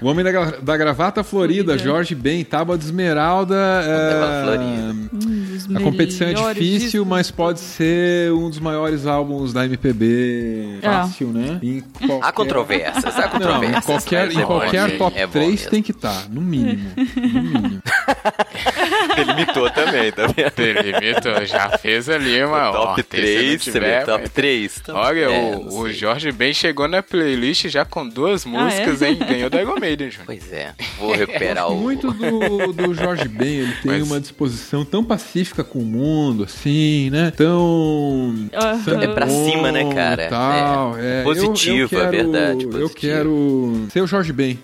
O 0.00 0.06
Homem 0.08 0.24
da, 0.24 0.32
gra- 0.32 0.58
da 0.62 0.76
Gravata 0.78 1.22
Florida, 1.22 1.64
Florida. 1.74 1.78
Jorge 1.84 2.14
Ben, 2.14 2.42
Tábua 2.42 2.78
de 2.78 2.84
Esmeralda. 2.86 3.54
da 3.54 3.82
é, 3.84 4.44
Florida. 4.44 4.96
Um 5.12 5.45
dos 5.66 5.76
A 5.76 5.80
competição 5.80 6.26
é 6.28 6.32
melhores 6.34 6.62
difícil, 6.62 6.88
discos. 6.90 7.06
mas 7.08 7.30
pode 7.30 7.60
ser 7.60 8.32
um 8.32 8.48
dos 8.48 8.58
maiores 8.58 9.06
álbuns 9.06 9.52
da 9.52 9.64
MPB. 9.64 10.78
É. 10.82 10.86
Fácil, 10.86 11.28
né? 11.28 11.58
Em 11.62 11.80
qualquer... 12.06 12.26
Há 12.28 12.32
controvérsias, 12.32 13.16
há 13.16 13.22
Não, 13.22 13.28
controvérsias. 13.30 13.78
em 13.78 13.86
qualquer, 13.86 14.30
em 14.32 14.36
é 14.36 14.40
bom, 14.40 14.46
qualquer 14.46 14.88
gente, 14.88 14.98
top 14.98 15.18
é 15.18 15.26
bom 15.26 15.32
3 15.32 15.50
mesmo. 15.50 15.70
tem 15.70 15.82
que 15.82 15.90
estar, 15.90 16.28
no 16.30 16.40
mínimo. 16.40 16.90
No 16.96 17.42
mínimo. 17.42 17.82
Delimitou 19.16 19.70
também, 19.70 20.12
tá 20.12 20.26
vendo? 20.26 20.52
Delimitou, 20.56 21.44
já 21.46 21.70
fez 21.78 22.08
ali 22.08 22.42
uma 22.44 22.70
top 22.72 22.86
ó, 22.86 22.94
se 22.94 23.00
não 23.00 23.04
3, 23.08 23.62
você 23.62 23.72
tiver, 23.72 24.00
vê, 24.00 24.04
top 24.06 24.18
vai- 24.18 24.28
3. 24.28 24.82
Olha, 24.90 25.20
É, 25.24 25.28
o, 25.56 25.64
não 25.64 25.78
o 25.80 25.84
sei. 25.84 25.92
Jorge 25.94 26.32
Ben 26.32 26.52
chegou 26.52 26.86
na 26.88 27.02
playlist 27.02 27.66
já 27.68 27.84
com 27.84 28.06
duas 28.08 28.44
músicas, 28.44 29.02
é? 29.02 29.10
hein? 29.10 29.18
Ganhou 29.18 29.50
da 29.50 29.60
Iron 29.62 29.78
Maiden, 29.78 30.10
Júnior. 30.10 30.26
Pois 30.26 30.52
é, 30.52 30.74
vou 30.98 31.14
recuperar 31.14 31.70
o... 31.70 31.76
Muito 31.76 32.12
do, 32.12 32.72
do 32.72 32.94
Jorge 32.94 33.28
Ben, 33.28 33.48
ele 33.60 33.72
tem 33.82 33.92
Mas- 33.92 34.02
uma 34.02 34.20
disposição 34.20 34.84
tão 34.84 35.02
pacífica 35.04 35.55
com 35.64 35.78
o 35.80 35.84
mundo, 35.84 36.44
assim, 36.44 37.10
né? 37.10 37.32
Tão. 37.36 38.34
Aham. 38.54 39.02
É 39.02 39.06
pra 39.08 39.26
cima, 39.28 39.70
né, 39.72 39.92
cara? 39.94 40.28
Tal, 40.28 40.96
É. 40.98 41.20
é. 41.20 41.22
Positivo, 41.22 41.76
eu, 41.76 41.82
eu 41.82 41.88
quero, 41.88 42.02
é 42.04 42.10
verdade, 42.10 42.64
Eu 42.64 42.70
positivo. 42.70 42.94
quero 42.94 43.86
ser 43.92 44.00
o 44.02 44.06
Jorge 44.06 44.32
Ben. 44.32 44.58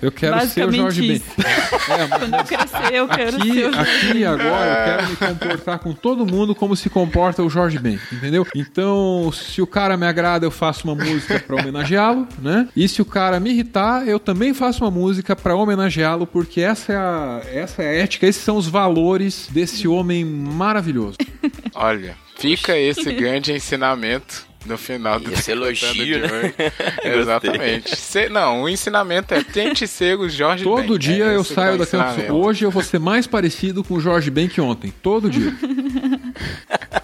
Eu 0.00 0.12
quero 0.12 0.46
ser 0.46 0.66
o 0.68 0.72
Jorge 0.72 1.00
Ben. 1.08 1.22
É, 1.38 2.06
mas 2.06 2.18
Quando 2.18 2.34
eu 2.34 2.44
crescer, 2.44 2.94
eu 2.94 3.08
quero 3.08 3.36
Aqui, 3.36 3.52
ser 3.52 3.70
o 3.70 3.80
aqui 3.80 4.18
e 4.18 4.24
agora 4.24 4.48
eu 4.70 4.84
quero 4.84 5.08
me 5.10 5.16
comportar 5.16 5.78
com 5.78 5.92
todo 5.92 6.26
mundo 6.26 6.54
como 6.54 6.74
se 6.76 6.88
comporta 6.90 7.42
o 7.42 7.50
Jorge 7.50 7.78
Ben, 7.78 7.98
entendeu? 8.12 8.46
Então, 8.54 9.30
se 9.32 9.60
o 9.62 9.66
cara 9.66 9.96
me 9.96 10.06
agrada, 10.06 10.44
eu 10.46 10.50
faço 10.50 10.84
uma 10.88 10.94
música 10.94 11.38
pra 11.46 11.56
homenageá-lo, 11.56 12.26
né? 12.40 12.68
E 12.76 12.88
se 12.88 13.00
o 13.02 13.04
cara 13.04 13.38
me 13.40 13.50
irritar, 13.50 14.06
eu 14.06 14.18
também 14.18 14.54
faço 14.54 14.84
uma 14.84 14.90
música 14.90 15.34
pra 15.36 15.54
homenageá-lo, 15.54 16.26
porque 16.26 16.60
essa 16.60 16.92
é 16.92 16.96
a 16.96 17.40
essa 17.52 17.82
é 17.82 17.88
a 17.88 17.92
ética, 18.02 18.26
esses 18.26 18.42
são 18.42 18.56
os 18.56 18.66
valores 18.68 19.48
desse 19.50 19.83
homem 19.88 20.24
maravilhoso. 20.24 21.16
Olha, 21.74 22.16
fica 22.36 22.76
esse 22.78 23.12
grande 23.12 23.52
ensinamento 23.52 24.46
no 24.66 24.78
final 24.78 25.20
do 25.20 25.30
Esse 25.32 25.50
elogio, 25.50 26.20
né? 26.20 26.54
Exatamente. 27.04 27.94
Se- 27.96 28.28
não, 28.30 28.62
o 28.62 28.68
ensinamento 28.68 29.34
é 29.34 29.42
tente 29.42 29.86
ser 29.86 30.18
o 30.18 30.28
Jorge 30.28 30.64
Ben. 30.64 30.74
Todo 30.74 30.98
dia 30.98 31.26
É 31.26 31.36
eu 31.36 31.42
esse 31.42 31.52
saio 31.52 31.76
da 31.76 31.84
ensinamento. 31.84 32.32
Hoje 32.32 32.64
eu 32.64 32.70
vou 32.70 32.82
ser 32.82 32.98
mais 32.98 33.26
parecido 33.26 33.84
com 33.84 33.94
o 33.94 34.00
Jorge 34.00 34.30
Ben 34.30 34.48
que 34.48 34.60
ontem. 34.60 34.92
Todo 35.02 35.28
dia. 35.28 35.52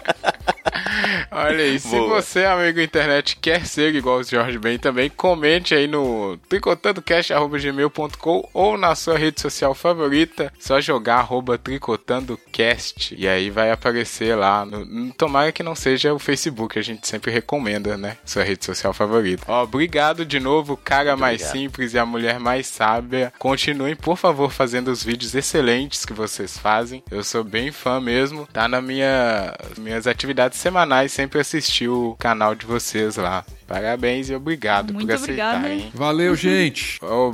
Olha 1.33 1.63
aí, 1.63 1.79
se 1.79 1.97
você, 1.97 2.43
amigo 2.43 2.81
internet, 2.81 3.37
quer 3.37 3.65
ser 3.65 3.95
igual 3.95 4.19
o 4.19 4.23
Jorge 4.23 4.59
Ben 4.59 4.77
também, 4.77 5.09
comente 5.09 5.73
aí 5.73 5.87
no 5.87 6.37
tricotandocast.gmail.com 6.49 8.49
ou 8.53 8.77
na 8.77 8.93
sua 8.95 9.17
rede 9.17 9.39
social 9.39 9.73
favorita, 9.73 10.51
só 10.59 10.81
jogar 10.81 11.19
arroba 11.19 11.57
tricotandocast 11.57 13.15
e 13.17 13.29
aí 13.29 13.49
vai 13.49 13.71
aparecer 13.71 14.35
lá. 14.35 14.65
No, 14.65 15.13
tomara 15.13 15.53
que 15.53 15.63
não 15.63 15.73
seja 15.73 16.13
o 16.13 16.19
Facebook, 16.19 16.77
a 16.77 16.81
gente 16.81 17.07
sempre 17.07 17.31
recomenda, 17.31 17.97
né? 17.97 18.17
Sua 18.25 18.43
rede 18.43 18.65
social 18.65 18.93
favorita. 18.93 19.45
Ó, 19.47 19.63
obrigado 19.63 20.25
de 20.25 20.39
novo, 20.39 20.75
cara 20.75 21.15
mais 21.15 21.41
obrigado. 21.41 21.53
simples 21.53 21.93
e 21.93 21.99
a 21.99 22.05
mulher 22.05 22.41
mais 22.41 22.67
sábia. 22.67 23.31
Continuem, 23.39 23.95
por 23.95 24.17
favor, 24.17 24.51
fazendo 24.51 24.91
os 24.91 25.01
vídeos 25.01 25.33
excelentes 25.33 26.05
que 26.05 26.11
vocês 26.11 26.57
fazem. 26.57 27.01
Eu 27.09 27.23
sou 27.23 27.41
bem 27.41 27.71
fã 27.71 28.01
mesmo. 28.01 28.45
Tá 28.51 28.67
na 28.67 28.81
minha 28.81 29.55
minhas 29.77 30.07
atividades 30.07 30.59
semanais, 30.59 31.20
sempre 31.21 31.39
assisti 31.39 31.87
o 31.87 32.15
canal 32.17 32.55
de 32.55 32.65
vocês 32.65 33.15
lá. 33.15 33.45
Parabéns 33.67 34.29
e 34.29 34.35
obrigado 34.35 34.91
Muito 34.91 35.07
por 35.07 35.15
obrigada. 35.15 35.57
aceitarem. 35.59 35.91
Valeu, 35.93 36.35
gente. 36.35 36.99
Ô, 37.03 37.31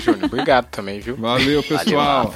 Júnior, 0.00 0.24
obrigado 0.24 0.66
também, 0.70 1.00
viu? 1.00 1.16
Valeu, 1.16 1.62
pessoal. 1.62 2.34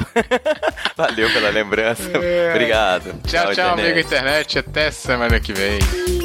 Valeu 0.96 1.32
pela 1.32 1.48
lembrança. 1.48 2.10
Obrigado. 2.50 3.14
Tchau, 3.26 3.54
tchau, 3.54 3.72
amigo 3.72 3.98
internet. 3.98 4.06
internet. 4.06 4.58
Até 4.58 4.90
semana 4.90 5.40
que 5.40 5.54
vem. 5.54 6.19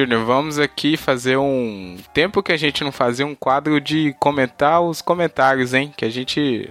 Júnior, 0.00 0.24
vamos 0.24 0.58
aqui 0.58 0.96
fazer 0.96 1.36
um. 1.36 1.98
Tempo 2.14 2.42
que 2.42 2.52
a 2.52 2.56
gente 2.56 2.82
não 2.82 2.90
fazia 2.90 3.26
um 3.26 3.34
quadro 3.34 3.78
de 3.78 4.16
comentar 4.18 4.80
os 4.80 5.02
comentários, 5.02 5.74
hein? 5.74 5.92
Que 5.94 6.06
a 6.06 6.10
gente 6.10 6.70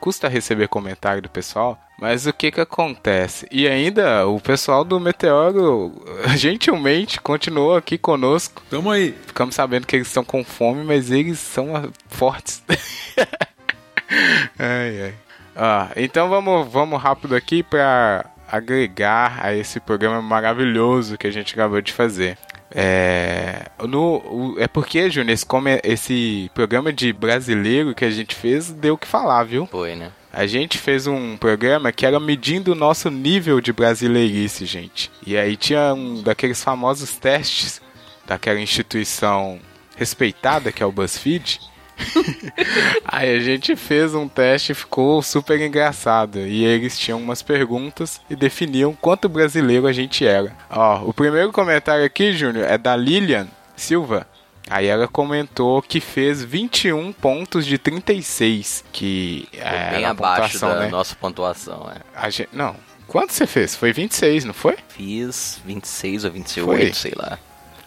custa 0.00 0.26
receber 0.26 0.66
comentário 0.66 1.22
do 1.22 1.28
pessoal. 1.28 1.78
Mas 2.00 2.26
o 2.26 2.32
que 2.32 2.50
que 2.50 2.60
acontece? 2.60 3.46
E 3.52 3.68
ainda 3.68 4.26
o 4.26 4.40
pessoal 4.40 4.84
do 4.84 4.98
Meteoro 4.98 5.92
gentilmente 6.36 7.20
continuou 7.20 7.76
aqui 7.76 7.96
conosco. 7.96 8.60
Tamo 8.68 8.90
aí. 8.90 9.14
Ficamos 9.24 9.54
sabendo 9.54 9.86
que 9.86 9.94
eles 9.94 10.08
estão 10.08 10.24
com 10.24 10.42
fome, 10.42 10.82
mas 10.82 11.12
eles 11.12 11.38
são 11.38 11.76
ah, 11.76 11.88
fortes. 12.08 12.60
ai, 14.58 15.00
ai. 15.00 15.14
Ah, 15.54 15.90
então 15.94 16.28
vamos, 16.28 16.68
vamos 16.72 17.00
rápido 17.00 17.36
aqui 17.36 17.62
para 17.62 18.26
agregar 18.50 19.38
a 19.40 19.54
esse 19.54 19.78
programa 19.78 20.20
maravilhoso 20.20 21.16
que 21.16 21.28
a 21.28 21.30
gente 21.30 21.54
acabou 21.54 21.80
de 21.80 21.92
fazer. 21.92 22.36
É, 22.74 23.66
no, 23.86 24.56
é 24.58 24.66
porque, 24.66 25.08
Júnior, 25.08 25.32
esse, 25.32 25.46
esse 25.84 26.50
programa 26.52 26.92
de 26.92 27.12
brasileiro 27.12 27.94
que 27.94 28.04
a 28.04 28.10
gente 28.10 28.34
fez 28.34 28.70
deu 28.70 28.94
o 28.94 28.98
que 28.98 29.06
falar, 29.06 29.44
viu? 29.44 29.66
Foi, 29.66 29.94
né? 29.94 30.10
A 30.32 30.46
gente 30.46 30.78
fez 30.78 31.06
um 31.06 31.36
programa 31.36 31.92
que 31.92 32.04
era 32.04 32.18
medindo 32.18 32.72
o 32.72 32.74
nosso 32.74 33.08
nível 33.08 33.60
de 33.60 33.72
brasileirice, 33.72 34.66
gente. 34.66 35.08
E 35.24 35.36
aí 35.36 35.56
tinha 35.56 35.94
um 35.94 36.20
daqueles 36.22 36.62
famosos 36.62 37.16
testes 37.16 37.80
daquela 38.26 38.58
instituição 38.58 39.60
respeitada 39.96 40.72
que 40.72 40.82
é 40.82 40.86
o 40.86 40.90
BuzzFeed. 40.90 41.60
aí 43.04 43.36
a 43.36 43.40
gente 43.40 43.76
fez 43.76 44.14
um 44.14 44.28
teste 44.28 44.72
e 44.72 44.74
ficou 44.74 45.22
super 45.22 45.60
engraçado. 45.60 46.40
E 46.40 46.64
eles 46.64 46.98
tinham 46.98 47.20
umas 47.20 47.42
perguntas 47.42 48.20
e 48.28 48.36
definiam 48.36 48.92
quanto 48.94 49.28
brasileiro 49.28 49.86
a 49.86 49.92
gente 49.92 50.26
era. 50.26 50.54
Ó, 50.70 51.02
o 51.04 51.12
primeiro 51.12 51.52
comentário 51.52 52.04
aqui, 52.04 52.32
Júnior, 52.32 52.66
é 52.68 52.76
da 52.76 52.96
Lilian 52.96 53.48
Silva. 53.76 54.26
Aí 54.68 54.86
ela 54.86 55.06
comentou 55.06 55.82
que 55.82 56.00
fez 56.00 56.42
21 56.42 57.12
pontos 57.12 57.66
de 57.66 57.76
36, 57.76 58.84
que 58.90 59.46
é 59.52 59.90
bem 59.90 60.04
abaixo 60.06 60.58
da 60.58 60.80
né? 60.80 60.88
nossa 60.88 61.14
pontuação. 61.14 61.90
É. 61.94 62.00
A 62.14 62.30
gente, 62.30 62.48
não. 62.52 62.74
Quanto 63.06 63.32
você 63.34 63.46
fez? 63.46 63.76
Foi 63.76 63.92
26, 63.92 64.44
não 64.46 64.54
foi? 64.54 64.78
Fiz 64.88 65.60
26 65.66 66.24
ou 66.24 66.30
28, 66.30 66.66
Foi? 66.66 66.92
sei 66.94 67.12
lá. 67.14 67.38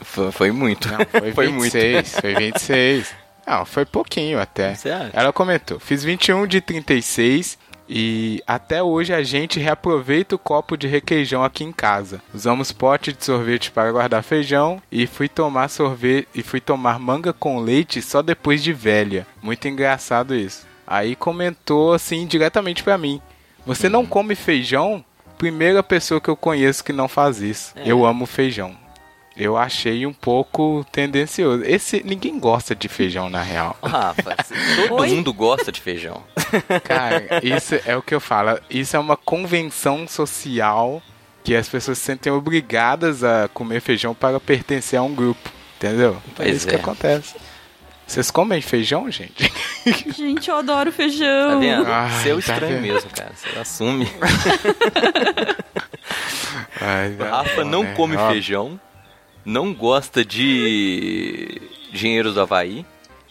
Foi, 0.02 0.32
foi 0.32 0.52
muito. 0.52 0.88
Não, 0.90 1.00
foi 1.34 1.48
26. 1.48 2.12
foi 2.22 2.36
26. 2.36 3.16
Não, 3.48 3.66
foi 3.66 3.86
pouquinho 3.86 4.40
até. 4.40 4.76
Você 4.76 4.90
acha? 4.90 5.12
Ela 5.14 5.32
comentou: 5.32 5.80
fiz 5.80 6.04
21 6.04 6.46
de 6.46 6.60
36 6.60 7.58
e 7.90 8.44
até 8.46 8.84
hoje 8.84 9.14
a 9.14 9.24
gente 9.24 9.60
reaproveita 9.60 10.36
o 10.36 10.40
copo 10.40 10.76
de 10.76 10.88
requeijão 10.88 11.44
aqui 11.44 11.64
em 11.64 11.72
casa. 11.72 12.22
Usamos 12.34 12.74
pote 12.74 13.14
de 13.14 13.24
sorvete 13.24 13.72
para 13.72 13.92
guardar 13.92 14.22
feijão 14.22 14.82
e 14.92 15.08
fui 15.08 15.30
tomar 15.30 15.70
sorvete 15.70 16.28
e 16.36 16.44
fui 16.44 16.60
tomar 16.60 17.00
manga 17.00 17.32
com 17.32 17.60
leite 17.60 18.02
só 18.02 18.22
depois 18.22 18.62
de 18.62 18.74
velha. 18.74 19.26
Muito 19.42 19.66
engraçado 19.70 20.36
isso. 20.36 20.68
Aí 20.86 21.16
comentou 21.16 21.94
assim 21.94 22.26
diretamente 22.28 22.84
pra 22.84 22.98
mim: 22.98 23.22
"Você 23.66 23.88
não 23.88 24.06
come 24.06 24.36
feijão?" 24.36 25.04
Primeira 25.38 25.84
pessoa 25.84 26.20
que 26.20 26.30
eu 26.30 26.36
conheço 26.36 26.84
que 26.84 26.92
não 26.92 27.08
faz 27.08 27.40
isso. 27.42 27.72
É. 27.76 27.84
Eu 27.86 28.04
amo 28.06 28.26
feijão. 28.26 28.76
Eu 29.38 29.56
achei 29.56 30.06
um 30.06 30.14
pouco 30.14 30.84
tendencioso. 30.92 31.64
Esse 31.64 32.02
ninguém 32.04 32.40
gosta 32.40 32.76
de 32.76 32.88
feijão 32.88 33.30
na 33.30 33.42
real. 33.44 33.78
Ô, 33.82 33.88
Rafa, 33.88 34.36
todo 34.88 34.96
Oi? 35.02 35.10
mundo 35.10 35.32
gosta 35.34 35.72
de 35.72 35.80
feijão. 35.80 36.24
Cara, 36.84 37.24
isso 37.44 37.76
é 37.86 37.96
o 37.96 38.02
que 38.02 38.16
eu 38.16 38.20
falo. 38.20 38.60
Isso 38.70 38.96
é 38.96 39.00
uma 39.00 39.16
convenção 39.16 40.08
social 40.08 41.02
que 41.44 41.56
as 41.56 41.70
pessoas 41.70 41.98
se 42.00 42.06
sentem 42.06 42.32
obrigadas 42.34 43.24
a 43.24 43.48
comer 43.54 43.80
feijão 43.80 44.16
para 44.16 44.40
pertencer 44.40 44.98
a 45.00 45.04
um 45.04 45.14
grupo. 45.14 45.50
Entendeu? 45.78 46.18
é 46.26 46.32
Pois 46.36 46.56
isso 46.58 46.68
é. 46.68 46.70
que 46.72 46.76
acontece. 46.76 47.36
Vocês 48.08 48.32
comem 48.32 48.62
feijão, 48.62 49.12
gente? 49.12 49.52
Gente, 50.18 50.50
eu 50.50 50.56
adoro 50.58 50.90
Tá 50.92 50.96
feijão. 50.98 51.60
vendo? 51.60 51.86
Ai, 51.92 52.30
é 52.30 52.34
o 52.34 52.42
tá 52.42 52.54
estranho 52.54 52.82
vendo? 52.82 52.94
mesmo, 52.94 53.10
cara. 53.12 53.32
Você 53.36 53.60
assume. 53.60 54.08
Ai, 56.82 57.14
O 57.14 57.18
tá 57.18 57.30
Rafa 57.30 57.64
bom, 57.64 57.70
não 57.70 57.84
né? 57.84 57.94
come 57.96 58.16
Ó, 58.18 58.30
feijão, 58.32 58.80
não 59.48 59.74
gosta 59.74 60.26
de 60.26 61.62
dinheiros 61.94 62.34
do 62.34 62.42
Havaí. 62.42 62.86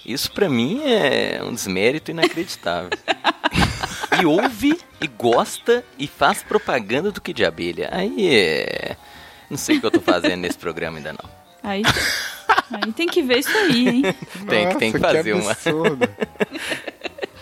Isso 0.04 0.32
pra 0.32 0.48
mim 0.48 0.80
é 0.84 1.40
um 1.44 1.52
desmérito 1.52 2.10
inacreditável. 2.10 2.88
e 4.20 4.24
ouve, 4.24 4.78
e 5.00 5.06
gosta, 5.06 5.84
e 5.98 6.06
faz 6.06 6.42
propaganda 6.42 7.10
do 7.12 7.20
que 7.20 7.32
de 7.34 7.44
abelha. 7.44 7.90
Aí 7.92 8.34
é. 8.34 8.96
Não 9.50 9.58
sei 9.58 9.76
o 9.76 9.80
que 9.80 9.86
eu 9.86 9.90
tô 9.90 10.00
fazendo 10.00 10.36
nesse 10.40 10.56
programa 10.58 10.96
ainda 10.96 11.12
não. 11.12 11.30
Aí, 11.62 11.82
aí 12.70 12.92
tem 12.92 13.06
que 13.08 13.22
ver 13.22 13.40
isso 13.40 13.56
aí, 13.56 13.88
hein? 13.88 14.02
Tem 14.48 14.68
que- 14.70 14.74
tem 14.76 14.92
que 14.92 14.98
fazer 14.98 15.34
uma. 15.34 15.50
absurdo. 15.50 16.08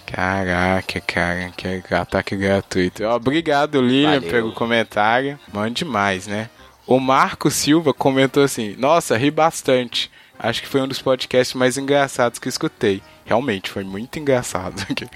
Caraca, 0.07 1.01
cara, 1.01 1.51
que 1.57 1.95
ataque 1.95 2.37
gratuito. 2.37 3.05
Obrigado, 3.05 3.81
Lilian, 3.81 4.15
Valeu. 4.21 4.31
pelo 4.31 4.53
comentário. 4.53 5.39
Mande 5.53 5.85
mais, 5.85 6.27
né? 6.27 6.49
O 6.87 7.01
Marco 7.01 7.51
Silva 7.51 7.95
comentou 7.95 8.43
assim: 8.43 8.75
Nossa, 8.79 9.17
ri 9.17 9.31
bastante. 9.31 10.11
Acho 10.39 10.63
que 10.63 10.69
foi 10.69 10.83
um 10.83 10.89
dos 10.89 11.01
podcasts 11.01 11.55
mais 11.55 11.79
engraçados 11.79 12.39
que 12.39 12.49
escutei. 12.49 13.03
Realmente, 13.25 13.71
foi 13.71 13.85
muito 13.85 14.19
engraçado. 14.19 14.85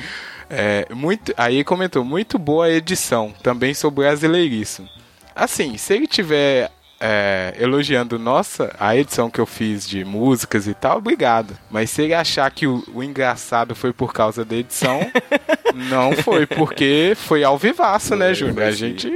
É, 0.51 0.87
muito, 0.95 1.35
aí 1.37 1.63
comentou: 1.63 2.03
Muito 2.03 2.39
boa 2.39 2.65
a 2.65 2.71
edição. 2.71 3.35
Também 3.43 3.75
sou 3.75 3.91
brasileiríssimo. 3.91 4.89
Assim, 5.37 5.77
se 5.77 5.93
ele 5.93 6.07
tiver 6.07 6.71
é, 7.01 7.55
elogiando 7.59 8.19
nossa 8.19 8.75
a 8.79 8.97
edição 8.97 9.31
que 9.31 9.39
eu 9.39 9.47
fiz 9.47 9.87
de 9.87 10.05
músicas 10.05 10.67
e 10.67 10.75
tal, 10.75 10.99
obrigado. 10.99 11.57
Mas 11.71 11.91
se 11.91 12.03
ele 12.03 12.15
achar 12.15 12.51
que 12.51 12.67
o, 12.67 12.83
o 12.95 13.03
engraçado 13.03 13.75
foi 13.75 13.93
por 13.93 14.13
causa 14.13 14.45
da 14.45 14.57
edição, 14.57 15.01
não 15.91 16.13
foi, 16.13 16.47
porque 16.47 17.13
foi 17.15 17.45
ao 17.45 17.59
vivaço, 17.59 18.17
né, 18.17 18.35
Júnior? 18.35 18.63
A 18.63 18.71
gente 18.71 19.13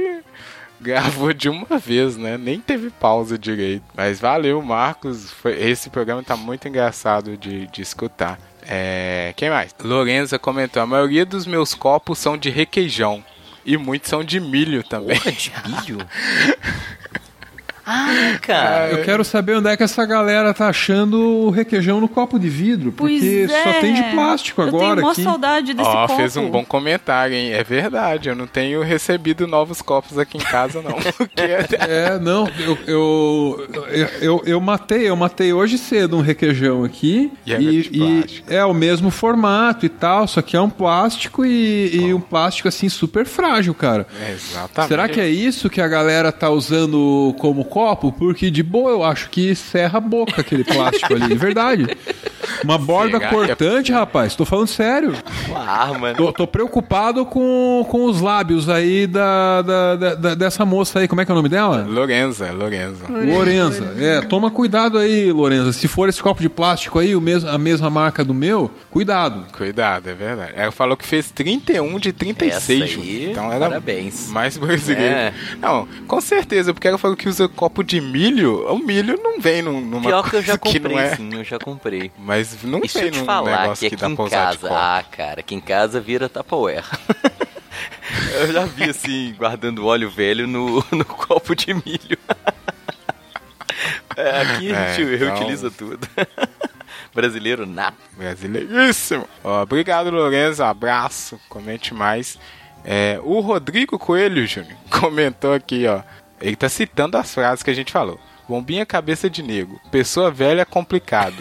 gravou 0.83 1.33
de 1.33 1.49
uma 1.49 1.77
vez, 1.79 2.17
né? 2.17 2.37
Nem 2.37 2.59
teve 2.59 2.89
pausa 2.91 3.37
direito. 3.37 3.83
Mas 3.95 4.19
valeu, 4.19 4.61
Marcos. 4.61 5.31
Foi- 5.31 5.59
esse 5.59 5.89
programa 5.89 6.21
tá 6.21 6.35
muito 6.35 6.67
engraçado 6.67 7.35
de, 7.37 7.65
de 7.67 7.81
escutar. 7.81 8.37
É, 8.65 9.33
quem 9.35 9.49
mais? 9.49 9.73
Lorenza 9.83 10.37
comentou: 10.37 10.81
a 10.83 10.85
maioria 10.85 11.25
dos 11.25 11.45
meus 11.47 11.73
copos 11.73 12.19
são 12.19 12.37
de 12.37 12.49
requeijão. 12.49 13.23
E 13.65 13.77
muitos 13.77 14.09
são 14.09 14.23
de 14.23 14.39
milho 14.41 14.83
também. 14.83 15.17
Porra 15.17 15.31
de 15.31 15.51
milho? 15.65 16.05
Ah, 17.85 18.37
cara. 18.41 18.89
Eu 18.91 19.03
quero 19.03 19.23
saber 19.25 19.57
onde 19.57 19.69
é 19.69 19.75
que 19.77 19.83
essa 19.83 20.05
galera 20.05 20.53
tá 20.53 20.67
achando 20.67 21.17
o 21.19 21.49
requeijão 21.49 21.99
no 21.99 22.07
copo 22.07 22.39
de 22.39 22.47
vidro, 22.49 22.93
Pois 22.95 23.19
porque 23.21 23.47
é. 23.51 23.63
só 23.63 23.79
tem 23.81 23.93
de 23.93 24.03
plástico 24.13 24.61
Eu 24.61 24.67
agora 24.69 24.95
tenho 24.95 25.05
uma 25.05 25.11
aqui. 25.11 25.23
saudade 25.23 25.73
desse 25.73 25.89
Ó, 25.89 26.07
copo. 26.07 26.15
fez 26.15 26.37
um 26.37 26.49
bom 26.49 26.63
comentário, 26.63 27.35
hein? 27.35 27.51
É 27.53 27.63
verdade, 27.63 28.29
eu 28.29 28.35
não 28.35 28.47
tenho 28.47 28.81
recebido 28.81 29.45
novos 29.47 29.81
copos 29.81 30.17
aqui 30.17 30.37
em 30.37 30.41
casa, 30.41 30.81
não. 30.81 30.93
Porque 31.17 31.41
É, 31.41 32.17
não, 32.19 32.47
eu, 32.59 32.77
eu, 32.87 33.67
eu, 33.91 34.07
eu, 34.21 34.41
eu 34.45 34.61
matei, 34.61 35.09
eu 35.09 35.15
matei 35.15 35.51
hoje 35.53 35.77
cedo 35.77 36.17
um 36.17 36.21
requeijão 36.21 36.83
aqui. 36.83 37.31
E 37.45 37.53
é 37.53 37.57
plástico. 38.17 38.53
é 38.53 38.65
o 38.65 38.73
mesmo 38.73 39.09
formato 39.11 39.85
e 39.85 39.89
tal, 39.89 40.27
só 40.27 40.41
que 40.41 40.55
é 40.55 40.61
um 40.61 40.69
plástico 40.69 41.45
e, 41.45 41.95
e 41.95 42.13
um 42.13 42.21
plástico 42.21 42.67
assim 42.67 42.87
super 42.89 43.25
frágil, 43.25 43.73
cara. 43.73 44.07
É, 44.25 44.31
exatamente. 44.31 44.87
Será 44.89 45.09
que 45.09 45.19
é 45.19 45.27
isso 45.27 45.69
que 45.69 45.81
a 45.81 45.87
galera 45.87 46.31
tá 46.31 46.49
usando 46.49 47.35
como 47.39 47.65
copo? 47.73 48.11
Porque 48.11 48.51
de 48.51 48.61
boa 48.61 48.91
eu 48.91 49.03
acho 49.03 49.31
que 49.31 49.55
serra 49.55 49.97
a 49.97 50.01
boca 50.01 50.41
aquele 50.41 50.63
plástico 50.63 51.15
ali, 51.15 51.27
de 51.27 51.35
verdade. 51.35 51.87
Uma 52.63 52.77
borda 52.77 53.19
que 53.19 53.25
é- 53.25 53.29
cortante, 53.29 53.91
rapaz, 53.91 54.35
tô 54.35 54.45
falando 54.45 54.67
sério. 54.67 55.13
Uma 55.49 55.59
arma, 55.67 56.09
né? 56.09 56.13
Tô, 56.15 56.31
tô 56.31 56.47
preocupado 56.47 57.25
com, 57.25 57.85
com 57.89 58.05
os 58.05 58.21
lábios 58.21 58.69
aí 58.69 59.07
da, 59.07 59.61
da, 59.61 59.95
da- 59.95 60.15
da- 60.15 60.35
dessa 60.35 60.65
moça 60.65 60.99
aí, 60.99 61.07
como 61.07 61.21
é 61.21 61.25
que 61.25 61.31
é 61.31 61.33
o 61.33 61.35
nome 61.37 61.49
dela? 61.49 61.85
Lorenza, 61.87 62.51
Lorenza. 62.51 63.05
Lorenza. 63.09 63.93
É, 63.97 64.21
toma 64.21 64.49
cuidado 64.51 64.97
aí, 64.97 65.31
Lorenza. 65.31 65.71
Se 65.73 65.87
for 65.87 66.09
esse 66.09 66.21
copo 66.21 66.41
de 66.41 66.49
plástico 66.49 66.99
aí, 66.99 67.15
o 67.15 67.21
mesmo, 67.21 67.49
a 67.49 67.57
mesma 67.57 67.89
marca 67.89 68.23
do 68.23 68.33
meu, 68.33 68.69
cuidado. 68.89 69.45
Cuidado, 69.55 70.09
é 70.09 70.13
verdade. 70.13 70.53
Ela 70.55 70.71
falou 70.71 70.95
que 70.97 71.05
fez 71.05 71.31
31 71.31 71.99
de 71.99 72.11
36, 72.13 72.53
Essa 72.91 72.99
aí. 73.01 73.29
Então 73.31 73.51
era 73.51 73.67
parabéns. 73.67 74.27
mais 74.29 74.57
brasileiro. 74.57 75.13
É. 75.15 75.33
Não, 75.61 75.87
com 76.07 76.21
certeza, 76.21 76.73
porque 76.73 76.87
ela 76.87 76.97
falou 76.97 77.15
que 77.17 77.27
usa 77.29 77.47
copo 77.47 77.83
de 77.83 77.99
milho. 78.01 78.65
O 78.71 78.79
milho 78.79 79.19
não 79.21 79.39
vem 79.39 79.61
num- 79.61 79.81
numa 79.81 80.01
Pior 80.09 80.29
que 80.29 80.35
eu 80.37 80.41
já 80.41 80.57
comprei, 80.57 80.97
é. 80.97 81.15
sim, 81.15 81.29
eu 81.33 81.43
já 81.43 81.59
comprei. 81.59 82.11
Mas 82.17 82.32
não 82.63 82.81
E 82.83 82.89
se 82.89 82.97
vem 82.99 83.07
eu 83.07 83.11
te 83.11 83.19
num 83.19 83.25
falar 83.25 83.61
negócio 83.61 83.89
que 83.89 83.89
que, 83.89 83.95
aqui 83.95 84.01
dá 84.01 84.09
em 84.09 84.15
pra 84.15 84.25
usar 84.25 84.51
de 84.51 84.57
casa, 84.57 84.67
copo. 84.67 84.73
ah, 84.79 85.03
cara, 85.11 85.39
aqui 85.39 85.55
em 85.55 85.59
casa 85.61 85.99
vira 86.01 86.27
Tupperware. 86.29 86.83
eu 88.39 88.51
já 88.51 88.65
vi 88.65 88.83
assim, 88.89 89.33
guardando 89.37 89.85
óleo 89.85 90.09
velho 90.09 90.47
no, 90.47 90.83
no 90.91 91.05
copo 91.05 91.55
de 91.55 91.73
milho. 91.73 92.17
É, 94.15 94.41
aqui 94.41 94.73
a 94.73 94.79
É, 94.79 94.93
gente 94.95 95.13
então- 95.15 95.27
reutiliza 95.27 95.71
tudo. 95.71 96.07
Brasileiro, 97.13 97.65
nada. 97.65 97.95
Brasileiríssimo. 98.17 99.27
Ó, 99.43 99.61
obrigado, 99.61 100.09
Lourenço. 100.09 100.63
Abraço. 100.63 101.39
Comente 101.47 101.93
mais. 101.93 102.39
É, 102.83 103.19
o 103.23 103.39
Rodrigo 103.39 103.97
Coelho, 103.99 104.45
Júnior, 104.47 104.75
comentou 104.89 105.53
aqui, 105.53 105.85
ó. 105.87 106.01
Ele 106.41 106.55
tá 106.55 106.67
citando 106.67 107.17
as 107.17 107.33
frases 107.33 107.63
que 107.63 107.69
a 107.69 107.73
gente 107.73 107.91
falou. 107.91 108.19
Bombinha 108.49 108.85
cabeça 108.85 109.29
de 109.29 109.41
negro. 109.41 109.79
Pessoa 109.91 110.29
velha 110.31 110.61
é 110.61 110.65
complicado. 110.65 111.35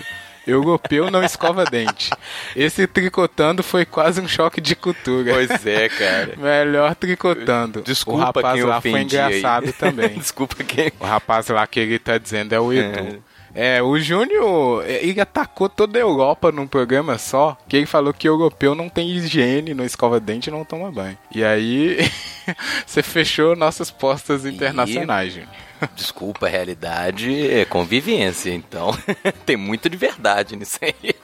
Europeu 0.47 1.10
não 1.10 1.23
escova 1.23 1.64
dente. 1.64 2.10
Esse 2.56 2.86
tricotando 2.86 3.62
foi 3.62 3.85
quase 3.85 4.20
um 4.20 4.28
choque 4.28 4.60
de 4.60 4.74
cultura. 4.74 5.32
Pois 5.35 5.66
é, 5.66 5.89
cara. 5.89 6.35
Melhor 6.36 6.94
tricotando. 6.94 7.82
Desculpa 7.82 8.20
o 8.20 8.24
rapaz 8.24 8.55
quem 8.55 8.64
lá 8.64 8.81
foi 8.81 8.90
ofendi 8.90 9.19
aí. 9.19 9.39
engraçado 9.39 9.73
também. 9.78 10.09
Desculpa 10.10 10.56
quem. 10.64 10.93
O 10.98 11.05
rapaz 11.05 11.48
lá 11.48 11.66
que 11.66 11.81
ele 11.81 11.98
tá 11.98 12.19
dizendo 12.19 12.55
é 12.55 12.60
o 12.60 12.73
Edu. 12.73 13.23
É, 13.55 13.82
o 13.82 13.98
Júnior, 13.98 14.82
ele 14.86 15.20
atacou 15.20 15.69
toda 15.69 15.98
a 15.98 16.01
Europa 16.01 16.51
num 16.51 16.66
programa 16.66 17.19
só, 17.19 17.56
que 17.69 17.77
ele 17.77 17.86
falou 17.86 18.14
que 18.14 18.27
europeu 18.27 18.74
não 18.74 18.89
tem 18.89 19.10
higiene, 19.10 19.74
não 19.74 19.85
escova 19.85 20.19
dente 20.19 20.48
e 20.48 20.51
não 20.51 20.64
toma 20.64 20.90
banho. 20.90 21.19
E 21.35 21.44
aí, 21.44 21.98
você 22.86 23.02
fechou 23.02 23.55
nossas 23.55 23.90
postas 23.90 24.47
internacionais, 24.47 25.35
Júnior. 25.35 25.51
Desculpa, 25.96 26.46
a 26.46 26.48
realidade 26.50 27.50
é 27.50 27.64
convivência, 27.64 28.50
então 28.52 28.90
tem 29.46 29.56
muito 29.56 29.88
de 29.90 29.96
verdade 29.96 30.56
nisso 30.56 30.78
aí. 30.82 30.94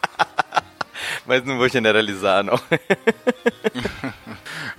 Mas 1.26 1.44
não 1.44 1.56
vou 1.58 1.68
generalizar, 1.68 2.42
não. 2.42 2.58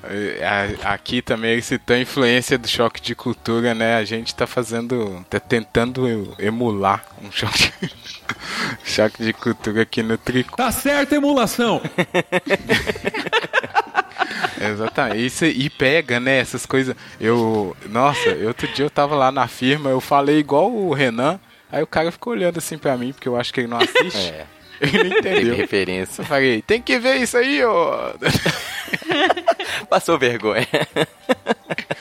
É, 0.03 0.45
a- 0.83 0.93
Aqui 0.93 1.21
também 1.21 1.51
ele 1.51 1.61
citou 1.61 1.95
a 1.95 1.99
influência 1.99 2.57
do 2.57 2.67
choque 2.67 3.01
de 3.01 3.13
cultura, 3.15 3.73
né? 3.73 3.95
A 3.95 4.03
gente 4.03 4.33
tá 4.35 4.45
fazendo, 4.47 5.25
tá 5.29 5.39
tentando 5.39 6.35
emular 6.39 7.03
um 7.21 7.31
choque, 7.31 7.71
choque 8.83 9.23
de 9.23 9.33
cultura 9.33 9.83
aqui 9.83 10.01
no 10.03 10.17
tricô. 10.17 10.55
Tá 10.57 10.71
certo, 10.71 11.13
emulação. 11.13 11.81
Exatamente. 14.59 15.25
Isso, 15.25 15.45
e 15.45 15.69
pega, 15.69 16.19
né? 16.19 16.37
Essas 16.39 16.65
coisas. 16.65 16.95
Eu. 17.19 17.75
Nossa, 17.87 18.29
outro 18.45 18.67
dia 18.69 18.85
eu 18.85 18.89
tava 18.89 19.15
lá 19.15 19.31
na 19.31 19.47
firma, 19.47 19.89
eu 19.89 20.01
falei 20.01 20.39
igual 20.39 20.71
o 20.71 20.93
Renan. 20.93 21.39
Aí 21.71 21.83
o 21.83 21.87
cara 21.87 22.11
ficou 22.11 22.33
olhando 22.33 22.57
assim 22.57 22.77
pra 22.77 22.97
mim, 22.97 23.13
porque 23.13 23.27
eu 23.27 23.35
acho 23.37 23.53
que 23.53 23.61
ele 23.61 23.67
não 23.67 23.77
assiste. 23.77 24.17
É, 24.17 24.45
Ele 24.81 25.03
não 25.09 25.21
teve 25.21 25.35
entendeu. 25.37 25.55
referência. 25.55 26.21
Eu 26.21 26.25
falei, 26.25 26.61
tem 26.61 26.81
que 26.81 26.97
ver 26.97 27.17
isso 27.17 27.37
aí, 27.37 27.63
ô. 27.63 27.91
Passou 29.89 30.17
vergonha. 30.17 30.65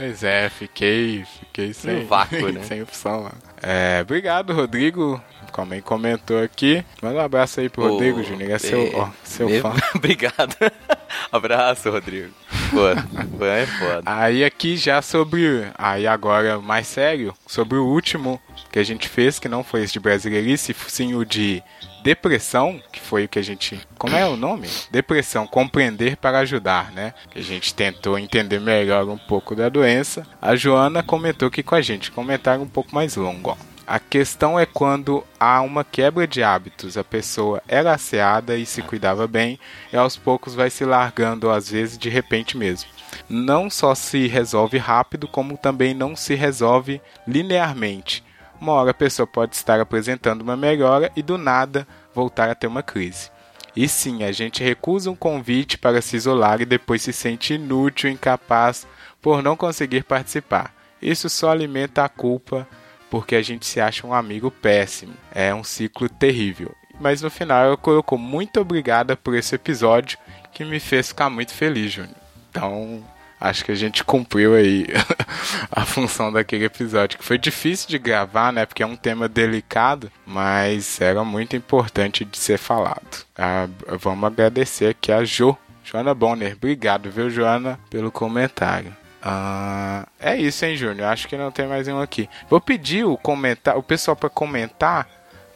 Pois 0.00 0.24
é, 0.24 0.48
fiquei. 0.48 1.26
Fiquei 1.26 1.74
sem. 1.74 2.06
vácuo, 2.06 2.50
né? 2.50 2.62
sem 2.64 2.80
opção, 2.80 3.24
mano. 3.24 3.34
É, 3.62 3.98
obrigado, 4.00 4.54
Rodrigo. 4.54 5.22
Também 5.52 5.82
comentou 5.82 6.42
aqui. 6.42 6.82
Manda 7.02 7.18
um 7.18 7.20
abraço 7.20 7.60
aí 7.60 7.68
pro 7.68 7.86
Rodrigo, 7.86 8.20
Ô, 8.20 8.22
Júnior. 8.22 8.50
É 8.50 8.58
seu, 8.58 8.80
é, 8.80 8.92
ó, 8.94 9.10
seu 9.22 9.60
fã. 9.60 9.74
Obrigado. 9.94 10.56
Abraço, 11.30 11.90
Rodrigo. 11.90 12.32
Pô, 12.70 13.38
fã 13.38 13.46
é 13.46 13.66
foda. 13.66 14.02
Aí 14.06 14.42
aqui 14.42 14.78
já 14.78 15.02
sobre. 15.02 15.66
Aí 15.76 16.06
agora 16.06 16.58
mais 16.58 16.86
sério, 16.86 17.34
sobre 17.46 17.76
o 17.76 17.84
último 17.84 18.40
que 18.70 18.78
a 18.78 18.84
gente 18.84 19.08
fez, 19.08 19.38
que 19.38 19.48
não 19.48 19.64
foi 19.64 19.82
esse 19.82 19.92
de 19.92 20.00
brasileirice, 20.00 20.74
sim 20.88 21.14
o 21.14 21.24
de 21.24 21.62
depressão, 22.02 22.80
que 22.92 23.00
foi 23.00 23.24
o 23.24 23.28
que 23.28 23.38
a 23.38 23.42
gente. 23.42 23.80
Como 23.98 24.16
é 24.16 24.26
o 24.26 24.36
nome? 24.36 24.68
Depressão, 24.90 25.46
compreender 25.46 26.16
para 26.16 26.38
ajudar, 26.40 26.92
né? 26.92 27.12
Que 27.30 27.40
a 27.40 27.42
gente 27.42 27.74
tentou 27.74 28.18
entender 28.18 28.60
melhor 28.60 29.08
um 29.08 29.18
pouco 29.18 29.54
da 29.54 29.68
doença. 29.68 30.26
A 30.40 30.54
Joana 30.54 31.02
comentou 31.02 31.48
aqui 31.48 31.62
com 31.62 31.74
a 31.74 31.80
gente, 31.80 32.10
comentário 32.10 32.62
um 32.62 32.68
pouco 32.68 32.94
mais 32.94 33.16
longo, 33.16 33.50
ó. 33.50 33.70
A 33.86 33.98
questão 33.98 34.58
é 34.58 34.64
quando 34.64 35.24
há 35.38 35.60
uma 35.62 35.82
quebra 35.82 36.24
de 36.24 36.44
hábitos, 36.44 36.96
a 36.96 37.02
pessoa 37.02 37.60
era 37.66 37.92
asseada 37.92 38.56
e 38.56 38.64
se 38.64 38.82
cuidava 38.82 39.26
bem, 39.26 39.58
e 39.92 39.96
aos 39.96 40.16
poucos 40.16 40.54
vai 40.54 40.70
se 40.70 40.84
largando, 40.84 41.50
às 41.50 41.68
vezes 41.68 41.98
de 41.98 42.08
repente 42.08 42.56
mesmo. 42.56 42.88
Não 43.28 43.68
só 43.68 43.96
se 43.96 44.28
resolve 44.28 44.78
rápido, 44.78 45.26
como 45.26 45.58
também 45.58 45.92
não 45.92 46.14
se 46.14 46.36
resolve 46.36 47.00
linearmente. 47.26 48.22
Uma 48.60 48.72
hora 48.72 48.90
a 48.90 48.94
pessoa 48.94 49.26
pode 49.26 49.56
estar 49.56 49.80
apresentando 49.80 50.42
uma 50.42 50.56
melhora 50.56 51.10
e 51.16 51.22
do 51.22 51.38
nada 51.38 51.86
voltar 52.14 52.50
a 52.50 52.54
ter 52.54 52.66
uma 52.66 52.82
crise. 52.82 53.30
E 53.74 53.88
sim, 53.88 54.24
a 54.24 54.32
gente 54.32 54.62
recusa 54.62 55.10
um 55.10 55.16
convite 55.16 55.78
para 55.78 56.02
se 56.02 56.16
isolar 56.16 56.60
e 56.60 56.66
depois 56.66 57.02
se 57.02 57.12
sente 57.12 57.54
inútil, 57.54 58.10
incapaz 58.10 58.86
por 59.22 59.42
não 59.42 59.56
conseguir 59.56 60.04
participar. 60.04 60.74
Isso 61.00 61.30
só 61.30 61.50
alimenta 61.50 62.04
a 62.04 62.08
culpa 62.08 62.66
porque 63.08 63.34
a 63.34 63.42
gente 63.42 63.66
se 63.66 63.80
acha 63.80 64.06
um 64.06 64.12
amigo 64.12 64.50
péssimo. 64.50 65.14
É 65.32 65.54
um 65.54 65.64
ciclo 65.64 66.08
terrível. 66.08 66.74
Mas 67.00 67.22
no 67.22 67.30
final 67.30 67.64
ela 67.64 67.76
colocou 67.76 68.18
muito 68.18 68.60
obrigada 68.60 69.16
por 69.16 69.34
esse 69.34 69.54
episódio 69.54 70.18
que 70.52 70.64
me 70.64 70.78
fez 70.78 71.08
ficar 71.08 71.30
muito 71.30 71.54
feliz, 71.54 71.92
Júnior. 71.92 72.14
Então, 72.50 73.02
acho 73.40 73.64
que 73.64 73.72
a 73.72 73.76
gente 73.76 74.04
cumpriu 74.04 74.54
aí 74.54 74.86
a 75.72 75.84
função 75.86 76.30
daquele 76.30 76.66
episódio, 76.66 77.18
que 77.18 77.24
foi 77.24 77.38
difícil 77.38 77.88
de 77.88 77.98
gravar, 77.98 78.52
né? 78.52 78.66
Porque 78.66 78.82
é 78.82 78.86
um 78.86 78.96
tema 78.96 79.28
delicado, 79.28 80.12
mas 80.26 81.00
era 81.00 81.24
muito 81.24 81.56
importante 81.56 82.24
de 82.24 82.36
ser 82.38 82.58
falado. 82.58 83.24
Ah, 83.36 83.68
vamos 83.98 84.24
agradecer 84.24 84.90
aqui 84.90 85.10
a 85.10 85.24
Jo, 85.24 85.56
Joana 85.82 86.14
Bonner. 86.14 86.52
Obrigado, 86.52 87.10
viu, 87.10 87.30
Joana, 87.30 87.80
pelo 87.88 88.12
comentário. 88.12 88.94
Ah, 89.22 90.06
é 90.18 90.36
isso, 90.36 90.64
hein, 90.64 90.76
Júnior? 90.76 91.08
Acho 91.08 91.28
que 91.28 91.36
não 91.36 91.50
tem 91.50 91.66
mais 91.66 91.86
nenhum 91.86 92.00
aqui. 92.00 92.28
Vou 92.48 92.60
pedir 92.60 93.04
o 93.04 93.16
comentar, 93.16 93.76
o 93.76 93.82
pessoal 93.82 94.16
para 94.16 94.30
comentar 94.30 95.06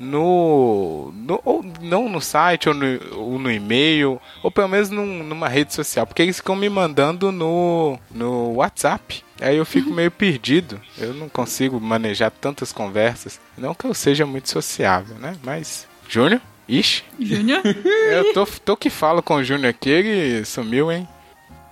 no, 0.05 1.11
no 1.15 1.41
ou 1.45 1.65
não 1.81 2.09
no 2.09 2.21
site 2.21 2.69
ou 2.69 2.75
no, 2.75 2.85
ou 3.17 3.39
no 3.39 3.51
e-mail 3.51 4.21
ou 4.43 4.51
pelo 4.51 4.69
menos 4.69 4.91
num- 4.91 5.23
numa 5.25 5.49
rede 5.49 5.73
social, 5.75 6.07
porque 6.07 6.23
eles 6.23 6.37
ficam 6.37 6.55
me 6.55 6.69
mandando 6.69 7.33
no 7.33 7.99
no 8.11 8.53
WhatsApp. 8.55 9.25
Aí 9.41 9.57
eu 9.57 9.67
fico 9.67 9.91
meio 9.91 10.11
perdido. 10.11 10.81
Eu 10.97 11.13
não 11.15 11.29
consigo 11.29 11.81
manejar 11.81 12.31
tantas 12.31 12.73
conversas. 12.73 13.41
Não 13.59 13.75
que 13.75 13.85
eu 13.87 13.93
seja 13.95 14.25
muito 14.25 14.49
sociável, 14.49 15.17
né? 15.17 15.37
Mas 15.43 15.89
Júnior, 16.09 16.41
ixi, 16.69 17.03
Júnior? 17.19 17.61
eu 18.13 18.33
tô 18.33 18.47
tô 18.65 18.77
que 18.77 18.89
falo 18.91 19.23
com 19.23 19.35
o 19.37 19.45
Júnior 19.45 19.71
aqui, 19.71 19.91
ele 19.91 20.45
sumiu, 20.45 20.93
hein? 20.93 21.09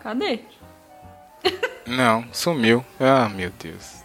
Cadê? 0.02 0.40
Não, 1.86 2.24
sumiu. 2.32 2.84
Ah, 2.98 3.28
meu 3.28 3.50
Deus. 3.62 4.01